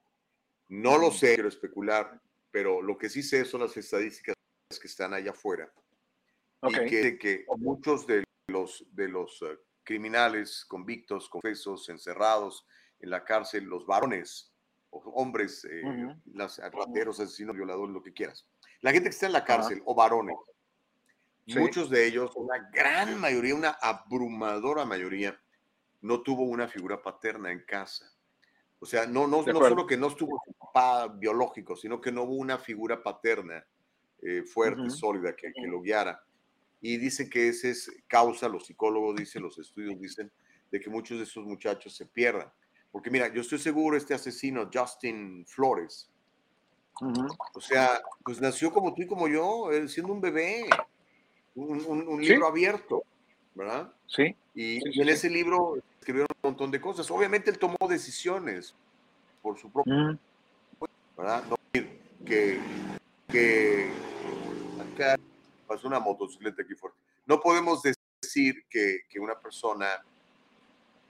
No 0.68 1.00
lo 1.00 1.10
sé, 1.12 1.34
quiero 1.34 1.50
especular, 1.50 2.22
pero 2.52 2.82
lo 2.84 3.00
que 3.00 3.10
sí 3.10 3.24
sé 3.24 3.44
son 3.44 3.62
las 3.62 3.76
estadísticas 3.76 4.36
que 4.80 4.88
están 4.88 5.16
allá 5.16 5.32
afuera. 5.32 5.74
Ok. 6.62 6.74
Y 6.86 6.90
que, 6.90 7.18
que 7.18 7.46
muchos 7.58 8.06
de 8.06 8.24
los, 8.48 8.86
de 8.92 9.08
los 9.08 9.42
eh, 9.42 9.58
criminales 9.84 10.64
convictos, 10.66 11.28
confesos, 11.28 11.90
encerrados 11.90 12.68
en 13.02 13.10
la 13.10 13.24
cárcel, 13.24 13.66
los 13.66 13.86
varones, 13.86 14.54
hombres, 14.92 15.66
eh, 15.66 15.82
Ujú. 15.86 16.22
las- 16.34 16.60
rateros, 16.60 17.20
asesinos, 17.20 17.56
violadores, 17.56 17.94
lo 17.94 18.02
que 18.04 18.14
quieras. 18.14 18.48
La 18.82 18.92
gente 18.92 19.10
que 19.10 19.14
está 19.14 19.26
en 19.28 19.34
la 19.34 19.44
cárcel, 19.46 19.82
o 19.86 19.96
varones, 19.96 20.36
Sí. 21.48 21.58
muchos 21.60 21.90
de 21.90 22.06
ellos, 22.06 22.32
una 22.36 22.70
gran 22.72 23.20
mayoría, 23.20 23.56
una 23.56 23.72
abrumadora 23.82 24.86
mayoría, 24.86 25.40
no 26.02 26.22
tuvo 26.22 26.44
una 26.44 26.68
figura 26.68 27.02
paterna 27.02 27.52
en 27.52 27.64
casa. 27.66 28.06
O 28.80 28.86
sea, 28.86 29.06
no, 29.06 29.28
no, 29.28 29.44
no 29.44 29.60
solo 29.60 29.86
que 29.86 29.98
no 29.98 30.08
estuvo 30.08 30.42
su 30.46 30.54
papá 30.54 31.08
biológico, 31.08 31.76
sino 31.76 32.00
que 32.02 32.12
no 32.12 32.24
hubo 32.24 32.36
una 32.36 32.58
figura 32.58 33.02
paterna 33.04 33.66
eh, 34.24 34.44
fuerte, 34.44 34.82
Ujú. 34.82 34.92
sólida, 34.92 35.36
que, 35.36 35.52
que 35.52 35.66
lo 35.68 35.82
guiara. 35.82 36.24
Y 36.80 36.98
dicen 36.98 37.28
que 37.30 37.48
esa 37.48 37.68
es 37.70 37.92
causa, 38.08 38.48
los 38.48 38.68
psicólogos 38.68 39.16
dicen, 39.16 39.42
los 39.42 39.58
estudios 39.58 40.00
dicen, 40.00 40.32
de 40.70 40.80
que 40.80 40.92
muchos 40.92 41.18
de 41.18 41.24
esos 41.24 41.44
muchachos 41.44 41.96
se 41.96 42.06
pierdan. 42.06 42.52
Porque 42.92 43.10
mira, 43.10 43.28
yo 43.34 43.42
estoy 43.42 43.60
seguro, 43.60 43.96
este 43.96 44.14
asesino, 44.14 44.70
Justin 44.74 45.46
Flores, 45.48 46.10
Ujú. 47.00 47.28
o 47.54 47.62
sea, 47.62 48.02
pues 48.24 48.42
nació 48.42 48.72
como 48.72 48.94
tú 48.94 49.04
y 49.04 49.08
como 49.08 49.28
yo, 49.28 49.70
siendo 49.88 50.12
un 50.14 50.22
bebé, 50.22 50.66
un, 51.56 51.84
un- 51.86 52.08
un 52.08 52.22
Sí. 52.24 52.30
libro 52.30 52.48
abierto, 52.48 53.04
¿verdad? 53.56 53.92
Sí. 54.08 54.36
Y, 54.54 54.80
Sí, 54.82 54.90
y 54.90 54.94
sí, 54.94 55.00
en 55.02 55.08
sí. 55.08 55.12
ese 55.14 55.30
libro 55.30 55.78
escribieron 56.00 56.28
un 56.44 56.50
montón 56.52 56.70
de 56.72 56.82
cosas. 56.82 57.10
Obviamente 57.12 57.50
él 57.50 57.58
tomó 57.60 57.78
decisiones 57.88 58.76
por 59.42 59.58
su 59.58 59.72
propio, 59.72 59.94
Ujú. 59.94 60.20
¿verdad? 61.18 61.44
No 61.50 61.56
que, 62.26 62.60
que 63.30 63.90
acá 64.94 65.18
pasó 65.66 65.88
una 65.88 66.00
motocicleta 66.00 66.62
aquí 66.62 66.76
fuerte. 66.76 66.98
No 67.26 67.40
podemos 67.40 67.82
decir 67.82 68.64
que, 68.70 69.00
que 69.10 69.20
una 69.20 69.40
persona, 69.40 69.88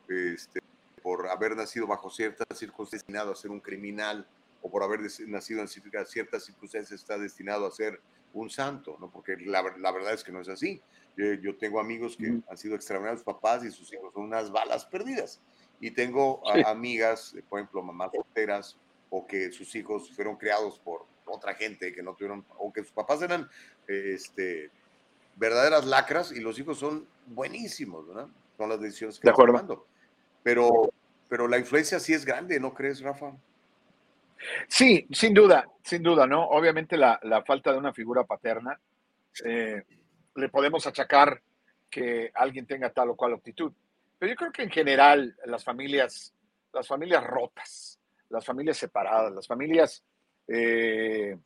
este, 0.07 0.59
por 1.01 1.27
haber 1.29 1.55
nacido 1.55 1.87
bajo 1.87 2.09
ciertas 2.09 2.45
circunstancias, 2.57 3.01
destinado 3.03 3.31
a 3.31 3.35
ser 3.35 3.51
un 3.51 3.59
criminal 3.59 4.27
o 4.61 4.69
por 4.69 4.83
haber 4.83 4.99
nacido 5.27 5.61
en 5.61 5.67
ciertas 5.67 6.45
circunstancias 6.45 6.91
está 6.91 7.17
destinado 7.17 7.65
a 7.65 7.71
ser 7.71 7.99
un 8.33 8.49
santo, 8.49 8.97
¿no? 8.99 9.09
Porque 9.11 9.35
la, 9.37 9.63
la 9.77 9.91
verdad 9.91 10.13
es 10.13 10.23
que 10.23 10.31
no 10.31 10.39
es 10.41 10.47
así. 10.49 10.81
Yo, 11.17 11.33
yo 11.33 11.57
tengo 11.57 11.79
amigos 11.79 12.15
que 12.15 12.39
han 12.47 12.57
sido 12.57 12.75
extraordinarios 12.75 13.23
papás 13.23 13.63
y 13.65 13.71
sus 13.71 13.91
hijos 13.91 14.13
son 14.13 14.23
unas 14.23 14.51
balas 14.51 14.85
perdidas. 14.85 15.41
Y 15.79 15.91
tengo 15.91 16.41
a- 16.47 16.69
amigas, 16.69 17.33
eh, 17.35 17.43
por 17.49 17.59
ejemplo, 17.59 17.81
mamás 17.81 18.11
solteras 18.13 18.77
o 19.09 19.25
que 19.27 19.51
sus 19.51 19.75
hijos 19.75 20.11
fueron 20.15 20.37
criados 20.37 20.79
por 20.79 21.05
otra 21.25 21.55
gente 21.55 21.91
que 21.93 22.03
no 22.03 22.13
tuvieron, 22.13 22.45
o 22.57 22.71
que 22.71 22.83
sus 22.83 22.91
papás 22.93 23.21
eran 23.21 23.49
este, 23.87 24.69
verdaderas 25.35 25.85
lacras 25.85 26.31
y 26.31 26.39
los 26.39 26.57
hijos 26.59 26.77
son 26.79 27.07
buenísimos, 27.25 28.07
¿verdad? 28.07 28.27
Son 28.57 28.69
las 28.69 28.79
decisiones 28.79 29.19
que 29.19 29.27
De 29.27 29.31
están 29.31 29.33
acuerdo. 29.33 29.53
tomando. 29.53 29.87
Pero, 30.43 30.93
pero 31.29 31.47
la 31.47 31.57
influencia 31.57 31.99
sí 31.99 32.13
es 32.13 32.25
grande, 32.25 32.59
¿no 32.59 32.73
crees, 32.73 33.01
Rafa? 33.01 33.33
Sí, 34.67 35.07
sin 35.11 35.33
duda, 35.33 35.67
sin 35.83 36.01
duda, 36.01 36.25
¿no? 36.25 36.47
Obviamente 36.47 36.97
la, 36.97 37.19
la 37.23 37.43
falta 37.43 37.71
de 37.71 37.77
una 37.77 37.93
figura 37.93 38.23
paterna, 38.23 38.79
eh, 39.45 39.83
le 40.35 40.49
podemos 40.49 40.87
achacar 40.87 41.41
que 41.89 42.31
alguien 42.33 42.65
tenga 42.65 42.89
tal 42.91 43.09
o 43.09 43.15
cual 43.15 43.33
actitud. 43.33 43.71
Pero 44.17 44.31
yo 44.31 44.35
creo 44.35 44.51
que 44.51 44.63
en 44.63 44.69
general 44.69 45.35
las 45.45 45.63
familias, 45.63 46.33
las 46.73 46.87
familias 46.87 47.23
rotas, 47.23 47.99
las 48.29 48.45
familias 48.45 48.77
separadas, 48.77 49.33
las 49.33 49.47
familias 49.47 50.03
eh, 50.47 51.37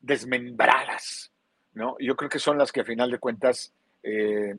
desmembradas, 0.00 1.32
¿no? 1.72 1.96
Yo 1.98 2.14
creo 2.16 2.28
que 2.28 2.38
son 2.38 2.58
las 2.58 2.72
que 2.72 2.80
a 2.80 2.84
final 2.84 3.10
de 3.10 3.18
cuentas 3.18 3.72
eh, 4.02 4.56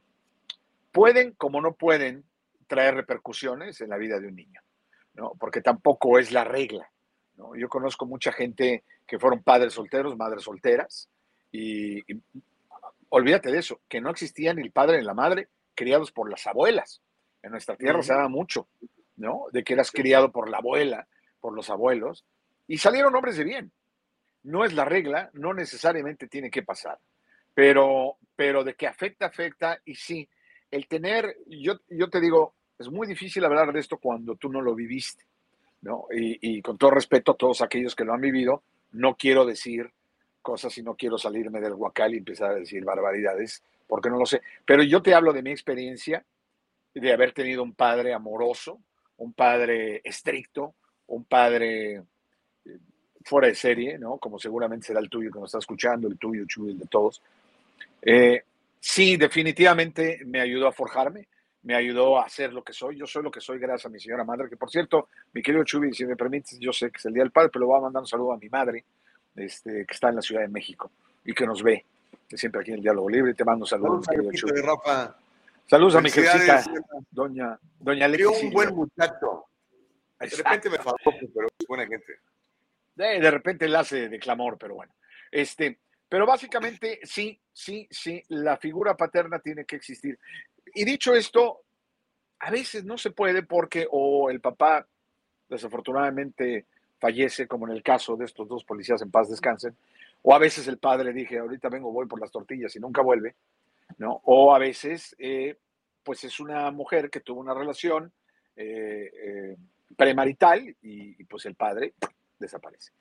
pueden, 0.91 1.33
como 1.33 1.61
no 1.61 1.73
pueden, 1.73 2.23
traer 2.67 2.95
repercusiones 2.95 3.81
en 3.81 3.89
la 3.89 3.97
vida 3.97 4.19
de 4.19 4.27
un 4.27 4.35
niño, 4.35 4.61
¿no? 5.13 5.33
Porque 5.39 5.61
tampoco 5.61 6.19
es 6.19 6.31
la 6.31 6.43
regla. 6.43 6.91
¿no? 7.35 7.55
Yo 7.55 7.69
conozco 7.69 8.05
mucha 8.05 8.31
gente 8.31 8.83
que 9.05 9.19
fueron 9.19 9.43
padres 9.43 9.73
solteros, 9.73 10.17
madres 10.17 10.43
solteras, 10.43 11.09
y, 11.51 11.99
y 12.11 12.21
olvídate 13.09 13.51
de 13.51 13.59
eso, 13.59 13.81
que 13.87 14.01
no 14.01 14.09
existía 14.09 14.53
ni 14.53 14.61
el 14.61 14.71
padre 14.71 14.97
ni 14.97 15.05
la 15.05 15.13
madre 15.13 15.49
criados 15.75 16.11
por 16.11 16.29
las 16.29 16.45
abuelas. 16.47 17.01
En 17.41 17.51
nuestra 17.51 17.77
tierra 17.77 18.01
se 18.01 18.13
daba 18.13 18.27
mucho, 18.27 18.67
¿no? 19.15 19.45
De 19.51 19.63
que 19.63 19.73
eras 19.73 19.91
criado 19.91 20.31
por 20.31 20.49
la 20.49 20.57
abuela, 20.57 21.07
por 21.39 21.53
los 21.53 21.69
abuelos, 21.69 22.25
y 22.67 22.77
salieron 22.77 23.15
hombres 23.15 23.37
de 23.37 23.43
bien. 23.43 23.71
No 24.43 24.65
es 24.65 24.73
la 24.73 24.85
regla, 24.85 25.29
no 25.33 25.53
necesariamente 25.53 26.27
tiene 26.27 26.49
que 26.49 26.63
pasar, 26.63 26.99
pero, 27.53 28.17
pero 28.35 28.63
de 28.63 28.75
que 28.75 28.87
afecta, 28.87 29.27
afecta, 29.27 29.79
y 29.85 29.95
sí, 29.95 30.29
el 30.71 30.87
tener, 30.87 31.37
yo, 31.47 31.79
yo 31.89 32.09
te 32.09 32.19
digo, 32.19 32.55
es 32.79 32.89
muy 32.89 33.07
difícil 33.07 33.43
hablar 33.45 33.73
de 33.73 33.79
esto 33.79 33.97
cuando 33.97 34.35
tú 34.35 34.49
no 34.49 34.61
lo 34.61 34.75
viviste, 34.75 35.23
¿no? 35.81 36.05
Y, 36.11 36.61
con 36.61 36.77
todo 36.77 36.91
respeto 36.91 37.31
a 37.31 37.37
todos 37.37 37.61
aquellos 37.61 37.95
que 37.95 38.05
lo 38.05 38.13
han 38.13 38.21
vivido, 38.21 38.63
no 38.91 39.15
quiero 39.15 39.45
decir 39.45 39.91
cosas 40.41 40.77
y 40.77 40.83
no 40.83 40.95
quiero 40.95 41.17
salirme 41.17 41.59
del 41.59 41.73
huacal 41.73 42.13
y 42.13 42.17
empezar 42.17 42.51
a 42.51 42.55
decir 42.55 42.83
barbaridades, 42.85 43.63
porque 43.87 44.09
no 44.09 44.17
lo 44.17 44.25
sé. 44.25 44.41
Pero 44.65 44.83
yo 44.83 45.01
te 45.01 45.13
hablo 45.13 45.33
de 45.33 45.41
mi 45.41 45.51
experiencia, 45.51 46.23
de 46.93 47.13
haber 47.13 47.33
tenido 47.33 47.63
un 47.63 47.73
padre 47.73 48.13
amoroso, 48.13 48.79
un 49.17 49.33
padre 49.33 50.01
estricto, 50.03 50.75
un 51.07 51.25
padre 51.25 51.95
eh, 51.95 52.77
fuera 53.23 53.47
de 53.47 53.55
serie, 53.55 53.97
¿no? 53.97 54.17
Como 54.17 54.39
seguramente 54.39 54.87
será 54.87 54.99
el 54.99 55.09
tuyo 55.09 55.31
que 55.31 55.39
nos 55.39 55.49
está 55.49 55.59
escuchando, 55.59 56.07
el 56.07 56.17
tuyo, 56.17 56.45
el 56.67 56.79
de 56.79 56.85
todos. 56.85 57.21
Eh, 58.01 58.43
sí, 58.79 59.17
definitivamente 59.17 60.21
me 60.25 60.39
ayudó 60.39 60.67
a 60.67 60.71
forjarme, 60.71 61.27
me 61.67 61.75
ayudó 61.75 62.17
a 62.17 62.23
hacer 62.23 62.53
lo 62.53 62.63
que 62.63 62.71
soy. 62.71 62.95
Yo 62.95 63.05
soy 63.05 63.23
lo 63.23 63.29
que 63.29 63.41
soy 63.41 63.59
gracias 63.59 63.87
a 63.87 63.89
mi 63.89 63.99
señora 63.99 64.23
madre, 64.23 64.47
que 64.47 64.55
por 64.55 64.71
cierto, 64.71 65.09
mi 65.33 65.41
querido 65.41 65.65
Chubi, 65.65 65.93
si 65.93 66.05
me 66.05 66.15
permites, 66.15 66.57
yo 66.59 66.71
sé 66.71 66.89
que 66.89 66.97
es 66.97 67.05
el 67.07 67.13
Día 67.13 67.23
del 67.23 67.31
Padre, 67.31 67.49
pero 67.51 67.65
le 67.65 67.67
voy 67.67 67.77
a 67.77 67.81
mandar 67.81 68.03
un 68.03 68.07
saludo 68.07 68.31
a 68.31 68.37
mi 68.37 68.47
madre, 68.47 68.85
este, 69.35 69.85
que 69.85 69.93
está 69.93 70.07
en 70.07 70.15
la 70.15 70.21
Ciudad 70.21 70.43
de 70.43 70.47
México 70.47 70.89
y 71.25 71.33
que 71.33 71.45
nos 71.45 71.61
ve, 71.61 71.83
que 72.29 72.37
siempre 72.37 72.61
aquí 72.61 72.71
en 72.71 72.77
el 72.77 72.83
Diálogo 72.83 73.09
Libre. 73.09 73.33
Te 73.33 73.43
mando 73.43 73.65
saludos, 73.65 74.05
mi 74.09 74.39
querido 74.39 74.65
Rafa. 74.65 75.17
Saludos 75.65 75.95
a 75.95 76.01
mi 76.01 76.09
jefecita, 76.09 76.63
doña, 77.11 77.59
doña 77.81 78.09
Crió 78.13 78.31
Leti 78.31 78.45
un 78.45 78.53
buen 78.53 78.73
muchacho. 78.73 79.47
De 80.21 80.27
repente 80.27 80.69
me 80.69 80.77
faltó, 80.77 81.11
pero 81.33 81.47
es 81.47 81.67
buena 81.67 81.85
gente. 81.85 82.19
De, 82.95 83.19
de 83.19 83.29
repente 83.29 83.65
él 83.65 83.75
hace 83.75 84.07
de 84.07 84.19
clamor, 84.19 84.57
pero 84.57 84.75
bueno. 84.75 84.93
Este, 85.29 85.79
pero 86.07 86.25
básicamente 86.25 87.01
sí, 87.03 87.37
sí, 87.51 87.89
sí, 87.91 88.23
la 88.29 88.55
figura 88.55 88.95
paterna 88.95 89.39
tiene 89.39 89.65
que 89.65 89.75
existir. 89.75 90.17
Y 90.77 90.85
dicho 90.85 91.15
esto, 91.15 91.63
a 92.37 92.51
veces 92.51 92.85
no 92.85 92.99
se 92.99 93.09
puede 93.09 93.41
porque 93.41 93.87
o 93.89 94.29
el 94.29 94.39
papá 94.39 94.87
desafortunadamente 95.49 96.67
fallece, 96.99 97.47
como 97.47 97.67
en 97.67 97.73
el 97.73 97.81
caso 97.81 98.15
de 98.15 98.25
estos 98.25 98.47
dos 98.47 98.63
policías 98.63 99.01
en 99.01 99.09
paz 99.09 99.27
descansen, 99.27 99.75
o 100.21 100.35
a 100.35 100.37
veces 100.37 100.67
el 100.67 100.77
padre 100.77 101.13
dije, 101.13 101.39
ahorita 101.39 101.69
vengo, 101.69 101.91
voy 101.91 102.05
por 102.05 102.21
las 102.21 102.29
tortillas 102.29 102.75
y 102.75 102.79
nunca 102.79 103.01
vuelve, 103.01 103.33
¿no? 103.97 104.21
O 104.25 104.53
a 104.53 104.59
veces, 104.59 105.15
eh, 105.17 105.57
pues 106.03 106.23
es 106.23 106.39
una 106.39 106.69
mujer 106.69 107.09
que 107.09 107.21
tuvo 107.21 107.39
una 107.39 107.55
relación 107.55 108.13
eh, 108.55 109.11
eh, 109.15 109.55
premarital 109.95 110.61
y, 110.83 111.19
y 111.19 111.23
pues 111.23 111.47
el 111.47 111.55
padre 111.55 111.95
desaparece. 112.37 112.91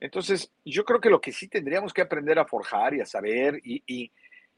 Entonces, 0.00 0.50
yo 0.64 0.86
creo 0.86 1.02
que 1.02 1.10
lo 1.10 1.20
que 1.20 1.32
sí 1.32 1.48
tendríamos 1.48 1.92
que 1.92 2.00
aprender 2.00 2.38
a 2.38 2.46
forjar 2.46 2.94
y 2.94 3.02
a 3.02 3.06
saber, 3.06 3.60
y, 3.62 3.82
y 3.86 4.10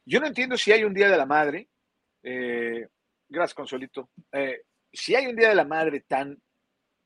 yo 0.06 0.20
no 0.20 0.28
entiendo 0.28 0.56
si 0.56 0.70
hay 0.70 0.84
un 0.84 0.94
Día 0.94 1.08
de 1.10 1.16
la 1.16 1.26
Madre, 1.26 1.66
eh, 2.22 2.88
gracias 3.28 3.54
Consuelito, 3.54 4.10
eh, 4.32 4.62
si 4.92 5.14
hay 5.14 5.26
un 5.26 5.36
Día 5.36 5.48
de 5.48 5.54
la 5.54 5.64
Madre 5.64 6.00
tan 6.00 6.40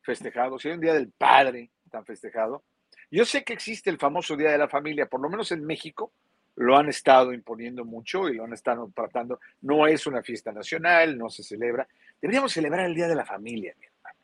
festejado, 0.02 0.58
si 0.58 0.68
hay 0.68 0.74
un 0.74 0.80
Día 0.80 0.94
del 0.94 1.10
Padre 1.12 1.70
tan 1.90 2.04
festejado, 2.04 2.64
yo 3.10 3.24
sé 3.24 3.44
que 3.44 3.52
existe 3.52 3.90
el 3.90 3.98
famoso 3.98 4.36
Día 4.36 4.50
de 4.50 4.58
la 4.58 4.68
Familia, 4.68 5.06
por 5.06 5.20
lo 5.20 5.28
menos 5.28 5.52
en 5.52 5.64
México 5.64 6.12
lo 6.56 6.76
han 6.76 6.88
estado 6.88 7.32
imponiendo 7.32 7.84
mucho 7.84 8.28
y 8.28 8.34
lo 8.34 8.44
han 8.44 8.52
estado 8.52 8.90
tratando, 8.94 9.40
no 9.60 9.86
es 9.86 10.06
una 10.06 10.22
fiesta 10.22 10.52
nacional, 10.52 11.16
no 11.16 11.28
se 11.28 11.42
celebra, 11.42 11.86
deberíamos 12.20 12.52
celebrar 12.52 12.86
el 12.86 12.94
Día 12.94 13.08
de 13.08 13.14
la 13.14 13.26
Familia, 13.26 13.74
mi 13.78 13.86
hermano. 13.86 14.18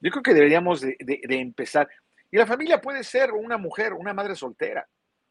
Yo 0.00 0.10
creo 0.10 0.22
que 0.22 0.34
deberíamos 0.34 0.80
de, 0.80 0.98
empezar, 1.30 1.88
y 2.30 2.36
la 2.36 2.46
familia 2.46 2.80
puede 2.80 3.02
ser 3.02 3.32
una 3.32 3.56
mujer, 3.56 3.92
una 3.92 4.14
madre 4.14 4.36
soltera, 4.36 4.86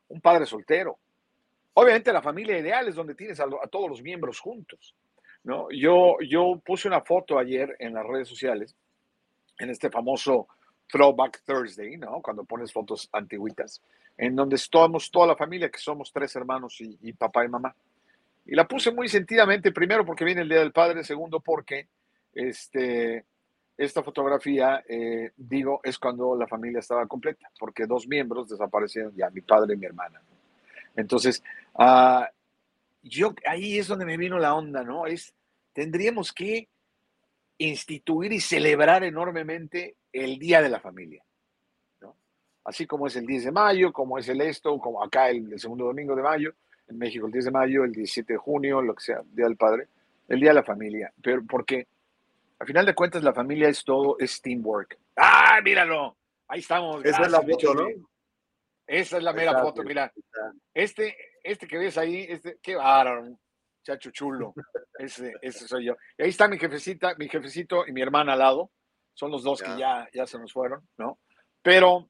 un 0.09 0.19
padre 0.19 0.45
soltero. 0.45 0.99
Obviamente 1.75 2.13
la 2.13 2.21
familia 2.21 2.57
ideal 2.57 2.87
es 2.87 2.95
donde 2.95 3.15
tienes 3.15 3.39
a, 3.39 3.47
todos 3.69 3.89
los 3.89 4.01
miembros 4.01 4.39
juntos. 4.39 4.95
¿no? 5.43 5.69
Yo, 5.71 6.17
yo 6.21 6.61
puse 6.63 6.87
una 6.87 7.01
foto 7.01 7.37
ayer 7.37 7.75
en 7.79 7.93
las 7.93 8.05
redes 8.05 8.27
sociales, 8.27 8.75
en 9.59 9.69
este 9.69 9.89
famoso 9.89 10.47
Throwback 10.87 11.43
Thursday, 11.43 11.97
¿no? 11.97 12.21
cuando 12.21 12.43
pones 12.43 12.71
fotos 12.71 13.09
antiguitas, 13.11 13.81
en 14.17 14.35
donde 14.35 14.55
estamos 14.55 15.09
toda 15.09 15.27
la 15.27 15.35
familia, 15.35 15.69
que 15.69 15.79
somos 15.79 16.11
tres 16.11 16.35
hermanos 16.35 16.79
y, 16.81 16.97
y 17.01 17.13
papá 17.13 17.45
y 17.45 17.49
mamá. 17.49 17.75
Y 18.45 18.55
la 18.55 18.67
puse 18.67 18.91
muy 18.91 19.07
sentidamente, 19.07 19.71
primero 19.71 20.05
porque 20.05 20.25
viene 20.25 20.41
el 20.41 20.49
Día 20.49 20.59
del 20.59 20.71
Padre, 20.71 21.03
segundo 21.03 21.39
porque 21.39 21.87
este, 22.33 23.25
esta 23.77 24.03
fotografía, 24.03 24.83
eh, 24.87 25.31
digo, 25.35 25.79
es 25.83 25.97
cuando 25.97 26.35
la 26.35 26.47
familia 26.47 26.79
estaba 26.79 27.07
completa, 27.07 27.49
porque 27.59 27.85
dos 27.85 28.07
miembros 28.07 28.49
desaparecieron 28.49 29.13
ya, 29.15 29.29
mi 29.29 29.41
padre 29.41 29.73
y 29.73 29.77
mi 29.77 29.85
hermana. 29.85 30.21
Entonces, 30.95 31.43
ah, 31.75 32.29
yo 33.01 33.33
ahí 33.45 33.77
es 33.77 33.87
donde 33.87 34.05
me 34.05 34.17
vino 34.17 34.39
la 34.39 34.55
onda, 34.55 34.83
¿no? 34.83 35.05
Es, 35.05 35.33
tendríamos 35.73 36.31
que 36.31 36.67
instituir 37.57 38.31
y 38.33 38.39
celebrar 38.39 39.03
enormemente 39.03 39.95
el 40.11 40.39
Día 40.39 40.61
de 40.61 40.69
la 40.69 40.79
Familia, 40.79 41.23
¿no? 42.01 42.15
Así 42.65 42.85
como 42.85 43.07
es 43.07 43.15
el 43.15 43.25
10 43.25 43.45
de 43.45 43.51
mayo, 43.51 43.91
como 43.91 44.17
es 44.17 44.27
el 44.29 44.41
esto, 44.41 44.77
como 44.79 45.03
acá 45.03 45.29
el, 45.29 45.51
el 45.51 45.59
segundo 45.59 45.85
domingo 45.85 46.15
de 46.15 46.23
mayo, 46.23 46.53
en 46.87 46.97
México 46.97 47.25
el 47.25 47.31
10 47.31 47.45
de 47.45 47.51
mayo, 47.51 47.83
el 47.83 47.91
17 47.91 48.33
de 48.33 48.39
junio, 48.39 48.81
lo 48.81 48.95
que 48.95 49.03
sea, 49.03 49.21
Día 49.25 49.45
del 49.45 49.57
Padre, 49.57 49.87
el 50.27 50.39
Día 50.39 50.49
de 50.49 50.55
la 50.55 50.63
Familia, 50.63 51.13
pero 51.21 51.43
porque 51.45 51.87
al 52.59 52.67
final 52.67 52.85
de 52.85 52.95
cuentas 52.95 53.23
la 53.23 53.33
familia 53.33 53.67
es 53.67 53.83
todo, 53.83 54.17
es 54.19 54.41
teamwork. 54.41 54.97
¡Ah, 55.17 55.59
míralo! 55.61 56.15
Ahí 56.47 56.61
estamos. 56.61 57.03
Esa 57.03 57.23
es 57.23 57.31
la 57.31 57.41
foto. 57.41 57.73
¿no? 57.73 57.87
Esa 58.85 59.17
es 59.17 59.23
la 59.23 59.33
mera 59.33 59.51
está, 59.51 59.63
foto, 59.63 59.83
mira. 59.83 60.11
Este, 60.73 61.15
este 61.43 61.67
que 61.67 61.77
ves 61.77 61.97
ahí, 61.97 62.25
este, 62.27 62.57
qué 62.61 62.75
bárbaro, 62.75 63.37
chacho 63.83 64.11
chulo. 64.11 64.53
Ese, 64.99 65.33
ese 65.41 65.67
soy 65.67 65.85
yo. 65.85 65.95
Y 66.17 66.23
ahí 66.23 66.29
está 66.29 66.47
mi 66.47 66.57
jefecita, 66.59 67.15
mi 67.15 67.27
jefecito 67.27 67.85
y 67.87 67.91
mi 67.91 68.01
hermana 68.01 68.33
al 68.33 68.39
lado. 68.39 68.71
Son 69.15 69.31
los 69.31 69.43
dos 69.43 69.61
que 69.61 69.69
ya, 69.79 70.07
ya 70.13 70.25
se 70.27 70.37
nos 70.39 70.53
fueron, 70.53 70.87
¿no? 70.97 71.19
Pero, 71.61 72.09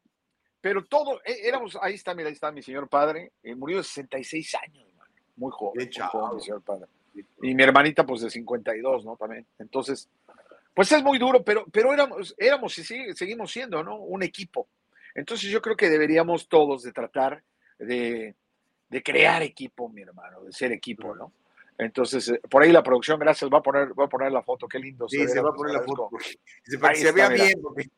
pero 0.62 0.84
todo, 0.86 1.22
é- 1.24 1.48
éramos, 1.48 1.78
ahí 1.82 1.96
está, 1.96 2.14
mira, 2.14 2.28
ahí 2.28 2.34
está 2.34 2.52
mi 2.52 2.62
señor 2.62 2.88
padre. 2.90 3.32
eh, 3.44 3.56
murió 3.56 3.78
de 3.78 3.84
66 3.84 4.56
años, 4.56 4.86
hermano. 4.88 5.12
Muy 5.36 5.52
joven, 5.52 5.74
muy 5.78 5.86
joven, 6.12 6.36
mi 6.36 6.42
señor 6.42 6.62
padre. 6.62 6.88
Y 7.42 7.54
mi 7.56 7.64
hermanita, 7.64 8.06
pues 8.06 8.22
de 8.22 8.30
52, 8.30 9.06
¿no? 9.06 9.16
También. 9.18 9.46
Entonces, 9.60 10.10
pues 10.74 10.92
es 10.92 11.04
muy 11.04 11.18
duro, 11.20 11.44
pero, 11.44 11.66
pero 11.72 11.94
éramos, 11.94 12.34
éramos 12.38 12.78
y 12.78 12.84
sigue- 12.84 13.14
seguimos 13.14 13.52
siendo, 13.52 13.84
¿no? 13.84 13.98
Un 13.98 14.24
equipo. 14.24 14.68
Entonces 15.16 15.50
yo 15.50 15.62
creo 15.62 15.76
que 15.76 15.90
deberíamos 15.90 16.48
todos 16.48 16.84
de 16.84 16.92
tratar 16.92 17.44
de, 17.78 18.36
de 18.90 19.04
crear 19.04 19.42
equipo, 19.44 19.90
mi 19.90 20.02
hermano, 20.02 20.42
de 20.44 20.52
ser 20.52 20.72
equipo, 20.72 21.16
¿no? 21.16 21.32
Entonces, 21.78 22.30
eh, 22.30 22.40
por 22.50 22.62
ahí 22.64 22.72
la 22.72 22.84
producción, 22.84 23.20
gracias, 23.20 23.50
va 23.52 23.58
a 23.58 23.62
poner, 23.64 23.90
va 24.00 24.06
a 24.06 24.10
poner 24.10 24.32
la 24.32 24.44
foto, 24.44 24.68
qué 24.68 24.78
lindo. 24.80 25.08
Sí, 25.10 25.28
se 25.28 25.42
va 25.42 25.50
a 25.50 25.54
poner 25.54 25.74
la 25.74 25.82
foto. 25.84 26.10
se- 26.64 26.78
Ahí 26.82 26.96
se 26.96 27.02
está, 27.10 27.12
vea 27.16 27.30
mira. 27.30 27.46
bien. 27.46 27.62
porque- 27.62 27.90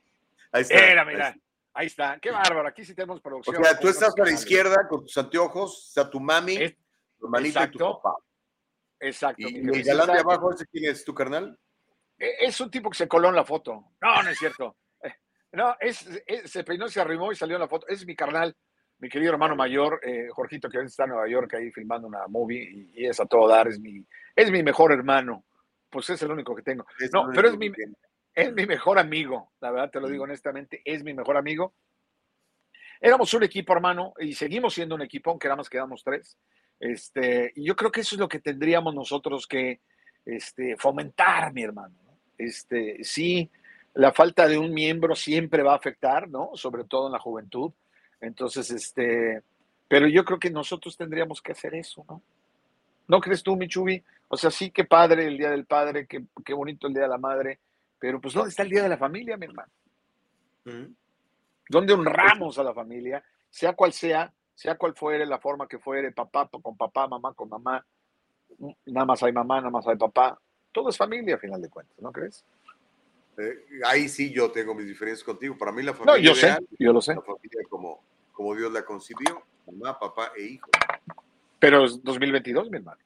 Ahí 0.51 0.61
está. 0.61 0.75
Era, 0.75 1.01
ahí 1.01 1.07
mira, 1.07 1.27
está. 1.29 1.39
ahí 1.73 1.87
está, 1.87 2.19
qué 2.21 2.31
bárbaro, 2.31 2.67
aquí 2.69 2.85
sí 2.85 2.95
tenemos 2.95 3.19
O 3.19 3.21
producción. 3.21 3.61
sea, 3.63 3.77
tú 3.77 3.89
estás 3.89 4.13
a 4.17 4.23
la 4.23 4.31
izquierda 4.31 4.87
con 4.87 5.01
tus 5.01 5.17
anteojos, 5.17 5.87
está 5.89 6.09
tu 6.09 6.19
mami, 6.21 6.55
tu 7.19 7.25
hermanita 7.25 7.65
y 7.65 7.71
tu 7.71 7.77
exacto. 7.79 8.01
papá. 8.01 8.15
Exacto. 9.01 9.41
Y, 9.47 9.57
y 9.57 9.59
el 9.59 9.83
galán 9.83 10.07
de 10.07 10.19
abajo, 10.19 10.53
¿ese 10.53 10.65
quién 10.67 10.89
es 10.89 11.03
tu 11.03 11.13
carnal? 11.13 11.57
Eh, 12.17 12.31
Es 12.39 12.59
un 12.61 12.71
tipo 12.71 12.89
que 12.89 12.97
se 12.97 13.07
coló 13.09 13.27
en 13.27 13.35
la 13.35 13.43
foto. 13.43 13.91
No, 14.01 14.23
no 14.23 14.29
es 14.29 14.37
cierto. 14.39 14.77
No, 15.55 15.75
es, 15.79 16.07
es- 16.25 16.51
se 16.51 16.63
peinó, 16.63 16.87
se 16.87 17.01
arrimó 17.01 17.31
y 17.31 17.35
salió 17.35 17.55
en 17.55 17.61
la 17.61 17.67
foto. 17.67 17.87
Es 17.87 18.05
mi 18.05 18.15
carnal, 18.15 18.55
mi 18.99 19.09
querido 19.09 19.31
hermano 19.33 19.55
mayor, 19.55 19.99
eh, 20.03 20.27
Jorgito, 20.31 20.69
que 20.69 20.77
ahorita 20.77 20.89
está 20.89 21.03
en 21.03 21.09
Nueva 21.11 21.27
York 21.27 21.53
ahí 21.55 21.71
filmando 21.71 22.07
una 22.07 22.27
movie 22.27 22.63
y, 22.63 23.03
y 23.03 23.05
es 23.07 23.19
a 23.19 23.25
todo 23.25 23.47
dar. 23.47 23.67
Es 23.67 23.79
mi, 23.79 24.05
es 24.35 24.51
mi 24.51 24.63
mejor 24.63 24.91
hermano. 24.91 25.45
Pues 25.89 26.09
es 26.09 26.21
el 26.23 26.31
único 26.31 26.55
que 26.55 26.61
tengo. 26.61 26.85
Es 26.99 27.11
No, 27.13 27.29
pero 27.33 27.47
es 27.49 27.57
mi, 27.57 27.71
es 28.33 28.53
mi 28.53 28.65
mejor 28.65 28.99
amigo. 28.99 29.53
La 29.61 29.71
verdad, 29.71 29.89
te 29.91 29.99
lo 30.01 30.07
digo 30.09 30.23
honestamente, 30.25 30.81
es 30.83 31.03
mi 31.03 31.13
mejor 31.13 31.37
amigo. 31.37 31.73
Éramos 32.99 33.33
un 33.33 33.43
equipo, 33.43 33.73
hermano, 33.73 34.13
y 34.19 34.33
seguimos 34.33 34.73
siendo 34.73 34.95
un 34.95 35.01
equipo, 35.01 35.29
aunque 35.29 35.47
nada 35.47 35.57
más 35.57 35.69
quedamos 35.69 36.03
tres. 36.03 36.37
Este, 36.79 37.51
y 37.55 37.65
yo 37.65 37.75
creo 37.75 37.91
que 37.91 38.01
eso 38.01 38.15
es 38.15 38.19
lo 38.19 38.27
que 38.27 38.39
tendríamos 38.39 38.93
nosotros 38.95 39.47
que 39.47 39.81
este, 40.25 40.75
fomentar, 40.77 41.53
mi 41.53 41.63
hermano. 41.63 41.95
¿no? 42.03 42.19
Este, 42.37 43.03
sí, 43.03 43.49
la 43.95 44.11
falta 44.11 44.47
de 44.47 44.57
un 44.57 44.73
miembro 44.73 45.15
siempre 45.15 45.63
va 45.63 45.73
a 45.73 45.77
afectar, 45.77 46.29
¿no? 46.29 46.51
Sobre 46.53 46.83
todo 46.83 47.07
en 47.07 47.13
la 47.13 47.19
juventud. 47.19 47.71
Entonces, 48.21 48.69
este, 48.69 49.41
pero 49.87 50.07
yo 50.07 50.25
creo 50.25 50.37
que 50.37 50.49
nosotros 50.49 50.97
tendríamos 50.97 51.41
que 51.41 51.53
hacer 51.53 51.73
eso, 51.75 52.05
¿no? 52.07 52.21
¿No 53.07 53.21
crees 53.21 53.41
tú, 53.41 53.55
Michubi? 53.55 54.03
O 54.27 54.35
sea, 54.35 54.51
sí, 54.51 54.71
qué 54.71 54.83
padre 54.83 55.27
el 55.27 55.37
Día 55.37 55.49
del 55.49 55.65
Padre, 55.65 56.07
qué, 56.07 56.25
qué 56.43 56.53
bonito 56.53 56.87
el 56.87 56.93
Día 56.93 57.03
de 57.03 57.09
la 57.09 57.17
Madre, 57.17 57.59
pero 57.99 58.19
pues 58.19 58.33
¿dónde 58.33 58.49
está 58.49 58.63
el 58.63 58.69
Día 58.69 58.83
de 58.83 58.89
la 58.89 58.97
Familia, 58.97 59.37
mi 59.37 59.45
hermano? 59.45 59.71
¿Dónde 61.69 61.93
honramos 61.93 62.57
a 62.57 62.63
la 62.63 62.73
familia? 62.73 63.23
Sea 63.49 63.73
cual 63.73 63.93
sea, 63.93 64.31
sea 64.55 64.75
cual 64.75 64.95
fuere 64.95 65.25
la 65.25 65.39
forma 65.39 65.67
que 65.67 65.79
fuere, 65.79 66.11
papá 66.11 66.49
con 66.49 66.75
papá, 66.75 67.07
mamá 67.07 67.33
con 67.33 67.47
mamá, 67.47 67.85
nada 68.85 69.05
más 69.05 69.23
hay 69.23 69.31
mamá, 69.31 69.57
nada 69.57 69.69
más 69.69 69.87
hay 69.87 69.95
papá. 69.95 70.37
Todo 70.71 70.89
es 70.89 70.97
familia, 70.97 71.35
a 71.35 71.39
final 71.39 71.61
de 71.61 71.69
cuentas, 71.69 71.97
¿no 71.99 72.11
crees? 72.11 72.43
Eh, 73.37 73.65
ahí 73.85 74.07
sí 74.07 74.31
yo 74.33 74.51
tengo 74.51 74.73
mis 74.73 74.87
diferencias 74.87 75.23
contigo. 75.23 75.57
Para 75.57 75.71
mí 75.71 75.83
la 75.83 75.93
familia 75.93 76.21
yo 76.21 76.35
sé, 76.35 76.47
ideal 76.47 76.67
yo 76.79 76.93
lo 76.93 77.01
sé. 77.01 77.15
La 77.15 77.21
familia 77.21 77.61
como, 77.69 78.03
como 78.31 78.55
Dios 78.55 78.71
la 78.71 78.85
concibió, 78.85 79.43
mamá, 79.65 79.99
papá 79.99 80.31
e 80.37 80.43
hijo. 80.43 80.69
Pero 81.59 81.85
es 81.85 82.01
2022, 82.03 82.69
mi 82.69 82.77
hermano. 82.77 82.99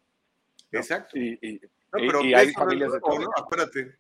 ¿no? 0.72 0.80
Exacto. 0.80 1.18
Y, 1.18 1.38
y- 1.42 1.56
No, 1.92 2.00
pero 2.08 2.22
y 2.24 2.34
hay 2.34 2.52
familias 2.54 2.92
de 2.92 3.00
no, 3.00 3.06
todo. 3.06 3.20
no, 3.22 3.30
acuérdate, 3.36 3.96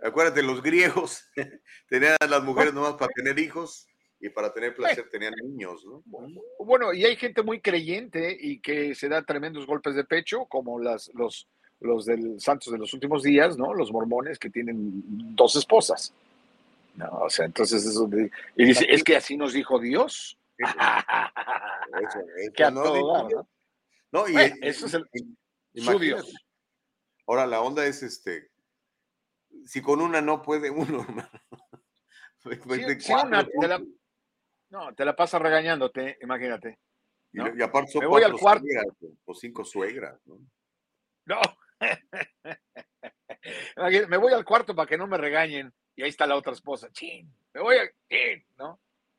acuérdate, 0.00 0.42
los 0.42 0.62
griegos 0.62 1.24
tenían 1.88 2.16
a 2.20 2.26
las 2.26 2.42
mujeres 2.42 2.72
nomás 2.72 2.94
para 2.94 3.12
tener 3.12 3.38
hijos 3.38 3.86
y 4.20 4.30
para 4.30 4.52
tener 4.52 4.74
placer 4.74 5.08
tenían 5.10 5.34
niños, 5.42 5.84
¿no? 5.84 6.02
Bueno, 6.58 6.92
y 6.92 7.04
hay 7.04 7.16
gente 7.16 7.42
muy 7.42 7.60
creyente 7.60 8.36
y 8.40 8.60
que 8.60 8.94
se 8.94 9.08
da 9.08 9.22
tremendos 9.22 9.66
golpes 9.66 9.94
de 9.94 10.04
pecho, 10.04 10.46
como 10.46 10.80
las, 10.80 11.10
los, 11.14 11.46
los 11.80 12.04
del 12.04 12.40
Santos 12.40 12.72
de 12.72 12.78
los 12.78 12.92
últimos 12.94 13.22
días, 13.22 13.56
¿no? 13.56 13.72
Los 13.74 13.92
mormones 13.92 14.38
que 14.38 14.50
tienen 14.50 14.76
dos 15.36 15.56
esposas. 15.56 16.12
No, 16.94 17.08
o 17.20 17.30
sea, 17.30 17.44
entonces 17.46 17.84
eso. 17.86 18.06
de- 18.08 18.30
Y 18.56 18.64
dice, 18.64 18.86
es 18.88 19.04
que 19.04 19.16
así 19.16 19.36
nos 19.36 19.52
dijo 19.52 19.78
Dios. 19.78 20.36
Eso, 22.00 22.20
eso 22.38 22.52
Que 22.54 22.64
a 22.64 22.70
no 22.70 22.82
todo. 22.82 23.28
¿no? 23.28 23.48
No, 24.10 24.28
y, 24.28 24.32
Bueno, 24.32 24.56
y- 24.60 24.66
eso 24.66 24.86
es 24.86 24.94
el- 24.94 25.08
su. 25.76 25.98
Dios. 25.98 26.34
Ahora 27.26 27.46
la 27.46 27.60
onda 27.60 27.86
es 27.86 28.02
este, 28.02 28.50
si 29.66 29.80
con 29.82 30.00
una 30.00 30.20
no 30.20 30.42
puede 30.42 30.70
uno, 30.70 31.02
hermano. 31.08 31.30
Sí, 32.42 33.00
sí, 33.00 33.12
una, 33.12 33.46
te 33.46 33.68
la, 33.68 33.82
no, 34.70 34.94
te 34.94 35.04
la 35.04 35.14
pasa 35.14 35.38
regañándote, 35.38 36.18
imagínate. 36.22 36.78
Y, 37.32 37.38
¿no? 37.38 37.54
y 37.54 37.62
aparte 37.62 37.92
son 37.92 38.00
Me 38.00 38.06
voy 38.06 38.22
al 38.22 38.32
cuatro 38.32 38.42
cuarto. 38.42 38.64
suegras 38.64 38.86
o 39.26 39.34
cinco 39.34 39.64
suegras, 39.64 40.18
¿no? 40.26 40.38
No. 41.26 41.40
Me 44.08 44.16
voy 44.16 44.32
al 44.32 44.44
cuarto 44.44 44.74
para 44.74 44.88
que 44.88 44.98
no 44.98 45.06
me 45.06 45.16
regañen. 45.16 45.72
Y 45.96 46.02
ahí 46.02 46.10
está 46.10 46.26
la 46.26 46.36
otra 46.36 46.52
esposa. 46.52 46.88
Chin, 46.92 47.32
me 47.54 47.60
voy 47.60 47.76
a. 47.76 47.88
chin, 48.08 48.44
¿no? 48.58 48.78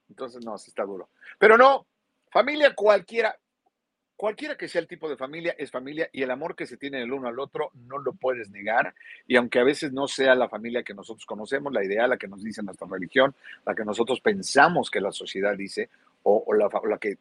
Entonces, 0.09 0.43
no, 0.45 0.57
sí 0.57 0.69
está 0.69 0.83
duro. 0.83 1.09
Pero 1.37 1.57
no, 1.57 1.85
familia 2.31 2.73
cualquiera, 2.73 3.37
cualquiera 4.15 4.57
que 4.57 4.67
sea 4.67 4.81
el 4.81 4.87
tipo 4.87 5.09
de 5.09 5.17
familia, 5.17 5.55
es 5.57 5.71
familia 5.71 6.09
y 6.11 6.23
el 6.23 6.31
amor 6.31 6.55
que 6.55 6.65
se 6.65 6.77
tiene 6.77 7.01
el 7.01 7.11
uno 7.11 7.27
al 7.27 7.39
otro 7.39 7.71
no 7.73 7.97
lo 7.97 8.13
puedes 8.13 8.49
negar. 8.49 8.93
Y 9.27 9.35
aunque 9.35 9.59
a 9.59 9.63
veces 9.63 9.91
no 9.91 10.07
sea 10.07 10.35
la 10.35 10.49
familia 10.49 10.83
que 10.83 10.93
nosotros 10.93 11.25
conocemos, 11.25 11.73
la 11.73 11.83
ideal, 11.83 12.09
la 12.09 12.17
que 12.17 12.27
nos 12.27 12.43
dice 12.43 12.63
nuestra 12.63 12.87
religión, 12.87 13.35
la 13.65 13.75
que 13.75 13.85
nosotros 13.85 14.21
pensamos 14.21 14.89
que 14.89 15.01
la 15.01 15.11
sociedad 15.11 15.55
dice, 15.55 15.89
o, 16.23 16.53
la 16.53 16.97
que 16.97 17.17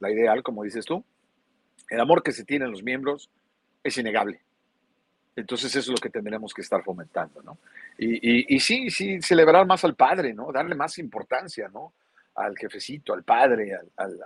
la 0.00 0.10
ideal, 0.10 0.42
como 0.42 0.64
dices 0.64 0.84
tú, 0.84 1.04
el 1.88 2.00
amor 2.00 2.22
que 2.22 2.32
se 2.32 2.44
tiene 2.44 2.64
en 2.64 2.72
los 2.72 2.82
miembros 2.82 3.30
es 3.82 3.96
innegable. 3.98 4.40
Entonces 5.36 5.70
eso 5.74 5.80
es 5.80 5.88
lo 5.88 5.96
que 6.00 6.10
tendremos 6.10 6.54
que 6.54 6.62
estar 6.62 6.82
fomentando, 6.84 7.42
¿no? 7.42 7.58
Y, 7.98 8.14
y, 8.14 8.56
y 8.56 8.60
sí, 8.60 8.90
sí, 8.90 9.20
celebrar 9.20 9.66
más 9.66 9.84
al 9.84 9.94
padre, 9.96 10.32
¿no? 10.32 10.52
Darle 10.52 10.74
más 10.74 10.98
importancia, 10.98 11.68
¿no? 11.68 11.92
Al 12.36 12.56
jefecito, 12.56 13.12
al 13.14 13.24
padre, 13.24 13.74
al, 13.74 14.20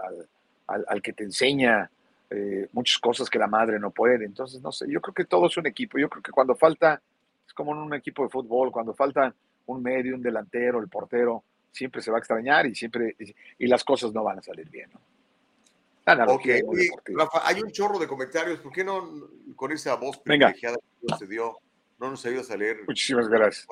al, 0.67 0.85
al- 0.87 1.03
que 1.03 1.13
te 1.15 1.25
enseña 1.25 1.91
eh, 2.31 2.69
muchas 2.73 2.99
cosas 2.99 3.31
que 3.31 3.39
la 3.39 3.47
madre 3.47 3.79
no 3.79 3.91
puede. 3.91 4.25
Entonces, 4.27 4.61
no 4.61 4.71
sé, 4.71 4.87
yo 4.91 5.01
creo 5.01 5.15
que 5.15 5.25
todo 5.25 5.47
es 5.47 5.57
un 5.57 5.67
equipo. 5.67 5.99
Yo 5.99 6.09
creo 6.11 6.23
que 6.23 6.31
cuando 6.33 6.55
falta, 6.55 7.01
es 7.47 7.55
como 7.55 7.73
en 7.73 7.79
un 7.79 7.95
equipo 7.95 8.23
de 8.25 8.29
fútbol, 8.29 8.71
cuando 8.71 8.93
falta 8.95 9.35
un 9.67 9.83
medio, 9.83 10.15
un 10.15 10.23
delantero, 10.23 10.79
el 10.81 10.89
portero, 10.89 11.43
siempre 11.73 12.03
se 12.03 12.11
va 12.11 12.19
a 12.19 12.21
extrañar 12.21 12.67
y 12.67 12.75
siempre, 12.75 13.17
y 13.59 13.67
las 13.67 13.85
cosas 13.85 14.13
no 14.13 14.25
van 14.25 14.39
a 14.41 14.43
salir 14.43 14.69
bien, 14.69 14.91
¿no? 14.93 15.01
La 16.15 16.25
Ok, 16.25 16.31
analogía 16.31 16.65
muy 16.65 16.77
oye, 16.77 16.85
deportiva. 16.85 17.25
Rafa, 17.25 17.49
hay 17.49 17.61
un 17.61 17.71
chorro 17.71 17.99
de 17.99 18.07
comentarios. 18.07 18.61
¿Por 18.61 18.73
qué 18.73 18.85
no 18.85 19.29
con 19.57 19.73
esa 19.73 19.95
voz 19.97 20.21
Venga. 20.25 20.47
privilegiada 20.47 20.77
que 20.77 21.07
Dios 21.07 21.19
te 21.19 21.27
dio, 21.27 21.59
no 21.99 22.11
nos 22.11 22.25
ayudas 22.25 22.51
a 22.51 22.57
leer? 22.57 22.79
Muchísimas 22.87 23.29
gracias. 23.29 23.67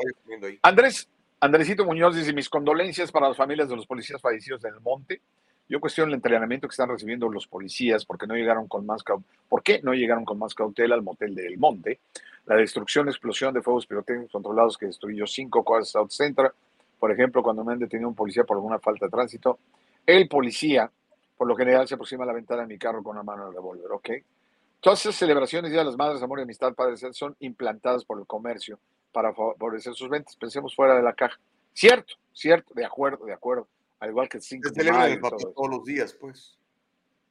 Andrés, 0.62 1.08
Andresito 1.40 1.84
Muñoz 1.84 2.16
dice, 2.16 2.32
mis 2.32 2.48
condolencias 2.48 3.10
para 3.12 3.28
las 3.28 3.36
familias 3.36 3.68
de 3.68 3.76
los 3.76 3.86
policías 3.86 4.20
fallecidos 4.20 4.64
en 4.64 4.74
el 4.74 4.80
monte. 4.80 5.20
Yo 5.68 5.80
cuestiono 5.80 6.08
el 6.10 6.14
entrenamiento 6.14 6.68
que 6.68 6.72
están 6.72 6.88
recibiendo 6.88 7.28
los 7.28 7.46
policías 7.46 8.04
porque 8.04 8.26
no 8.26 8.34
llegaron 8.34 8.68
con 8.68 8.86
más 8.86 9.02
¿Por 9.48 9.62
qué 9.62 9.80
no 9.82 9.94
llegaron 9.94 10.24
con 10.24 10.38
más 10.38 10.54
cautela 10.54 10.94
al 10.94 11.02
motel 11.02 11.34
del 11.34 11.58
monte? 11.58 12.00
La 12.46 12.54
destrucción, 12.54 13.08
explosión 13.08 13.52
de 13.52 13.62
fuegos 13.62 13.86
pirotécnicos 13.86 14.30
controlados 14.30 14.78
que 14.78 14.86
destruyó 14.86 15.26
cinco 15.26 15.64
cosas 15.64 15.88
South 15.88 16.10
Central. 16.10 16.52
Por 17.00 17.10
ejemplo, 17.10 17.42
cuando 17.42 17.64
me 17.64 17.72
han 17.72 17.78
detenido 17.80 18.08
un 18.08 18.14
policía 18.14 18.44
por 18.44 18.56
alguna 18.56 18.78
falta 18.78 19.06
de 19.06 19.10
tránsito, 19.10 19.58
el 20.06 20.28
policía, 20.28 20.90
por 21.36 21.46
lo 21.46 21.56
general, 21.56 21.86
se 21.86 21.94
aproxima 21.94 22.24
a 22.24 22.26
la 22.26 22.32
ventana 22.32 22.62
de 22.62 22.68
mi 22.68 22.78
carro 22.78 23.02
con 23.02 23.12
una 23.16 23.22
mano 23.22 23.48
el 23.48 23.54
revólver, 23.54 23.90
¿ok? 23.92 24.10
Todas 24.80 25.00
esas 25.00 25.16
celebraciones, 25.16 25.70
Día 25.70 25.80
de 25.80 25.86
las 25.86 25.96
Madres, 25.96 26.22
Amor 26.22 26.38
y 26.38 26.42
Amistad, 26.42 26.74
Padre 26.74 26.96
son 27.12 27.36
implantadas 27.40 28.04
por 28.04 28.18
el 28.18 28.26
comercio 28.26 28.78
para 29.12 29.32
favorecer 29.34 29.94
sus 29.94 30.08
ventas. 30.08 30.36
Pensemos 30.36 30.74
fuera 30.74 30.94
de 30.94 31.02
la 31.02 31.14
caja. 31.14 31.38
Cierto, 31.72 32.14
cierto, 32.32 32.72
de 32.74 32.84
acuerdo, 32.84 33.24
de 33.24 33.32
acuerdo. 33.32 33.66
Al 33.98 34.10
igual 34.10 34.28
que 34.28 34.36
el 34.36 34.42
5 34.42 34.68
Se 34.68 34.84
de 34.84 34.92
mayo 34.92 35.20
todos 35.20 35.70
los 35.70 35.84
días, 35.84 36.12
pues. 36.14 36.58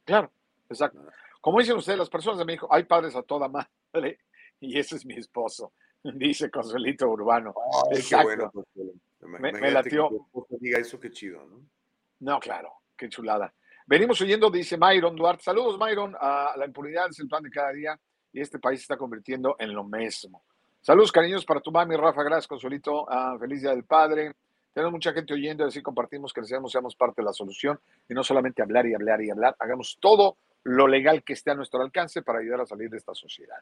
Claro, 0.04 0.30
exacto. 0.68 1.00
Como 1.40 1.60
dicen 1.60 1.76
ustedes, 1.76 1.98
las 1.98 2.10
personas 2.10 2.38
de 2.38 2.44
México, 2.44 2.68
hay 2.70 2.84
padres 2.84 3.14
a 3.14 3.22
toda 3.22 3.48
madre 3.48 4.18
y 4.60 4.78
ese 4.78 4.96
es 4.96 5.06
mi 5.06 5.14
esposo, 5.14 5.72
dice 6.02 6.50
Consuelito 6.50 7.08
Urbano. 7.08 7.54
Qué 7.90 7.98
Exacto. 7.98 8.26
bueno, 8.26 8.50
Consuelo. 8.50 8.92
Me- 9.20 9.38
me 9.38 9.52
que 9.52 9.70
latió. 9.70 10.10
esposa 10.10 10.54
diga 10.60 10.78
eso, 10.78 10.98
qué 11.00 11.10
chido, 11.10 11.44
¿no? 11.46 11.60
No, 12.20 12.40
claro, 12.40 12.72
qué 12.96 13.08
chulada. 13.08 13.52
Venimos 13.88 14.20
oyendo, 14.20 14.50
dice 14.50 14.76
Myron 14.76 15.14
Duarte. 15.14 15.44
Saludos, 15.44 15.78
Myron. 15.78 16.16
a 16.20 16.54
la 16.56 16.66
impunidad 16.66 17.08
es 17.08 17.20
el 17.20 17.28
plan 17.28 17.44
de 17.44 17.50
cada 17.50 17.72
día 17.72 17.96
y 18.32 18.40
este 18.40 18.58
país 18.58 18.80
se 18.80 18.84
está 18.84 18.96
convirtiendo 18.96 19.54
en 19.60 19.72
lo 19.72 19.84
mismo. 19.84 20.42
Saludos 20.80 21.12
cariños 21.12 21.44
para 21.44 21.60
tu 21.60 21.70
mami, 21.70 21.94
Rafa. 21.94 22.24
Gracias, 22.24 22.48
Consuelito. 22.48 23.06
Ah, 23.08 23.36
feliz 23.38 23.60
Día 23.60 23.70
del 23.70 23.84
Padre. 23.84 24.34
Tenemos 24.72 24.92
mucha 24.92 25.12
gente 25.12 25.34
oyendo 25.34 25.64
así 25.64 25.82
compartimos, 25.82 26.32
crecemos, 26.32 26.72
seamos 26.72 26.96
parte 26.96 27.22
de 27.22 27.26
la 27.26 27.32
solución 27.32 27.78
y 28.08 28.14
no 28.14 28.24
solamente 28.24 28.60
hablar 28.60 28.86
y 28.86 28.94
hablar 28.94 29.22
y 29.22 29.30
hablar. 29.30 29.54
Hagamos 29.60 29.98
todo 30.00 30.36
lo 30.64 30.88
legal 30.88 31.22
que 31.22 31.34
esté 31.34 31.52
a 31.52 31.54
nuestro 31.54 31.80
alcance 31.80 32.22
para 32.22 32.40
ayudar 32.40 32.62
a 32.62 32.66
salir 32.66 32.90
de 32.90 32.96
esta 32.96 33.14
sociedad. 33.14 33.58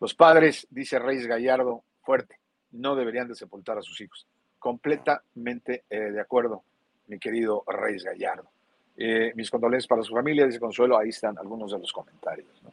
Los 0.00 0.14
padres, 0.14 0.66
dice 0.70 0.98
Reyes 0.98 1.26
Gallardo, 1.26 1.84
fuerte, 2.02 2.40
no 2.72 2.96
deberían 2.96 3.28
de 3.28 3.34
sepultar 3.34 3.76
a 3.76 3.82
sus 3.82 4.00
hijos. 4.00 4.26
Completamente 4.58 5.84
eh, 5.90 6.12
de 6.12 6.20
acuerdo, 6.20 6.64
mi 7.08 7.18
querido 7.18 7.62
Reyes 7.66 8.04
Gallardo. 8.04 8.55
Eh, 8.96 9.32
mis 9.34 9.50
condolencias 9.50 9.86
para 9.86 10.02
su 10.02 10.14
familia, 10.14 10.46
dice 10.46 10.58
Consuelo, 10.58 10.98
ahí 10.98 11.10
están 11.10 11.36
algunos 11.38 11.70
de 11.70 11.78
los 11.78 11.92
comentarios. 11.92 12.48
¿no? 12.62 12.72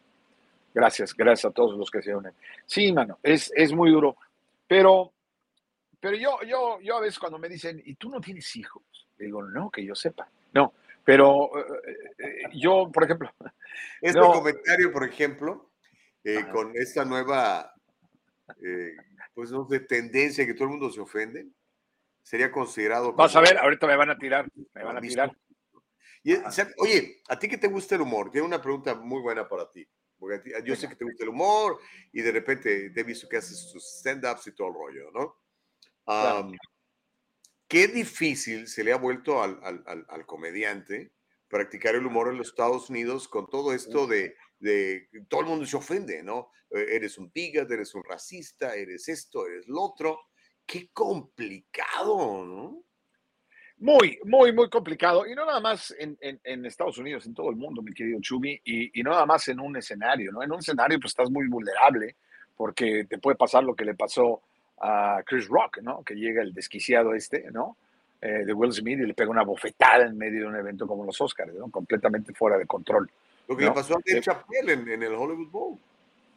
Gracias, 0.74 1.14
gracias 1.14 1.52
a 1.52 1.54
todos 1.54 1.78
los 1.78 1.91
que 1.91 2.02
se 2.02 2.16
unen. 2.16 2.34
Sí, 2.66 2.91
mano, 2.91 3.20
es, 3.22 3.52
es 3.56 3.74
muy 3.74 3.91
duro, 3.91 4.18
pero, 4.68 5.12
pero 6.00 6.16
yo, 6.16 6.40
yo, 6.48 6.80
yo 6.82 6.98
a 6.98 7.02
veces 7.02 7.20
cuando 7.20 7.38
me 7.38 7.50
dicen, 7.50 7.82
¿y 7.86 7.95
tú 7.95 8.10
no 8.10 8.20
tienes 8.20 8.56
hijos? 8.56 8.84
Le 9.18 9.26
digo, 9.26 9.44
no, 9.44 9.70
que 9.70 9.86
yo 9.86 9.94
sepa. 9.94 10.28
No, 10.54 10.74
pero 11.04 11.50
eh, 11.60 12.14
eh, 12.18 12.44
yo, 12.54 12.90
por 12.91 13.04
ejemplo, 13.04 13.32
Este 14.02 14.20
no, 14.20 14.32
comentario, 14.32 14.91
por 14.91 15.04
ejemplo, 15.04 15.72
eh, 16.24 16.45
con 16.52 16.72
esta 16.76 17.04
nueva, 17.06 17.74
pues 19.34 19.52
no 19.52 19.68
sé, 19.68 19.80
tendencia 19.82 20.45
que 20.45 20.54
todo 20.54 20.66
el 20.66 20.72
mundo 20.72 20.90
se 20.91 21.02
ofende, 21.02 21.48
sería 22.22 22.52
considerado. 22.52 23.14
vas 23.14 23.36
a 23.36 23.41
ver, 23.41 23.58
ahorita 23.58 23.88
me 23.88 23.95
van 23.95 24.12
a 24.12 24.18
tirar, 24.18 24.48
me 24.74 24.84
van 24.84 24.98
a 24.98 25.02
tirar. 25.02 25.32
Y, 26.24 26.36
¿sabe? 26.52 26.74
Oye, 26.78 27.22
¿a 27.28 27.38
ti 27.38 27.48
qué 27.50 27.58
te 27.58 27.68
gusta 27.68 27.95
el 27.95 28.02
humor? 28.02 28.32
Tengo 28.32 28.45
una 28.45 28.62
pregunta 28.62 28.95
muy 28.95 29.22
buena 29.22 29.48
para 29.48 29.70
ti. 29.72 29.88
Porque 30.18 30.40
ti- 30.40 30.52
yo 30.66 30.76
sé 30.76 30.88
que 30.88 30.95
te 30.95 31.04
gusta 31.06 31.24
el 31.24 31.30
humor 31.30 31.80
y 32.14 32.22
de 32.22 32.32
repente 32.32 32.90
te 32.91 33.02
he 33.02 33.04
visto 33.04 33.28
que 33.28 33.38
haces 33.38 33.70
tus 33.72 33.84
stand-ups 34.00 34.48
y 34.48 34.56
todo 34.56 34.70
el 34.70 34.74
rollo, 34.74 35.12
¿no? 35.12 35.41
Claro. 36.06 36.40
Am, 36.40 36.54
qué 37.68 37.88
difícil 37.88 38.68
se 38.68 38.84
le 38.84 38.91
ha 38.94 38.98
vuelto 38.98 39.41
al, 39.41 39.60
al- 39.64 39.84
al- 39.88 40.06
al 40.10 40.26
comediante 40.26 41.14
practicar 41.48 41.95
el 41.95 42.06
humor 42.06 42.30
en 42.30 42.38
los 42.38 42.50
Estados 42.50 42.90
Unidos 42.90 43.28
con 43.28 43.48
todo 43.48 43.74
esto 43.74 44.08
de, 44.08 44.36
de 44.60 45.08
todo 45.30 45.41
el 45.41 45.48
mundo 45.48 45.66
se 45.66 45.78
ofende, 45.78 46.24
¿no? 46.24 46.50
Eh, 46.72 46.95
Eres 46.95 47.18
un 47.18 47.32
bigot, 47.32 47.70
eres 47.70 47.94
un 47.94 48.04
racista, 48.04 48.76
eres 48.76 49.08
esto, 49.08 49.45
eres 49.45 49.68
lo 49.68 49.82
otro. 49.84 50.20
Qué 50.66 50.90
complicado, 50.91 52.44
¿no? 52.45 52.86
Muy, 53.84 54.18
muy, 54.23 54.53
muy 54.53 54.69
complicado. 54.69 55.27
Y 55.27 55.35
no 55.35 55.45
nada 55.45 55.60
más 55.60 55.93
en, 55.99 56.18
en- 56.22 56.39
en 56.45 56.65
Estados 56.65 56.97
Unidos, 56.97 57.26
en 57.26 57.34
todo 57.34 57.49
el 57.49 57.57
mundo, 57.57 57.81
mi 57.81 57.93
querido 57.93 58.18
Chumi, 58.22 58.57
y, 58.64 58.97
y 58.97 59.03
no 59.03 59.10
nada 59.11 59.26
más 59.26 59.45
en 59.49 59.60
un 59.60 59.76
escenario, 59.76 60.31
¿no? 60.31 60.41
En 60.41 60.53
un 60.53 60.60
escenario 60.60 60.97
pues 61.01 61.11
estás 61.11 61.30
muy 61.30 61.47
vulnerable 61.47 62.15
porque 62.55 63.03
te 63.03 63.18
puede 63.18 63.35
pasar 63.35 63.61
lo 63.65 63.76
que 63.76 63.84
le 63.84 63.93
pasó 63.93 64.41
a 64.80 65.22
Chris 65.26 65.49
Rock, 65.49 65.80
¿no? 65.81 66.01
Que 66.01 66.15
llega 66.15 66.41
el 66.41 66.53
desquiciado 66.53 67.14
este, 67.14 67.51
¿no? 67.51 67.76
Eh, 68.22 68.45
de 68.45 68.53
Will 68.53 68.72
Smith 68.72 68.99
y 69.01 69.05
le 69.05 69.14
pega 69.14 69.30
una 69.30 69.43
bofetada 69.43 70.05
en 70.05 70.18
medio 70.18 70.43
de 70.43 70.47
un 70.47 70.55
evento 70.55 70.88
como 70.88 71.03
los 71.03 71.19
Oscars, 71.19 71.53
¿no? 71.53 71.69
Completamente 71.69 72.34
fuera 72.34 72.57
de 72.57 72.65
control. 72.65 73.11
Lo 73.49 73.57
que 73.57 73.64
¿no? 73.65 73.72
le 73.72 73.76
pasó 73.76 73.95
a 73.97 74.01
Dave 74.05 74.19
Eh, 74.19 74.22
Chappelle 74.22 74.72
en, 74.73 74.88
en 74.88 75.03
el 75.03 75.14
Hollywood 75.14 75.49
Bowl. 75.51 75.77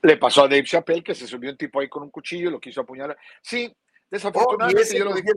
Le 0.03 0.17
pasó 0.17 0.43
a 0.43 0.49
Dave 0.49 0.65
Chappelle 0.65 1.05
que 1.05 1.15
se 1.15 1.29
subió 1.29 1.51
un 1.51 1.57
tipo 1.57 1.79
ahí 1.79 1.89
con 1.89 2.03
un 2.03 2.11
cuchillo, 2.11 2.51
lo 2.51 2.59
quiso 2.59 2.81
apuñalar. 2.81 3.17
Sí, 3.41 3.73
Oh, 4.07 4.09
desafortunadamente 4.11 4.83
ese, 4.83 4.99
yo 4.99 5.05
lo 5.05 5.15
dije. 5.15 5.33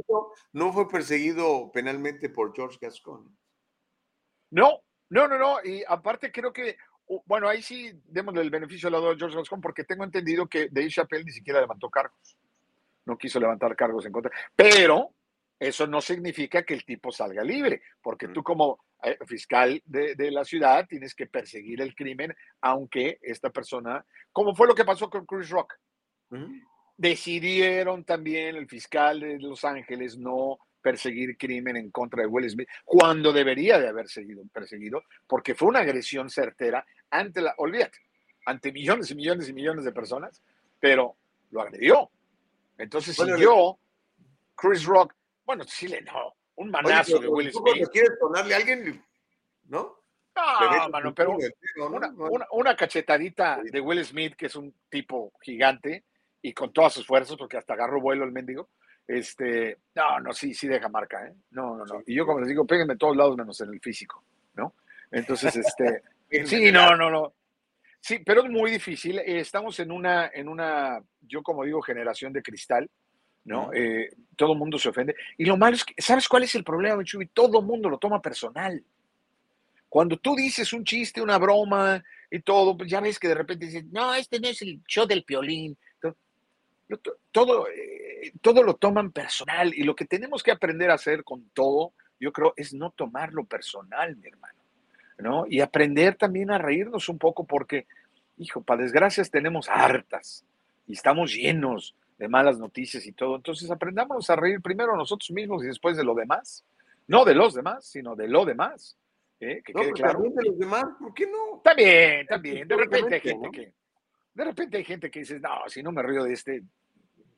no 0.54 0.72
fue 0.72 0.88
perseguido 0.88 1.72
penalmente 1.72 2.30
por 2.30 2.54
George 2.56 2.78
Gascon. 2.80 3.36
No, 4.52 4.82
no, 5.10 5.28
no, 5.28 5.38
no. 5.38 5.58
Y 5.64 5.84
aparte 5.88 6.32
creo 6.32 6.54
que, 6.54 6.78
bueno, 7.26 7.48
ahí 7.48 7.62
sí 7.62 7.91
démosle 8.06 8.41
el 8.41 8.50
beneficio 8.50 8.88
al 8.88 8.94
lado 8.94 9.10
de 9.10 9.18
George 9.18 9.38
Gascon 9.38 9.62
porque 9.62 9.84
tengo 9.84 10.04
entendido 10.04 10.48
que 10.48 10.70
Dave 10.70 10.90
Chappelle 10.90 11.26
ni 11.26 11.32
siquiera 11.32 11.62
levantó 11.62 11.90
cargos. 11.90 12.38
No 13.06 13.18
quiso 13.18 13.40
levantar 13.40 13.76
cargos 13.76 14.06
en 14.06 14.12
contra. 14.12 14.32
Pero 14.56 15.16
eso 15.60 15.88
no 15.88 16.00
significa 16.00 16.64
que 16.64 16.76
el 16.76 16.86
tipo 16.86 17.12
salga 17.12 17.44
libre, 17.44 17.82
porque 18.02 18.30
tú 18.30 18.44
como 18.44 18.80
eh, 19.04 19.18
fiscal 19.26 19.82
de, 19.86 20.16
de 20.16 20.32
la 20.32 20.46
ciudad 20.46 20.88
tienes 20.88 21.16
que 21.16 21.26
perseguir 21.26 21.82
el 21.82 21.96
crimen, 21.96 22.36
aunque 22.62 23.20
esta 23.22 23.50
persona, 23.50 24.06
como 24.32 24.56
fue 24.56 24.68
lo 24.68 24.76
que 24.76 24.86
pasó 24.86 25.10
con 25.10 25.26
Chris 25.26 25.50
Rock. 25.50 25.74
Decidieron 27.00 28.04
también 28.04 28.58
el 28.58 28.68
fiscal 28.68 29.22
de 29.22 29.40
Los 29.40 29.64
Ángeles 29.64 30.18
no 30.18 30.60
perseguir 30.82 31.38
crimen 31.38 31.78
en 31.78 31.92
contra 31.92 32.24
de 32.24 32.28
Will 32.28 32.50
Smith, 32.50 32.68
cuando 32.84 33.32
debería 33.32 33.80
de 33.80 33.88
haber 33.88 34.10
seguido 34.10 34.44
perseguido, 34.52 35.04
porque 35.26 35.56
fue 35.56 35.70
una 35.70 35.80
agresión 35.80 36.30
certera 36.30 36.86
ante 37.10 37.40
la, 37.40 37.54
olvídate, 37.58 38.00
ante 38.46 38.74
millones 38.74 39.12
y 39.12 39.16
millones 39.16 39.48
y 39.48 39.54
millones 39.54 39.86
de 39.86 39.94
personas, 39.94 40.44
pero 40.78 41.16
lo 41.52 41.62
agredió. 41.62 42.12
Entonces 42.78 43.16
Bueno, 43.16 43.36
siguió 43.36 43.80
Chris 44.54 44.84
Rock, 44.84 45.14
bueno, 45.46 45.64
sí 45.64 45.88
le 45.88 46.02
no, 46.02 46.36
un 46.56 46.68
Oye, 46.68 46.84
manazo 46.84 47.14
pero 47.14 47.22
de 47.22 47.28
Will 47.30 47.52
cuando 47.54 47.72
Smith. 47.72 47.90
quieres 47.94 48.12
sonarle 48.20 48.54
a 48.54 48.58
alguien, 48.58 49.06
¿no? 49.70 50.00
Mano, 50.92 51.14
pero 51.16 51.38
una 52.52 52.76
cachetadita 52.76 53.62
de 53.64 53.80
Will 53.80 54.04
Smith, 54.04 54.36
que 54.36 54.48
es 54.48 54.56
un 54.58 54.74
tipo 54.90 55.32
gigante 55.42 56.04
y 56.41 56.53
con 56.53 56.72
todas 56.72 56.94
sus 56.94 57.06
fuerzas, 57.06 57.38
porque 57.38 57.57
hasta 57.57 57.74
agarró 57.74 58.02
vuelo 58.02 58.26
el 58.26 58.32
mendigo. 58.32 58.70
Este, 59.07 59.80
no, 59.95 60.20
no, 60.20 60.34
sí, 60.34 60.53
sí 60.53 60.68
deja 60.68 60.88
marca, 60.88 61.26
¿eh? 61.26 61.34
No, 61.52 61.76
no, 61.76 61.86
no. 61.86 62.03
Y 62.06 62.16
yo, 62.16 62.26
como 62.26 62.40
les 62.40 62.49
digo, 62.49 62.66
péguenme 62.66 62.94
en 62.94 62.99
todos 62.99 63.18
lados 63.18 63.36
menos 63.36 63.60
en 63.61 63.70
el 63.74 63.80
físico, 63.80 64.24
¿no? 64.53 64.76
Entonces, 65.11 65.56
este, 65.56 66.03
sí, 66.45 66.72
no, 66.72 66.95
no, 66.95 67.10
no. 67.10 67.34
Sí, 67.99 68.20
pero 68.20 68.44
es 68.44 68.49
muy 68.49 68.72
difícil. 68.72 69.20
Eh, 69.20 69.40
Estamos 69.40 69.80
en 69.80 69.91
una, 69.91 70.30
en 70.34 70.48
una, 70.48 71.02
yo 71.22 71.41
como 71.41 71.64
digo, 71.64 71.82
generación 71.82 72.32
de 72.34 72.44
cristal, 72.44 72.90
¿no? 73.45 73.64
Ujú. 73.64 73.74
Eh, 73.74 74.10
todo 74.36 74.53
el 74.53 74.60
mundo 74.60 74.78
se 74.78 74.90
ofende. 74.90 75.16
Y 75.38 75.45
lo 75.45 75.57
malo 75.57 75.76
es 75.76 75.84
que, 75.84 75.95
¿sabes 75.98 76.28
cuál 76.28 76.44
es 76.44 76.53
el 76.56 76.64
problema, 76.64 77.03
Chuy? 77.03 77.28
Todo 77.34 77.60
el 77.60 77.66
mundo 77.66 77.90
lo 77.90 77.98
toma 77.98 78.22
personal. 78.22 78.84
Cuando 79.90 80.18
tú 80.18 80.36
dices 80.36 80.72
un 80.72 80.86
chiste, 80.86 81.20
una 81.20 81.40
broma 81.40 82.03
y 82.30 82.41
todo, 82.41 82.78
pues 82.78 82.91
ya 82.91 83.02
ves 83.02 83.18
que 83.18 83.28
de 83.28 83.36
repente 83.36 83.66
dices, 83.66 83.86
no, 83.86 84.14
este 84.14 84.40
no 84.40 84.48
es 84.48 84.61
el 84.61 84.82
show 84.88 85.07
del 85.07 85.24
piolín. 85.24 85.76
Todo, 87.32 87.68
eh, 87.70 88.34
todo 88.41 88.64
lo 88.64 88.76
toman 88.76 89.11
personal 89.11 89.74
y 89.74 89.84
lo 89.84 89.95
que 89.95 90.06
tenemos 90.06 90.41
que 90.41 90.52
aprender 90.52 90.90
a 90.90 90.95
hacer 90.95 91.24
con 91.24 91.49
todo, 91.49 91.94
yo 92.20 92.34
creo, 92.34 92.53
es 92.57 92.74
no 92.74 92.91
tomarlo 92.91 93.45
personal, 93.45 94.16
mi 94.16 94.28
hermano, 94.28 94.60
¿no? 95.20 95.45
Y 95.48 95.61
aprender 95.61 96.16
también 96.16 96.49
a 96.49 96.57
reírnos 96.57 97.07
un 97.07 97.20
poco 97.20 97.45
porque, 97.45 97.86
hijo, 98.38 98.61
para 98.61 98.82
desgracias 98.82 99.30
tenemos 99.30 99.70
hartas 99.70 100.45
y 100.88 100.94
estamos 100.94 101.34
llenos 101.34 101.95
de 102.18 102.28
malas 102.28 102.60
noticias 102.60 103.06
y 103.06 103.14
todo. 103.14 103.36
Entonces 103.36 103.70
aprendamos 103.72 104.30
a 104.30 104.36
reír 104.36 104.61
primero 104.61 104.95
nosotros 104.95 105.32
mismos 105.32 105.64
y 105.64 105.68
después 105.68 105.95
de 105.95 106.03
lo 106.03 106.14
demás. 106.14 106.66
No 107.07 107.26
de 107.26 107.34
los 107.34 107.53
demás, 107.53 107.86
sino 107.86 108.16
de 108.16 108.28
lo 108.28 108.45
demás. 108.45 108.98
¿eh? 109.40 109.61
Que 109.64 109.74
No, 109.74 109.82
quede 109.82 109.94
pero 109.94 109.95
claro. 109.95 110.14
también 110.14 110.36
de 110.36 110.44
los 110.44 110.60
demás, 110.60 110.86
¿por 110.99 111.14
qué 111.14 111.28
no? 111.28 111.57
Está 111.57 111.74
bien. 111.74 112.68
De 112.68 112.76
repente 112.76 113.16
hay 113.16 113.22
gente 113.22 113.49
que, 113.52 113.74
de 114.34 114.44
repente 114.44 114.78
hay 114.78 114.84
gente 114.84 115.10
que 115.10 115.20
dice, 115.20 115.40
no, 115.40 115.49
si 115.68 115.82
no 115.82 115.91
me 115.91 116.03
río 116.03 116.24
de 116.24 116.34
este, 116.34 116.64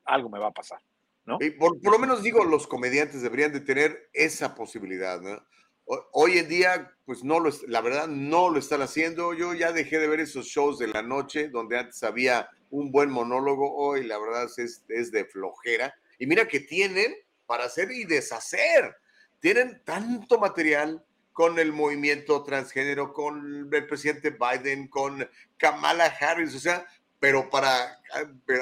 algo 0.06 0.30
me 0.30 0.40
va 0.40 0.48
a 0.48 0.52
pasar. 0.52 0.80
¿no? 1.26 1.38
Y 1.40 1.52
por, 1.52 1.80
por 1.82 1.92
lo 1.94 2.00
menos 2.00 2.24
digo, 2.24 2.44
los 2.44 2.68
comediantes 2.68 3.22
deberían 3.22 3.52
de 3.54 3.60
tener 3.62 4.10
esa 4.14 4.56
posibilidad, 4.56 5.22
¿no? 5.22 5.42
Ho- 5.86 6.08
Hoy 6.14 6.38
en 6.40 6.50
día, 6.50 6.92
pues 7.06 7.24
no 7.24 7.40
lo, 7.40 7.52
la 7.68 7.82
verdad, 7.82 8.08
no 8.08 8.50
lo 8.50 8.58
están 8.60 8.82
haciendo. 8.82 9.34
Yo 9.34 9.54
ya 9.54 9.72
dejé 9.72 10.00
de 10.00 10.08
ver 10.08 10.20
esos 10.20 10.46
shows 10.48 10.80
de 10.80 10.88
la 10.88 11.02
noche 11.04 11.50
donde 11.50 11.78
antes 11.78 12.02
había 12.04 12.50
un 12.70 12.92
buen 12.92 13.10
monólogo. 13.12 13.76
Hoy, 13.76 14.04
la 14.06 14.18
verdad, 14.18 14.48
es, 14.58 14.84
es 14.88 15.12
de 15.12 15.26
flojera. 15.26 15.94
Y 16.18 16.26
mira 16.28 16.48
que 16.48 16.60
tienen 16.60 17.14
para 17.46 17.66
hacer 17.66 17.92
y 17.92 18.06
deshacer. 18.06 18.96
Tienen 19.40 19.82
tanto 19.84 20.40
material 20.40 21.04
con 21.34 21.60
el 21.60 21.72
movimiento 21.74 22.44
transgénero, 22.44 23.14
con 23.14 23.70
el 23.74 23.88
presidente 23.88 24.32
Biden, 24.32 24.88
con 24.88 25.28
Kamala 25.58 26.06
Harris, 26.06 26.54
o 26.56 26.60
sea, 26.60 26.86
pero 27.22 27.52
para 27.52 28.02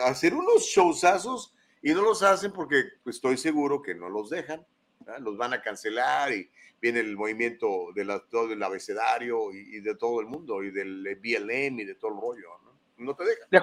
hacer 0.04 0.34
unos 0.34 0.64
showsazos 0.64 1.56
y 1.82 1.94
no 1.94 2.02
los 2.02 2.22
hacen 2.24 2.52
porque 2.52 2.84
pues, 3.04 3.16
estoy 3.16 3.38
seguro 3.38 3.82
que 3.82 3.96
no 3.96 4.10
los 4.10 4.30
dejan, 4.30 4.68
¿verdad? 5.00 5.22
los 5.22 5.38
van 5.38 5.54
a 5.54 5.62
cancelar 5.62 6.34
y 6.34 6.52
viene 6.82 7.00
el 7.00 7.16
movimiento 7.16 7.94
de 7.96 8.04
la, 8.04 8.20
todo 8.20 8.52
el 8.52 8.62
abecedario 8.62 9.54
y, 9.54 9.78
y 9.78 9.80
de 9.80 9.96
todo 9.96 10.20
el 10.20 10.28
mundo 10.28 10.62
y 10.62 10.72
del 10.72 11.04
BLM 11.04 11.80
y 11.80 11.86
de 11.86 11.96
todo 11.96 12.12
el 12.12 12.20
rollo, 12.20 12.50
¿no? 12.66 13.06
No 13.06 13.16
te 13.16 13.24
dejan. 13.24 13.48
De 13.50 13.62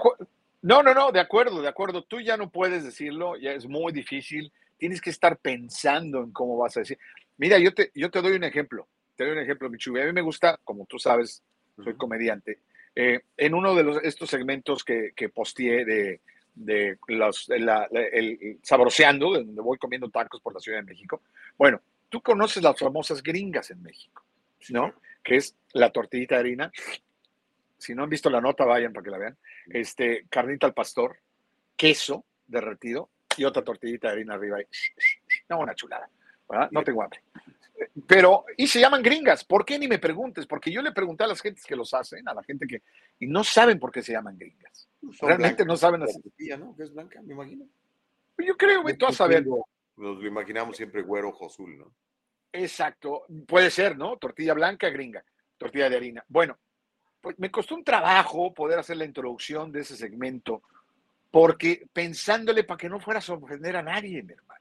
no, 0.62 0.82
no, 0.82 0.94
no, 0.94 1.12
de 1.12 1.20
acuerdo, 1.20 1.60
de 1.60 1.68
acuerdo. 1.68 2.02
Tú 2.04 2.20
ya 2.22 2.38
no 2.38 2.50
puedes 2.50 2.82
decirlo, 2.82 3.36
ya 3.36 3.52
es 3.52 3.66
muy 3.66 3.92
difícil. 3.92 4.50
Tienes 4.78 5.02
que 5.02 5.10
estar 5.10 5.36
pensando 5.36 6.22
en 6.22 6.32
cómo 6.32 6.56
vas 6.56 6.74
a 6.78 6.80
decir. 6.80 6.98
Mira, 7.36 7.58
yo 7.58 7.74
te, 7.74 7.92
yo 7.94 8.10
te 8.10 8.22
doy 8.22 8.32
un 8.32 8.44
ejemplo. 8.44 8.88
Te 9.14 9.24
doy 9.24 9.34
un 9.34 9.40
ejemplo, 9.40 9.68
Michubi. 9.68 10.00
A 10.00 10.06
mí 10.06 10.12
me 10.12 10.22
gusta, 10.22 10.58
como 10.64 10.86
tú 10.86 10.98
sabes, 10.98 11.42
soy 11.84 11.94
comediante. 11.96 12.60
Eh, 12.96 13.20
en 13.36 13.54
uno 13.54 13.74
de 13.74 13.84
los, 13.84 14.02
estos 14.02 14.28
segmentos 14.30 14.82
que, 14.82 15.12
que 15.14 15.28
posteé 15.28 15.84
de, 15.84 16.20
de 16.54 16.98
los, 17.08 17.46
de 17.46 17.60
la- 17.60 17.86
la- 17.90 18.00
el, 18.00 18.58
sabroseando, 18.62 19.30
donde 19.32 19.60
voy 19.62 19.78
comiendo 19.78 20.08
tacos 20.10 20.40
por 20.40 20.52
la 20.54 20.60
Ciudad 20.60 20.78
de 20.78 20.84
México. 20.84 21.22
Bueno, 21.56 21.80
tú 22.08 22.20
conoces 22.22 22.62
las 22.62 22.78
famosas 22.78 23.22
gringas 23.22 23.70
en 23.70 23.82
México, 23.82 24.24
¿no? 24.70 24.94
Que 25.22 25.36
es 25.36 25.54
la 25.72 25.90
tortillita 25.90 26.34
de 26.36 26.40
harina. 26.40 26.72
Si 27.78 27.94
no 27.94 28.04
han 28.04 28.10
visto 28.10 28.30
la 28.30 28.40
nota, 28.40 28.64
vayan 28.64 28.92
para 28.92 29.04
que 29.04 29.10
la 29.10 29.18
vean. 29.18 29.36
Este, 29.66 30.24
carnita 30.30 30.66
al 30.66 30.72
pastor, 30.74 31.18
queso 31.76 32.24
derretido 32.46 33.10
y 33.36 33.44
otra 33.44 33.62
tortillita 33.62 34.08
de 34.08 34.14
harina 34.14 34.34
arriba. 34.34 34.60
y- 34.62 34.66
No, 35.48 35.58
una 35.60 35.74
chulada. 35.74 36.08
¿verdad? 36.48 36.68
No 36.70 36.82
tengo 36.84 37.02
hambre. 37.02 37.20
Pero, 38.06 38.44
y 38.56 38.66
se 38.66 38.80
llaman 38.80 39.02
gringas. 39.02 39.44
¿Por 39.44 39.64
qué 39.64 39.78
ni 39.78 39.88
me 39.88 39.98
preguntes? 39.98 40.46
Porque 40.46 40.70
yo 40.70 40.82
le 40.82 40.92
pregunté 40.92 41.24
a 41.24 41.26
las 41.26 41.40
gentes 41.40 41.64
que 41.64 41.76
los 41.76 41.92
hacen, 41.94 42.26
a 42.28 42.34
la 42.34 42.42
gente 42.42 42.66
que, 42.66 42.82
y 43.18 43.26
no 43.26 43.44
saben 43.44 43.78
por 43.78 43.92
qué 43.92 44.02
se 44.02 44.12
llaman 44.12 44.38
gringas. 44.38 44.88
Son 45.12 45.28
Realmente 45.28 45.62
blancas, 45.62 45.66
no 45.66 45.76
saben 45.76 46.00
la 46.00 46.06
así. 46.06 46.20
tortilla, 46.22 46.56
¿no? 46.56 46.74
Que 46.76 46.84
es 46.84 46.92
blanca, 46.92 47.20
me 47.22 47.34
imagino. 47.34 47.66
Yo 48.38 48.56
creo, 48.56 48.82
güey, 48.82 48.96
tú 48.96 49.06
a. 49.06 49.10
Nos 49.96 50.18
lo 50.18 50.26
imaginamos 50.26 50.76
siempre 50.76 51.02
güero 51.02 51.30
ojo 51.30 51.46
azul, 51.46 51.76
¿no? 51.78 51.92
Exacto, 52.52 53.24
puede 53.46 53.70
ser, 53.70 53.96
¿no? 53.96 54.16
Tortilla 54.16 54.54
blanca, 54.54 54.88
gringa, 54.88 55.24
tortilla 55.58 55.90
de 55.90 55.96
harina. 55.96 56.24
Bueno, 56.28 56.58
pues 57.20 57.38
me 57.38 57.50
costó 57.50 57.74
un 57.74 57.84
trabajo 57.84 58.52
poder 58.54 58.78
hacer 58.78 58.96
la 58.96 59.04
introducción 59.04 59.72
de 59.72 59.80
ese 59.80 59.96
segmento, 59.96 60.62
porque 61.30 61.86
pensándole 61.92 62.64
para 62.64 62.78
que 62.78 62.88
no 62.88 63.00
fueras 63.00 63.28
a 63.28 63.34
ofender 63.34 63.76
a 63.76 63.82
nadie, 63.82 64.22
mi 64.22 64.32
hermano. 64.32 64.60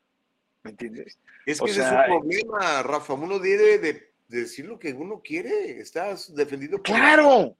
¿Me 0.65 0.71
entiendes? 0.71 1.19
Es 1.45 1.61
O 1.61 1.65
que 1.65 1.71
ese 1.71 1.81
es 1.81 1.91
un 1.91 2.03
problema, 2.05 2.81
Rafa. 2.81 3.13
Uno 3.13 3.37
debe 3.37 3.77
de, 3.77 3.93
de 4.27 4.39
decir 4.41 4.65
lo 4.65 4.79
que 4.79 4.91
uno 4.93 5.21
quiere. 5.23 5.79
Estás 5.79 6.33
defendido 6.33 6.77
por 6.77 6.95
Claro, 6.95 7.55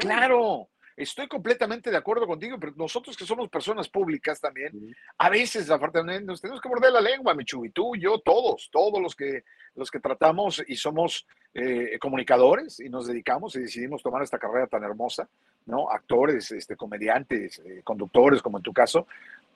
claro. 0.00 0.68
Estoy 0.96 1.26
completamente 1.28 1.90
de 1.90 1.96
acuerdo 1.96 2.26
contigo, 2.26 2.58
pero 2.58 2.72
nosotros 2.76 3.16
que 3.16 3.24
somos 3.24 3.48
personas 3.48 3.88
públicas 3.88 4.40
también, 4.40 4.94
a 5.16 5.30
veces, 5.30 5.68
nos 5.68 6.40
tenemos 6.40 6.60
que 6.60 6.68
morder 6.68 6.92
la 6.92 7.00
lengua, 7.00 7.34
Michu, 7.34 7.64
y 7.64 7.70
tú, 7.70 7.96
yo, 7.96 8.18
todos, 8.18 8.68
todos 8.70 9.00
los 9.00 9.16
que, 9.16 9.44
los 9.74 9.90
que 9.90 10.00
tratamos 10.00 10.62
y 10.66 10.76
somos 10.76 11.26
eh, 11.54 11.98
comunicadores 11.98 12.78
y 12.80 12.90
nos 12.90 13.06
dedicamos 13.06 13.56
y 13.56 13.60
decidimos 13.60 14.02
tomar 14.02 14.22
esta 14.22 14.38
carrera 14.38 14.66
tan 14.66 14.84
hermosa, 14.84 15.28
¿no? 15.64 15.88
Actores, 15.88 16.50
este, 16.50 16.76
comediantes, 16.76 17.60
eh, 17.60 17.80
conductores, 17.82 18.42
como 18.42 18.58
en 18.58 18.62
tu 18.62 18.72
caso, 18.74 19.06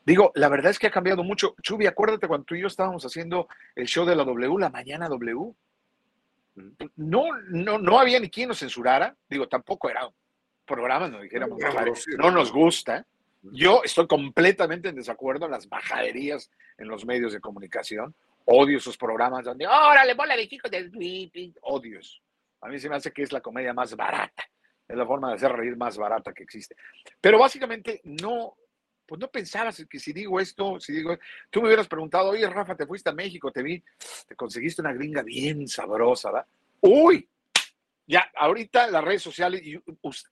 Digo, 0.07 0.31
la 0.37 0.49
verdad 0.49 0.71
es 0.71 0.79
que 0.79 0.87
ha 0.87 0.91
cambiado 0.93 1.25
mucho. 1.25 1.57
Chubi, 1.61 1.87
acuérdate 1.87 2.29
cuando 2.29 2.45
tú 2.45 2.55
y 2.55 2.61
yo 2.61 2.69
estábamos 2.69 3.05
haciendo 3.05 3.49
el 3.75 3.87
show 3.87 4.07
de 4.07 4.15
la 4.15 4.23
W, 4.25 4.57
la 4.59 4.71
mañana 4.71 5.09
W. 5.09 5.53
No, 6.95 7.25
no, 7.49 7.79
no 7.79 7.99
había 7.99 8.21
ni 8.21 8.31
quien 8.31 8.49
nos 8.49 8.61
censurara. 8.61 9.15
Digo, 9.29 9.49
tampoco 9.49 9.91
era 9.91 10.07
un 10.07 10.15
programa, 10.65 11.09
no 11.09 11.21
dijéramos, 11.21 11.59
No, 11.59 11.75
"Vale, 11.75 11.91
no, 11.91 11.97
sí, 11.97 12.11
no 12.17 12.31
no. 12.31 12.39
nos 12.39 12.53
gusta. 12.53 13.05
Yo 13.43 13.83
estoy 13.85 14.07
completamente 14.07 14.89
en 14.89 14.95
desacuerdo 14.97 15.47
en 15.47 15.53
las 15.53 15.69
bajaderías 15.69 16.51
en 16.79 16.89
los 16.89 17.05
medios 17.05 17.33
de 17.33 17.41
comunicación. 17.41 18.15
Odio 18.45 18.79
esos 18.79 18.97
programas 18.97 19.45
donde, 19.45 19.67
órale, 19.67 20.15
bola 20.15 20.37
de 20.37 20.49
del 20.71 20.91
pipi". 20.93 21.53
Odio 21.63 21.99
eso. 21.99 22.19
A 22.61 22.69
mí 22.69 22.79
se 22.79 22.89
me 22.89 22.97
hace 22.97 23.13
que 23.13 23.23
es 23.23 23.33
la 23.33 23.41
comedia 23.41 23.75
más 23.75 23.95
barata. 23.97 24.45
Es 24.89 24.97
la 24.97 25.05
forma 25.05 25.29
de 25.31 25.35
hacer 25.35 25.51
reír 25.53 25.77
más 25.77 25.99
barata 25.99 26.33
que 26.33 26.45
existe. 26.45 26.77
Pero 27.21 27.39
básicamente 27.41 28.01
no, 28.05 28.55
pues 29.07 29.21
no 29.21 29.29
pensabas 29.29 29.85
que 29.89 29.99
si 29.99 30.13
digo 30.13 30.41
esto, 30.41 30.81
si 30.81 30.93
digo, 30.93 31.17
tú 31.51 31.61
me 31.61 31.69
hubieras 31.69 31.89
preguntado, 31.89 32.31
oye, 32.31 32.49
Rafa, 32.49 32.75
te 32.75 32.87
fuiste 32.87 33.11
a 33.11 33.15
México, 33.15 33.51
te 33.51 33.63
vi, 33.63 33.83
te 34.27 34.35
conseguiste 34.35 34.83
una 34.83 34.93
gringa 34.93 35.23
bien 35.23 35.69
sabrosa, 35.69 36.31
¿verdad? 36.31 36.47
Uy, 36.81 37.29
ya, 38.07 38.31
ahorita 38.37 38.89
las 38.89 39.05
redes 39.05 39.23
sociales, 39.23 39.63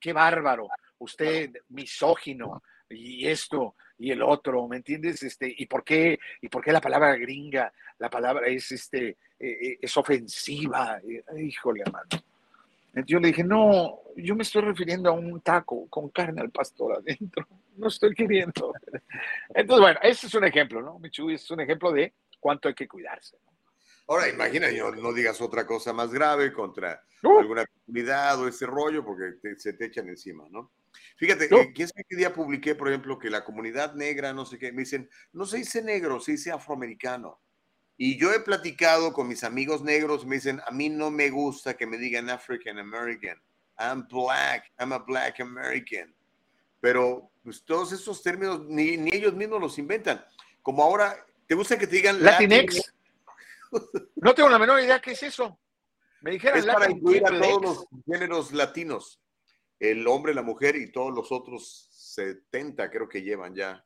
qué 0.00 0.12
bárbaro, 0.12 0.68
usted 0.98 1.50
misógino, 1.68 2.62
y 2.88 3.26
esto, 3.26 3.74
y 3.98 4.10
el 4.10 4.22
otro, 4.22 4.66
¿me 4.68 4.76
entiendes? 4.76 5.22
Este, 5.22 5.52
¿y 5.56 5.66
por 5.66 5.84
qué, 5.84 6.18
y 6.40 6.48
por 6.48 6.62
qué 6.62 6.72
la 6.72 6.80
palabra 6.80 7.16
gringa, 7.16 7.72
la 7.98 8.10
palabra 8.10 8.46
es, 8.46 8.70
este, 8.72 9.16
eh, 9.38 9.78
es 9.80 9.96
ofensiva? 9.96 10.98
Eh, 10.98 11.22
Híjole, 11.42 11.82
hermano. 11.84 12.08
Yo 13.06 13.18
le 13.18 13.28
dije, 13.28 13.42
no, 13.42 14.02
yo 14.16 14.36
me 14.36 14.44
estoy 14.44 14.62
refiriendo 14.62 15.10
a 15.10 15.12
un 15.12 15.40
taco 15.40 15.88
con 15.88 16.10
carne 16.10 16.40
al 16.40 16.50
pastor 16.50 16.98
adentro. 16.98 17.46
No 17.76 17.88
estoy 17.88 18.14
queriendo. 18.14 18.72
Entonces, 19.54 19.80
bueno, 19.82 20.00
ese 20.02 20.26
es 20.26 20.34
un 20.34 20.44
ejemplo, 20.44 20.80
¿no? 20.82 20.98
Michuy 20.98 21.34
es 21.34 21.50
un 21.50 21.60
ejemplo 21.60 21.92
de 21.92 22.14
cuánto 22.40 22.68
hay 22.68 22.74
que 22.74 22.86
cuidarse. 22.88 23.36
Ahora, 24.06 24.28
imagina, 24.28 24.70
yo, 24.70 24.90
no 24.92 25.12
digas 25.12 25.40
otra 25.40 25.66
cosa 25.66 25.92
más 25.92 26.12
grave 26.12 26.52
contra 26.52 27.02
alguna 27.38 27.64
comunidad 27.66 28.38
o 28.40 28.48
ese 28.48 28.66
rollo, 28.66 29.02
porque 29.04 29.32
te- 29.40 29.58
se 29.58 29.72
te 29.72 29.86
echan 29.86 30.08
encima, 30.08 30.44
¿no? 30.50 30.72
Fíjate, 31.16 31.48
eh, 31.60 31.72
¿quién 31.74 31.88
sabe 31.88 32.04
qué 32.08 32.16
día 32.16 32.32
publiqué, 32.34 32.74
por 32.74 32.88
ejemplo, 32.88 33.18
que 33.18 33.30
la 33.30 33.44
comunidad 33.44 33.94
negra, 33.94 34.32
no 34.34 34.44
sé 34.44 34.58
qué, 34.58 34.72
me 34.72 34.82
dicen, 34.82 35.08
no 35.32 35.46
se 35.46 35.56
dice 35.56 35.82
negro, 35.82 36.20
se 36.20 36.32
dice 36.32 36.52
afroamericano. 36.52 37.40
Y 37.96 38.18
yo 38.18 38.32
he 38.32 38.40
platicado 38.40 39.12
con 39.12 39.26
mis 39.28 39.42
amigos 39.42 39.82
negros, 39.82 40.26
me 40.26 40.34
dicen, 40.36 40.60
a 40.66 40.70
mí 40.70 40.88
no 40.90 41.10
me 41.10 41.30
gusta 41.30 41.74
que 41.74 41.86
me 41.86 41.96
digan 41.96 42.28
African 42.28 42.78
American. 42.78 43.40
I'm 43.78 44.06
black, 44.08 44.70
I'm 44.78 44.92
a 44.92 44.98
black 44.98 45.40
American. 45.40 46.14
Pero 46.84 47.30
pues, 47.42 47.64
todos 47.64 47.92
esos 47.92 48.22
términos 48.22 48.60
ni, 48.66 48.98
ni 48.98 49.08
ellos 49.14 49.32
mismos 49.32 49.58
los 49.58 49.78
inventan. 49.78 50.22
Como 50.60 50.82
ahora, 50.82 51.16
¿te 51.46 51.54
gusta 51.54 51.78
que 51.78 51.86
te 51.86 51.96
digan 51.96 52.22
Latinx. 52.22 52.50
Latinx? 52.52 52.94
No 54.16 54.34
tengo 54.34 54.50
la 54.50 54.58
menor 54.58 54.78
idea 54.82 55.00
qué 55.00 55.12
es 55.12 55.22
eso. 55.22 55.58
Me 56.20 56.32
dijeron 56.32 56.58
Es 56.58 56.66
para 56.66 56.80
Latin 56.80 56.98
incluir 56.98 57.24
a 57.26 57.40
todos 57.40 57.62
los 57.62 57.86
géneros 58.04 58.52
latinos. 58.52 59.18
El 59.80 60.06
hombre, 60.06 60.34
la 60.34 60.42
mujer 60.42 60.76
y 60.76 60.92
todos 60.92 61.10
los 61.14 61.32
otros 61.32 61.88
70 61.90 62.90
creo 62.90 63.08
que 63.08 63.22
llevan 63.22 63.54
ya. 63.54 63.82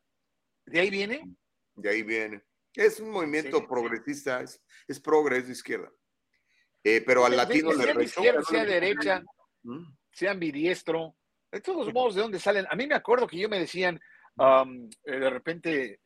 ¿De 0.65 0.81
ahí 0.81 0.89
viene? 0.89 1.23
De 1.75 1.89
ahí 1.89 2.03
viene. 2.03 2.43
Es 2.73 2.99
un 2.99 3.11
movimiento 3.11 3.65
progresista, 3.65 4.41
es, 4.41 4.61
es 4.89 4.99
progres 4.99 5.47
de 5.47 5.53
izquierda. 5.53 5.89
Eh, 6.83 7.01
pero 7.05 7.23
al 7.23 7.31
De- 7.31 7.37
de- 7.37 7.43
latino 7.43 7.71
le 7.71 7.83
sea 7.85 7.93
de 7.93 8.03
izquierda, 8.03 8.43
sea 8.43 8.65
derecha, 8.65 9.23
Mm. 9.63 9.85
sea 10.11 10.31
ambidiestro. 10.31 11.15
De 11.51 11.61
todos 11.61 11.91
modos, 11.91 12.15
¿de 12.15 12.21
dónde 12.21 12.39
salen? 12.39 12.67
A 12.69 12.75
mí 12.75 12.85
me 12.85 12.95
acuerdo 12.95 13.25
que 13.25 13.37
yo 13.37 13.49
me 13.49 13.59
decían, 13.59 13.99
um, 14.37 14.87
eh, 15.03 15.19
de 15.19 15.29
repente, 15.29 15.99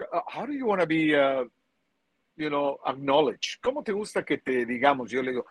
uh, 0.00 0.20
how 0.34 0.46
do 0.46 0.52
you 0.52 0.66
want 0.66 0.80
to 0.80 0.86
be, 0.86 1.14
uh, 1.14 1.46
you 2.36 2.48
know, 2.48 2.78
acknowledged? 2.86 3.60
¿Cómo 3.60 3.82
te 3.82 3.92
gusta 3.92 4.24
que 4.24 4.38
te 4.38 4.64
digamos? 4.64 5.10
Yo 5.10 5.22
le 5.22 5.32
digo, 5.32 5.46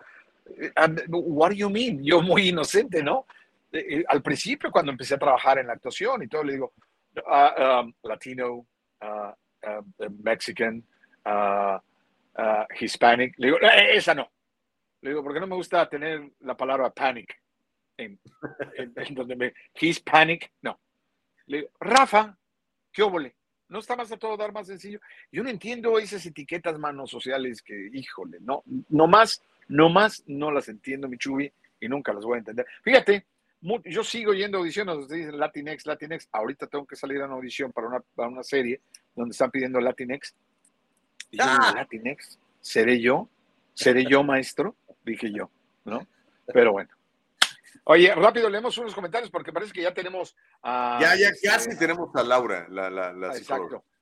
eh, 0.58 0.72
what 1.10 1.50
do 1.50 1.56
you 1.56 1.70
mean? 1.70 2.04
Yo 2.04 2.22
muy 2.22 2.50
inocente, 2.50 3.04
¿no? 3.04 3.28
Eh, 3.72 4.00
eh, 4.00 4.04
al 4.08 4.24
principio, 4.24 4.72
cuando 4.72 4.92
empecé 4.92 5.14
a 5.14 5.20
trabajar 5.20 5.60
en 5.60 5.68
la 5.68 5.74
actuación 5.74 6.24
y 6.24 6.28
todo, 6.28 6.44
le 6.44 6.54
digo, 6.54 6.74
uh, 7.18 7.82
um, 7.82 7.94
Latino, 8.02 8.66
uh, 9.02 9.32
uh, 9.68 10.10
Mexican, 10.24 10.84
uh, 11.24 11.78
uh, 12.42 12.66
Hispanic. 12.80 13.36
Le 13.38 13.48
digo, 13.48 13.60
"Eh, 13.62 13.98
esa 13.98 14.16
no. 14.16 14.28
Le 15.02 15.12
digo, 15.12 15.22
porque 15.24 15.40
no 15.40 15.46
me 15.46 15.56
gusta 15.56 15.88
tener 15.88 16.32
la 16.40 16.58
palabra 16.58 16.90
panic 16.90 17.45
en, 17.98 18.20
en- 18.78 18.94
en 18.96 19.16
donde 19.16 19.36
me. 19.36 19.54
Hispanic, 19.80 20.52
no. 20.62 20.80
Le 21.48 21.58
digo, 21.58 21.70
Rafa, 21.80 22.38
¿qué 22.92 23.04
óvole? 23.04 23.36
¿No 23.68 23.80
está 23.80 23.96
más 23.96 24.12
a 24.12 24.18
todo 24.18 24.38
dar 24.38 24.52
más 24.54 24.68
sencillo? 24.68 25.00
Yo 25.32 25.44
no 25.44 25.50
entiendo 25.50 25.98
esas 25.98 26.26
etiquetas, 26.26 26.78
manos 26.78 27.10
sociales 27.10 27.62
que, 27.62 27.90
híjole, 27.94 28.38
no, 28.42 28.64
no 28.90 29.08
más, 29.08 29.42
no 29.68 29.90
más, 29.90 30.24
no 30.28 30.52
las 30.52 30.70
entiendo, 30.70 31.08
mi 31.08 31.18
chubi, 31.18 31.52
y 31.80 31.88
nunca 31.88 32.14
las 32.14 32.24
voy 32.24 32.36
a 32.36 32.40
entender. 32.40 32.66
Fíjate, 32.84 33.26
yo 33.86 34.04
sigo 34.04 34.34
yendo 34.34 34.58
a 34.58 34.62
audiciones, 34.62 34.96
donde 34.96 35.16
dicen 35.18 35.40
Latinx, 35.40 35.86
Latinx. 35.88 36.30
Ahorita 36.32 36.68
tengo 36.68 36.86
que 36.86 36.96
salir 36.96 37.22
a 37.22 37.26
una 37.26 37.36
audición 37.36 37.72
para 37.72 37.88
una, 37.88 38.00
para 38.14 38.30
una 38.30 38.44
serie 38.44 38.82
donde 39.16 39.32
están 39.32 39.50
pidiendo 39.50 39.80
Latinx. 39.80 40.36
Y 41.32 41.38
yo 41.38 41.44
digo, 41.44 41.76
Latinx, 41.76 42.40
¿seré 42.62 43.02
yo? 43.02 43.28
¿Seré 43.74 44.06
yo, 44.06 44.24
maestro? 44.24 44.76
Dije 45.04 45.32
yo, 45.32 45.50
¿no? 45.86 46.08
Pero 46.54 46.72
bueno. 46.72 46.90
Oye, 47.84 48.14
rápido, 48.16 48.50
leemos 48.50 48.78
unos 48.78 48.96
comentarios 48.96 49.30
porque 49.30 49.54
parece 49.54 49.74
que 49.74 49.82
ya 49.82 49.94
tenemos 49.94 50.36
a. 50.64 51.00
Ya, 51.02 51.16
ya 51.16 51.30
este, 51.30 51.48
casi 51.48 51.78
tenemos 51.78 52.10
a 52.16 52.24
Laura, 52.24 52.68
la, 52.70 52.90
la, 52.90 53.14
la 53.14 53.34
psicóloga. 53.34 53.78
Exacto. 53.78 53.96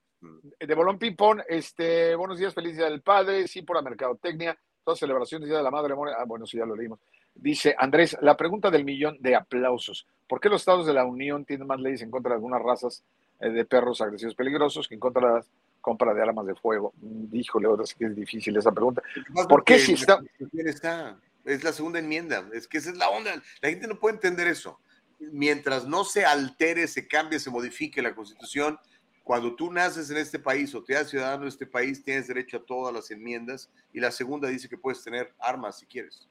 De 0.58 0.74
Bolón 0.74 0.98
Ping-Pong, 0.98 1.42
este, 1.48 2.14
buenos 2.14 2.38
días, 2.38 2.54
feliz 2.54 2.76
día 2.76 2.86
del 2.86 3.02
padre, 3.02 3.46
sí 3.46 3.60
por 3.60 3.76
la 3.76 3.82
mercadotecnia, 3.82 4.56
todas 4.82 4.98
celebraciones, 4.98 5.48
día 5.48 5.58
de 5.58 5.64
la 5.64 5.70
madre. 5.70 5.94
Ah, 6.16 6.24
bueno, 6.26 6.46
sí, 6.46 6.56
ya 6.56 6.64
lo 6.64 6.74
leímos. 6.74 6.98
Dice 7.34 7.74
Andrés, 7.76 8.16
la 8.20 8.36
pregunta 8.36 8.70
del 8.70 8.84
millón 8.84 9.18
de 9.20 9.34
aplausos. 9.34 10.06
¿Por 10.28 10.40
qué 10.40 10.48
los 10.48 10.62
estados 10.62 10.86
de 10.86 10.94
la 10.94 11.04
Unión 11.04 11.44
tienen 11.44 11.66
más 11.66 11.80
leyes 11.80 12.00
en 12.02 12.10
contra 12.10 12.30
de 12.30 12.36
algunas 12.36 12.62
razas 12.62 13.02
eh, 13.40 13.50
de 13.50 13.64
perros 13.64 14.00
agresivos 14.00 14.34
peligrosos 14.34 14.88
que 14.88 14.94
en 14.94 15.00
contra 15.00 15.28
de 15.28 15.34
la 15.34 15.44
compra 15.80 16.14
de 16.14 16.22
armas 16.22 16.46
de 16.46 16.54
fuego? 16.54 16.94
Mm, 17.02 17.34
Híjole, 17.34 17.66
ahora 17.66 17.84
sí 17.84 17.96
que 17.98 18.06
es 18.06 18.16
difícil 18.16 18.56
esa 18.56 18.72
pregunta. 18.72 19.02
¿Por 19.48 19.64
qué 19.64 19.78
si 19.78 19.92
está, 19.94 20.20
está? 20.64 21.18
Es 21.44 21.62
la 21.64 21.72
segunda 21.72 21.98
enmienda. 21.98 22.48
Es 22.52 22.66
que 22.68 22.78
esa 22.78 22.90
es 22.90 22.96
la 22.96 23.08
onda. 23.08 23.40
La 23.60 23.68
gente 23.70 23.86
no 23.86 23.98
puede 23.98 24.14
entender 24.14 24.46
eso. 24.46 24.80
Mientras 25.18 25.86
no 25.86 26.04
se 26.04 26.24
altere, 26.24 26.86
se 26.88 27.06
cambie, 27.06 27.38
se 27.38 27.50
modifique 27.50 28.02
la 28.02 28.14
Constitución, 28.14 28.78
cuando 29.22 29.54
tú 29.54 29.72
naces 29.72 30.10
en 30.10 30.18
este 30.18 30.38
país 30.38 30.74
o 30.74 30.82
te 30.84 30.96
haces 30.96 31.10
ciudadano 31.10 31.44
de 31.44 31.48
este 31.48 31.66
país, 31.66 32.02
tienes 32.02 32.26
derecho 32.28 32.58
a 32.58 32.64
todas 32.64 32.92
las 32.94 33.10
enmiendas. 33.10 33.70
Y 33.92 34.00
la 34.00 34.10
segunda 34.10 34.48
dice 34.48 34.68
que 34.68 34.76
puedes 34.76 35.02
tener 35.02 35.32
armas 35.38 35.78
si 35.78 35.86
quieres. 35.86 36.28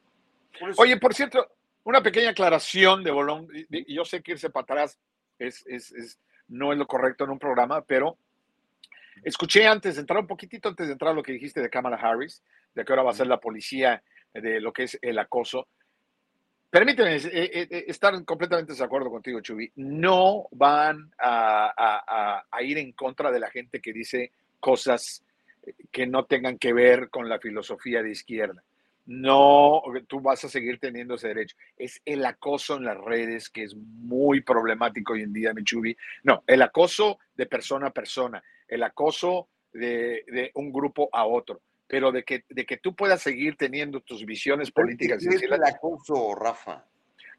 Por 0.60 0.73
Oye, 0.77 0.98
por 0.98 1.14
cierto, 1.15 1.48
una 1.84 2.03
pequeña 2.03 2.30
aclaración 2.30 3.03
de 3.03 3.10
Bolón. 3.11 3.48
Yo 3.88 4.06
sé 4.06 4.22
que 4.22 4.34
irse 4.34 4.49
para 4.49 4.64
atrás 4.64 4.99
es, 5.40 5.64
es- 5.65 5.91
es- 5.94 6.19
no 6.48 6.72
es 6.72 6.77
lo 6.77 6.85
correcto 6.85 7.23
en 7.23 7.31
un 7.31 7.40
programa, 7.40 7.81
pero 7.84 8.18
escuché 9.23 9.65
antes 9.68 9.95
de 9.95 10.02
entrar, 10.02 10.19
un 10.19 10.27
poquitito 10.27 10.69
antes 10.69 10.85
de 10.88 10.94
entrar, 10.94 11.15
lo 11.15 11.23
que 11.23 11.31
dijiste 11.31 11.61
de 11.61 11.69
Kamala 11.69 11.98
Harris, 11.98 12.44
de 12.76 12.84
que 12.85 12.91
ahora 12.91 13.03
va 13.03 13.11
a 13.11 13.15
ser 13.15 13.27
la 13.27 13.40
policía 13.40 14.03
de 14.34 14.60
lo 14.60 14.72
que 14.73 14.84
es 14.84 14.97
el 15.01 15.19
acoso. 15.19 15.68
Permíteme 16.69 17.15
eh, 17.18 17.22
eh, 17.26 17.68
eh, 17.69 17.85
estar 17.88 18.14
completamente 18.26 18.73
de 18.73 18.84
acuerdo 18.84 19.11
contigo, 19.11 19.41
Chubi. 19.41 19.72
No 19.76 20.47
van 20.51 21.11
a, 21.19 22.41
a- 22.51 22.64
ir 22.64 22.77
en 22.80 22.93
contra 22.93 23.31
de 23.31 23.39
la 23.39 23.51
gente 23.51 23.80
que 23.80 23.93
dice 23.93 24.31
cosas 24.60 25.23
que 25.91 26.07
no 26.07 26.26
tengan 26.26 26.57
que 26.57 26.73
ver 26.73 27.10
con 27.10 27.30
la 27.30 27.39
filosofía 27.39 28.01
de 28.01 28.11
izquierda. 28.11 28.64
No, 29.05 29.84
tú 30.07 30.22
vas 30.22 30.43
a 30.45 30.49
seguir 30.49 30.80
teniendo 30.80 31.15
ese 31.15 31.27
derecho. 31.27 31.57
Es 31.77 32.01
el 32.05 32.26
acoso 32.26 32.77
en 32.77 32.85
las 32.85 32.97
redes 32.97 33.49
que 33.49 33.64
es 33.64 33.76
muy 33.76 34.41
problemático 34.41 35.14
hoy 35.14 35.23
en 35.23 35.34
día, 35.34 35.53
Michubi. 35.53 35.95
No, 36.23 36.43
el 36.47 36.61
acoso 36.61 37.19
de 37.35 37.45
persona 37.45 37.88
a 37.88 37.91
persona, 37.93 38.41
el 38.68 38.81
acoso 38.81 39.49
de, 39.73 40.23
de 40.27 40.51
un 40.55 40.72
grupo 40.72 41.10
a 41.11 41.26
otro, 41.26 41.61
pero 41.88 42.11
de 42.11 42.23
que, 42.23 42.43
de 42.49 42.65
que 42.65 42.77
tú 42.77 42.95
puedas 42.95 43.22
seguir 43.22 43.55
teniendo 43.57 44.01
tus 44.01 44.26
visiones 44.26 44.72
políticas. 44.72 45.23
¿Qué 45.27 45.35
es 45.35 45.41
el 45.43 45.53
acoso, 45.64 46.35
Rafa? 46.35 46.85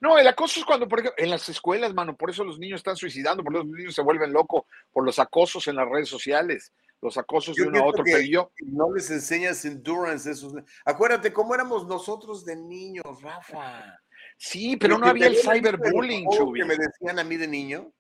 no, 0.01 0.19
el 0.19 0.27
acoso 0.27 0.61
es 0.61 0.67
cuando, 0.67 0.87
por 0.87 1.01
ejemplo, 1.01 1.23
en 1.25 1.31
las 1.31 1.49
escuelas, 1.49 1.95
mano, 1.95 2.15
por 2.15 2.29
eso 2.29 2.45
los 2.45 2.59
niños 2.59 2.81
están 2.81 2.95
suicidando, 2.97 3.43
por 3.43 3.55
eso 3.55 3.65
los 3.65 3.73
niños 3.73 3.95
se 3.95 4.03
vuelven 4.03 4.33
locos, 4.35 4.65
por 4.93 5.03
los 5.03 5.19
acosos 5.19 5.67
en 5.69 5.77
las 5.77 5.89
redes 5.89 6.09
sociales, 6.11 6.75
los 7.01 7.17
acosos 7.17 7.57
de 7.57 7.63
uno 7.63 7.81
a 7.81 7.87
otro. 7.87 8.05
que 8.05 8.13
Pero 8.13 8.25
yo, 8.25 8.53
no 8.67 8.93
les 8.93 9.11
enseñas 9.11 9.65
endurance. 9.65 10.31
Esos... 10.31 10.55
Acuérdate 10.85 11.33
cómo 11.33 11.55
éramos 11.55 11.87
nosotros 11.87 12.45
de 12.45 12.57
niños, 12.57 13.23
Rafa. 13.23 13.99
sí, 14.37 14.77
pero 14.77 14.99
no 14.99 15.05
¿Te- 15.05 15.11
había 15.11 15.27
el 15.29 15.37
cyberbullying, 15.37 16.29
Chubi. 16.31 16.61
que 16.61 16.67
me 16.67 16.77
decían 16.77 17.19
a 17.19 17.25
mí 17.25 17.37
de 17.39 17.49
niño? 17.49 17.91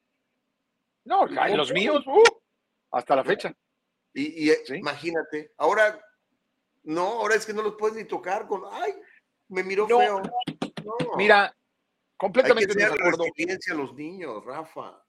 No, 1.06 1.26
los 1.26 1.72
míos, 1.72 2.02
uh, 2.06 2.22
hasta 2.90 3.16
la 3.16 3.24
fecha. 3.24 3.54
Y, 4.12 4.46
y, 4.46 4.50
eh, 4.50 4.58
imagínate, 4.74 5.52
ahora, 5.58 6.00
no, 6.84 7.02
ahora 7.02 7.34
es 7.34 7.46
que 7.46 7.52
no 7.52 7.62
los 7.62 7.74
puedes 7.76 7.96
ni 7.96 8.04
tocar 8.04 8.46
con, 8.46 8.62
ay, 8.70 8.94
me 9.48 9.62
miró 9.62 9.86
No. 9.88 9.98
feo. 9.98 10.22
No. 10.84 11.16
Mira, 11.16 11.44
Hay 11.44 11.50
que 11.50 11.56
completamente 12.16 12.64
en 12.64 12.70
enseñar 12.70 12.92
desacuerdo. 12.92 13.24
resiliencia 13.24 13.74
a 13.74 13.76
los 13.76 13.94
niños, 13.94 14.44
Rafa. 14.44 15.02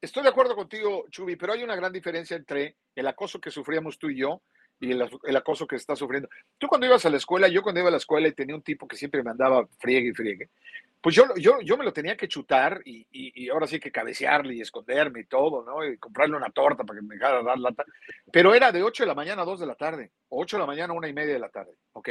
Estoy 0.00 0.22
de 0.22 0.28
acuerdo 0.28 0.54
contigo, 0.54 1.06
Chubi, 1.10 1.36
pero 1.36 1.52
hay 1.52 1.64
una 1.64 1.74
gran 1.74 1.92
diferencia 1.92 2.36
entre 2.36 2.76
el 2.94 3.06
acoso 3.06 3.40
que 3.40 3.50
sufríamos 3.50 3.98
tú 3.98 4.08
y 4.10 4.18
yo 4.18 4.42
y 4.80 4.92
el, 4.92 5.10
el, 5.24 5.36
acoso 5.36 5.66
que 5.66 5.74
está 5.74 5.96
sufriendo. 5.96 6.28
Tú 6.56 6.68
cuando 6.68 6.86
ibas 6.86 7.04
a 7.04 7.10
la 7.10 7.16
escuela, 7.16 7.48
yo 7.48 7.62
cuando 7.62 7.80
iba 7.80 7.88
a 7.88 7.92
la 7.92 7.96
escuela 7.96 8.28
y 8.28 8.32
tenía 8.32 8.54
un 8.54 8.62
tipo 8.62 8.86
que 8.86 8.96
siempre 8.96 9.24
me 9.24 9.30
andaba 9.30 9.66
friegue 9.80 10.10
y 10.10 10.14
friegue, 10.14 10.50
pues 11.00 11.14
yo, 11.14 11.24
yo, 11.36 11.60
yo 11.60 11.76
me 11.76 11.84
lo 11.84 11.92
tenía 11.92 12.16
que 12.16 12.28
chutar 12.28 12.82
y, 12.84 13.06
y, 13.10 13.48
ahora 13.48 13.66
sí 13.66 13.78
que 13.78 13.92
cabecearle 13.92 14.54
y 14.54 14.60
esconderme 14.60 15.20
y 15.20 15.24
todo, 15.26 15.64
¿no? 15.64 15.84
Y 15.84 15.96
comprarle 15.98 16.36
una 16.36 16.50
torta 16.50 16.84
para 16.84 16.98
que 16.98 17.06
me 17.06 17.14
dejara 17.14 17.42
dar 17.42 17.58
lata. 17.58 17.84
Pero 18.32 18.54
era 18.54 18.72
de 18.72 18.82
8 18.82 19.04
de 19.04 19.06
la 19.06 19.14
mañana 19.14 19.42
a 19.42 19.44
2 19.44 19.60
de 19.60 19.66
la 19.66 19.76
tarde, 19.76 20.12
8 20.28 20.56
de 20.56 20.60
la 20.60 20.66
mañana 20.66 20.92
a 20.92 20.96
1 20.96 21.06
y 21.06 21.12
media 21.12 21.34
de 21.34 21.38
la 21.38 21.50
tarde, 21.50 21.72
¿ok? 21.92 22.10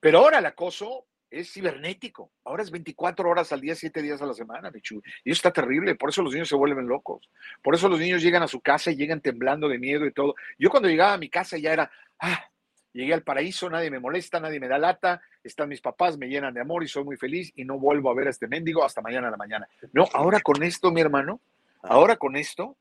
Pero 0.00 0.18
ahora 0.18 0.38
el 0.38 0.46
acoso 0.46 1.06
es 1.30 1.52
cibernético. 1.52 2.32
Ahora 2.44 2.62
es 2.62 2.70
24 2.70 3.28
horas 3.28 3.52
al 3.52 3.60
día, 3.60 3.74
7 3.74 4.02
días 4.02 4.22
a 4.22 4.26
la 4.26 4.34
semana, 4.34 4.70
Michu. 4.70 5.02
Y 5.24 5.30
eso 5.30 5.38
está 5.38 5.52
terrible. 5.52 5.94
Por 5.94 6.10
eso 6.10 6.22
los 6.22 6.32
niños 6.32 6.48
se 6.48 6.56
vuelven 6.56 6.86
locos. 6.86 7.28
Por 7.62 7.74
eso 7.74 7.88
los 7.88 7.98
niños 7.98 8.22
llegan 8.22 8.42
a 8.42 8.48
su 8.48 8.60
casa 8.60 8.90
y 8.90 8.96
llegan 8.96 9.20
temblando 9.20 9.68
de 9.68 9.78
miedo 9.78 10.06
y 10.06 10.12
todo. 10.12 10.34
Yo 10.58 10.70
cuando 10.70 10.88
llegaba 10.88 11.14
a 11.14 11.18
mi 11.18 11.28
casa 11.28 11.58
ya 11.58 11.72
era, 11.72 11.90
ah, 12.20 12.44
llegué 12.94 13.12
al 13.12 13.22
paraíso, 13.22 13.68
nadie 13.68 13.90
me 13.90 13.98
molesta, 13.98 14.40
nadie 14.40 14.60
me 14.60 14.68
da 14.68 14.78
lata, 14.78 15.20
están 15.42 15.68
mis 15.68 15.80
papás, 15.80 16.16
me 16.16 16.28
llenan 16.28 16.54
de 16.54 16.60
amor 16.60 16.82
y 16.82 16.88
soy 16.88 17.04
muy 17.04 17.16
feliz 17.16 17.52
y 17.56 17.64
no 17.64 17.78
vuelvo 17.78 18.10
a 18.10 18.14
ver 18.14 18.28
a 18.28 18.30
este 18.30 18.48
mendigo 18.48 18.84
hasta 18.84 19.02
mañana 19.02 19.28
a 19.28 19.30
la 19.32 19.36
mañana. 19.36 19.68
No, 19.92 20.08
ahora 20.14 20.40
con 20.40 20.62
esto, 20.62 20.90
mi 20.90 21.00
hermano, 21.00 21.40
ahora 21.82 22.16
con 22.16 22.36
esto, 22.36 22.76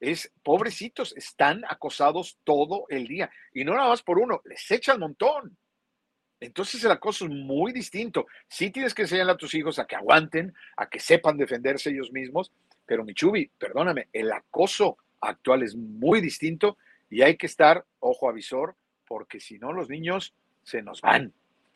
es, 0.00 0.32
pobrecitos, 0.42 1.14
están 1.16 1.64
acosados 1.68 2.38
todo 2.44 2.86
el 2.88 3.06
día. 3.06 3.30
Y 3.52 3.64
no 3.64 3.74
nada 3.74 3.90
más 3.90 4.02
por 4.02 4.18
uno, 4.18 4.40
les 4.44 4.68
echa 4.70 4.92
el 4.92 4.98
montón. 4.98 5.56
Entonces 6.40 6.82
el 6.84 6.92
acoso 6.92 7.26
es 7.26 7.30
muy 7.30 7.72
distinto. 7.72 8.26
Sí 8.48 8.70
tienes 8.70 8.94
que 8.94 9.02
enseñarle 9.02 9.32
a 9.32 9.36
tus 9.36 9.54
hijos 9.54 9.78
a 9.78 9.86
que 9.86 9.96
aguanten, 9.96 10.54
a 10.76 10.88
que 10.88 11.00
sepan 11.00 11.36
defenderse 11.36 11.90
ellos 11.90 12.12
mismos, 12.12 12.52
pero 12.86 13.04
Michubi, 13.04 13.50
perdóname, 13.58 14.08
el 14.12 14.32
acoso 14.32 14.98
actual 15.20 15.62
es 15.62 15.74
muy 15.74 16.20
distinto 16.20 16.78
y 17.10 17.22
hay 17.22 17.36
que 17.36 17.46
estar 17.46 17.84
ojo 17.98 18.30
avisor 18.30 18.76
porque 19.08 19.40
si 19.40 19.58
no 19.58 19.72
los 19.72 19.88
niños 19.88 20.34
se 20.62 20.82
nos 20.82 21.00
van. 21.00 21.32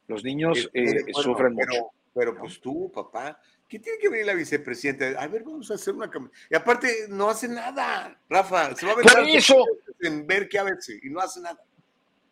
Los 0.06 0.22
niños 0.22 0.70
eh, 0.74 1.02
bueno, 1.12 1.22
sufren 1.22 1.56
pero, 1.56 1.72
mucho. 1.72 1.90
Pero 2.14 2.36
pues 2.36 2.60
tú, 2.60 2.92
papá, 2.92 3.40
¿qué 3.66 3.78
tiene 3.78 3.98
que 3.98 4.10
venir 4.10 4.26
la 4.26 4.34
vicepresidenta? 4.34 5.20
A 5.20 5.26
ver, 5.26 5.42
vamos 5.42 5.70
a 5.70 5.74
hacer 5.74 5.94
una 5.94 6.10
Y 6.50 6.54
aparte, 6.54 7.06
no 7.08 7.30
hace 7.30 7.48
nada, 7.48 8.20
Rafa. 8.28 8.74
Se 8.76 8.84
va 8.84 8.92
a 8.92 8.96
ver 8.96 9.06
Por 9.06 9.20
eso. 9.20 9.64
en 10.00 10.26
ver 10.26 10.48
qué 10.48 10.58
hace 10.58 11.00
y 11.02 11.08
no 11.08 11.20
hace 11.20 11.40
nada. 11.40 11.64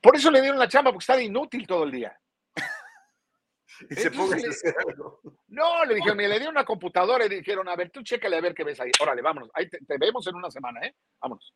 Por 0.03 0.17
eso 0.17 0.31
le 0.31 0.41
dieron 0.41 0.59
la 0.59 0.69
chamba, 0.69 0.93
porque 0.93 1.03
está 1.03 1.21
inútil 1.21 1.67
todo 1.67 1.85
el 1.85 1.93
día. 1.93 2.19
y 3.91 3.95
se 3.95 4.11
ponga 4.11 4.37
a 4.37 4.51
hacer 4.51 4.75
algo. 4.87 5.21
No, 5.49 5.85
le 5.85 5.95
dijeron, 5.95 6.19
le 6.19 6.29
dieron 6.29 6.49
una 6.49 6.65
computadora 6.65 7.25
y 7.25 7.29
dijeron, 7.29 7.69
a 7.69 7.77
ver, 7.77 7.91
tú 7.91 8.03
chécale 8.03 8.37
a 8.37 8.41
ver 8.41 8.55
qué 8.55 8.65
ves 8.65 8.81
ahí. 8.81 8.91
Órale, 9.01 9.23
vámonos. 9.23 9.51
Ahí 9.55 9.69
te, 9.69 9.79
te 9.79 9.99
vemos 9.99 10.27
en 10.27 10.35
una 10.35 10.51
semana, 10.51 10.81
¿eh? 10.81 10.95
Vámonos. 11.21 11.55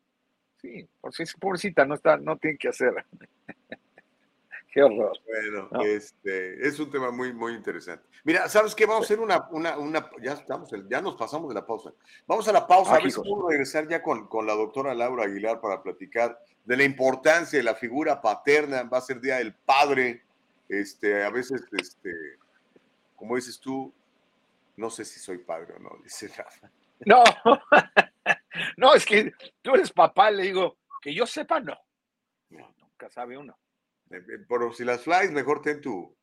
Sí, 0.65 0.89
por 0.99 1.13
si 1.13 1.23
pobrecita, 1.39 1.85
no 1.85 1.93
está, 1.95 2.17
no 2.17 2.37
tiene 2.37 2.57
que 2.57 2.69
hacer. 2.69 2.93
Qué 4.71 4.83
horror. 4.83 5.17
Bueno, 5.25 5.69
No. 5.71 5.81
este, 5.83 6.67
es 6.67 6.77
un 6.79 6.91
tema 6.91 7.09
muy, 7.11 7.31
muy 7.31 7.53
interesante. 7.53 8.05
Mira, 8.25 8.49
¿sabes 8.49 8.75
qué? 8.75 8.85
Vamos 8.85 9.03
a 9.03 9.05
hacer 9.05 9.19
una, 9.21 9.47
una, 9.51 9.77
una 9.77 10.09
ya 10.21 10.33
estamos, 10.33 10.69
ya 10.89 11.01
nos 11.01 11.15
pasamos 11.15 11.47
de 11.47 11.55
la 11.55 11.65
pausa. 11.65 11.93
Vamos 12.27 12.45
a 12.49 12.51
la 12.51 12.67
pausa, 12.67 12.95
a 12.95 12.99
ver 12.99 13.09
si 13.09 13.17
podemos 13.17 13.49
regresar 13.49 13.87
ya 13.87 14.01
con, 14.01 14.27
con 14.27 14.45
la 14.45 14.53
doctora 14.53 14.93
Laura 14.93 15.23
Aguilar 15.23 15.61
para 15.61 15.81
platicar 15.81 16.37
de 16.65 16.75
la 16.75 16.83
importancia 16.83 17.57
de 17.57 17.63
la 17.63 17.75
figura 17.75 18.21
paterna. 18.21 18.83
Va 18.83 18.97
a 18.97 19.01
ser 19.01 19.21
Día 19.21 19.37
del 19.37 19.53
Padre. 19.53 20.23
Este, 20.67 21.23
a 21.23 21.29
veces, 21.29 21.63
este, 21.71 22.11
como 23.15 23.37
dices 23.37 23.59
tú, 23.59 23.93
no 24.75 24.89
sé 24.89 25.05
si 25.05 25.19
soy 25.21 25.37
padre 25.37 25.75
o 25.75 25.79
no, 25.79 25.91
dice 26.03 26.27
Rafa. 26.35 26.69
No, 27.05 27.23
no, 28.77 28.93
es 28.93 29.05
que 29.05 29.33
tú 29.61 29.75
eres 29.75 29.91
papá, 29.91 30.31
le 30.31 30.43
digo, 30.43 30.77
que 31.01 31.13
yo 31.13 31.25
sepa, 31.25 31.59
no. 31.59 31.77
No, 32.49 32.73
nunca 32.77 33.09
sabe 33.09 33.37
uno. 33.37 33.57
Eh, 34.11 34.17
eh, 34.17 34.45
Pero 34.47 34.71
si 34.73 34.83
las 34.83 35.03
flies, 35.03 35.31
mejor 35.31 35.61
ten 35.61 35.81
tu, 35.81 36.15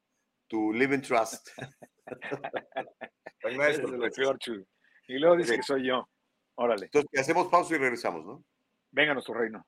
tu 0.46 0.72
Living 0.72 1.00
Trust. 1.00 1.48
Eso 3.40 3.62
es 3.62 3.78
lo 3.80 4.10
peor, 4.10 4.38
Chuy. 4.38 4.66
Y 5.08 5.18
luego 5.18 5.36
dice 5.36 5.56
que 5.56 5.62
soy 5.62 5.86
yo. 5.86 6.08
Órale, 6.54 6.86
Entonces, 6.86 7.20
hacemos 7.20 7.48
pausa 7.48 7.74
y 7.74 7.78
regresamos, 7.78 8.24
¿no? 8.24 8.44
venga 8.92 9.12
a 9.12 9.14
nuestro 9.14 9.34
reino. 9.34 9.66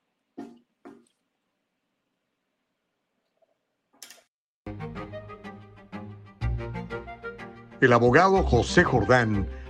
El 7.80 7.92
abogado 7.92 8.42
José 8.44 8.84
Jordán 8.84 9.48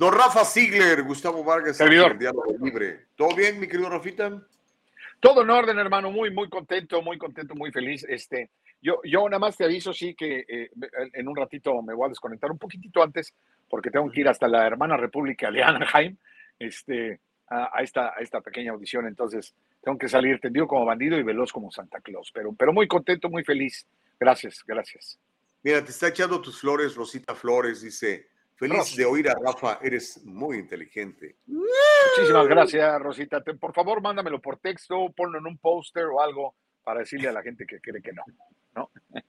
Don 0.00 0.14
Rafa 0.14 0.46
Ziegler, 0.46 1.02
Gustavo 1.02 1.44
Vargas, 1.44 1.76
Servidor. 1.76 2.12
el 2.12 2.18
Diálogo 2.20 2.56
Libre. 2.58 3.08
¿Todo 3.16 3.36
bien, 3.36 3.60
mi 3.60 3.68
querido 3.68 3.90
Rafita? 3.90 4.42
Todo 5.20 5.42
en 5.42 5.50
orden, 5.50 5.78
hermano, 5.78 6.10
muy, 6.10 6.30
muy 6.30 6.48
contento, 6.48 7.02
muy 7.02 7.18
contento, 7.18 7.54
muy 7.54 7.70
feliz. 7.70 8.06
Este, 8.08 8.48
yo, 8.80 9.02
yo 9.04 9.28
nada 9.28 9.38
más 9.38 9.58
te 9.58 9.64
aviso, 9.64 9.92
sí, 9.92 10.14
que 10.14 10.46
eh, 10.48 10.70
en 11.12 11.28
un 11.28 11.36
ratito 11.36 11.82
me 11.82 11.92
voy 11.92 12.06
a 12.06 12.08
desconectar 12.08 12.50
un 12.50 12.56
poquitito 12.56 13.02
antes, 13.02 13.34
porque 13.68 13.90
tengo 13.90 14.10
que 14.10 14.22
ir 14.22 14.28
hasta 14.28 14.48
la 14.48 14.66
hermana 14.66 14.96
República 14.96 15.50
de 15.50 15.62
Anaheim, 15.62 16.16
este, 16.58 17.20
a, 17.48 17.68
a 17.70 17.82
esta, 17.82 18.14
a 18.16 18.20
esta 18.22 18.40
pequeña 18.40 18.72
audición. 18.72 19.06
Entonces, 19.06 19.54
tengo 19.82 19.98
que 19.98 20.08
salir 20.08 20.40
tendido 20.40 20.66
como 20.66 20.86
bandido 20.86 21.18
y 21.18 21.22
veloz 21.22 21.52
como 21.52 21.70
Santa 21.70 22.00
Claus. 22.00 22.30
Pero, 22.32 22.54
pero 22.54 22.72
muy 22.72 22.88
contento, 22.88 23.28
muy 23.28 23.44
feliz. 23.44 23.86
Gracias, 24.18 24.64
gracias. 24.66 25.18
Mira, 25.62 25.84
te 25.84 25.90
está 25.90 26.08
echando 26.08 26.40
tus 26.40 26.58
flores, 26.58 26.94
Rosita 26.94 27.34
Flores, 27.34 27.82
dice, 27.82 28.30
feliz 28.60 28.94
de 28.94 29.06
oír 29.06 29.26
a 29.30 29.34
Rafa, 29.34 29.78
eres 29.82 30.22
muy 30.22 30.58
inteligente. 30.58 31.36
Muchísimas 31.46 32.46
gracias, 32.46 33.00
Rosita. 33.00 33.40
Por 33.40 33.72
favor, 33.72 34.02
mándamelo 34.02 34.38
por 34.38 34.58
texto, 34.58 35.10
ponlo 35.16 35.38
en 35.38 35.46
un 35.46 35.56
póster 35.56 36.04
o 36.04 36.20
algo 36.20 36.54
para 36.84 37.00
decirle 37.00 37.28
a 37.28 37.32
la 37.32 37.42
gente 37.42 37.66
que 37.66 37.80
cree 37.80 38.02
que 38.02 38.12
no. 38.12 38.22
¿no? 38.74 38.90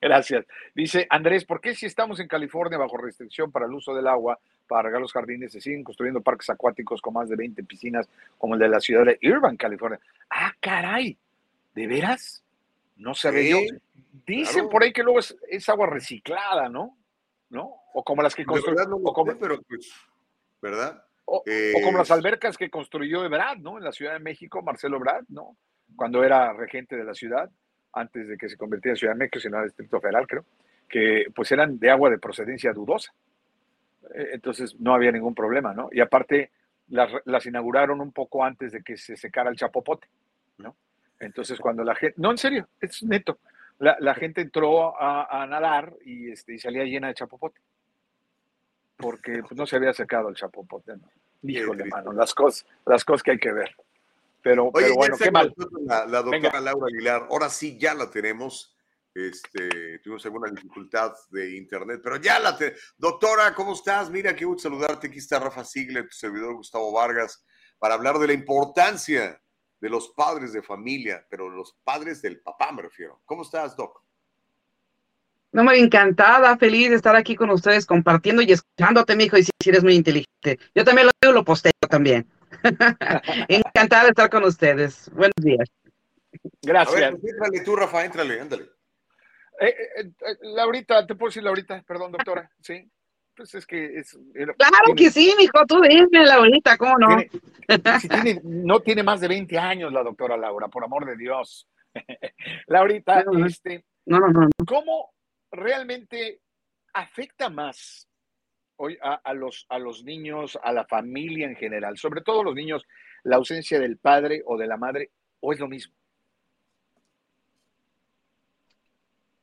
Gracias. 0.00 0.44
Dice 0.74 1.06
Andrés, 1.08 1.44
¿por 1.44 1.60
qué 1.60 1.74
si 1.74 1.86
estamos 1.86 2.18
en 2.20 2.28
California 2.28 2.76
bajo 2.76 2.96
restricción 2.96 3.52
para 3.52 3.66
el 3.66 3.72
uso 3.72 3.94
del 3.94 4.06
agua, 4.06 4.38
para 4.66 4.82
regar 4.82 5.00
los 5.00 5.12
jardines, 5.12 5.52
se 5.52 5.60
siguen 5.60 5.84
construyendo 5.84 6.20
parques 6.20 6.50
acuáticos 6.50 7.00
con 7.00 7.14
más 7.14 7.28
de 7.28 7.36
20 7.36 7.62
piscinas 7.64 8.08
como 8.36 8.54
el 8.54 8.60
de 8.60 8.68
la 8.68 8.80
ciudad 8.80 9.04
de 9.04 9.18
Irvine, 9.20 9.56
California? 9.56 10.00
Ah, 10.28 10.52
caray, 10.60 11.16
¿de 11.74 11.86
veras? 11.86 12.44
No 12.96 13.14
sabía 13.14 13.42
Sí, 13.42 13.50
yo. 13.50 13.78
Dicen 14.26 14.54
claro. 14.54 14.68
por 14.70 14.82
ahí 14.82 14.92
que 14.92 15.02
luego 15.02 15.20
es, 15.20 15.36
es 15.48 15.68
agua 15.68 15.86
reciclada, 15.86 16.68
¿no? 16.68 16.96
¿No? 17.48 17.81
O 17.94 18.02
como 18.02 18.22
las 18.22 18.34
que 18.34 18.44
no 18.44 18.54
sé, 18.56 18.62
pero 19.40 19.60
pues, 19.62 19.92
¿verdad? 20.60 21.04
O, 21.24 21.42
Eh, 21.46 21.72
o 21.76 21.82
como 21.82 21.98
las 21.98 22.10
albercas 22.10 22.56
que 22.56 22.70
construyó 22.70 23.24
Ebrard, 23.24 23.58
¿no? 23.58 23.78
En 23.78 23.84
la 23.84 23.92
Ciudad 23.92 24.14
de 24.14 24.18
México, 24.18 24.62
Marcelo 24.62 24.96
Ebrard, 24.96 25.24
¿no? 25.28 25.56
Cuando 25.96 26.24
era 26.24 26.52
regente 26.52 26.96
de 26.96 27.04
la 27.04 27.14
ciudad, 27.14 27.50
antes 27.92 28.26
de 28.28 28.36
que 28.38 28.48
se 28.48 28.56
convirtiera 28.56 28.92
en 28.92 28.96
Ciudad 28.96 29.12
de 29.14 29.18
México, 29.18 29.38
sino 29.38 29.56
en 29.58 29.62
el 29.64 29.68
Distrito 29.68 30.00
Federal, 30.00 30.26
creo, 30.26 30.44
que 30.88 31.26
pues 31.34 31.52
eran 31.52 31.78
de 31.78 31.90
agua 31.90 32.10
de 32.10 32.18
procedencia 32.18 32.72
dudosa. 32.72 33.12
Eh, 34.14 34.30
Entonces 34.32 34.74
no 34.80 34.94
había 34.94 35.12
ningún 35.12 35.34
problema, 35.34 35.74
¿no? 35.74 35.88
Y 35.92 36.00
aparte 36.00 36.50
las, 36.88 37.10
las 37.24 37.46
inauguraron 37.46 38.00
un 38.00 38.12
poco 38.12 38.44
antes 38.44 38.72
de 38.72 38.82
que 38.82 38.96
se 38.96 39.16
secara 39.16 39.50
el 39.50 39.56
chapopote, 39.56 40.08
¿no? 40.58 40.74
Entonces 41.20 41.58
cuando 41.60 41.84
la 41.84 41.94
gente, 41.94 42.14
no, 42.18 42.30
en 42.30 42.38
serio, 42.38 42.68
es 42.80 43.02
neto, 43.02 43.38
la, 43.78 43.96
la 44.00 44.14
gente 44.14 44.40
entró 44.40 45.00
a, 45.00 45.42
a 45.42 45.46
nadar 45.46 45.94
y, 46.04 46.30
este, 46.30 46.54
y 46.54 46.58
salía 46.58 46.84
llena 46.84 47.08
de 47.08 47.14
chapopote, 47.14 47.60
porque 49.02 49.42
pues, 49.42 49.52
no 49.52 49.66
se 49.66 49.76
había 49.76 49.92
secado 49.92 50.28
el 50.28 50.36
chapopote, 50.36 50.96
¿no? 50.96 51.10
Híjole, 51.42 51.84
mano, 51.86 52.12
las 52.12 52.32
cosas, 52.34 52.64
las 52.86 53.04
cosas 53.04 53.22
que 53.22 53.32
hay 53.32 53.38
que 53.38 53.52
ver. 53.52 53.74
Pero, 54.42 54.66
Oye, 54.66 54.86
pero 54.86 54.94
bueno, 54.94 55.16
qué 55.18 55.30
mal. 55.30 55.52
La, 55.84 56.06
la 56.06 56.22
doctora 56.22 56.30
Venga. 56.30 56.60
Laura 56.60 56.86
Aguilar, 56.86 57.26
ahora 57.30 57.48
sí 57.50 57.78
ya 57.78 57.94
la 57.94 58.10
tenemos. 58.10 58.76
Este, 59.14 59.98
tuvimos 59.98 60.24
alguna 60.24 60.50
dificultad 60.50 61.12
de 61.30 61.56
internet, 61.56 62.00
pero 62.02 62.16
ya 62.16 62.38
la 62.38 62.56
tenemos. 62.56 62.80
Doctora, 62.96 63.54
¿cómo 63.54 63.74
estás? 63.74 64.08
Mira, 64.08 64.34
qué 64.34 64.44
gusto 64.44 64.68
saludarte. 64.68 65.08
Aquí 65.08 65.18
está 65.18 65.38
Rafa 65.38 65.64
Ziegler, 65.64 66.08
tu 66.08 66.14
servidor 66.14 66.54
Gustavo 66.54 66.92
Vargas, 66.92 67.44
para 67.78 67.94
hablar 67.94 68.18
de 68.18 68.28
la 68.28 68.32
importancia 68.32 69.40
de 69.80 69.90
los 69.90 70.10
padres 70.10 70.52
de 70.52 70.62
familia, 70.62 71.26
pero 71.28 71.50
los 71.50 71.76
padres 71.82 72.22
del 72.22 72.40
papá 72.40 72.70
me 72.70 72.82
refiero. 72.82 73.20
¿Cómo 73.24 73.42
estás, 73.42 73.76
Doc? 73.76 74.00
No, 75.52 75.64
me 75.64 75.76
encantada, 75.78 76.56
feliz 76.56 76.88
de 76.90 76.96
estar 76.96 77.14
aquí 77.14 77.36
con 77.36 77.50
ustedes 77.50 77.84
compartiendo 77.86 78.40
y 78.42 78.52
escuchándote, 78.52 79.14
mijo, 79.16 79.36
y 79.36 79.42
si 79.44 79.50
eres 79.66 79.84
muy 79.84 79.94
inteligente. 79.94 80.58
Yo 80.74 80.82
también 80.84 81.06
lo 81.08 81.12
veo, 81.20 81.32
lo 81.32 81.44
posteo 81.44 81.72
también. 81.90 82.26
Encantada 83.48 84.04
de 84.04 84.08
estar 84.10 84.30
con 84.30 84.44
ustedes. 84.44 85.10
Buenos 85.12 85.34
días. 85.36 85.68
Gracias. 86.62 86.96
A 86.96 87.10
ver, 87.10 87.18
pues, 87.20 87.32
éntrale 87.34 87.60
tú, 87.64 87.76
Rafa, 87.76 88.04
éntrale, 88.04 88.40
ándale. 88.40 88.64
Eh, 89.60 89.66
eh, 89.68 90.00
eh, 90.00 90.36
Laurita, 90.42 91.06
¿te 91.06 91.14
puedo 91.14 91.28
decir 91.28 91.42
Laurita? 91.42 91.82
Perdón, 91.86 92.12
doctora. 92.12 92.50
Sí. 92.60 92.90
Pues 93.34 93.54
es 93.54 93.64
que 93.66 93.98
es. 93.98 94.18
era- 94.34 94.52
Claro 94.54 94.74
tiene- 94.94 94.98
que 95.00 95.10
sí, 95.10 95.34
mijo, 95.38 95.64
tú 95.66 95.80
dime, 95.80 96.26
Laurita, 96.26 96.76
¿cómo 96.76 96.98
no? 96.98 97.08
tiene- 97.16 97.30
si 98.00 98.08
tiene- 98.08 98.40
no 98.44 98.80
tiene 98.80 99.02
más 99.02 99.20
de 99.22 99.28
20 99.28 99.58
años 99.58 99.90
la 99.92 100.02
doctora 100.02 100.36
Laura, 100.36 100.68
por 100.68 100.84
amor 100.84 101.06
de 101.06 101.16
Dios. 101.16 101.66
Laurita, 102.66 103.22
No, 103.24 103.32
no. 103.32 103.46
este, 103.46 103.84
No, 104.06 104.18
no, 104.20 104.28
no. 104.28 104.48
¿cómo 104.66 105.12
realmente 105.52 106.40
afecta 106.94 107.50
más 107.50 108.08
hoy 108.76 108.98
a, 109.00 109.32
los, 109.34 109.66
a 109.68 109.78
los 109.78 110.02
niños, 110.02 110.58
a 110.62 110.72
la 110.72 110.84
familia 110.84 111.46
en 111.46 111.54
general, 111.54 111.96
sobre 111.98 112.22
todo 112.22 112.42
los 112.42 112.54
niños, 112.54 112.84
la 113.22 113.36
ausencia 113.36 113.78
del 113.78 113.98
padre 113.98 114.42
o 114.44 114.56
de 114.56 114.66
la 114.66 114.76
madre, 114.76 115.12
o 115.40 115.52
es 115.52 115.60
lo 115.60 115.68
mismo? 115.68 115.94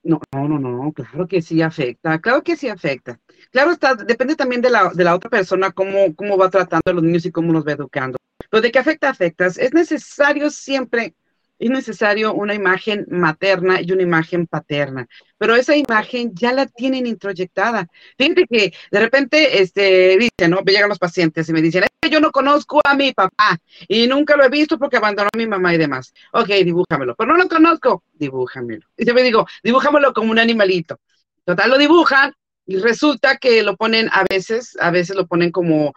No, 0.03 0.19
no, 0.33 0.47
no, 0.47 0.59
no, 0.59 0.91
claro 0.91 1.27
que 1.27 1.41
sí 1.41 1.61
afecta, 1.61 2.19
claro 2.19 2.41
que 2.41 2.55
sí 2.55 2.67
afecta. 2.67 3.19
Claro 3.51 3.71
está, 3.71 3.95
depende 3.95 4.35
también 4.35 4.61
de 4.61 4.69
la, 4.69 4.89
de 4.89 5.03
la 5.03 5.15
otra 5.15 5.29
persona, 5.29 5.71
cómo, 5.71 6.15
cómo 6.15 6.37
va 6.37 6.49
tratando 6.49 6.89
a 6.89 6.93
los 6.93 7.03
niños 7.03 7.25
y 7.25 7.31
cómo 7.31 7.53
los 7.53 7.65
va 7.65 7.73
educando. 7.73 8.17
Pero 8.49 8.61
de 8.61 8.71
que 8.71 8.79
afecta, 8.79 9.09
afecta. 9.09 9.45
Es 9.45 9.73
necesario 9.73 10.49
siempre, 10.49 11.15
es 11.59 11.69
necesario 11.69 12.33
una 12.33 12.53
imagen 12.53 13.05
materna 13.09 13.81
y 13.81 13.91
una 13.91 14.03
imagen 14.03 14.47
paterna, 14.47 15.07
pero 15.37 15.55
esa 15.55 15.75
imagen 15.75 16.33
ya 16.33 16.53
la 16.53 16.65
tienen 16.65 17.05
introyectada. 17.05 17.87
Fíjate 18.17 18.45
que 18.47 18.73
de 18.91 18.99
repente, 18.99 19.61
este, 19.61 20.17
dicen, 20.17 20.51
¿no? 20.51 20.61
Me 20.65 20.71
llegan 20.71 20.89
los 20.89 20.99
pacientes 20.99 21.47
y 21.49 21.53
me 21.53 21.61
dicen, 21.61 21.83
"Es 21.83 21.89
que 22.01 22.09
yo 22.09 22.19
no 22.19 22.31
conozco 22.31 22.81
a 22.83 22.95
mi 22.95 23.13
papá 23.13 23.57
y 23.87 24.07
nunca 24.07 24.35
lo 24.35 24.43
he 24.45 24.49
visto 24.49 24.79
porque 24.79 24.97
abandonó 24.97 25.29
a 25.33 25.37
mi 25.37 25.47
mamá 25.47 25.73
y 25.73 25.77
demás. 25.77 26.13
Ok, 26.33 26.47
dibújamelo, 26.47 27.15
pero 27.15 27.31
no 27.33 27.37
lo 27.37 27.47
conozco, 27.49 28.03
dibújamelo. 28.13 28.87
Y 28.97 29.05
yo 29.05 29.13
me 29.13 29.21
digo, 29.21 29.45
dibújamelo 29.63 30.13
como 30.13 30.31
un 30.31 30.39
animalito. 30.39 30.99
Total, 31.45 31.69
lo 31.69 31.77
dibujan 31.77 32.33
resulta 32.77 33.37
que 33.37 33.63
lo 33.63 33.75
ponen 33.75 34.09
a 34.11 34.23
veces, 34.29 34.77
a 34.79 34.91
veces 34.91 35.15
lo 35.15 35.25
ponen 35.25 35.51
como 35.51 35.93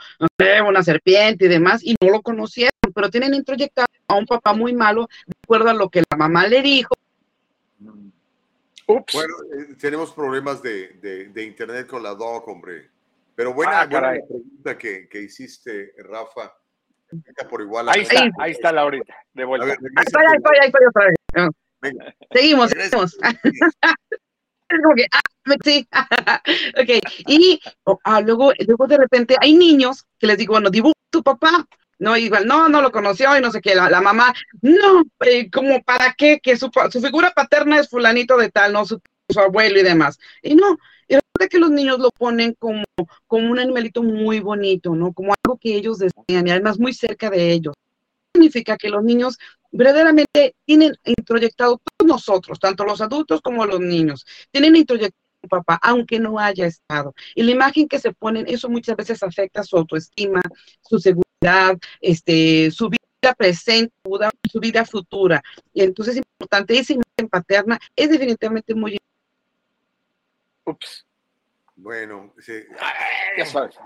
una 0.68 0.82
serpiente 0.82 1.44
y 1.44 1.48
demás, 1.48 1.82
y 1.84 1.94
no 2.00 2.10
lo 2.10 2.22
conocieron, 2.22 2.70
pero 2.94 3.10
tienen 3.10 3.34
introyectado 3.34 3.86
a 4.08 4.14
un 4.16 4.24
papá 4.26 4.52
muy 4.54 4.72
malo, 4.74 5.08
de 5.26 5.34
acuerdo 5.44 5.68
a 5.70 5.74
lo 5.74 5.88
que 5.90 6.02
la 6.10 6.16
mamá 6.16 6.46
le 6.48 6.62
dijo. 6.62 6.94
Ups. 8.86 9.12
Bueno, 9.14 9.34
eh, 9.58 9.74
tenemos 9.80 10.12
problemas 10.12 10.62
de, 10.62 10.88
de- 11.00 11.28
de 11.28 11.44
internet 11.44 11.86
con 11.86 12.02
la 12.02 12.14
doc, 12.14 12.46
hombre. 12.48 12.88
Pero 13.34 13.54
buena, 13.54 13.82
Ah, 13.82 13.86
buena 13.86 14.12
la 14.14 14.20
pregunta 14.26 14.76
que, 14.78 15.08
que 15.08 15.22
hiciste, 15.22 15.94
Rafa. 15.98 16.52
Venga 17.10 17.48
Por 17.48 17.60
igual 17.62 17.88
Ahí 17.90 18.02
está, 18.02 18.28
ahí 18.38 18.50
está 18.52 18.72
Laurita, 18.72 19.14
de 19.34 19.42
A 19.42 19.46
vuelta. 19.46 19.66
ver, 19.66 19.78
Ahí 19.96 20.04
estoy, 20.06 20.22
ahí 20.26 20.36
estoy, 20.36 20.56
ahí 20.60 20.66
estoy 20.68 20.86
otra 20.86 21.04
vez. 21.06 21.14
Venga. 21.80 22.14
Seguimos, 22.32 22.70
Regresa. 22.70 23.06
seguimos. 23.08 23.18
Que, 24.96 25.06
ah, 25.12 25.56
sí. 25.64 25.88
ok, 26.80 27.04
y 27.26 27.60
oh, 27.84 27.98
ah, 28.04 28.20
luego, 28.20 28.52
luego 28.66 28.86
de 28.86 28.96
repente 28.96 29.36
hay 29.40 29.54
niños 29.54 30.04
que 30.18 30.26
les 30.26 30.38
digo, 30.38 30.54
bueno, 30.54 30.70
dibuja 30.70 30.94
tu 31.10 31.22
papá. 31.22 31.66
No, 31.98 32.16
igual, 32.16 32.48
no, 32.48 32.68
no 32.68 32.82
lo 32.82 32.90
conoció 32.90 33.36
y 33.36 33.40
no 33.40 33.52
sé 33.52 33.60
qué, 33.60 33.76
la, 33.76 33.88
la 33.88 34.00
mamá, 34.00 34.34
no, 34.60 35.04
eh, 35.20 35.48
como 35.52 35.80
para 35.84 36.14
qué, 36.14 36.40
que 36.42 36.56
su, 36.56 36.68
su 36.90 37.00
figura 37.00 37.30
paterna 37.30 37.78
es 37.78 37.88
fulanito 37.88 38.36
de 38.36 38.50
tal, 38.50 38.72
no 38.72 38.84
su, 38.84 39.00
su 39.28 39.38
abuelo 39.38 39.78
y 39.78 39.84
demás. 39.84 40.18
Y 40.42 40.56
no, 40.56 40.78
y 41.06 41.14
resulta 41.14 41.48
que 41.48 41.60
los 41.60 41.70
niños 41.70 42.00
lo 42.00 42.10
ponen 42.10 42.56
como, 42.58 42.82
como 43.28 43.50
un 43.52 43.60
animalito 43.60 44.02
muy 44.02 44.40
bonito, 44.40 44.96
¿no? 44.96 45.12
Como 45.12 45.32
algo 45.44 45.58
que 45.58 45.76
ellos 45.76 45.98
desean 45.98 46.48
y 46.48 46.50
además 46.50 46.80
muy 46.80 46.92
cerca 46.92 47.30
de 47.30 47.52
ellos 47.52 47.74
significa 48.34 48.76
que 48.76 48.88
los 48.88 49.04
niños 49.04 49.38
verdaderamente 49.72 50.54
tienen 50.64 50.94
introyectado, 51.04 51.80
todos 51.96 52.08
nosotros, 52.08 52.60
tanto 52.60 52.84
los 52.84 53.00
adultos 53.00 53.40
como 53.40 53.66
los 53.66 53.80
niños, 53.80 54.24
tienen 54.50 54.76
introyectado 54.76 55.18
a 55.18 55.40
su 55.42 55.48
papá, 55.48 55.80
aunque 55.82 56.20
no 56.20 56.38
haya 56.38 56.66
estado. 56.66 57.14
Y 57.34 57.42
la 57.42 57.50
imagen 57.50 57.88
que 57.88 57.98
se 57.98 58.12
ponen, 58.12 58.46
eso 58.46 58.68
muchas 58.68 58.96
veces 58.96 59.22
afecta 59.22 59.64
su 59.64 59.76
autoestima, 59.76 60.40
su 60.82 60.98
seguridad, 60.98 61.76
este, 62.00 62.70
su 62.70 62.88
vida 62.88 63.34
presente, 63.36 63.92
su 64.50 64.60
vida- 64.60 64.84
futura. 64.84 65.42
Y 65.72 65.82
entonces 65.82 66.16
es 66.16 66.22
importante, 66.38 66.78
esa 66.78 66.92
imagen 66.92 67.28
paterna 67.30 67.78
es 67.96 68.10
definitivamente 68.10 68.74
muy 68.74 68.98
Ups. 70.64 71.04
Bueno, 71.74 72.32
sí. 72.38 72.52
Ya 73.36 73.46
sabes. 73.46 73.76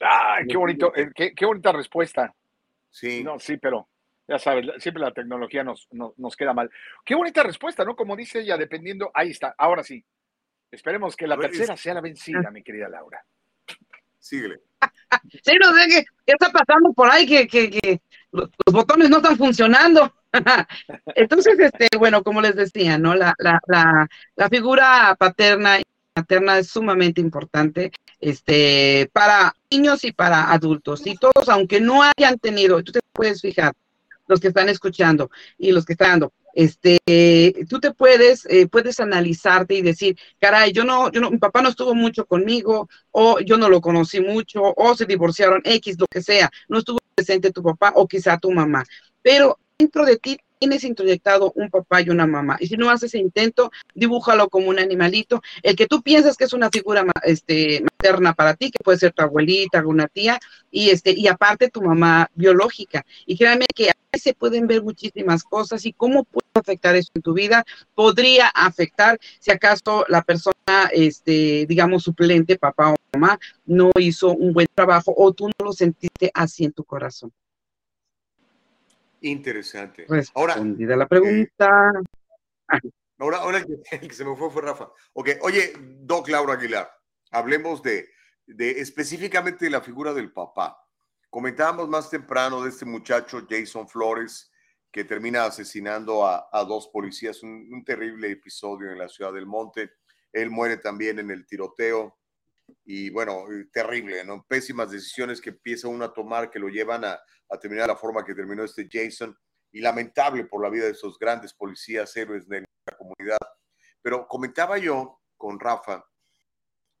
Ay, 0.00 0.46
qué 0.48 0.56
bonito, 0.56 0.92
eh, 0.96 1.10
qué, 1.14 1.34
qué 1.34 1.44
bonita 1.44 1.72
respuesta. 1.72 2.34
Sí. 2.90 3.22
No, 3.22 3.38
sí, 3.38 3.56
pero 3.56 3.88
ya 4.28 4.38
sabes, 4.38 4.66
siempre 4.78 5.02
la 5.02 5.12
tecnología 5.12 5.64
nos, 5.64 5.88
nos, 5.90 6.18
nos 6.18 6.36
queda 6.36 6.52
mal. 6.54 6.70
Qué 7.04 7.14
bonita 7.14 7.42
respuesta, 7.42 7.84
¿no? 7.84 7.96
Como 7.96 8.16
dice 8.16 8.40
ella, 8.40 8.56
dependiendo. 8.56 9.10
Ahí 9.14 9.30
está, 9.30 9.54
ahora 9.58 9.82
sí. 9.82 10.04
Esperemos 10.70 11.16
que 11.16 11.26
la 11.26 11.36
ver, 11.36 11.50
tercera 11.50 11.74
es- 11.74 11.80
sea 11.80 11.94
la 11.94 12.00
vencida, 12.00 12.50
mi 12.50 12.62
querida 12.62 12.88
Laura. 12.88 13.24
Síguele. 14.18 14.60
Sí, 15.44 15.52
no 15.62 15.74
sé 15.74 15.88
qué, 15.88 16.04
qué 16.26 16.32
está 16.32 16.50
pasando 16.50 16.90
por 16.94 17.10
ahí, 17.10 17.26
que, 17.26 17.46
que, 17.46 17.70
que 17.70 18.00
los, 18.30 18.48
los 18.64 18.74
botones 18.74 19.10
no 19.10 19.18
están 19.18 19.36
funcionando. 19.36 20.10
Entonces, 21.14 21.58
este, 21.58 21.88
bueno, 21.98 22.22
como 22.22 22.40
les 22.40 22.56
decía, 22.56 22.96
¿no? 22.96 23.14
La, 23.14 23.34
la, 23.38 23.60
la, 23.66 24.08
la 24.36 24.48
figura 24.48 25.14
paterna 25.18 25.78
y 25.80 25.82
materna 26.16 26.58
es 26.58 26.68
sumamente 26.68 27.20
importante 27.20 27.92
este, 28.20 29.10
para 29.12 29.54
niños 29.70 30.02
y 30.04 30.12
para 30.12 30.50
adultos. 30.50 31.06
Y 31.06 31.14
todos, 31.16 31.48
aunque 31.50 31.78
no 31.80 32.00
hayan 32.02 32.38
tenido, 32.38 32.82
tú 32.82 32.92
te 32.92 33.00
puedes 33.12 33.42
fijar, 33.42 33.74
los 34.32 34.40
que 34.40 34.48
están 34.48 34.68
escuchando 34.68 35.30
y 35.58 35.70
los 35.72 35.84
que 35.84 35.92
están 35.92 36.10
dando, 36.10 36.32
este, 36.54 36.98
tú 37.68 37.80
te 37.80 37.92
puedes, 37.92 38.44
eh, 38.46 38.66
puedes 38.66 38.98
analizarte 39.00 39.74
y 39.74 39.82
decir, 39.82 40.16
caray, 40.38 40.72
yo 40.72 40.84
no, 40.84 41.10
yo 41.10 41.20
no, 41.20 41.30
mi 41.30 41.38
papá 41.38 41.62
no 41.62 41.68
estuvo 41.68 41.94
mucho 41.94 42.26
conmigo, 42.26 42.88
o 43.10 43.40
yo 43.40 43.56
no 43.56 43.68
lo 43.68 43.80
conocí 43.80 44.20
mucho, 44.20 44.74
o 44.76 44.94
se 44.94 45.06
divorciaron 45.06 45.62
X, 45.64 45.96
lo 45.98 46.06
que 46.06 46.22
sea, 46.22 46.50
no 46.68 46.78
estuvo 46.78 46.98
presente 47.14 47.52
tu 47.52 47.62
papá 47.62 47.92
o 47.94 48.08
quizá 48.08 48.38
tu 48.38 48.50
mamá, 48.50 48.84
pero 49.22 49.58
dentro 49.78 50.04
de 50.04 50.16
ti 50.16 50.38
tienes 50.62 50.84
introyectado 50.84 51.52
un 51.56 51.70
papá 51.70 52.02
y 52.02 52.10
una 52.10 52.24
mamá, 52.24 52.56
y 52.60 52.68
si 52.68 52.76
no 52.76 52.88
haces 52.88 53.10
ese 53.12 53.18
intento, 53.18 53.72
dibújalo 53.96 54.48
como 54.48 54.68
un 54.68 54.78
animalito, 54.78 55.42
el 55.60 55.74
que 55.74 55.88
tú 55.88 56.02
piensas 56.02 56.36
que 56.36 56.44
es 56.44 56.52
una 56.52 56.70
figura 56.70 57.04
este, 57.24 57.82
materna 57.82 58.32
para 58.32 58.54
ti, 58.54 58.70
que 58.70 58.78
puede 58.84 58.96
ser 58.96 59.12
tu 59.12 59.24
abuelita, 59.24 59.78
alguna 59.78 60.06
tía, 60.06 60.38
y 60.70 60.90
este, 60.90 61.10
y 61.18 61.26
aparte 61.26 61.68
tu 61.68 61.82
mamá 61.82 62.30
biológica, 62.36 63.04
y 63.26 63.36
créanme 63.36 63.66
que 63.74 63.88
ahí 63.88 64.20
se 64.20 64.34
pueden 64.34 64.68
ver 64.68 64.84
muchísimas 64.84 65.42
cosas 65.42 65.84
y 65.84 65.92
cómo 65.92 66.22
puede 66.22 66.46
afectar 66.54 66.94
eso 66.94 67.10
en 67.16 67.22
tu 67.22 67.32
vida, 67.32 67.64
podría 67.96 68.46
afectar 68.46 69.18
si 69.40 69.50
acaso 69.50 70.04
la 70.06 70.22
persona, 70.22 70.54
este, 70.92 71.66
digamos, 71.66 72.04
suplente, 72.04 72.56
papá 72.56 72.92
o 72.92 72.96
mamá, 73.14 73.36
no 73.66 73.90
hizo 73.98 74.30
un 74.30 74.52
buen 74.52 74.68
trabajo 74.72 75.12
o 75.16 75.32
tú 75.32 75.48
no 75.48 75.66
lo 75.66 75.72
sentiste 75.72 76.30
así 76.32 76.64
en 76.64 76.72
tu 76.72 76.84
corazón. 76.84 77.32
Interesante. 79.22 80.06
Ahora, 80.34 80.56
la 80.56 81.06
pregunta. 81.06 81.92
ahora, 83.18 83.38
ahora 83.38 83.58
el 83.58 83.66
que, 83.66 83.74
el 83.96 84.08
que 84.08 84.14
se 84.14 84.24
me 84.24 84.36
fue 84.36 84.50
fue 84.50 84.62
Rafa. 84.62 84.90
Ok, 85.12 85.30
oye, 85.42 85.72
Doc 86.00 86.28
Laura 86.28 86.54
Aguilar, 86.54 86.90
hablemos 87.30 87.82
de, 87.82 88.08
de 88.46 88.72
específicamente 88.72 89.64
de 89.64 89.70
la 89.70 89.80
figura 89.80 90.12
del 90.12 90.32
papá. 90.32 90.76
Comentábamos 91.30 91.88
más 91.88 92.10
temprano 92.10 92.62
de 92.62 92.70
este 92.70 92.84
muchacho 92.84 93.46
Jason 93.48 93.88
Flores 93.88 94.50
que 94.90 95.04
termina 95.04 95.44
asesinando 95.44 96.26
a, 96.26 96.48
a 96.52 96.64
dos 96.64 96.88
policías, 96.88 97.42
un, 97.42 97.68
un 97.72 97.84
terrible 97.84 98.30
episodio 98.30 98.90
en 98.90 98.98
la 98.98 99.08
ciudad 99.08 99.32
del 99.32 99.46
Monte. 99.46 99.92
Él 100.32 100.50
muere 100.50 100.76
también 100.76 101.18
en 101.18 101.30
el 101.30 101.46
tiroteo 101.46 102.18
y 102.84 103.10
bueno, 103.10 103.50
eh, 103.52 103.68
terrible, 103.72 104.24
¿no? 104.24 104.44
Pésimas 104.46 104.90
decisiones 104.90 105.40
que 105.40 105.50
empieza 105.50 105.88
uno 105.88 106.04
a 106.04 106.12
tomar 106.12 106.50
que 106.50 106.58
lo 106.58 106.68
llevan 106.68 107.04
a, 107.04 107.20
a 107.48 107.58
terminar 107.58 107.88
la 107.88 107.96
forma 107.96 108.24
que 108.24 108.34
terminó 108.34 108.64
este 108.64 108.88
Jason 108.90 109.36
y 109.70 109.80
lamentable 109.80 110.44
por 110.44 110.62
la 110.62 110.70
vida 110.70 110.84
de 110.84 110.92
esos 110.92 111.18
grandes 111.18 111.54
policías, 111.54 112.16
héroes 112.16 112.48
de 112.48 112.60
la 112.60 112.96
comunidad. 112.96 113.38
Pero 114.02 114.26
comentaba 114.26 114.78
yo 114.78 115.20
con 115.36 115.58
Rafa 115.58 116.04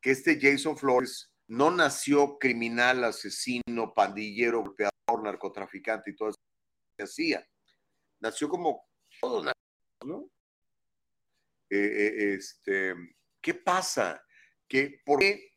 que 0.00 0.10
este 0.10 0.38
Jason 0.40 0.76
Flores 0.76 1.32
no 1.46 1.70
nació 1.70 2.38
criminal, 2.38 3.04
asesino, 3.04 3.92
pandillero, 3.94 4.62
golpeador, 4.62 5.22
narcotraficante 5.22 6.10
y 6.10 6.16
todo 6.16 6.30
eso 6.30 6.38
que 6.96 7.04
hacía. 7.04 7.46
Nació 8.20 8.48
como 8.48 8.88
todos, 9.20 9.52
¿no? 10.04 10.30
Eh, 11.68 11.76
eh, 11.78 12.34
este, 12.34 12.94
¿Qué 13.40 13.54
pasa? 13.54 14.22
¿Qué, 14.68 15.00
¿Por 15.04 15.20
qué 15.20 15.51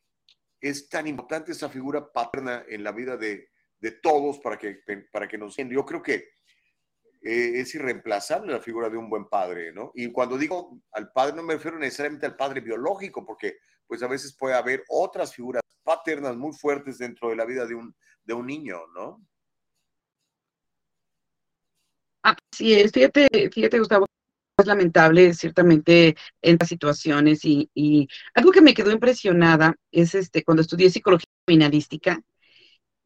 es 0.68 0.88
tan 0.88 1.06
importante 1.06 1.52
esa 1.52 1.68
figura 1.68 2.12
paterna 2.12 2.64
en 2.68 2.84
la 2.84 2.92
vida 2.92 3.16
de, 3.16 3.48
de 3.78 3.90
todos 3.92 4.38
para 4.38 4.58
que, 4.58 4.80
para 5.12 5.28
que 5.28 5.38
nos? 5.38 5.56
Yo 5.56 5.84
creo 5.84 6.02
que 6.02 6.28
eh, 7.22 7.60
es 7.60 7.74
irreemplazable 7.74 8.52
la 8.52 8.60
figura 8.60 8.88
de 8.88 8.96
un 8.96 9.10
buen 9.10 9.28
padre, 9.28 9.72
¿no? 9.72 9.90
Y 9.94 10.12
cuando 10.12 10.38
digo 10.38 10.80
al 10.92 11.10
padre 11.12 11.34
no 11.34 11.42
me 11.42 11.54
refiero 11.54 11.78
necesariamente 11.78 12.26
al 12.26 12.36
padre 12.36 12.60
biológico, 12.60 13.24
porque 13.24 13.58
pues 13.86 14.02
a 14.02 14.08
veces 14.08 14.36
puede 14.36 14.54
haber 14.54 14.84
otras 14.88 15.34
figuras 15.34 15.62
paternas 15.82 16.36
muy 16.36 16.52
fuertes 16.52 16.98
dentro 16.98 17.30
de 17.30 17.36
la 17.36 17.44
vida 17.44 17.66
de 17.66 17.74
un, 17.74 17.94
de 18.24 18.34
un 18.34 18.46
niño, 18.46 18.86
¿no? 18.94 19.20
Así 22.22 22.74
es, 22.74 22.90
fíjate, 22.90 23.28
fíjate, 23.52 23.78
Gustavo, 23.78 24.06
es 24.56 24.66
lamentable 24.66 25.34
ciertamente 25.34 26.16
en 26.40 26.54
estas 26.54 26.68
situaciones 26.68 27.44
y, 27.44 27.70
y 27.74 28.08
algo 28.34 28.52
que 28.52 28.62
me 28.62 28.74
quedó 28.74 28.90
impresionada 28.90 29.76
es 29.90 30.14
este 30.14 30.44
cuando 30.44 30.62
estudié 30.62 30.90
psicología 30.90 31.28
criminalística, 31.44 32.20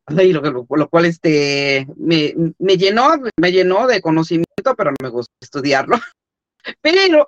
ay, 0.06 0.32
lo, 0.32 0.40
lo, 0.42 0.66
lo 0.68 0.88
cual 0.88 1.06
este 1.06 1.86
me, 1.96 2.34
me 2.58 2.76
llenó, 2.76 3.10
me 3.36 3.52
llenó 3.52 3.86
de 3.86 4.00
conocimiento, 4.00 4.74
pero 4.76 4.90
no 4.90 4.96
me 5.02 5.08
gusta 5.08 5.32
estudiarlo. 5.40 5.96
Pero 6.82 7.24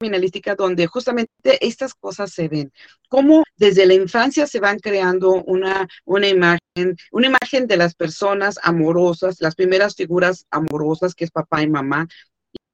criminalística 0.00 0.54
donde 0.54 0.86
justamente 0.86 1.30
estas 1.60 1.92
cosas 1.94 2.32
se 2.32 2.48
ven, 2.48 2.72
cómo 3.08 3.44
desde 3.56 3.84
la 3.84 3.92
infancia 3.92 4.46
se 4.46 4.58
van 4.58 4.78
creando 4.78 5.32
una, 5.44 5.86
una 6.06 6.26
imagen, 6.26 6.96
una 7.12 7.26
imagen 7.26 7.66
de 7.66 7.76
las 7.76 7.94
personas 7.94 8.58
amorosas, 8.62 9.40
las 9.40 9.54
primeras 9.54 9.94
figuras 9.94 10.46
amorosas 10.50 11.14
que 11.14 11.24
es 11.24 11.30
papá 11.30 11.62
y 11.62 11.68
mamá, 11.68 12.08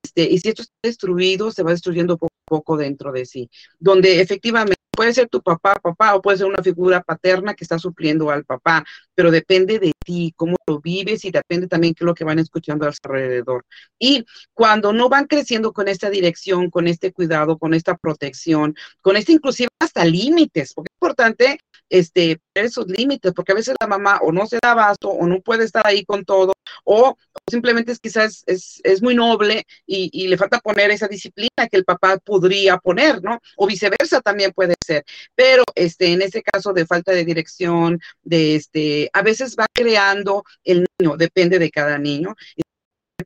este, 0.07 0.23
y 0.23 0.39
si 0.39 0.49
esto 0.51 0.63
está 0.63 0.75
destruido, 0.83 1.51
se 1.51 1.65
va 1.65 1.73
destruyendo 1.73 2.17
poco 2.17 2.33
a 2.47 2.49
poco 2.49 2.77
dentro 2.77 3.11
de 3.11 3.27
sí, 3.27 3.51
donde 3.81 4.21
efectivamente 4.21 4.77
puede 4.93 5.13
ser 5.13 5.29
tu 5.29 5.43
papá, 5.43 5.75
papá, 5.75 6.15
o 6.15 6.23
puede 6.23 6.39
ser 6.39 6.47
una 6.47 6.63
figura 6.63 7.03
paterna 7.03 7.55
que 7.55 7.65
está 7.65 7.79
supliendo 7.79 8.31
al 8.31 8.45
papá, 8.45 8.85
pero 9.15 9.31
depende 9.31 9.79
de 9.79 9.93
ti, 10.05 10.33
cómo 10.37 10.57
lo 10.67 10.81
vives 10.81 11.25
y 11.25 11.31
depende 11.31 11.67
también 11.67 11.93
qué 11.93 12.05
es 12.05 12.07
lo 12.07 12.15
que 12.15 12.25
van 12.25 12.39
escuchando 12.39 12.87
alrededor. 12.87 13.65
Y 13.99 14.25
cuando 14.55 14.93
no 14.93 15.09
van 15.09 15.27
creciendo 15.27 15.73
con 15.73 15.89
esta 15.89 16.09
dirección, 16.09 16.71
con 16.71 16.87
este 16.89 17.13
cuidado, 17.13 17.59
con 17.59 17.75
esta 17.75 17.97
protección, 17.97 18.75
con 19.03 19.17
este 19.17 19.33
inclusive 19.33 19.69
hasta 19.81 20.05
límites, 20.05 20.73
porque 20.73 20.89
es 20.91 20.97
importante 20.97 21.61
este, 21.89 22.41
esos 22.55 22.87
límites, 22.89 23.33
porque 23.33 23.53
a 23.53 23.55
veces 23.55 23.75
la 23.81 23.87
mamá 23.87 24.19
o 24.23 24.33
no 24.33 24.47
se 24.47 24.59
da 24.63 24.73
abasto 24.73 25.09
o 25.09 25.27
no 25.27 25.41
puede 25.41 25.65
estar 25.65 25.87
ahí 25.87 26.05
con 26.05 26.25
todo, 26.25 26.53
o, 26.85 27.17
simplemente 27.49 27.93
es 27.93 28.01
quizás 28.01 28.43
es, 28.47 28.81
es 28.85 29.03
muy 29.03 29.15
noble 29.15 29.65
y, 29.87 30.11
y, 30.13 30.29
le 30.29 30.37
falta 30.37 30.59
poner 30.59 30.91
esa 30.91 31.09
disciplina 31.09 31.69
que 31.71 31.77
el 31.77 31.85
papá 31.85 32.19
podría 32.19 32.79
poner, 32.79 33.23
¿no? 33.23 33.41
O 33.57 33.67
viceversa 33.67 34.21
también 34.21 34.53
puede 34.53 34.75
ser. 34.85 35.05
Pero 35.35 35.65
este, 35.75 36.13
en 36.13 36.23
ese 36.23 36.43
caso 36.43 36.73
de 36.73 36.87
falta 36.87 37.13
de 37.13 37.25
dirección, 37.25 38.01
de 38.23 38.57
este, 38.57 39.11
a 39.13 39.23
veces 39.23 39.57
va 39.59 39.67
creando 39.73 40.45
el 40.65 40.87
niño, 40.99 41.17
depende 41.17 41.59
de 41.59 41.71
cada 41.71 41.99
niño, 41.99 42.35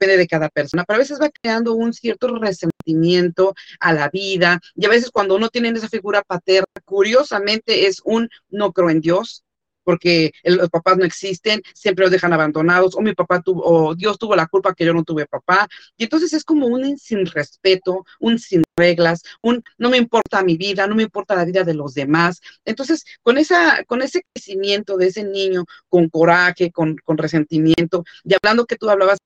depende 0.01 0.17
de 0.17 0.27
cada 0.27 0.49
persona, 0.49 0.85
pero 0.85 0.97
a 0.97 1.01
veces 1.01 1.21
va 1.21 1.29
creando 1.31 1.75
un 1.75 1.93
cierto 1.93 2.29
resentimiento 2.39 3.55
a 3.81 3.93
la 3.93 4.09
vida 4.09 4.59
y 4.75 4.87
a 4.87 4.89
veces 4.89 5.11
cuando 5.11 5.37
uno 5.37 5.49
tiene 5.51 5.69
esa 5.71 5.89
figura 5.89 6.23
paterna, 6.23 6.67
curiosamente 6.85 7.87
es 7.87 8.01
un 8.05 8.29
no 8.49 8.73
creo 8.73 8.89
en 8.91 9.01
Dios, 9.03 9.45
porque 9.85 10.33
los 10.45 10.71
papás 10.71 10.97
no 10.99 11.05
existen, 11.05 11.63
siempre 11.75 12.05
los 12.05 12.13
dejan 12.13 12.33
abandonados, 12.33 12.95
o 12.95 13.01
mi 13.01 13.15
papá 13.15 13.41
tuvo, 13.43 13.63
o 13.65 13.95
Dios 13.95 14.19
tuvo 14.19 14.37
la 14.37 14.47
culpa 14.47 14.75
que 14.75 14.85
yo 14.85 14.95
no 14.95 15.05
tuve 15.05 15.27
papá. 15.27 15.69
Y 15.97 16.05
entonces 16.05 16.33
es 16.33 16.45
como 16.45 16.67
un 16.67 16.97
sin 16.99 17.27
respeto, 17.27 18.05
un 18.21 18.39
sin 18.39 18.63
reglas, 18.77 19.23
un 19.43 19.63
no 19.79 19.91
me 19.91 19.97
importa 19.97 20.45
mi 20.45 20.57
vida, 20.57 20.87
no 20.87 20.95
me 20.95 21.03
importa 21.03 21.35
la 21.35 21.45
vida 21.45 21.65
de 21.65 21.75
los 21.75 21.95
demás. 21.95 22.41
Entonces, 22.65 23.05
con, 23.23 23.39
esa, 23.39 23.83
con 23.85 24.03
ese 24.03 24.23
crecimiento 24.33 24.97
de 24.97 25.09
ese 25.09 25.25
niño, 25.25 25.65
con 25.89 26.09
coraje, 26.09 26.71
con, 26.71 26.97
con 27.05 27.19
resentimiento, 27.19 28.05
y 28.25 28.35
hablando 28.35 28.67
que 28.67 28.77
tú 28.77 28.89
hablabas 28.89 29.19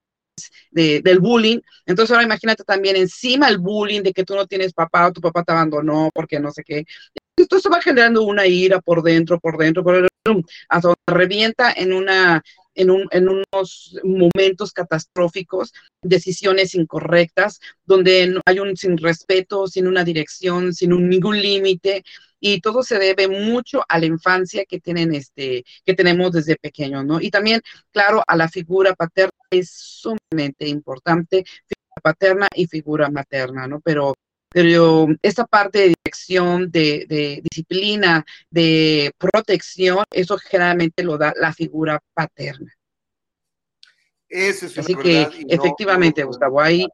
de, 0.70 1.01
del 1.01 1.20
bullying. 1.20 1.61
Entonces 1.86 2.12
ahora 2.12 2.24
imagínate 2.24 2.65
también 2.65 2.97
encima 2.97 3.48
el 3.48 3.59
bullying 3.59 4.02
de 4.02 4.12
que 4.12 4.24
tú 4.24 4.35
no 4.35 4.47
tienes 4.47 4.73
papá 4.73 5.09
o 5.09 5.12
tu 5.12 5.20
papá 5.20 5.43
te 5.44 5.52
abandonó 5.52 6.11
porque 6.12 6.40
no 6.40 6.51
sé 6.51 6.62
qué. 6.65 6.85
Esto 7.36 7.59
se 7.59 7.69
va 7.69 7.81
generando 7.81 8.23
una 8.23 8.47
ira 8.47 8.81
por 8.81 9.02
dentro, 9.02 9.40
por 9.40 9.59
dentro, 9.59 9.82
por 9.82 9.94
dentro, 9.94 10.11
hasta 10.69 10.94
revienta 11.06 11.73
en 11.73 11.93
una 11.93 12.43
en, 12.77 12.90
un, 12.90 13.06
en, 13.12 13.28
unos 13.28 13.97
momentos 14.02 14.73
catastróficos, 14.73 15.73
decisiones 16.02 16.74
incorrectas, 16.74 17.61
donde 17.85 18.36
hay 18.44 18.59
un 18.59 18.77
sin 18.77 18.98
respeto, 18.98 19.69
sin 19.69 19.86
una 19.86 20.02
dirección, 20.02 20.74
sin 20.74 20.93
un, 20.93 21.09
ningún 21.09 21.40
límite, 21.40 22.02
y 22.46 22.60
todo 22.60 22.82
se 22.82 22.98
debe 22.98 23.26
mucho 23.26 23.82
a 23.88 23.98
la 23.98 24.04
infancia 24.04 24.66
que 24.66 24.78
tienen 24.78 25.14
este, 25.14 25.64
que 25.82 25.94
tenemos 25.94 26.30
desde 26.30 26.56
pequeños, 26.56 27.02
¿no? 27.02 27.18
Y 27.18 27.30
también, 27.30 27.62
claro, 27.90 28.22
a 28.26 28.36
la 28.36 28.50
figura 28.50 28.92
paterna 28.94 29.32
es 29.48 29.70
sumamente 29.70 30.68
importante, 30.68 31.42
figura 31.46 32.00
paterna 32.02 32.48
y 32.54 32.66
figura 32.66 33.08
materna, 33.08 33.66
¿no? 33.66 33.80
Pero 33.80 34.12
pero 34.50 35.06
esta 35.22 35.46
parte 35.46 35.78
de 35.78 35.94
dirección, 36.04 36.70
de, 36.70 37.40
disciplina, 37.42 38.24
de 38.50 39.10
protección, 39.16 40.04
eso 40.12 40.36
generalmente 40.36 41.02
lo 41.02 41.16
da 41.16 41.32
la 41.40 41.52
figura 41.54 41.98
paterna. 42.12 42.72
es 44.28 44.62
Así 44.62 44.94
que 44.94 45.28
efectivamente, 45.48 46.22
Gustavo, 46.24 46.60
ahí... 46.60 46.86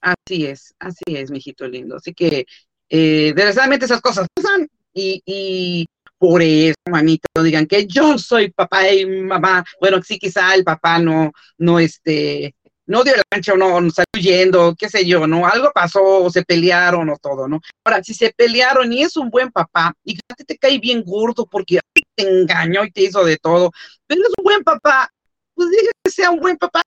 Así 0.00 0.46
es, 0.46 0.74
así 0.78 1.04
es, 1.06 1.30
mijito 1.30 1.66
lindo. 1.66 1.96
Así 1.96 2.14
que, 2.14 2.46
eh, 2.88 3.32
desgraciadamente 3.34 3.86
esas 3.86 4.00
cosas 4.00 4.26
pasan 4.34 4.68
y, 4.94 5.22
y 5.26 5.86
por 6.18 6.42
eso, 6.42 6.74
mamita, 6.90 7.28
no 7.36 7.42
digan 7.42 7.66
que 7.66 7.86
yo 7.86 8.18
soy 8.18 8.50
papá 8.50 8.90
y 8.90 9.06
mamá. 9.06 9.64
Bueno, 9.80 10.02
sí, 10.02 10.18
quizá 10.18 10.54
el 10.54 10.64
papá 10.64 10.98
no, 10.98 11.32
no, 11.58 11.78
este, 11.78 12.54
no 12.88 13.04
dio 13.04 13.14
el 13.14 13.22
ancho, 13.30 13.56
no, 13.56 13.80
no 13.80 13.90
salió 13.90 14.06
huyendo, 14.16 14.74
qué 14.76 14.88
sé 14.88 15.06
yo, 15.06 15.26
¿no? 15.26 15.46
Algo 15.46 15.70
pasó, 15.72 16.28
se 16.30 16.42
pelearon 16.42 17.10
o 17.10 17.16
todo, 17.18 17.46
¿no? 17.46 17.60
Ahora, 17.84 18.02
si 18.02 18.14
se 18.14 18.32
pelearon 18.36 18.92
y 18.92 19.02
es 19.02 19.16
un 19.16 19.30
buen 19.30 19.52
papá, 19.52 19.94
y 20.02 20.18
te, 20.46 20.58
cae 20.58 20.78
bien 20.78 21.04
gordo 21.04 21.46
porque 21.46 21.80
te 22.16 22.28
engañó 22.28 22.84
y 22.84 22.90
te 22.90 23.02
hizo 23.02 23.24
de 23.24 23.36
todo, 23.36 23.70
pero 24.06 24.22
es 24.22 24.32
un 24.38 24.44
buen 24.44 24.64
papá, 24.64 25.10
pues 25.54 25.70
deja 25.70 25.90
que 26.02 26.10
sea 26.10 26.30
un 26.30 26.40
buen 26.40 26.56
papá, 26.56 26.82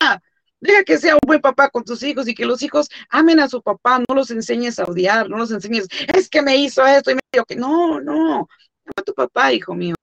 deja 0.62 0.84
que 0.84 0.98
sea 0.98 1.16
un 1.16 1.28
buen 1.28 1.42
papá 1.42 1.70
con 1.70 1.84
tus 1.84 2.02
hijos 2.04 2.28
y 2.28 2.36
que 2.36 2.46
los 2.46 2.62
hijos 2.62 2.88
amen 3.10 3.40
a 3.40 3.50
su 3.50 3.62
papá, 3.62 4.00
no 4.08 4.16
los 4.16 4.32
enseñes 4.32 4.80
a 4.80 4.86
odiar, 4.86 5.30
no 5.30 5.38
los 5.38 5.52
enseñes, 5.52 5.88
es 6.16 6.30
que 6.30 6.42
me 6.42 6.56
hizo 6.56 6.86
esto 6.86 7.12
y 7.12 7.16
me 7.16 7.22
dijo 7.34 7.46
que 7.46 7.56
no, 7.56 8.00
no, 8.00 8.48
a 8.96 9.02
tu 9.02 9.14
papá, 9.14 9.52
hijo 9.52 9.76
mío. 9.76 9.96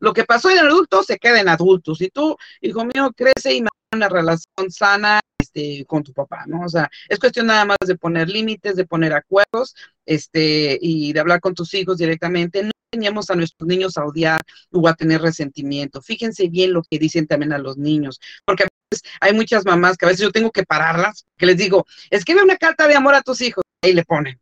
Lo 0.00 0.12
que 0.12 0.24
pasó 0.24 0.50
en 0.50 0.58
adultos 0.58 1.06
se 1.06 1.18
queda 1.18 1.40
en 1.40 1.48
adultos. 1.48 2.00
Y 2.02 2.10
tú, 2.10 2.36
hijo 2.60 2.84
mío, 2.84 3.10
crece 3.16 3.54
y 3.54 3.64
una 3.92 4.08
relación 4.08 4.70
sana 4.70 5.20
este, 5.40 5.84
con 5.86 6.02
tu 6.02 6.12
papá, 6.12 6.44
¿no? 6.46 6.64
O 6.64 6.68
sea, 6.68 6.90
es 7.08 7.18
cuestión 7.18 7.46
nada 7.46 7.64
más 7.64 7.78
de 7.86 7.96
poner 7.96 8.28
límites, 8.28 8.76
de 8.76 8.86
poner 8.86 9.14
acuerdos, 9.14 9.74
este, 10.04 10.78
y 10.80 11.12
de 11.12 11.20
hablar 11.20 11.40
con 11.40 11.54
tus 11.54 11.72
hijos 11.74 11.96
directamente. 11.96 12.62
No 12.62 12.70
enseñemos 12.92 13.30
a 13.30 13.36
nuestros 13.36 13.66
niños 13.66 13.96
a 13.96 14.04
odiar 14.04 14.42
o 14.70 14.86
a 14.86 14.94
tener 14.94 15.22
resentimiento. 15.22 16.02
Fíjense 16.02 16.48
bien 16.48 16.72
lo 16.72 16.82
que 16.82 16.98
dicen 16.98 17.26
también 17.26 17.52
a 17.52 17.58
los 17.58 17.78
niños, 17.78 18.20
porque 18.44 18.66
hay 19.20 19.32
muchas 19.32 19.64
mamás 19.64 19.96
que 19.96 20.06
a 20.06 20.08
veces 20.08 20.22
yo 20.22 20.32
tengo 20.32 20.50
que 20.50 20.64
pararlas, 20.64 21.26
que 21.36 21.46
les 21.46 21.56
digo, 21.56 21.86
escribe 22.10 22.42
una 22.42 22.56
carta 22.56 22.86
de 22.86 22.96
amor 22.96 23.14
a 23.14 23.22
tus 23.22 23.40
hijos, 23.40 23.64
y 23.82 23.92
le 23.92 24.04
ponen. 24.04 24.40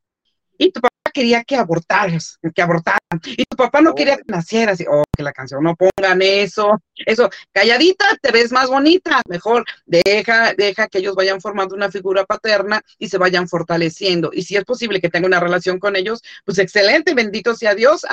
Y 0.59 0.70
tu 0.70 0.81
papá 0.81 1.02
quería 1.12 1.44
que 1.44 1.56
abortaras, 1.56 2.39
que 2.55 2.62
abortaran, 2.62 2.98
y 3.24 3.44
tu 3.44 3.56
papá 3.56 3.80
no 3.80 3.94
quería 3.94 4.16
que 4.16 4.24
nacieras, 4.26 4.80
y, 4.80 4.86
oh, 4.89 5.05
que 5.16 5.22
la 5.22 5.32
canción, 5.32 5.62
no 5.62 5.76
pongan 5.76 6.22
eso, 6.22 6.82
eso, 6.94 7.30
calladita, 7.52 8.05
te 8.20 8.32
ves 8.32 8.52
más 8.52 8.68
bonita, 8.68 9.20
mejor 9.28 9.64
deja, 9.86 10.55
deja 10.55 10.89
que 10.89 10.98
ellos 10.98 11.14
vayan 11.14 11.40
formando 11.40 11.74
una 11.74 11.90
figura 11.90 12.24
paterna 12.24 12.82
y 12.98 13.09
se 13.09 13.18
vayan 13.18 13.48
fortaleciendo, 13.48 14.30
y 14.32 14.43
si 14.43 14.56
es 14.56 14.64
posible 14.64 15.01
que 15.01 15.10
tenga 15.10 15.26
una 15.26 15.40
relación 15.40 15.78
con 15.78 15.97
ellos, 15.97 16.22
pues 16.44 16.59
excelente, 16.59 17.14
bendito 17.14 17.55
sea 17.55 17.74
Dios, 17.74 18.05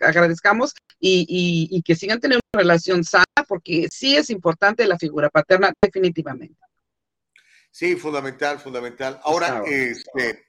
agradezcamos 0.00 0.74
y, 0.98 1.26
y, 1.28 1.76
y 1.76 1.82
que 1.82 1.96
sigan 1.96 2.20
teniendo 2.20 2.40
una 2.52 2.62
relación 2.62 3.04
sana, 3.04 3.24
porque 3.48 3.88
sí 3.90 4.16
es 4.16 4.30
importante 4.30 4.86
la 4.86 4.98
figura 4.98 5.28
paterna, 5.28 5.72
definitivamente. 5.80 6.56
Sí, 7.70 7.96
fundamental, 7.96 8.60
fundamental. 8.60 9.20
Ahora, 9.24 9.64
este, 9.66 10.46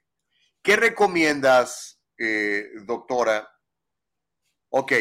¿qué 0.61 0.75
recomiendas 0.75 1.94
eh, 2.17 2.71
doctora, 2.85 3.49
ok, 4.69 4.93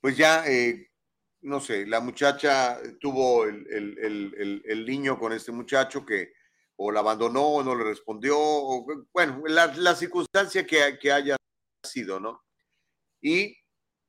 pues 0.00 0.16
ya, 0.16 0.46
eh, 0.46 0.90
no 1.42 1.60
sé, 1.60 1.86
la 1.86 2.00
muchacha 2.00 2.78
tuvo 3.00 3.44
el, 3.44 3.66
el, 3.68 4.62
el, 4.64 4.86
niño 4.86 5.18
con 5.18 5.32
este 5.32 5.52
muchacho 5.52 6.04
que 6.04 6.32
o 6.76 6.90
la 6.90 7.00
abandonó 7.00 7.42
o 7.42 7.62
no 7.62 7.74
le 7.74 7.84
respondió, 7.84 8.36
o, 8.38 8.86
bueno, 9.12 9.42
la, 9.46 9.94
circunstancia 9.94 10.66
que, 10.66 10.98
que, 10.98 11.12
haya 11.12 11.36
sido, 11.84 12.18
¿no? 12.18 12.42
Y 13.20 13.56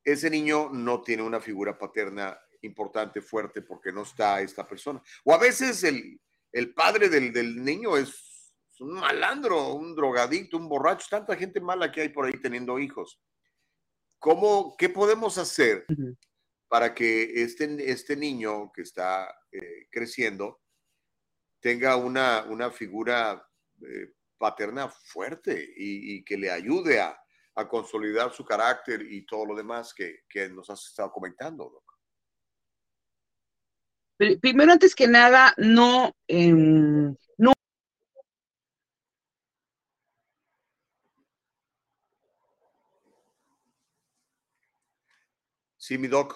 ese 0.03 0.29
niño 0.29 0.69
no 0.71 1.01
tiene 1.01 1.23
una 1.23 1.41
figura 1.41 1.77
paterna 1.77 2.39
importante, 2.61 3.21
fuerte, 3.21 3.61
porque 3.61 3.91
no 3.91 4.03
está 4.03 4.41
esta 4.41 4.67
persona. 4.67 5.01
O 5.25 5.33
a 5.33 5.37
veces 5.37 5.83
el, 5.83 6.19
el 6.51 6.73
padre 6.73 7.09
del, 7.09 7.33
del 7.33 7.63
niño 7.63 7.97
es 7.97 8.30
un 8.81 8.93
malandro, 8.93 9.73
un 9.73 9.95
drogadicto, 9.95 10.57
un 10.57 10.67
borracho, 10.67 11.07
tanta 11.09 11.35
gente 11.35 11.61
mala 11.61 11.91
que 11.91 12.01
hay 12.01 12.09
por 12.09 12.25
ahí 12.25 12.39
teniendo 12.41 12.79
hijos. 12.79 13.21
¿Cómo, 14.19 14.75
qué 14.77 14.89
podemos 14.89 15.37
hacer 15.37 15.85
para 16.67 16.93
que 16.93 17.43
este, 17.43 17.91
este 17.91 18.15
niño 18.15 18.71
que 18.71 18.81
está 18.81 19.33
eh, 19.51 19.87
creciendo 19.91 20.61
tenga 21.59 21.95
una, 21.95 22.43
una 22.49 22.71
figura 22.71 23.47
eh, 23.81 24.13
paterna 24.37 24.89
fuerte 24.89 25.73
y, 25.75 26.23
que 26.23 26.37
le 26.37 26.49
ayude 26.49 26.99
a, 26.99 27.15
a, 27.55 27.67
consolidar 27.67 28.33
su 28.33 28.43
carácter 28.43 29.01
y 29.01 29.25
todo 29.25 29.45
lo 29.45 29.55
demás 29.55 29.93
que, 29.93 30.23
que 30.27 30.49
nos 30.49 30.69
has 30.71 30.87
estado 30.87 31.11
comentando, 31.11 31.83
primero, 34.39 34.71
antes 34.71 34.95
que 34.95 35.07
nada, 35.07 35.53
no, 35.57 36.11
em, 36.27 37.15
no 37.37 37.53
Sí, 45.91 45.97
doc. 46.07 46.33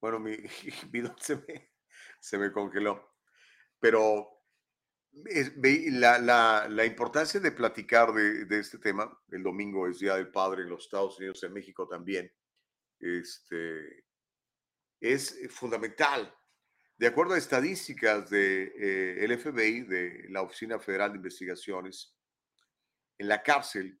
Bueno, 0.00 0.18
mi, 0.18 0.36
mi 0.92 1.00
doc 1.00 1.18
se 1.20 1.36
me, 1.36 1.70
se 2.20 2.38
me 2.38 2.52
congeló. 2.52 3.14
Pero 3.80 4.28
la, 5.92 6.18
la- 6.18 6.68
la 6.68 6.84
importancia 6.86 7.40
de 7.40 7.52
platicar 7.52 8.12
de, 8.12 8.44
de 8.46 8.60
este 8.60 8.78
tema, 8.78 9.10
el 9.30 9.42
domingo 9.42 9.88
es 9.88 9.98
Día 9.98 10.16
del 10.16 10.30
Padre 10.30 10.62
en 10.62 10.70
los 10.70 10.84
Estados 10.84 11.18
Unidos, 11.18 11.42
en 11.42 11.52
México 11.52 11.88
también, 11.88 12.32
este, 13.00 14.04
es 15.00 15.38
fundamental. 15.50 16.34
De 16.96 17.06
acuerdo 17.08 17.34
a 17.34 17.38
estadísticas 17.38 18.30
del 18.30 19.32
FBI, 19.32 19.82
de 19.82 20.26
la 20.30 20.42
Oficina 20.42 20.78
Federal 20.78 21.12
de 21.12 21.16
Investigaciones, 21.18 22.14
en 23.18 23.28
la 23.28 23.42
cárcel, 23.42 24.00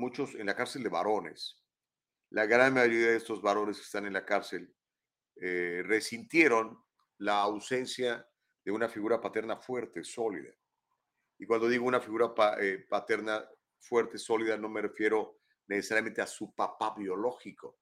muchos 0.00 0.34
en 0.34 0.46
la 0.46 0.56
cárcel 0.56 0.82
de 0.82 0.88
varones, 0.88 1.62
la 2.30 2.46
gran 2.46 2.74
mayoría 2.74 3.08
de 3.08 3.16
estos 3.16 3.42
varones 3.42 3.76
que 3.76 3.84
están 3.84 4.06
en 4.06 4.14
la 4.14 4.24
cárcel 4.24 4.74
eh, 5.36 5.82
resintieron 5.84 6.82
la 7.18 7.42
ausencia 7.42 8.26
de 8.64 8.72
una 8.72 8.88
figura 8.88 9.20
paterna 9.20 9.56
fuerte, 9.56 10.02
sólida. 10.02 10.52
Y 11.38 11.46
cuando 11.46 11.68
digo 11.68 11.86
una 11.86 12.00
figura 12.00 12.32
eh, 12.60 12.86
paterna 12.88 13.46
fuerte, 13.78 14.18
sólida, 14.18 14.56
no 14.56 14.68
me 14.68 14.82
refiero 14.82 15.40
necesariamente 15.66 16.20
a 16.20 16.26
su 16.26 16.54
papá 16.54 16.94
biológico, 16.96 17.78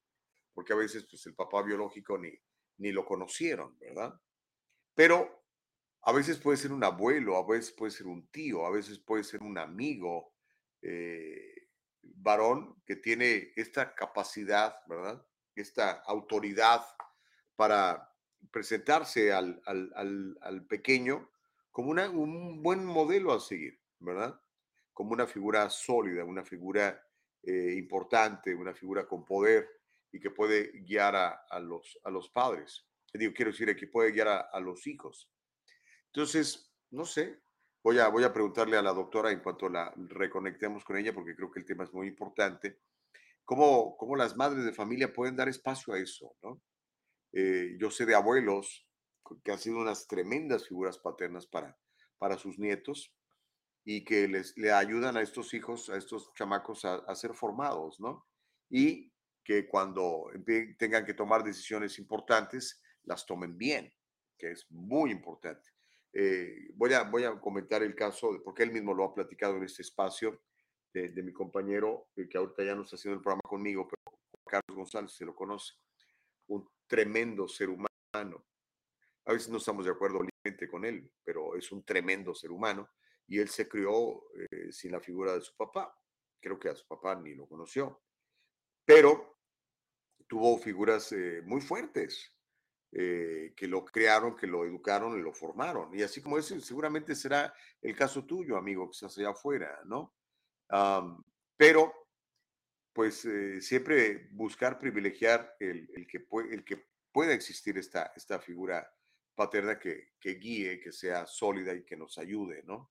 porque 0.53 0.73
a 0.73 0.77
veces 0.77 1.07
pues, 1.09 1.25
el 1.27 1.35
papá 1.35 1.63
biológico 1.63 2.19
ni, 2.19 2.33
ni 2.79 2.93
lo 2.93 3.05
conocieron, 3.05 3.79
¿verdad? 3.79 4.15
Pero 4.95 5.45
a 6.03 6.13
veces 6.13 6.39
puede 6.39 6.57
ser 6.57 6.73
un 6.73 6.85
abuelo, 6.85 7.37
a 7.37 7.47
veces 7.47 7.73
puede 7.73 7.93
ser 7.93 8.07
un 8.07 8.29
tío, 8.29 8.65
a 8.65 8.71
veces 8.71 8.99
puede 8.99 9.25
ser 9.25 9.43
un 9.43 9.59
amigo 9.59 10.33
eh, 10.81 11.58
varón 12.17 12.83
que 12.87 12.97
tiene 12.97 13.53
esta 13.57 13.95
capacidad, 13.95 14.77
¿verdad? 14.87 15.25
Esta 15.55 15.91
autoridad 16.07 16.83
para 17.57 18.13
presentarse 18.51 19.33
al, 19.33 19.61
al- 19.67 20.39
al- 20.41 20.67
pequeño 20.67 21.31
como 21.71 21.91
una- 21.91 22.11
un 22.11 22.63
buen 22.63 22.85
modelo 22.85 23.33
a 23.33 23.41
seguir, 23.41 23.81
¿verdad? 23.99 24.41
Como 24.93 25.13
una 25.13 25.27
figura 25.27 25.69
sólida, 25.71 26.25
una 26.25 26.45
figura 26.45 27.05
eh, 27.43 27.75
importante, 27.77 28.55
una 28.55 28.75
figura 28.75 29.07
con 29.07 29.25
poder 29.25 29.69
y 30.11 30.19
que 30.21 30.31
puede 30.31 30.73
guiar 30.83 31.15
a, 31.17 31.29
a 31.49 31.61
los, 31.61 31.99
a 32.05 32.11
los 32.11 32.31
padres. 32.31 32.85
Digo, 33.13 33.33
quiero 33.35 33.51
decir, 33.53 33.75
que 33.77 33.87
puede 33.87 34.11
guiar 34.13 34.29
a, 34.29 34.41
a 34.41 34.61
los 34.61 34.87
hijos. 34.87 35.31
Entonces, 36.07 36.75
no 36.91 37.05
sé, 37.05 37.43
voy 37.83 37.99
a, 37.99 38.09
voy 38.09 38.25
a 38.25 38.33
preguntarle 38.33 38.77
a 38.77 38.83
la 38.83 38.93
doctora 38.93 39.31
en 39.31 39.41
cuanto 39.41 39.69
la 39.69 39.93
reconectemos 39.97 40.85
con 40.85 40.97
ella, 40.97 41.13
porque 41.13 41.35
creo 41.35 41.51
que 41.51 41.61
el 41.61 41.67
tema 41.67 41.85
es 41.85 41.93
muy 41.93 42.09
importante, 42.09 42.81
cómo, 43.45 43.97
cómo 43.97 44.17
las 44.17 44.37
madres 44.37 44.65
de 44.65 44.73
familia 44.73 45.13
pueden 45.13 45.37
dar 45.37 45.49
espacio 45.49 45.95
a 45.95 45.99
eso, 45.99 46.37
¿no? 46.43 46.61
Eh, 47.33 47.77
yo 47.79 47.91
sé 47.91 48.07
de 48.07 48.15
abuelos 48.15 48.87
que 49.45 49.53
han 49.53 49.59
sido 49.59 49.77
unas 49.79 50.07
tremendas 50.07 50.67
figuras 50.67 50.99
paternas 50.99 51.47
para, 51.47 51.79
para 52.17 52.39
sus 52.39 52.59
nietos 52.59 53.15
y 53.85 54.05
que 54.05 54.29
les 54.29 54.57
le 54.57 54.73
ayudan 54.73 55.17
a 55.17 55.23
estos 55.23 55.53
hijos, 55.55 55.91
a 55.91 55.97
estos 55.97 56.33
chamacos 56.35 56.85
a, 56.85 56.97
a 56.97 57.15
ser 57.15 57.35
formados, 57.35 58.01
¿no? 58.01 58.27
Y 58.71 59.13
que 59.45 59.67
cuando 59.67 60.27
tengan 60.79 61.07
que 61.07 61.15
tomar 61.15 61.43
decisiones 61.43 61.99
importantes, 61.99 62.83
las 63.05 63.25
tomen 63.25 63.57
bien, 63.57 63.95
que 64.37 64.53
es 64.53 64.67
muy 64.71 65.11
importante. 65.11 65.71
Eh, 66.13 66.71
voy, 66.75 66.93
a, 66.95 67.03
voy 67.05 67.25
a 67.25 67.39
comentar 67.41 67.83
el 67.83 67.95
caso, 67.95 68.41
porque 68.45 68.63
él 68.63 68.73
mismo 68.73 68.95
lo 68.95 69.05
ha 69.05 69.15
platicado 69.15 69.57
en 69.57 69.65
este 69.65 69.83
espacio, 69.83 70.41
de, 70.93 71.23
mi 71.23 71.33
compañero, 71.33 72.09
eh, 72.17 72.29
que 72.29 72.39
ahorita 72.39 72.65
ya 72.65 72.75
no 72.75 72.83
está 72.83 72.97
haciendo 72.97 73.19
el 73.19 73.23
programa 73.23 73.43
conmigo, 73.49 73.87
pero 73.87 74.19
Carlos 74.45 74.77
González 74.77 75.13
se 75.13 75.25
lo 75.25 75.35
conoce, 75.35 75.75
un 76.49 76.69
tremendo 76.89 77.47
ser 77.47 77.69
humano. 77.69 78.45
A 79.27 79.33
veces 79.33 79.49
no 79.49 79.59
estamos 79.59 79.85
de 79.85 79.93
acuerdo 79.93 80.21
con 80.71 80.85
él, 80.85 81.13
pero 81.23 81.55
es 81.55 81.71
un 81.71 81.85
tremendo 81.85 82.35
ser 82.35 82.51
humano 82.51 82.89
y 83.27 83.39
él 83.39 83.49
se 83.49 83.69
crió 83.69 84.25
eh, 84.51 84.73
sin 84.73 84.91
la 84.91 85.01
figura 85.01 85.35
de 85.35 85.43
su 85.43 85.55
papá. 85.55 85.95
Creo 86.41 86.59
que 86.59 86.71
a 86.71 86.75
su 86.75 86.87
papá 86.87 87.15
ni 87.15 87.35
lo 87.35 87.47
conoció, 87.47 88.03
pero 88.85 89.39
tuvo 90.27 90.59
figuras 90.59 91.15
muy 91.45 91.61
fuertes 91.61 92.38
eh, 92.93 93.53
que 93.55 93.67
lo 93.67 93.85
crearon, 93.85 94.35
que 94.35 94.47
lo 94.47 94.65
educaron 94.65 95.19
y 95.19 95.23
lo 95.23 95.33
formaron. 95.33 95.95
Y 95.95 96.03
así 96.03 96.23
como 96.23 96.39
ese, 96.39 96.61
seguramente 96.61 97.15
será 97.15 97.53
el 97.83 97.95
caso 97.95 98.25
tuyo, 98.25 98.57
amigo, 98.57 98.87
que 98.89 98.95
estás 98.95 99.19
allá 99.19 99.31
afuera, 99.31 99.81
¿no? 99.85 100.15
Pero, 101.57 101.93
pues 102.93 103.25
eh, 103.27 103.61
siempre 103.61 104.29
buscar 104.33 104.79
privilegiar 104.79 105.57
el, 105.61 106.07
que 106.07 106.87
pueda 107.13 107.33
existir 107.35 107.77
esta, 107.77 108.13
esta 108.17 108.39
figura 108.39 108.91
paterna 109.35 109.79
que, 109.79 110.15
que 110.19 110.35
guíe, 110.35 110.81
que 110.81 110.93
sea 110.93 111.27
sólida 111.27 111.75
y 111.75 111.85
que 111.85 111.97
nos 111.97 112.17
ayude, 112.19 112.63
¿no? 112.65 112.91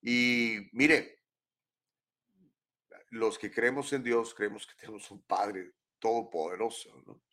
Y 0.00 0.70
mire, 0.72 1.18
los 3.10 3.38
que 3.38 3.50
creemos 3.50 3.92
en 3.92 4.02
Dios, 4.02 4.34
creemos 4.34 4.66
que 4.66 4.74
tenemos 4.74 5.10
un 5.10 5.22
Padre 5.22 5.72
todopoderoso, 5.98 7.02
¿no? 7.06 7.27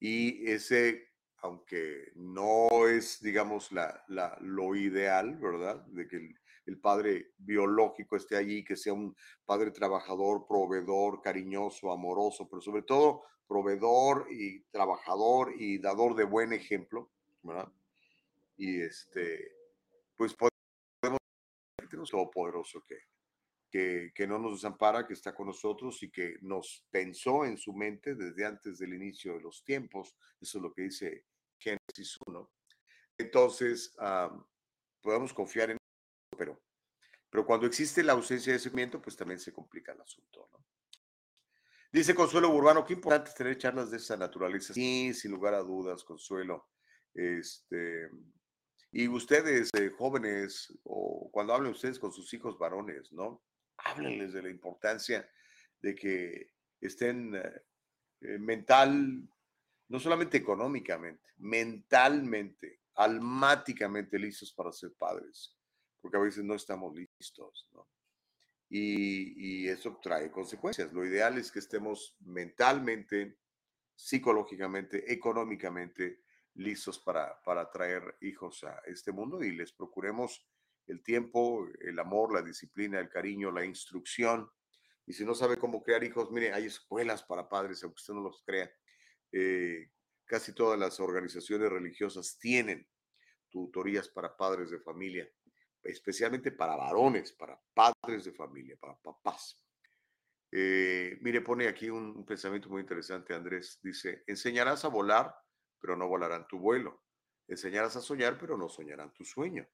Y 0.00 0.50
ese, 0.50 1.08
aunque 1.38 2.12
no 2.14 2.68
es, 2.88 3.20
digamos, 3.20 3.72
la, 3.72 4.04
la- 4.08 4.36
lo 4.40 4.74
ideal, 4.76 5.36
¿verdad? 5.38 5.84
De 5.86 6.06
que 6.08 6.16
el, 6.16 6.34
el 6.66 6.78
padre 6.80 7.32
biológico 7.38 8.16
esté 8.16 8.36
allí, 8.36 8.64
que 8.64 8.76
sea 8.76 8.92
un 8.92 9.16
padre 9.44 9.70
trabajador, 9.70 10.46
proveedor, 10.46 11.22
cariñoso, 11.22 11.92
amoroso, 11.92 12.48
pero 12.48 12.60
sobre 12.60 12.82
todo 12.82 13.22
proveedor 13.48 14.26
y 14.30 14.62
trabajador 14.70 15.54
y 15.56 15.78
dador 15.78 16.16
de 16.16 16.24
buen 16.24 16.52
ejemplo, 16.52 17.12
¿verdad? 17.42 17.72
Y 18.56 18.80
este, 18.82 19.52
pues 20.16 20.34
podemos 20.34 21.18
tenemos 21.88 22.10
todopoderoso 22.10 22.82
que, 22.86 22.96
que, 24.14 24.26
no 24.26 24.38
nos 24.38 24.52
desampara, 24.52 25.06
que 25.06 25.12
está 25.12 25.34
con 25.34 25.48
nosotros 25.48 26.02
y 26.02 26.10
que 26.10 26.36
nos 26.40 26.84
pensó 26.90 27.44
en 27.44 27.58
su 27.58 27.74
mente 27.74 28.14
desde 28.14 28.46
antes 28.46 28.78
del 28.78 28.94
inicio 28.94 29.34
de 29.34 29.40
los 29.40 29.64
tiempos. 29.64 30.16
Eso 30.40 30.58
es 30.58 30.62
lo 30.62 30.72
que 30.72 30.82
dice 30.82 31.26
Génesis 31.58 32.16
1. 32.26 32.50
Entonces, 33.18 33.94
am, 33.98 34.46
podemos 35.02 35.32
confiar 35.34 35.70
en 35.70 35.76
eso, 35.76 36.38
pero, 36.38 36.62
pero 37.28 37.44
cuando 37.44 37.66
existe 37.66 38.02
la 38.02 38.12
ausencia 38.12 38.52
de 38.52 38.58
seguimiento, 38.58 39.00
pues 39.02 39.16
también 39.16 39.40
se 39.40 39.52
complica 39.52 39.92
el 39.92 40.00
asunto. 40.00 40.48
¿no? 40.52 40.64
Dice 41.92 42.14
Consuelo 42.14 42.48
Urbano, 42.50 42.84
qué 42.84 42.94
importante 42.94 43.32
tener 43.36 43.58
charlas 43.58 43.90
de 43.90 43.98
esa 43.98 44.16
naturaleza. 44.16 44.72
Sí, 44.72 45.12
sin 45.12 45.32
lugar 45.32 45.54
a 45.54 45.60
dudas, 45.60 46.02
Consuelo. 46.04 46.68
Este, 47.12 48.10
y 48.92 49.08
ustedes, 49.08 49.70
eh, 49.78 49.90
jóvenes, 49.90 50.72
o 50.84 51.30
cuando 51.30 51.52
hablen 51.52 51.72
ustedes 51.72 51.98
con 51.98 52.12
sus 52.12 52.32
hijos 52.32 52.58
varones, 52.58 53.12
¿no? 53.12 53.42
Háblenles 53.78 54.32
de 54.32 54.42
la 54.42 54.50
importancia 54.50 55.28
de 55.80 55.94
que 55.94 56.54
estén 56.80 57.34
eh, 57.34 57.62
eh, 58.20 58.38
mental, 58.38 59.28
no 59.88 60.00
solamente 60.00 60.38
económicamente, 60.38 61.30
mentalmente, 61.38 62.80
almáticamente 62.94 64.18
listos 64.18 64.52
para 64.52 64.72
ser 64.72 64.92
padres, 64.94 65.56
porque 66.00 66.16
a 66.16 66.20
veces 66.20 66.44
no 66.44 66.54
estamos 66.54 66.94
listos, 66.94 67.68
¿no? 67.72 67.88
Y, 68.68 69.64
y 69.64 69.68
eso 69.68 70.00
trae 70.02 70.30
consecuencias. 70.30 70.92
Lo 70.92 71.04
ideal 71.04 71.38
es 71.38 71.52
que 71.52 71.60
estemos 71.60 72.16
mentalmente, 72.20 73.38
psicológicamente, 73.94 75.12
económicamente 75.12 76.24
listos 76.54 76.98
para, 76.98 77.40
para 77.42 77.70
traer 77.70 78.16
hijos 78.22 78.64
a 78.64 78.82
este 78.86 79.12
mundo 79.12 79.42
y 79.42 79.52
les 79.52 79.72
procuremos 79.72 80.44
el 80.86 81.02
tiempo, 81.02 81.68
el 81.80 81.98
amor, 81.98 82.32
la 82.32 82.42
disciplina, 82.42 83.00
el 83.00 83.08
cariño, 83.08 83.50
la 83.50 83.64
instrucción. 83.64 84.50
Y 85.06 85.12
si 85.12 85.24
no 85.24 85.34
sabe 85.34 85.56
cómo 85.56 85.82
crear 85.82 86.02
hijos, 86.04 86.30
mire, 86.30 86.52
hay 86.52 86.66
escuelas 86.66 87.22
para 87.22 87.48
padres, 87.48 87.82
aunque 87.82 87.96
usted 87.96 88.14
no 88.14 88.20
los 88.20 88.42
crea. 88.44 88.70
Eh, 89.32 89.90
casi 90.24 90.52
todas 90.52 90.78
las 90.78 90.98
organizaciones 91.00 91.70
religiosas 91.70 92.38
tienen 92.38 92.88
tutorías 93.48 94.08
para 94.08 94.36
padres 94.36 94.70
de 94.70 94.80
familia, 94.80 95.28
especialmente 95.82 96.52
para 96.52 96.76
varones, 96.76 97.32
para 97.32 97.60
padres 97.72 98.24
de 98.24 98.32
familia, 98.32 98.76
para 98.80 98.96
papás. 98.96 99.62
Eh, 100.52 101.18
mire, 101.20 101.40
pone 101.40 101.66
aquí 101.68 101.90
un, 101.90 102.16
un 102.16 102.24
pensamiento 102.24 102.68
muy 102.68 102.80
interesante, 102.80 103.34
Andrés. 103.34 103.78
Dice, 103.82 104.22
enseñarás 104.26 104.84
a 104.84 104.88
volar, 104.88 105.34
pero 105.80 105.96
no 105.96 106.08
volarán 106.08 106.46
tu 106.48 106.58
vuelo. 106.58 107.02
Enseñarás 107.48 107.96
a 107.96 108.00
soñar, 108.00 108.38
pero 108.38 108.56
no 108.56 108.68
soñarán 108.68 109.12
tu 109.12 109.24
sueño. 109.24 109.66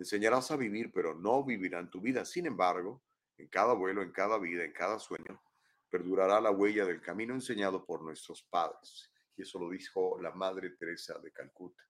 Enseñarás 0.00 0.50
a 0.50 0.56
vivir, 0.56 0.90
pero 0.94 1.14
no 1.14 1.44
vivirán 1.44 1.90
tu 1.90 2.00
vida. 2.00 2.24
Sin 2.24 2.46
embargo, 2.46 3.02
en 3.36 3.48
cada 3.48 3.74
vuelo, 3.74 4.00
en 4.00 4.12
cada 4.12 4.38
vida, 4.38 4.64
en 4.64 4.72
cada 4.72 4.98
sueño, 4.98 5.42
perdurará 5.90 6.40
la 6.40 6.50
huella 6.50 6.86
del 6.86 7.02
camino 7.02 7.34
enseñado 7.34 7.84
por 7.84 8.00
nuestros 8.00 8.42
padres. 8.44 9.12
Y 9.36 9.42
eso 9.42 9.58
lo 9.58 9.68
dijo 9.68 10.18
la 10.18 10.30
Madre 10.30 10.70
Teresa 10.70 11.18
de 11.18 11.30
Calcuta. 11.30 11.84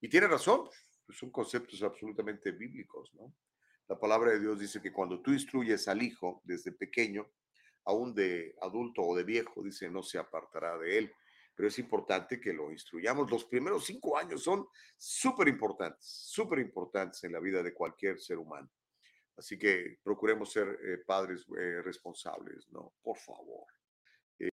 Y 0.00 0.08
tiene 0.08 0.28
razón, 0.28 0.68
pues, 1.04 1.18
son 1.18 1.32
conceptos 1.32 1.82
absolutamente 1.82 2.52
bíblicos, 2.52 3.12
¿no? 3.14 3.34
La 3.88 3.98
palabra 3.98 4.30
de 4.30 4.38
Dios 4.38 4.60
dice 4.60 4.80
que 4.80 4.92
cuando 4.92 5.20
tú 5.20 5.32
instruyes 5.32 5.88
al 5.88 6.02
hijo 6.02 6.42
desde 6.44 6.70
pequeño, 6.70 7.28
aún 7.84 8.14
de 8.14 8.54
adulto 8.62 9.02
o 9.02 9.16
de 9.16 9.24
viejo, 9.24 9.64
dice, 9.64 9.90
no 9.90 10.04
se 10.04 10.18
apartará 10.18 10.78
de 10.78 10.98
él. 10.98 11.12
Pero 11.56 11.68
es 11.68 11.78
importante 11.78 12.38
que 12.38 12.52
lo 12.52 12.70
instruyamos. 12.70 13.30
Los 13.30 13.46
primeros 13.46 13.86
cinco 13.86 14.16
años 14.16 14.42
son 14.42 14.68
súper 14.96 15.48
importantes, 15.48 16.06
súper 16.06 16.58
importantes 16.58 17.24
en 17.24 17.32
la 17.32 17.40
vida 17.40 17.62
de 17.62 17.72
cualquier 17.72 18.20
ser 18.20 18.38
humano. 18.38 18.70
Así 19.36 19.58
que 19.58 19.98
procuremos 20.02 20.52
ser 20.52 20.68
eh, 20.68 20.98
padres 20.98 21.46
eh, 21.58 21.82
responsables, 21.82 22.68
¿no? 22.70 22.94
Por 23.02 23.16
favor. 23.16 23.66
Eh, 24.38 24.50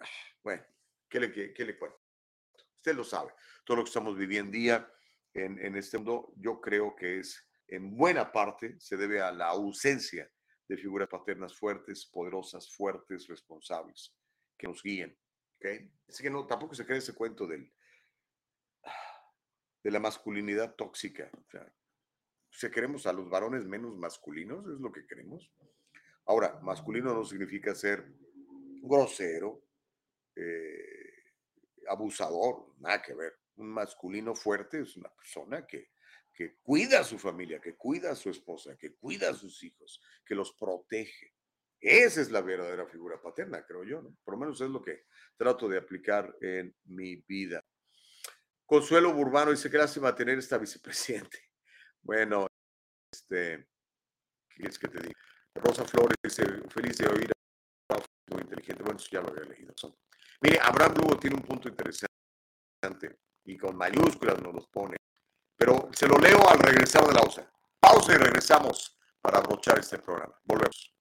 ah, 0.00 0.06
bueno, 0.42 0.64
¿qué 1.08 1.20
le, 1.20 1.52
qué 1.52 1.64
le 1.64 1.76
cuento? 1.76 2.00
Usted 2.76 2.94
lo 2.94 3.04
sabe. 3.04 3.32
Todo 3.64 3.78
lo 3.78 3.84
que 3.84 3.88
estamos 3.88 4.16
viviendo 4.16 4.52
día 4.52 4.88
en, 5.34 5.58
en 5.58 5.76
este 5.76 5.98
mundo, 5.98 6.32
yo 6.36 6.60
creo 6.60 6.94
que 6.94 7.18
es 7.18 7.44
en 7.72 7.96
buena 7.96 8.30
parte 8.30 8.78
se 8.78 8.96
debe 8.96 9.20
a 9.20 9.32
la 9.32 9.48
ausencia 9.48 10.30
de 10.72 10.78
figuras 10.78 11.08
paternas 11.08 11.54
fuertes, 11.54 12.06
poderosas, 12.06 12.74
fuertes, 12.74 13.26
responsables, 13.28 14.16
que 14.56 14.66
nos 14.66 14.82
guíen. 14.82 15.14
¿okay? 15.56 15.92
Así 16.08 16.22
que 16.22 16.30
no, 16.30 16.46
tampoco 16.46 16.74
se 16.74 16.86
cree 16.86 16.98
ese 16.98 17.14
cuento 17.14 17.46
del, 17.46 17.70
de 19.84 19.90
la 19.90 20.00
masculinidad 20.00 20.74
tóxica. 20.74 21.30
O 21.34 21.50
sea, 21.50 21.70
si 22.50 22.70
queremos 22.70 23.06
a 23.06 23.12
los 23.12 23.28
varones 23.28 23.66
menos 23.66 23.98
masculinos, 23.98 24.66
es 24.66 24.80
lo 24.80 24.90
que 24.90 25.06
queremos. 25.06 25.52
Ahora, 26.24 26.58
masculino 26.62 27.12
no 27.12 27.24
significa 27.24 27.74
ser 27.74 28.10
grosero, 28.80 29.66
eh, 30.34 31.34
abusador, 31.86 32.74
nada 32.78 33.02
que 33.02 33.12
ver. 33.12 33.34
Un 33.56 33.68
masculino 33.68 34.34
fuerte 34.34 34.80
es 34.80 34.96
una 34.96 35.10
persona 35.10 35.66
que 35.66 35.91
que 36.32 36.56
cuida 36.62 37.00
a 37.00 37.04
su 37.04 37.18
familia, 37.18 37.60
que 37.60 37.76
cuida 37.76 38.12
a 38.12 38.16
su 38.16 38.30
esposa, 38.30 38.76
que 38.76 38.94
cuida 38.94 39.30
a 39.30 39.34
sus 39.34 39.62
hijos, 39.62 40.00
que 40.24 40.34
los 40.34 40.52
protege. 40.52 41.34
Esa 41.80 42.20
es 42.20 42.30
la 42.30 42.40
verdadera 42.40 42.86
figura 42.86 43.20
paterna, 43.20 43.64
creo 43.66 43.84
yo, 43.84 44.02
¿no? 44.02 44.16
Por 44.24 44.34
lo 44.34 44.40
menos 44.40 44.60
es 44.60 44.70
lo 44.70 44.80
que 44.80 45.04
trato 45.36 45.68
de 45.68 45.78
aplicar 45.78 46.34
en 46.40 46.74
mi 46.84 47.16
vida. 47.16 47.62
Consuelo 48.64 49.12
Burbano 49.12 49.50
dice, 49.50 49.70
qué 49.70 49.78
lástima 49.78 50.14
tener 50.14 50.38
esta 50.38 50.58
vicepresidente. 50.58 51.38
Bueno, 52.04 52.48
este, 53.12 53.68
¿qué 54.48 54.66
es 54.66 54.76
que 54.76 54.88
te 54.88 55.00
diga? 55.00 55.20
Rosa 55.54 55.84
Flores 55.84 56.16
dice, 56.20 56.44
feliz 56.68 56.98
de 56.98 57.06
oír 57.06 57.30
a 57.90 57.94
muy 58.32 58.42
inteligente. 58.42 58.82
Bueno, 58.82 58.98
eso 58.98 59.08
ya 59.08 59.20
lo 59.20 59.28
había 59.28 59.44
leído. 59.44 59.72
Mire, 60.40 60.58
Abraham 60.60 60.94
Lugo 60.96 61.16
tiene 61.20 61.36
un 61.36 61.42
punto 61.42 61.68
interesante 61.68 62.08
y 63.44 63.56
con 63.56 63.76
mayúsculas 63.76 64.42
nos 64.42 64.52
los 64.52 64.66
pone 64.66 64.96
pero 65.56 65.88
se 65.92 66.06
lo 66.06 66.18
leo 66.18 66.48
al 66.48 66.58
regresar 66.58 67.06
de 67.06 67.14
la 67.14 67.20
pausa. 67.20 67.46
Pausa 67.80 68.12
y 68.12 68.16
regresamos 68.16 68.98
para 69.20 69.38
abrochar 69.38 69.78
este 69.78 69.98
programa. 69.98 70.34
Volvemos. 70.44 70.92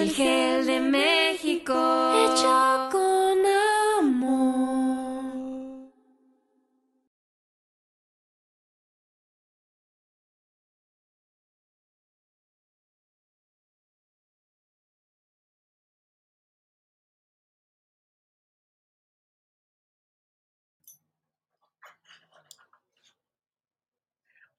El 0.00 0.10
gel 0.14 0.64
de 0.64 0.80
México. 0.80 1.74
Hecho 1.74 2.88
con 2.90 3.38
amor. 3.98 4.30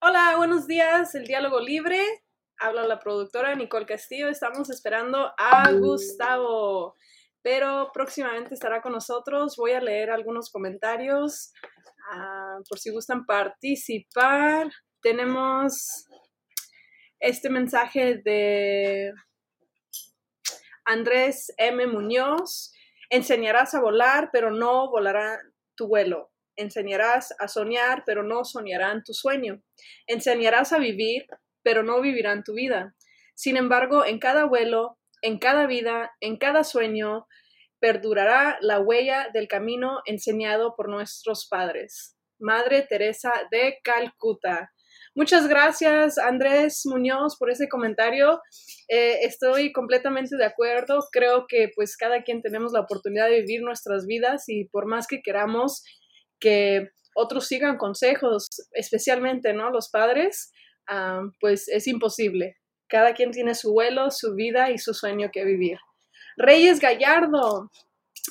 Hola, 0.02 0.36
buenos 0.38 0.68
días, 0.68 1.16
el 1.16 1.26
diálogo 1.26 1.60
libre. 1.60 1.98
Habla 2.64 2.86
la 2.86 3.00
productora 3.00 3.56
Nicole 3.56 3.88
Castillo. 3.88 4.30
Estamos 4.30 4.70
esperando 4.70 5.34
a 5.36 5.72
Gustavo, 5.72 6.96
pero 7.42 7.90
próximamente 7.92 8.54
estará 8.54 8.84
con 8.84 8.92
nosotros. 8.92 9.56
Voy 9.58 9.72
a 9.72 9.82
leer 9.82 10.12
algunos 10.12 10.52
comentarios 10.52 11.54
ah, 12.12 12.60
por 12.70 12.78
si 12.78 12.92
gustan 12.92 13.26
participar. 13.26 14.70
Tenemos 15.02 16.06
este 17.20 17.50
mensaje 17.50 18.22
de 18.24 19.12
Andrés 20.86 21.52
M. 21.58 21.88
Muñoz. 21.88 22.76
Enseñarás 23.10 23.74
a 23.74 23.82
volar, 23.82 24.30
pero 24.32 24.52
no 24.52 24.92
volará 24.92 25.40
tu 25.74 25.88
vuelo. 25.88 26.32
Enseñarás 26.56 27.34
a 27.40 27.48
soñar, 27.48 28.04
pero 28.06 28.22
no 28.22 28.46
soñarán 28.46 29.04
tu 29.04 29.16
sueño. 29.16 29.64
Enseñarás 30.06 30.74
a 30.74 30.78
vivir, 30.78 31.26
pero 31.64 31.84
no 31.84 32.02
vivirán 32.02 32.44
tu 32.44 32.54
vida. 32.54 32.96
Sin 33.36 33.58
embargo, 33.58 34.06
en 34.06 34.20
cada 34.20 34.46
vuelo, 34.46 34.98
en 35.22 35.40
cada 35.40 35.68
vida, 35.68 36.12
en 36.20 36.38
cada 36.38 36.64
sueño, 36.64 37.28
perdurará 37.80 38.58
la 38.62 38.80
huella 38.80 39.30
del 39.34 39.48
camino 39.48 40.02
enseñado 40.06 40.76
por 40.76 40.90
nuestros 40.90 41.48
padres. 41.48 42.16
Madre 42.40 42.86
Teresa 42.88 43.34
de 43.52 43.78
Calcuta. 43.84 44.72
Muchas 45.14 45.48
gracias, 45.48 46.18
Andrés 46.18 46.84
Muñoz, 46.86 47.36
por 47.38 47.50
ese 47.50 47.68
comentario. 47.68 48.40
Eh, 48.88 49.20
estoy 49.24 49.74
completamente 49.74 50.38
de 50.38 50.46
acuerdo. 50.46 51.00
Creo 51.12 51.46
que 51.48 51.70
pues 51.76 51.98
cada 51.98 52.24
quien 52.24 52.42
tenemos 52.42 52.72
la 52.72 52.80
oportunidad 52.82 53.28
de 53.28 53.42
vivir 53.42 53.62
nuestras 53.62 54.06
vidas 54.06 54.46
y 54.48 54.66
por 54.66 54.86
más 54.86 55.08
que 55.08 55.22
queramos 55.22 55.84
que 56.40 56.88
otros 57.14 57.48
sigan 57.48 57.78
consejos, 57.78 58.48
especialmente, 58.72 59.54
¿no? 59.54 59.70
Los 59.70 59.90
padres, 59.90 60.52
pues 61.40 61.68
es 61.68 61.88
imposible. 61.88 62.58
Cada 62.88 63.14
quien 63.14 63.32
tiene 63.32 63.56
su 63.56 63.72
vuelo, 63.72 64.12
su 64.12 64.36
vida 64.36 64.72
y 64.72 64.78
su 64.78 64.94
sueño 64.94 65.30
que 65.32 65.46
vivir. 65.46 65.78
Reyes 66.38 66.80
Gallardo, 66.80 67.72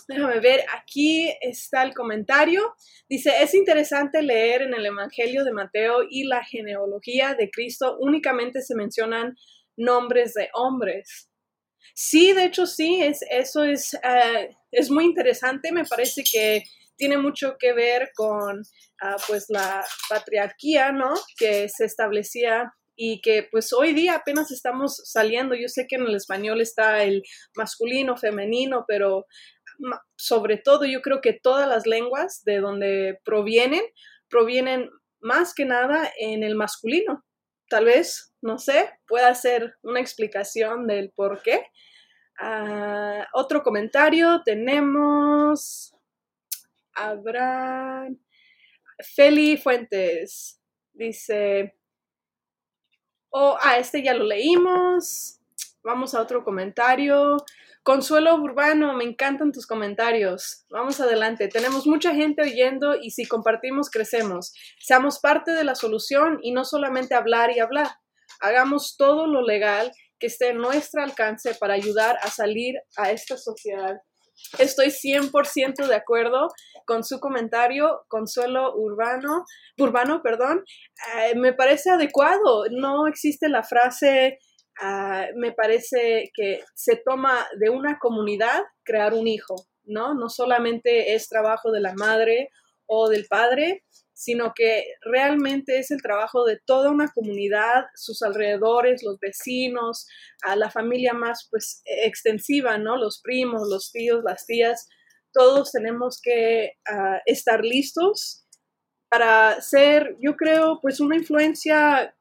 déjame 0.09 0.41
ver, 0.41 0.65
aquí 0.77 1.33
está 1.41 1.83
el 1.83 1.95
comentario. 1.95 2.75
Dice, 3.09 3.33
es 3.43 3.55
interesante 3.55 4.23
leer 4.23 4.63
en 4.63 4.75
el 4.75 4.87
Evangelio 4.87 5.45
de 5.45 5.53
Mateo 5.53 6.01
y 6.09 6.25
la 6.25 6.45
genealogía 6.45 7.35
de 7.35 7.51
Cristo 7.51 7.97
únicamente 8.01 8.63
se 8.63 8.75
mencionan 8.75 9.35
nombres 9.77 10.35
de 10.35 10.49
hombres. 10.55 11.31
Sí, 11.95 12.33
de 12.33 12.45
hecho 12.45 12.67
sí, 12.67 13.03
es, 13.03 13.21
eso 13.31 13.65
es, 13.65 13.95
eh, 13.95 14.57
es 14.71 14.91
muy 14.91 15.05
interesante. 15.05 15.73
Me 15.73 15.85
parece 15.85 16.23
que 16.31 16.63
tiene 17.01 17.17
mucho 17.17 17.57
que 17.59 17.73
ver 17.73 18.11
con 18.15 18.63
ah, 19.01 19.17
pues 19.27 19.47
la 19.49 19.83
patriarquía, 20.11 20.93
¿no? 20.93 21.15
Que 21.39 21.67
se 21.71 21.87
establecía 21.87 22.75
y 22.95 23.23
que 23.23 23.49
pues 23.51 23.73
hoy 23.73 23.95
día 23.95 24.17
apenas 24.17 24.51
estamos 24.51 25.01
saliendo. 25.05 25.55
Yo 25.55 25.69
sé 25.69 25.87
que 25.89 25.97
en 25.97 26.03
el 26.03 26.15
español 26.15 26.61
está 26.61 27.03
el 27.03 27.23
masculino, 27.57 28.19
femenino, 28.19 28.85
pero 28.87 29.25
sobre 30.15 30.59
todo 30.59 30.85
yo 30.85 31.01
creo 31.01 31.23
que 31.23 31.33
todas 31.33 31.67
las 31.67 31.87
lenguas 31.87 32.43
de 32.45 32.61
donde 32.61 33.19
provienen, 33.25 33.83
provienen 34.29 34.91
más 35.21 35.55
que 35.55 35.65
nada 35.65 36.13
en 36.19 36.43
el 36.43 36.55
masculino. 36.55 37.25
Tal 37.71 37.87
vez, 37.87 38.35
no 38.43 38.59
sé, 38.59 38.91
pueda 39.07 39.35
ser 39.35 39.73
una 39.83 40.01
explicación 40.01 40.87
del 40.87 41.13
por 41.17 41.41
qué. 41.41 41.65
Ah, 42.39 43.27
otro 43.33 43.63
comentario 43.63 44.43
tenemos. 44.45 45.95
Abraham. 46.95 48.19
Feli 49.15 49.57
Fuentes 49.57 50.61
dice. 50.93 51.75
Oh, 53.31 53.57
ah, 53.61 53.79
este 53.79 54.03
ya 54.03 54.15
lo 54.15 54.25
leímos. 54.25 55.41
Vamos 55.83 56.15
a 56.15 56.21
otro 56.21 56.45
comentario. 56.45 57.37
Consuelo 57.83 58.35
Urbano, 58.35 58.93
me 58.95 59.05
encantan 59.05 59.53
tus 59.53 59.67
comentarios. 59.67 60.67
Vamos 60.69 61.01
adelante. 61.01 61.49
Tenemos 61.49 61.87
mucha 61.87 62.15
gente 62.15 62.43
oyendo 62.43 62.95
y 62.95 63.11
si 63.13 63.25
compartimos, 63.25 63.89
crecemos. 63.89 64.53
Seamos 64.79 65.19
parte 65.19 65.53
de 65.53 65.65
la 65.65 65.75
solución 65.75 66.39
y 66.43 66.53
no 66.53 66.65
solamente 66.65 67.15
hablar 67.15 67.51
y 67.57 67.61
hablar. 67.61 67.89
Hagamos 68.41 68.97
todo 68.99 69.27
lo 69.27 69.43
legal 69.43 69.93
que 70.19 70.27
esté 70.27 70.51
en 70.51 70.59
nuestro 70.59 71.03
alcance 71.03 71.55
para 71.55 71.75
ayudar 71.75 72.19
a 72.23 72.29
salir 72.29 72.75
a 72.97 73.11
esta 73.11 73.39
sociedad 73.39 73.97
Estoy 74.59 74.89
100% 74.89 75.87
de 75.87 75.95
acuerdo 75.95 76.49
con 76.87 77.05
su 77.05 77.21
comentario, 77.21 78.05
Consuelo 78.09 78.75
Urbano, 78.77 79.45
Urbano, 79.79 80.23
perdón. 80.23 80.65
Eh, 81.17 81.37
me 81.37 81.53
parece 81.53 81.91
adecuado. 81.91 82.65
No 82.71 83.07
existe 83.07 83.49
la 83.49 83.63
frase, 83.63 84.39
ah, 84.81 85.27
me 85.37 85.53
parece 85.53 86.31
que 86.35 86.61
se 86.75 86.97
toma 86.97 87.47
de 87.59 87.71
una 87.71 87.99
comunidad 87.99 88.63
crear 88.83 89.15
un 89.15 89.29
hijo, 89.29 89.55
¿no? 89.85 90.15
No 90.15 90.29
solamente 90.29 91.15
es 91.15 91.29
trabajo 91.29 91.71
de 91.71 91.81
la 91.81 91.95
madre 91.95 92.51
o 92.87 93.09
del 93.09 93.27
padre, 93.27 93.85
sino 94.21 94.53
que 94.55 94.85
realmente 95.01 95.79
es 95.79 95.91
el 95.91 96.03
trabajo 96.03 96.45
de 96.45 96.61
toda 96.67 96.91
una 96.91 97.09
comunidad, 97.09 97.87
sus 97.95 98.21
alrededores, 98.21 99.03
los 99.03 99.19
vecinos, 99.19 100.07
a 100.43 100.57
la 100.57 100.71
familia 100.71 101.15
más 101.15 101.49
pues 101.51 101.81
extensiva, 101.87 102.77
¿no? 102.77 102.99
Los 102.99 103.23
primos, 103.23 103.67
los 103.71 103.91
tíos, 103.93 104.23
las 104.23 104.45
tías, 104.45 104.91
todos 105.33 105.73
tenemos 105.73 106.21
que 106.23 106.73
ah, 106.87 107.23
estar 107.25 107.65
listos 107.65 108.47
para 109.09 109.59
ser, 109.63 110.19
yo 110.21 110.37
creo, 110.37 110.81
pues 110.83 111.01
una 111.01 111.17
influencia 111.17 112.15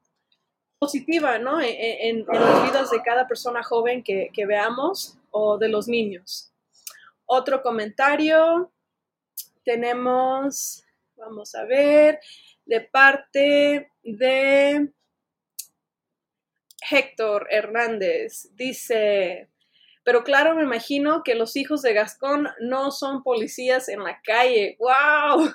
positiva, 0.78 1.38
¿no? 1.38 1.60
E, 1.60 1.68
e, 1.68 2.08
en, 2.08 2.24
las 2.26 2.62
vidas 2.64 2.90
de 2.90 3.02
cada 3.02 3.28
persona 3.28 3.62
joven 3.62 4.02
que 4.02 4.46
veamos 4.46 5.18
o 5.32 5.58
de 5.58 5.68
los 5.68 5.86
niños. 5.86 6.50
Otro 7.26 7.60
comentario, 7.60 8.72
tenemos 9.66 10.82
Vamos 11.20 11.54
a 11.54 11.64
ver, 11.64 12.18
de 12.64 12.80
parte 12.80 13.92
de 14.02 14.88
Héctor 16.90 17.46
Hernández. 17.50 18.48
Dice, 18.54 19.50
pero 20.02 20.24
claro, 20.24 20.54
me 20.54 20.62
imagino 20.62 21.22
que 21.22 21.34
los 21.34 21.56
hijos 21.56 21.82
de 21.82 21.92
Gascón 21.92 22.48
no 22.60 22.90
son 22.90 23.22
policías 23.22 23.90
en 23.90 24.02
la 24.02 24.18
calle. 24.24 24.76
¡Wow! 24.78 25.52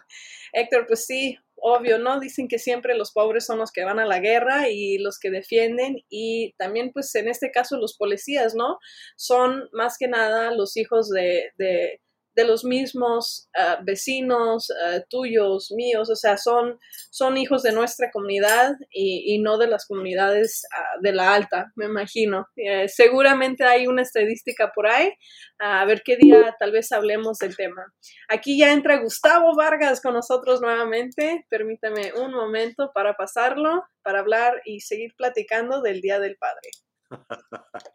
Héctor, 0.53 0.85
pues 0.85 1.07
sí, 1.07 1.35
obvio, 1.55 1.97
¿no? 1.97 2.19
Dicen 2.19 2.47
que 2.47 2.59
siempre 2.59 2.95
los 2.95 3.11
pobres 3.11 3.47
son 3.47 3.57
los 3.57 3.71
que 3.71 3.85
van 3.85 3.97
a 3.97 4.05
la 4.05 4.19
guerra 4.19 4.69
y 4.69 4.99
los 4.99 5.17
que 5.17 5.31
defienden 5.31 6.03
y 6.09 6.53
también 6.59 6.91
pues 6.93 7.13
en 7.15 7.27
este 7.27 7.49
caso 7.49 7.77
los 7.77 7.97
policías, 7.97 8.53
¿no? 8.53 8.77
Son 9.15 9.67
más 9.71 9.97
que 9.97 10.07
nada 10.07 10.51
los 10.51 10.77
hijos 10.77 11.09
de, 11.09 11.51
de 11.57 12.01
de 12.35 12.43
los 12.43 12.65
mismos 12.65 13.49
ah, 13.57 13.79
vecinos 13.83 14.71
ah, 14.83 14.99
tuyos, 15.09 15.71
míos, 15.71 16.09
o 16.09 16.15
sea, 16.15 16.37
son, 16.37 16.79
son 17.11 17.37
hijos 17.37 17.63
de 17.63 17.71
nuestra 17.71 18.11
comunidad 18.11 18.73
y, 18.91 19.39
no 19.39 19.57
de 19.57 19.67
las 19.67 19.85
comunidades 19.85 20.63
ah, 20.75 20.97
de 21.01 21.13
la 21.13 21.33
alta, 21.33 21.71
me 21.75 21.85
imagino. 21.85 22.47
Eh, 22.55 22.87
seguramente 22.87 23.63
hay 23.63 23.87
una 23.87 24.01
estadística 24.01 24.71
por 24.73 24.87
ahí, 24.87 25.11
a 25.59 25.85
ver 25.85 26.01
qué 26.03 26.17
día 26.17 26.55
tal 26.59 26.71
vez 26.71 26.91
hablemos 26.91 27.37
del 27.37 27.55
tema. 27.55 27.85
Aquí 28.27 28.57
ya 28.57 28.73
entra 28.73 28.97
Gustavo 29.01 29.55
Vargas 29.55 30.01
con 30.01 30.13
nosotros 30.13 30.61
nuevamente, 30.61 31.45
permítame 31.49 32.13
un 32.13 32.31
momento 32.31 32.91
para 32.93 33.13
pasarlo, 33.13 33.83
para 34.01 34.19
hablar 34.19 34.61
y 34.65 34.81
seguir 34.81 35.13
platicando 35.17 35.81
del 35.81 36.01
Día 36.01 36.19
del 36.19 36.37
Padre. 36.37 36.69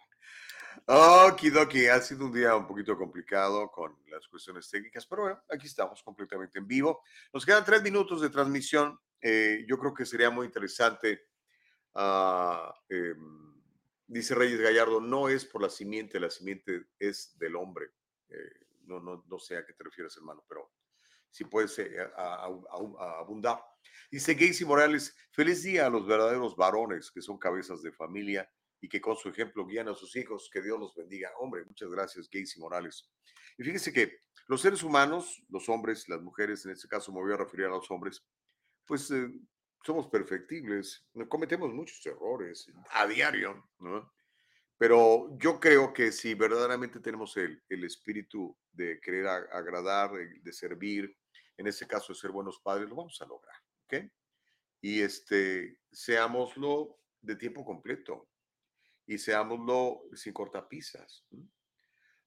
Okidoki, 0.86 1.86
ha 1.86 2.00
sido 2.00 2.26
un 2.26 2.32
día 2.32 2.56
un 2.56 2.66
poquito 2.66 2.96
complicado 2.96 3.70
con 3.70 3.96
las 4.08 4.26
cuestiones 4.28 4.68
técnicas, 4.68 5.06
pero 5.06 5.22
bueno, 5.22 5.42
aquí 5.50 5.66
estamos 5.66 6.02
completamente 6.02 6.58
en 6.58 6.66
vivo. 6.66 7.02
Nos 7.32 7.46
quedan 7.46 7.64
tres 7.64 7.82
minutos 7.82 8.20
de 8.20 8.30
transmisión. 8.30 8.98
Eh, 9.20 9.64
yo 9.68 9.78
creo 9.78 9.94
que 9.94 10.04
sería 10.04 10.30
muy 10.30 10.46
interesante. 10.46 11.28
Ah, 11.94 12.74
em, 12.88 13.62
dice 14.06 14.34
Reyes 14.34 14.60
Gallardo, 14.60 15.00
no 15.00 15.28
es 15.28 15.44
por 15.44 15.62
la 15.62 15.70
simiente, 15.70 16.18
la 16.18 16.30
simiente 16.30 16.86
es 16.98 17.36
del 17.38 17.56
hombre. 17.56 17.90
Eh, 18.28 18.66
no, 18.82 19.00
no, 19.00 19.24
no 19.28 19.38
sé 19.38 19.56
a 19.56 19.64
qué 19.64 19.72
te 19.72 19.84
refieres, 19.84 20.16
hermano, 20.16 20.44
pero 20.48 20.72
si 21.30 21.44
puedes 21.44 21.78
eh, 21.78 21.96
abundar. 22.16 23.62
Dice 24.10 24.34
Gacy 24.34 24.64
Morales, 24.64 25.16
feliz 25.30 25.62
día 25.62 25.86
a 25.86 25.90
los 25.90 26.06
verdaderos 26.06 26.56
varones 26.56 27.10
que 27.10 27.22
son 27.22 27.38
cabezas 27.38 27.82
de 27.82 27.92
familia 27.92 28.50
y 28.80 28.88
que 28.88 29.00
con 29.00 29.16
su 29.16 29.28
ejemplo 29.28 29.66
guían 29.66 29.88
a 29.88 29.94
sus 29.94 30.16
hijos. 30.16 30.48
Que 30.52 30.62
Dios 30.62 30.78
los 30.78 30.94
bendiga. 30.94 31.30
Hombre, 31.38 31.64
muchas 31.64 31.90
gracias, 31.90 32.28
Gacy 32.30 32.60
Morales. 32.60 33.08
Y 33.58 33.64
fíjese 33.64 33.92
que 33.92 34.20
los 34.48 34.62
seres 34.62 34.82
humanos, 34.82 35.42
los 35.48 35.68
hombres, 35.68 36.08
las 36.08 36.20
mujeres, 36.22 36.64
en 36.64 36.72
este 36.72 36.88
caso 36.88 37.12
me 37.12 37.20
voy 37.20 37.32
a 37.32 37.36
referir 37.36 37.66
a 37.66 37.70
los 37.70 37.90
hombres, 37.90 38.24
pues 38.86 39.10
eh, 39.10 39.30
somos 39.84 40.08
perfectibles, 40.08 41.06
cometemos 41.28 41.72
muchos 41.72 42.04
errores 42.06 42.70
a 42.90 43.06
diario, 43.06 43.70
¿no? 43.78 44.12
Pero 44.76 45.36
yo 45.38 45.60
creo 45.60 45.92
que 45.92 46.10
si 46.10 46.34
verdaderamente 46.34 47.00
tenemos 47.00 47.36
el, 47.36 47.62
el 47.68 47.84
espíritu 47.84 48.56
de 48.72 48.98
querer 49.00 49.26
agradar, 49.26 50.10
de 50.12 50.52
servir, 50.52 51.14
en 51.58 51.66
este 51.66 51.86
caso 51.86 52.14
de 52.14 52.18
ser 52.18 52.30
buenos 52.30 52.58
padres, 52.60 52.88
lo 52.88 52.96
vamos 52.96 53.20
a 53.20 53.26
lograr, 53.26 53.56
¿ok? 53.84 54.10
Y 54.80 55.02
este, 55.02 55.78
seámoslo 55.92 56.98
de 57.20 57.36
tiempo 57.36 57.62
completo 57.62 58.29
y 59.10 59.18
seámoslo 59.18 60.04
sin 60.14 60.32
cortapisas. 60.32 61.26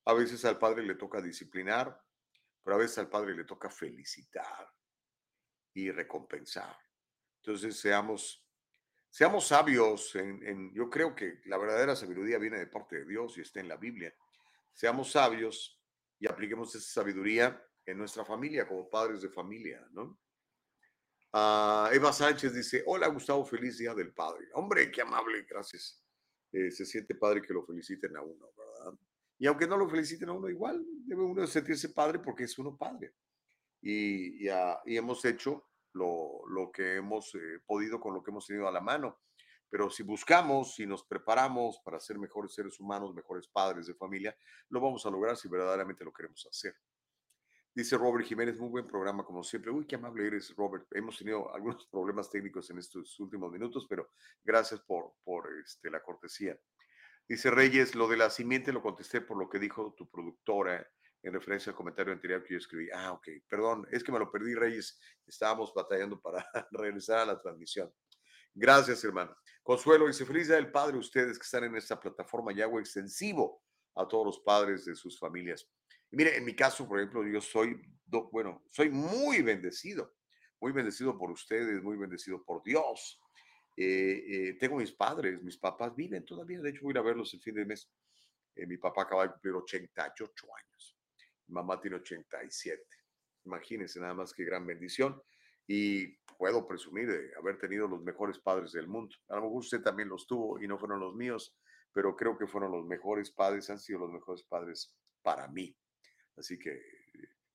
A 0.04 0.14
veces 0.14 0.44
al 0.44 0.60
padre 0.60 0.84
le 0.84 0.96
toca 0.96 1.22
disciplinar, 1.22 1.98
pero 2.62 2.76
a 2.76 2.80
veces 2.80 2.98
al 2.98 3.08
padre 3.08 3.34
le 3.34 3.46
toca 3.46 3.70
felicitar 3.70 4.70
y 5.74 5.90
recompensar. 5.92 6.78
Entonces 7.38 7.80
seamos, 7.80 8.46
seamos 9.10 9.48
sabios. 9.48 10.14
En, 10.18 10.74
yo 10.74 10.90
creo 10.90 11.16
que 11.16 11.40
la 11.46 11.58
verdadera 11.58 11.96
sabiduría 11.96 12.38
viene 12.38 12.60
de 12.60 12.68
parte 12.68 12.98
de 12.98 13.06
Dios 13.06 13.38
y 13.38 13.42
está 13.42 13.62
en 13.62 13.70
la 13.70 13.78
Biblia. 13.78 14.14
Seamos 14.74 15.10
sabios 15.10 15.82
y 16.20 16.28
apliquemos 16.28 16.76
esa 16.76 17.00
sabiduría 17.00 17.66
en 17.86 17.98
nuestra 17.98 18.26
familia 18.26 18.68
como 18.68 18.90
padres 18.90 19.22
de 19.22 19.30
familia, 19.30 19.88
¿no? 19.92 20.20
Ah, 21.32 21.90
Eva 21.94 22.12
Sánchez 22.12 22.54
dice, 22.54 22.84
hola 22.88 23.08
Gustavo, 23.08 23.46
feliz 23.46 23.78
día 23.78 23.94
del 23.94 24.14
padre. 24.14 24.50
Hombre, 24.54 24.92
qué 24.92 25.02
amable, 25.02 25.44
gracias. 25.50 26.03
Eh, 26.54 26.70
se 26.70 26.86
siente 26.86 27.16
padre 27.16 27.42
que 27.42 27.52
lo 27.52 27.66
feliciten 27.66 28.16
a 28.16 28.22
uno, 28.22 28.48
¿verdad? 28.56 29.00
Y 29.40 29.48
aunque 29.48 29.68
no 29.68 29.76
lo 29.76 29.90
feliciten 29.90 30.30
a 30.30 30.34
uno, 30.34 30.48
igual 30.48 30.86
debe 31.06 31.24
uno 31.24 31.48
sentirse 31.48 31.90
padre 31.90 32.20
porque 32.20 32.44
es 32.44 32.58
uno 32.60 32.78
padre. 32.78 33.16
Y, 33.82 34.48
y, 34.48 34.50
hemos 34.96 35.26
hecho 35.26 35.68
lo, 35.94 36.48
lo 36.48 36.72
que 36.72 36.96
hemos 36.96 37.34
eh, 37.36 37.60
podido 37.66 38.00
con 38.00 38.14
lo 38.14 38.24
que 38.24 38.30
hemos 38.30 38.46
tenido 38.46 38.68
a 38.68 38.72
la 38.72 38.82
mano. 38.82 39.20
Pero 39.68 39.90
si 39.90 40.04
buscamos, 40.04 40.76
si 40.76 40.86
nos 40.86 41.04
preparamos 41.04 41.82
para 41.84 42.00
ser 42.00 42.20
mejores 42.20 42.54
seres 42.54 42.80
humanos, 42.80 43.16
mejores 43.16 43.48
padres 43.48 43.88
de 43.88 43.96
familia, 43.96 44.38
lo 44.70 44.80
vamos 44.80 45.04
a 45.08 45.10
lograr 45.10 45.36
si 45.36 45.50
verdaderamente 45.50 46.06
lo 46.06 46.14
queremos 46.14 46.46
hacer. 46.46 46.76
Dice 47.76 47.98
Robert 47.98 48.28
Jiménez, 48.28 48.60
muy 48.60 48.70
buen 48.70 48.86
programa 48.86 49.26
como 49.26 49.44
siempre. 49.44 49.72
Uy, 49.72 49.88
qué 49.88 49.96
amable 49.96 50.28
eres, 50.28 50.56
Robert. 50.56 50.86
Hemos 50.92 51.18
tenido 51.18 51.52
algunos 51.56 51.88
problemas 51.92 52.30
técnicos 52.30 52.70
en 52.70 52.78
estos 52.78 53.20
últimos 53.20 53.52
minutos, 53.52 53.88
pero 53.90 54.12
gracias 54.44 54.80
por, 54.82 55.14
por 55.24 55.50
este, 55.60 55.90
la 55.90 56.04
cortesía. 56.04 56.56
Dice 57.28 57.50
Reyes, 57.50 57.96
lo 57.96 58.08
de 58.08 58.18
la 58.18 58.30
simiente 58.30 58.72
lo 58.72 58.84
contesté 58.84 59.22
por 59.22 59.38
lo 59.38 59.50
que 59.50 59.58
dijo 59.58 59.96
tu 59.98 60.08
productora 60.08 60.88
en 61.24 61.34
referencia 61.34 61.72
al 61.72 61.76
comentario 61.76 62.14
anterior 62.14 62.44
que 62.44 62.54
yo 62.54 62.60
escribí. 62.60 62.90
Ah, 62.94 63.12
ok, 63.14 63.28
perdón, 63.50 63.88
es 63.90 64.04
que 64.04 64.12
me 64.12 64.20
lo 64.20 64.32
perdí, 64.32 64.54
Reyes. 64.54 65.02
Estábamos 65.26 65.74
batallando 65.74 66.22
para 66.22 66.48
regresar 66.72 67.20
a 67.20 67.26
la 67.26 67.42
transmisión. 67.42 67.92
Gracias, 68.54 69.04
hermano. 69.04 69.36
Consuelo 69.64 70.06
dice, 70.06 70.28
feliz 70.28 70.48
día 70.48 70.58
del 70.58 70.72
padre 70.72 71.00
ustedes 71.00 71.40
que 71.40 71.44
están 71.44 71.64
en 71.64 71.76
esta 71.76 72.00
plataforma 72.00 72.54
y 72.54 72.62
hago 72.62 72.80
extensivo 72.80 73.64
a 73.96 74.08
todos 74.08 74.28
los 74.28 74.40
padres 74.42 74.86
de 74.86 74.96
sus 74.96 75.18
familias 75.18 75.68
mire, 76.14 76.38
en 76.38 76.46
mi 76.46 76.56
caso, 76.56 76.88
por 76.88 77.00
ejemplo, 77.00 77.26
yo 77.28 77.42
soy, 77.42 77.80
bueno, 78.32 78.64
soy 78.72 78.90
muy 78.90 79.42
bendecido, 79.42 80.16
muy 80.60 80.72
bendecido 80.72 81.18
por 81.18 81.32
ustedes, 81.32 81.82
muy 81.82 81.98
bendecido 81.98 82.44
por 82.44 82.64
Dios. 82.64 83.20
Eh, 83.76 84.24
eh, 84.28 84.58
tengo 84.60 84.78
mis 84.78 84.92
padres, 84.92 85.42
mis 85.42 85.58
papás 85.58 85.96
viven 85.96 86.24
todavía, 86.26 86.62
de 86.62 86.70
hecho 86.70 86.82
voy 86.84 86.92
a 86.92 86.94
ir 86.94 86.98
a 87.00 87.02
verlos 87.02 87.34
el 87.34 87.42
fin 87.42 87.56
de 87.56 87.66
mes. 87.66 87.90
Eh, 88.56 88.68
mi 88.68 88.78
papá 88.78 89.04
acaba 89.04 89.24
de 89.24 89.32
cumplir 89.32 89.56
88 89.56 90.46
años, 90.56 90.98
mi 91.48 91.56
mamá 91.56 91.82
tiene 91.82 91.98
87. 91.98 92.84
Imagínense 93.46 94.00
nada 94.00 94.14
más 94.14 94.34
qué 94.34 94.44
gran 94.44 94.66
bendición. 94.66 95.22
Y 95.66 96.18
puedo 96.38 96.68
presumir 96.68 97.08
de 97.08 97.32
haber 97.38 97.58
tenido 97.58 97.88
los 97.88 98.04
mejores 98.04 98.38
padres 98.38 98.74
del 98.74 98.88
mundo. 98.88 99.16
A 99.30 99.36
lo 99.36 99.44
mejor 99.44 99.60
usted 99.60 99.82
también 99.82 100.10
los 100.10 100.28
tuvo 100.28 100.62
y 100.62 100.68
no 100.68 100.78
fueron 100.78 101.00
los 101.00 101.16
míos, 101.16 101.56
pero 101.94 102.16
creo 102.16 102.38
que 102.38 102.48
fueron 102.48 102.72
los 102.72 102.86
mejores 102.86 103.32
padres, 103.32 103.70
han 103.70 103.80
sido 103.80 104.00
los 104.00 104.12
mejores 104.12 104.44
padres 104.44 104.94
para 105.22 105.48
mí. 105.48 105.76
Así 106.38 106.58
que 106.58 106.82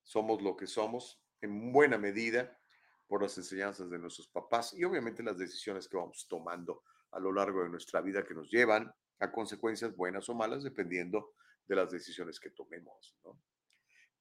somos 0.02 0.42
lo 0.42 0.56
que 0.56 0.66
somos 0.66 1.22
en 1.40 1.72
buena 1.72 1.98
medida 1.98 2.58
por 3.06 3.22
las 3.22 3.36
enseñanzas 3.38 3.90
de 3.90 3.98
nuestros 3.98 4.28
papás 4.28 4.74
y 4.74 4.84
obviamente 4.84 5.22
las 5.22 5.38
decisiones 5.38 5.88
que 5.88 5.96
vamos 5.96 6.26
tomando 6.28 6.82
a 7.12 7.18
lo 7.18 7.32
largo 7.32 7.62
de 7.62 7.70
nuestra 7.70 8.00
vida 8.00 8.24
que 8.24 8.34
nos 8.34 8.50
llevan 8.50 8.92
a 9.20 9.32
consecuencias 9.32 9.96
buenas 9.96 10.28
o 10.28 10.34
malas 10.34 10.62
dependiendo 10.62 11.34
de 11.66 11.76
las 11.76 11.90
decisiones 11.90 12.38
que 12.38 12.50
tomemos. 12.50 13.16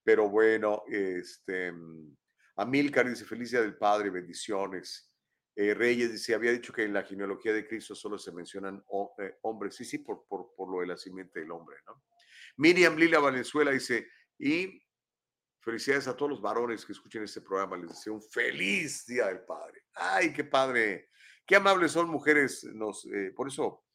Pero 0.04 0.30
bueno, 0.30 0.84
este, 0.88 1.74
Amilcar 2.56 3.10
dice, 3.10 3.26
felicidad 3.26 3.62
del 3.62 3.78
Padre, 3.78 4.10
bendiciones. 4.10 5.12
Eh, 5.56 5.74
Reyes 5.74 6.12
dice, 6.12 6.34
había 6.34 6.52
dicho 6.52 6.72
que 6.72 6.84
en 6.84 6.94
la 6.94 7.04
genealogía 7.04 7.54
de 7.54 7.68
Cristo 7.68 7.94
solo 7.94 8.18
se 8.18 8.32
mencionan 8.32 8.84
eh, 9.20 9.38
hombres. 9.42 9.76
Sí, 9.76 9.86
sí, 9.86 10.00
por, 10.00 10.26
por, 10.28 10.54
por 10.56 10.72
lo 10.72 10.82
de 10.82 10.88
la 10.88 10.98
simiente 10.98 11.40
del 11.40 11.52
hombre. 11.52 11.78
¿no? 11.86 12.04
Miriam 12.58 12.96
Lila 12.96 13.20
Valenzuela 13.20 13.72
dice, 13.72 14.08
Y 14.40 14.82
felicidades 15.68 16.08
a 16.08 16.16
todos 16.16 16.32
los 16.32 16.42
varones 16.42 16.86
que 16.86 16.94
escuchen 16.94 17.24
este 17.24 17.42
programa. 17.42 17.76
Les 17.76 17.90
deseo 17.90 18.14
un 18.14 18.22
feliz 18.22 19.06
Día 19.06 19.26
del 19.28 19.42
Padre. 19.42 19.84
Ay, 19.94 20.32
qué 20.32 20.46
padre. 20.46 21.10
Qué 21.46 21.58
amables 21.58 21.92
son 21.92 22.10
mujeres. 22.10 22.64
Nos, 22.64 23.06
eh, 23.06 23.34
por 23.36 23.50
eso, 23.50 23.86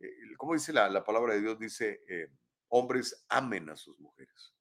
eh, 0.00 0.10
como 0.36 0.54
dice 0.54 0.72
la, 0.72 0.88
la, 0.90 1.04
palabra 1.04 1.34
de 1.34 1.40
Dios, 1.40 1.58
dice, 1.60 2.02
eh, 2.08 2.28
hombres 2.68 3.24
amen 3.28 3.70
a 3.70 3.76
sus 3.76 3.98
mujeres. 4.00 4.52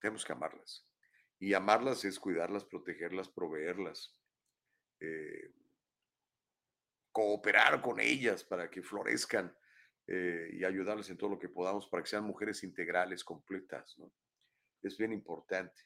Tenemos 0.00 0.24
que 0.24 0.32
amarlas. 0.32 0.88
Y 1.38 1.54
amarlas 1.54 2.04
es 2.04 2.18
cuidarlas, 2.18 2.64
protegerlas, 2.64 3.28
proveerlas. 3.28 4.16
Eh, 4.98 5.54
cooperar 7.12 7.80
con 7.80 8.00
ellas 8.00 8.42
para 8.42 8.68
que 8.70 8.82
florezcan 8.82 9.56
y 10.06 10.64
ayudarles 10.64 11.08
en 11.10 11.16
todo 11.16 11.30
lo 11.30 11.38
que 11.38 11.48
podamos 11.48 11.86
para 11.86 12.02
que 12.02 12.08
sean 12.08 12.24
mujeres 12.24 12.64
integrales, 12.64 13.22
completas. 13.22 13.96
¿no? 13.96 14.12
Es 14.82 14.96
bien 14.96 15.12
importante. 15.12 15.82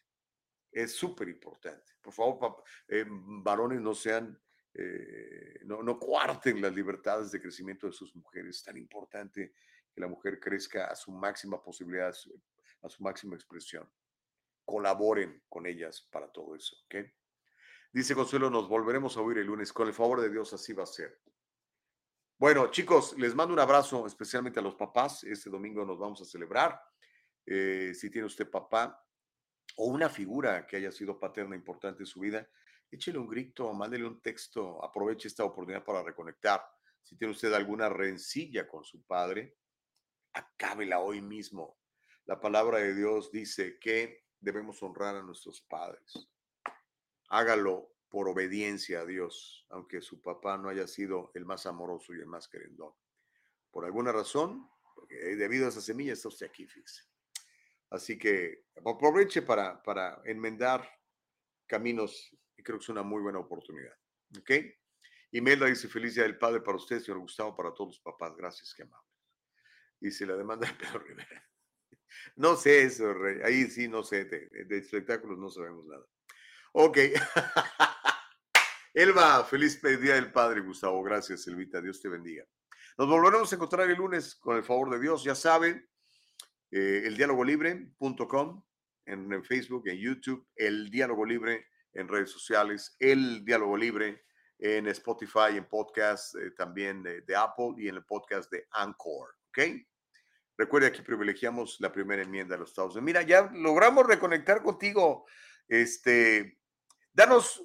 Es 0.71 0.97
súper 0.97 1.29
importante. 1.29 1.93
Por 2.01 2.12
favor, 2.12 2.65
eh, 2.89 3.05
varones, 3.09 3.81
no 3.81 3.95
sean, 3.95 4.39
eh, 4.73 5.61
no, 5.65 5.83
no 5.83 5.99
cuarten 5.99 6.61
las 6.61 6.75
libertades 6.75 7.31
de 7.31 7.41
crecimiento 7.41 7.87
de 7.87 7.93
sus 7.93 8.15
mujeres. 8.16 8.57
Es 8.57 8.65
tan 8.65 8.77
importante 8.77 9.55
que 9.93 10.01
la 10.01 10.09
mujer 10.09 10.41
crezca 10.41 10.87
a 10.87 10.97
su 10.97 11.12
máxima 11.12 11.62
posibilidad, 11.62 12.09
a 12.09 12.12
su, 12.12 12.43
a 12.83 12.89
su 12.89 13.03
máxima 13.03 13.37
expresión. 13.37 13.89
Colaboren 14.65 15.45
con 15.49 15.66
ellas 15.66 16.09
para 16.11 16.29
todo 16.31 16.57
eso. 16.57 16.77
¿ok? 16.87 16.97
Dice 17.93 18.16
Consuelo, 18.16 18.51
nos 18.51 18.69
volveremos 18.69 19.16
a 19.16 19.21
oír 19.21 19.39
el 19.39 19.47
lunes. 19.47 19.73
Con 19.73 19.87
el 19.87 19.95
favor 19.95 20.21
de 20.21 20.31
Dios, 20.31 20.53
así 20.53 20.73
va 20.73 20.83
a 20.83 20.87
ser. 20.87 21.21
Bueno, 22.37 22.69
chicos, 22.73 23.16
les 23.16 23.35
mando 23.35 23.55
un 23.55 23.61
abrazo, 23.61 24.07
especialmente 24.07 24.59
a 24.59 24.62
los 24.62 24.75
papás. 24.75 25.23
Este 25.23 25.49
domingo 25.49 25.85
nos 25.85 26.01
vamos 26.01 26.21
a 26.21 26.25
celebrar. 26.25 26.81
Eh, 27.47 27.93
si 27.95 28.11
tiene 28.11 28.27
usted 28.27 28.51
papá 28.51 29.05
o 29.77 29.87
una 29.87 30.09
figura 30.09 30.66
que 30.66 30.77
haya 30.77 30.93
sido 30.93 31.19
paterna 31.19 31.57
importante 31.57 32.03
en 32.03 32.07
su 32.07 32.21
vida, 32.21 32.49
échele 32.91 33.19
un 33.19 33.29
grito, 33.29 33.73
mándele 33.73 34.07
un 34.07 34.21
texto, 34.21 34.83
aproveche 34.85 35.29
esta 35.29 35.45
oportunidad 35.45 35.85
para 35.85 36.03
reconectar. 36.03 36.62
Si 37.03 37.16
tiene 37.16 37.33
usted 37.33 37.53
alguna 37.53 37.89
rencilla 37.89 38.66
con 38.66 38.85
su 38.85 39.05
padre, 39.05 39.57
acábela 40.33 41.01
hoy 41.01 41.21
mismo. 41.21 41.79
La 42.27 42.41
palabra 42.41 42.79
de 42.79 42.95
Dios 42.95 43.31
dice 43.31 43.79
que 43.79 44.25
debemos 44.41 44.83
honrar 44.83 45.16
a 45.16 45.23
nuestros 45.23 45.61
padres 45.61 46.29
hágalo 47.35 47.93
por 48.09 48.29
obediencia 48.29 49.01
a 49.01 49.05
Dios, 49.05 49.66
aunque 49.71 50.01
su 50.01 50.21
papá 50.21 50.57
no 50.57 50.69
haya 50.69 50.87
sido 50.87 51.33
el 51.35 51.45
más 51.45 51.66
amoroso 51.66 52.15
y 52.15 52.21
el 52.21 52.27
más 52.27 52.49
querendón. 52.49 52.93
Por 53.71 53.85
alguna 53.85 54.12
razón, 54.12 54.71
debido 55.09 55.66
a 55.66 55.71
esa 55.71 55.81
semilla 55.81 56.12
está 56.12 56.29
usted 56.29 56.47
aquí, 56.47 56.66
fíjese. 56.66 57.03
Así 57.95 58.19
que 58.19 58.65
aproveche 58.85 59.43
para, 59.43 59.83
para 59.83 60.21
enmendar 60.25 60.89
caminos 61.66 62.31
y 62.57 62.62
creo 62.62 62.79
que 62.79 62.83
es 62.83 62.89
una 62.89 63.03
muy 63.03 63.23
buena 63.23 63.39
oportunidad. 63.39 63.95
¿Ok? 64.39 64.51
Imelda 65.31 65.66
dice, 65.66 65.89
feliz 65.89 66.15
día 66.15 66.25
del 66.25 66.39
padre 66.39 66.61
para 66.61 66.77
usted, 66.77 67.01
señor 67.01 67.21
Gustavo, 67.21 67.57
para 67.57 67.73
todos 67.73 67.91
los 67.91 68.01
papás. 68.01 68.37
Gracias, 68.37 68.75
qué 68.75 68.83
amable. 68.83 69.09
Dice 70.01 70.27
la 70.27 70.37
demanda 70.37 70.66
de 70.69 70.75
Pedro 70.75 71.01
Rivera. 71.01 71.49
No 72.37 72.57
sé 72.57 72.83
eso, 72.83 73.12
Rey. 73.15 73.41
Ahí 73.45 73.65
sí, 73.71 73.89
no 73.89 74.03
sé. 74.03 74.25
De, 74.25 74.49
de 74.49 74.79
espectáculos 74.79 75.39
no 75.39 75.49
sabemos 75.51 75.87
nada. 75.87 76.05
Ok. 76.73 76.99
Elba, 78.95 79.45
feliz 79.45 79.81
día 79.83 80.15
del 80.15 80.33
Padre, 80.33 80.61
Gustavo. 80.61 81.03
Gracias, 81.03 81.47
Elvita. 81.47 81.81
Dios 81.81 82.01
te 82.01 82.09
bendiga. 82.09 82.45
Nos 82.97 83.09
volveremos 83.09 83.53
a 83.53 83.57
encontrar 83.57 83.91
el 83.91 83.97
lunes 83.97 84.37
con 84.37 84.57
el 84.57 84.62
favor 84.62 84.91
de 84.91 85.01
Dios. 85.01 85.25
Ya 85.25 85.35
saben, 85.35 85.89
eh, 86.76 87.02
el 87.06 87.16
diálogo 87.16 87.44
libre.com 87.44 88.64
en, 89.06 89.32
en, 89.32 89.44
Facebook, 89.44 89.86
en 89.86 89.96
YouTube, 89.96 90.44
el 90.56 90.90
diálogo 90.90 91.24
libre 91.24 91.68
en 91.92 92.09
redes 92.09 92.30
sociales, 92.30 92.96
el 92.98 93.44
diálogo 93.44 93.76
libre 93.76 94.24
en 94.59 94.88
Spotify, 94.88 95.56
en 95.56 95.68
podcast 95.68 96.34
eh, 96.34 96.51
también 96.51 97.05
de, 97.05 97.36
Apple 97.36 97.74
y 97.78 97.86
en 97.86 97.94
el 97.94 98.05
podcast 98.05 98.51
de 98.51 98.66
Anchor. 98.72 99.36
¿Ok? 99.51 99.59
Recuerde, 100.59 100.88
aquí 100.88 101.02
privilegiamos 101.02 101.76
la 101.78 101.92
primera 101.92 102.22
enmienda 102.22 102.56
de 102.56 102.62
los 102.62 102.70
Estados 102.70 102.96
Unidos. 102.96 103.05
Mira, 103.05 103.22
ya 103.22 103.48
logramos 103.52 104.05
reconectar 104.05 104.60
contigo. 104.60 105.26
Este, 105.68 106.59
Danos, 107.12 107.64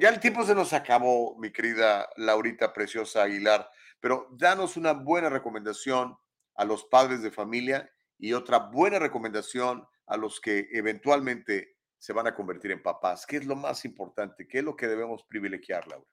ya 0.00 0.08
el 0.08 0.18
tiempo 0.18 0.44
se 0.44 0.56
nos 0.56 0.72
acabó, 0.72 1.38
mi 1.38 1.52
querida 1.52 2.08
Laurita 2.16 2.72
Preciosa 2.72 3.22
Aguilar, 3.22 3.70
pero 4.00 4.26
danos 4.32 4.76
una 4.76 4.92
buena 4.92 5.28
recomendación 5.28 6.16
a 6.56 6.64
los 6.64 6.82
padres 6.86 7.22
de 7.22 7.30
familia 7.30 7.88
y 8.20 8.34
otra 8.34 8.58
buena 8.58 8.98
recomendación 8.98 9.86
a 10.06 10.16
los 10.16 10.40
que 10.40 10.68
eventualmente 10.72 11.76
se 11.98 12.12
van 12.12 12.26
a 12.26 12.34
convertir 12.34 12.70
en 12.70 12.82
papás. 12.82 13.26
¿Qué 13.26 13.38
es 13.38 13.46
lo 13.46 13.56
más 13.56 13.84
importante? 13.84 14.46
¿Qué 14.46 14.58
es 14.58 14.64
lo 14.64 14.76
que 14.76 14.88
debemos 14.88 15.24
privilegiar, 15.24 15.86
Laura? 15.88 16.06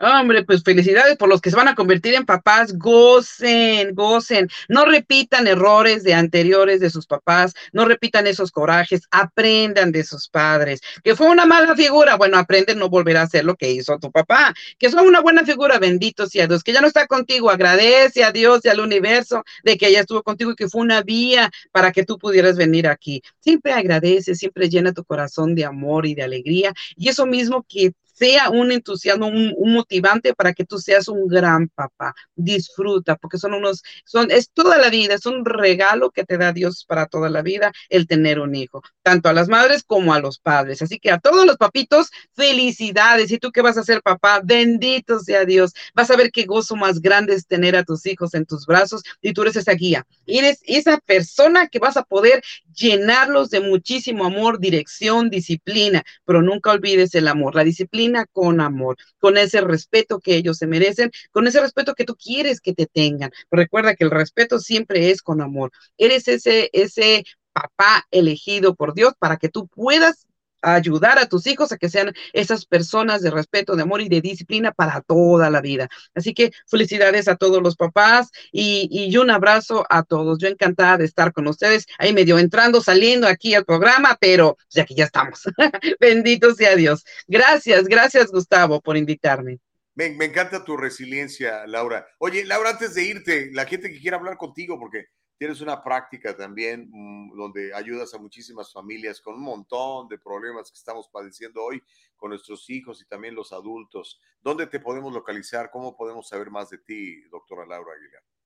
Hombre, 0.00 0.44
pues 0.44 0.62
felicidades 0.62 1.16
por 1.16 1.28
los 1.28 1.40
que 1.40 1.50
se 1.50 1.56
van 1.56 1.66
a 1.66 1.74
convertir 1.74 2.14
en 2.14 2.24
papás. 2.24 2.78
Gocen, 2.78 3.94
gocen. 3.96 4.48
No 4.68 4.84
repitan 4.84 5.48
errores 5.48 6.04
de 6.04 6.14
anteriores 6.14 6.78
de 6.78 6.88
sus 6.88 7.06
papás. 7.06 7.54
No 7.72 7.84
repitan 7.84 8.28
esos 8.28 8.52
corajes. 8.52 9.02
Aprendan 9.10 9.90
de 9.90 10.04
sus 10.04 10.28
padres. 10.28 10.80
Que 11.02 11.16
fue 11.16 11.26
una 11.26 11.46
mala 11.46 11.74
figura. 11.74 12.16
Bueno, 12.16 12.38
aprenden 12.38 12.78
no 12.78 12.88
volver 12.88 13.16
a 13.16 13.22
hacer 13.22 13.44
lo 13.44 13.56
que 13.56 13.72
hizo 13.72 13.98
tu 13.98 14.12
papá. 14.12 14.54
Que 14.78 14.88
fue 14.88 15.02
una 15.02 15.20
buena 15.20 15.44
figura. 15.44 15.80
Bendito 15.80 16.28
sea 16.28 16.46
Dios. 16.46 16.62
Que 16.62 16.72
ya 16.72 16.80
no 16.80 16.86
está 16.86 17.08
contigo. 17.08 17.50
Agradece 17.50 18.22
a 18.22 18.30
Dios 18.30 18.60
y 18.64 18.68
al 18.68 18.78
universo 18.78 19.42
de 19.64 19.76
que 19.76 19.88
ella 19.88 20.00
estuvo 20.00 20.22
contigo 20.22 20.52
y 20.52 20.54
que 20.54 20.68
fue 20.68 20.80
una 20.80 21.02
vía 21.02 21.50
para 21.72 21.90
que 21.90 22.04
tú 22.04 22.18
pudieras 22.18 22.56
venir 22.56 22.86
aquí. 22.86 23.20
Siempre 23.40 23.72
agradece, 23.72 24.36
siempre 24.36 24.68
llena 24.68 24.92
tu 24.92 25.04
corazón 25.04 25.56
de 25.56 25.64
amor 25.64 26.06
y 26.06 26.14
de 26.14 26.22
alegría. 26.22 26.72
Y 26.96 27.08
eso 27.08 27.26
mismo 27.26 27.66
que 27.68 27.94
sea 28.18 28.50
un 28.50 28.72
entusiasmo, 28.72 29.28
un, 29.28 29.54
motivante 29.72 30.34
para 30.34 30.52
que 30.52 30.64
tú 30.64 30.78
seas 30.78 31.08
un 31.08 31.28
gran 31.28 31.68
papá. 31.68 32.14
Disfruta, 32.34 33.16
porque 33.16 33.38
son 33.38 33.54
unos, 33.54 33.82
son, 34.04 34.30
es 34.30 34.50
toda 34.50 34.78
la 34.78 34.90
vida, 34.90 35.14
es 35.14 35.26
un 35.26 35.44
regalo 35.44 36.10
que 36.10 36.24
te 36.24 36.38
da 36.38 36.52
Dios 36.52 36.84
para 36.84 37.06
toda 37.06 37.28
la 37.28 37.42
vida 37.42 37.72
el 37.88 38.06
tener 38.06 38.40
un 38.40 38.54
hijo, 38.54 38.82
tanto 39.02 39.28
a 39.28 39.32
las 39.32 39.48
madres 39.48 39.84
como 39.84 40.14
a 40.14 40.20
los 40.20 40.38
padres. 40.38 40.82
Así 40.82 40.98
que 40.98 41.10
a 41.10 41.18
todos 41.18 41.46
los 41.46 41.56
papitos, 41.56 42.10
felicidades. 42.34 43.30
Y 43.30 43.38
tú 43.38 43.52
que 43.52 43.62
vas 43.62 43.78
a 43.78 43.84
ser 43.84 44.02
papá, 44.02 44.40
bendito 44.42 45.20
sea 45.20 45.44
Dios. 45.44 45.72
Vas 45.94 46.10
a 46.10 46.16
ver 46.16 46.30
qué 46.32 46.44
gozo 46.44 46.76
más 46.76 47.00
grande 47.00 47.34
es 47.34 47.46
tener 47.46 47.76
a 47.76 47.84
tus 47.84 48.06
hijos 48.06 48.34
en 48.34 48.46
tus 48.46 48.66
brazos 48.66 49.02
y 49.20 49.32
tú 49.32 49.42
eres 49.42 49.56
esa 49.56 49.72
guía. 49.72 50.06
Eres 50.26 50.60
esa 50.64 50.98
persona 50.98 51.68
que 51.68 51.78
vas 51.78 51.96
a 51.96 52.02
poder 52.02 52.42
llenarlos 52.74 53.50
de 53.50 53.60
muchísimo 53.60 54.24
amor, 54.24 54.58
dirección, 54.58 55.30
disciplina, 55.30 56.04
pero 56.24 56.42
nunca 56.42 56.72
olvides 56.72 57.14
el 57.14 57.28
amor, 57.28 57.54
la 57.54 57.64
disciplina 57.64 58.07
con 58.32 58.60
amor, 58.60 58.96
con 59.18 59.36
ese 59.36 59.60
respeto 59.60 60.20
que 60.20 60.36
ellos 60.36 60.58
se 60.58 60.66
merecen, 60.66 61.10
con 61.30 61.46
ese 61.46 61.60
respeto 61.60 61.94
que 61.94 62.04
tú 62.04 62.16
quieres 62.16 62.60
que 62.60 62.74
te 62.74 62.86
tengan. 62.86 63.30
Recuerda 63.50 63.94
que 63.94 64.04
el 64.04 64.10
respeto 64.10 64.58
siempre 64.58 65.10
es 65.10 65.22
con 65.22 65.40
amor. 65.40 65.72
Eres 65.96 66.28
ese, 66.28 66.70
ese 66.72 67.24
papá 67.52 68.06
elegido 68.10 68.74
por 68.74 68.94
Dios 68.94 69.14
para 69.18 69.36
que 69.36 69.48
tú 69.48 69.66
puedas 69.66 70.27
ayudar 70.62 71.18
a 71.18 71.26
tus 71.26 71.46
hijos 71.46 71.72
a 71.72 71.76
que 71.76 71.88
sean 71.88 72.12
esas 72.32 72.66
personas 72.66 73.22
de 73.22 73.30
respeto, 73.30 73.76
de 73.76 73.82
amor 73.82 74.00
y 74.00 74.08
de 74.08 74.20
disciplina 74.20 74.72
para 74.72 75.00
toda 75.00 75.50
la 75.50 75.60
vida. 75.60 75.88
Así 76.14 76.34
que 76.34 76.52
felicidades 76.66 77.28
a 77.28 77.36
todos 77.36 77.62
los 77.62 77.76
papás 77.76 78.30
y, 78.52 78.88
y 78.90 79.16
un 79.16 79.30
abrazo 79.30 79.84
a 79.88 80.02
todos. 80.02 80.38
Yo 80.38 80.48
encantada 80.48 80.98
de 80.98 81.04
estar 81.04 81.32
con 81.32 81.46
ustedes. 81.48 81.86
Ahí 81.98 82.12
medio 82.12 82.38
entrando, 82.38 82.80
saliendo 82.80 83.26
aquí 83.26 83.54
al 83.54 83.64
programa, 83.64 84.16
pero 84.20 84.56
ya 84.70 84.84
que 84.84 84.94
ya 84.94 85.04
estamos. 85.04 85.42
Bendito 86.00 86.54
sea 86.54 86.76
Dios. 86.76 87.04
Gracias, 87.26 87.84
gracias 87.86 88.30
Gustavo 88.30 88.80
por 88.80 88.96
invitarme. 88.96 89.58
Me, 89.94 90.10
me, 90.10 90.26
encanta 90.26 90.64
tu 90.64 90.76
resiliencia, 90.76 91.66
Laura. 91.66 92.06
Oye, 92.18 92.44
Laura, 92.44 92.70
antes 92.70 92.94
de 92.94 93.02
irte, 93.02 93.50
la 93.52 93.66
gente 93.66 93.90
que 93.90 93.98
quiera 93.98 94.16
hablar 94.16 94.36
contigo, 94.36 94.78
porque 94.78 95.06
tienes 95.38 95.60
una 95.60 95.82
práctica 95.82 96.36
también 96.36 96.88
mmm, 96.90 97.36
donde 97.36 97.72
ayudas 97.72 98.12
a 98.12 98.18
muchísimas 98.18 98.72
familias 98.72 99.20
con 99.20 99.36
un 99.36 99.42
montón 99.42 100.08
de 100.08 100.18
problemas 100.18 100.70
que 100.70 100.78
estamos 100.78 101.08
padeciendo 101.08 101.62
hoy 101.64 101.82
con 102.16 102.30
nuestros 102.30 102.68
hijos 102.68 103.00
y 103.00 103.06
también 103.06 103.34
los 103.34 103.52
adultos. 103.52 104.20
¿Dónde 104.40 104.66
te 104.66 104.80
podemos 104.80 105.12
localizar? 105.12 105.70
¿Cómo 105.70 105.96
podemos 105.96 106.28
saber 106.28 106.50
más 106.50 106.70
de 106.70 106.78
ti, 106.78 107.22
doctora 107.30 107.64
Laura 107.64 107.94
Aguilar? 107.94 108.37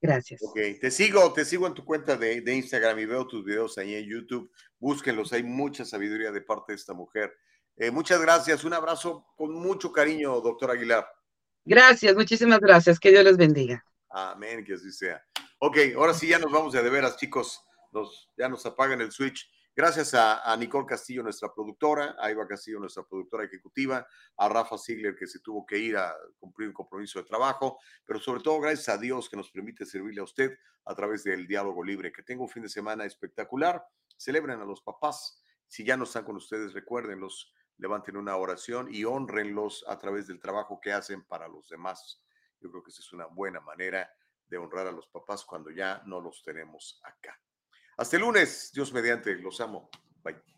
Gracias. 0.00 0.40
Ok, 0.42 0.58
te 0.80 0.90
sigo, 0.90 1.34
te 1.34 1.44
sigo 1.44 1.66
en 1.66 1.74
tu 1.74 1.84
cuenta 1.84 2.16
de, 2.16 2.40
de 2.40 2.56
Instagram 2.56 2.98
y 2.98 3.04
veo 3.04 3.26
tus 3.26 3.44
videos 3.44 3.76
ahí 3.76 3.94
en 3.94 4.06
YouTube. 4.06 4.50
Búsquenlos, 4.78 5.34
hay 5.34 5.42
mucha 5.42 5.84
sabiduría 5.84 6.32
de 6.32 6.40
parte 6.40 6.72
de 6.72 6.76
esta 6.76 6.94
mujer. 6.94 7.30
Eh, 7.76 7.90
muchas 7.90 8.20
gracias. 8.20 8.64
Un 8.64 8.74
abrazo 8.74 9.26
con 9.36 9.52
mucho 9.52 9.92
cariño, 9.92 10.40
doctor 10.40 10.70
Aguilar. 10.70 11.06
Gracias, 11.64 12.14
muchísimas 12.14 12.60
gracias. 12.60 12.98
Que 12.98 13.10
Dios 13.10 13.24
les 13.24 13.36
bendiga. 13.36 13.84
Amén, 14.10 14.64
que 14.64 14.74
así 14.74 14.92
sea. 14.92 15.24
Ok, 15.58 15.78
ahora 15.96 16.12
sí 16.12 16.28
ya 16.28 16.38
nos 16.38 16.50
vamos 16.50 16.72
de, 16.72 16.82
de 16.82 16.90
veras, 16.90 17.16
chicos. 17.16 17.64
Nos, 17.92 18.30
ya 18.36 18.48
nos 18.48 18.64
apagan 18.66 19.00
el 19.00 19.12
switch. 19.12 19.48
Gracias 19.74 20.12
a, 20.12 20.52
a, 20.52 20.54
Nicole 20.56 20.86
Castillo, 20.86 21.22
nuestra 21.22 21.50
productora, 21.54 22.14
a 22.18 22.30
Eva 22.30 22.46
Castillo, 22.46 22.78
nuestra 22.78 23.04
productora 23.04 23.44
ejecutiva, 23.44 24.06
a 24.36 24.48
Rafa 24.48 24.76
Ziegler, 24.76 25.14
que 25.16 25.26
se 25.26 25.40
tuvo 25.40 25.64
que 25.64 25.78
ir 25.78 25.96
a 25.96 26.14
cumplir 26.38 26.68
un 26.68 26.74
compromiso 26.74 27.20
de 27.20 27.24
trabajo, 27.24 27.78
pero 28.04 28.20
sobre 28.20 28.42
todo 28.42 28.60
gracias 28.60 28.90
a 28.90 28.98
Dios 28.98 29.30
que 29.30 29.36
nos 29.36 29.50
permite 29.50 29.86
servirle 29.86 30.20
a 30.20 30.24
usted 30.24 30.58
a 30.84 30.94
través 30.94 31.24
del 31.24 31.46
diálogo 31.46 31.82
libre. 31.82 32.12
Que 32.12 32.22
tenga 32.22 32.42
un 32.42 32.50
fin 32.50 32.64
de 32.64 32.68
semana 32.68 33.06
espectacular. 33.06 33.82
Celebren 34.16 34.60
a 34.60 34.64
los 34.64 34.82
papás. 34.82 35.42
Si 35.66 35.84
ya 35.84 35.96
no 35.96 36.04
están 36.04 36.24
con 36.24 36.36
ustedes, 36.36 36.74
recuérdenlos, 36.74 37.54
levanten 37.78 38.16
una 38.16 38.36
oración 38.36 38.88
y 38.92 39.04
honrenlos 39.04 39.84
a 39.88 39.98
través 39.98 40.26
del 40.26 40.40
trabajo 40.40 40.80
que 40.80 40.92
hacen 40.92 41.24
para 41.24 41.48
los 41.48 41.68
demás. 41.68 42.22
Yo 42.60 42.70
creo 42.70 42.82
que 42.82 42.90
esa 42.90 43.00
es 43.00 43.12
una 43.12 43.26
buena 43.26 43.60
manera 43.60 44.10
de 44.46 44.58
honrar 44.58 44.86
a 44.86 44.92
los 44.92 45.08
papás 45.08 45.44
cuando 45.44 45.70
ya 45.70 46.02
no 46.06 46.20
los 46.20 46.42
tenemos 46.42 47.00
acá. 47.04 47.40
Hasta 47.96 48.16
el 48.16 48.22
lunes, 48.22 48.70
Dios 48.72 48.92
mediante, 48.92 49.34
los 49.36 49.60
amo. 49.60 49.90
Bye. 50.22 50.51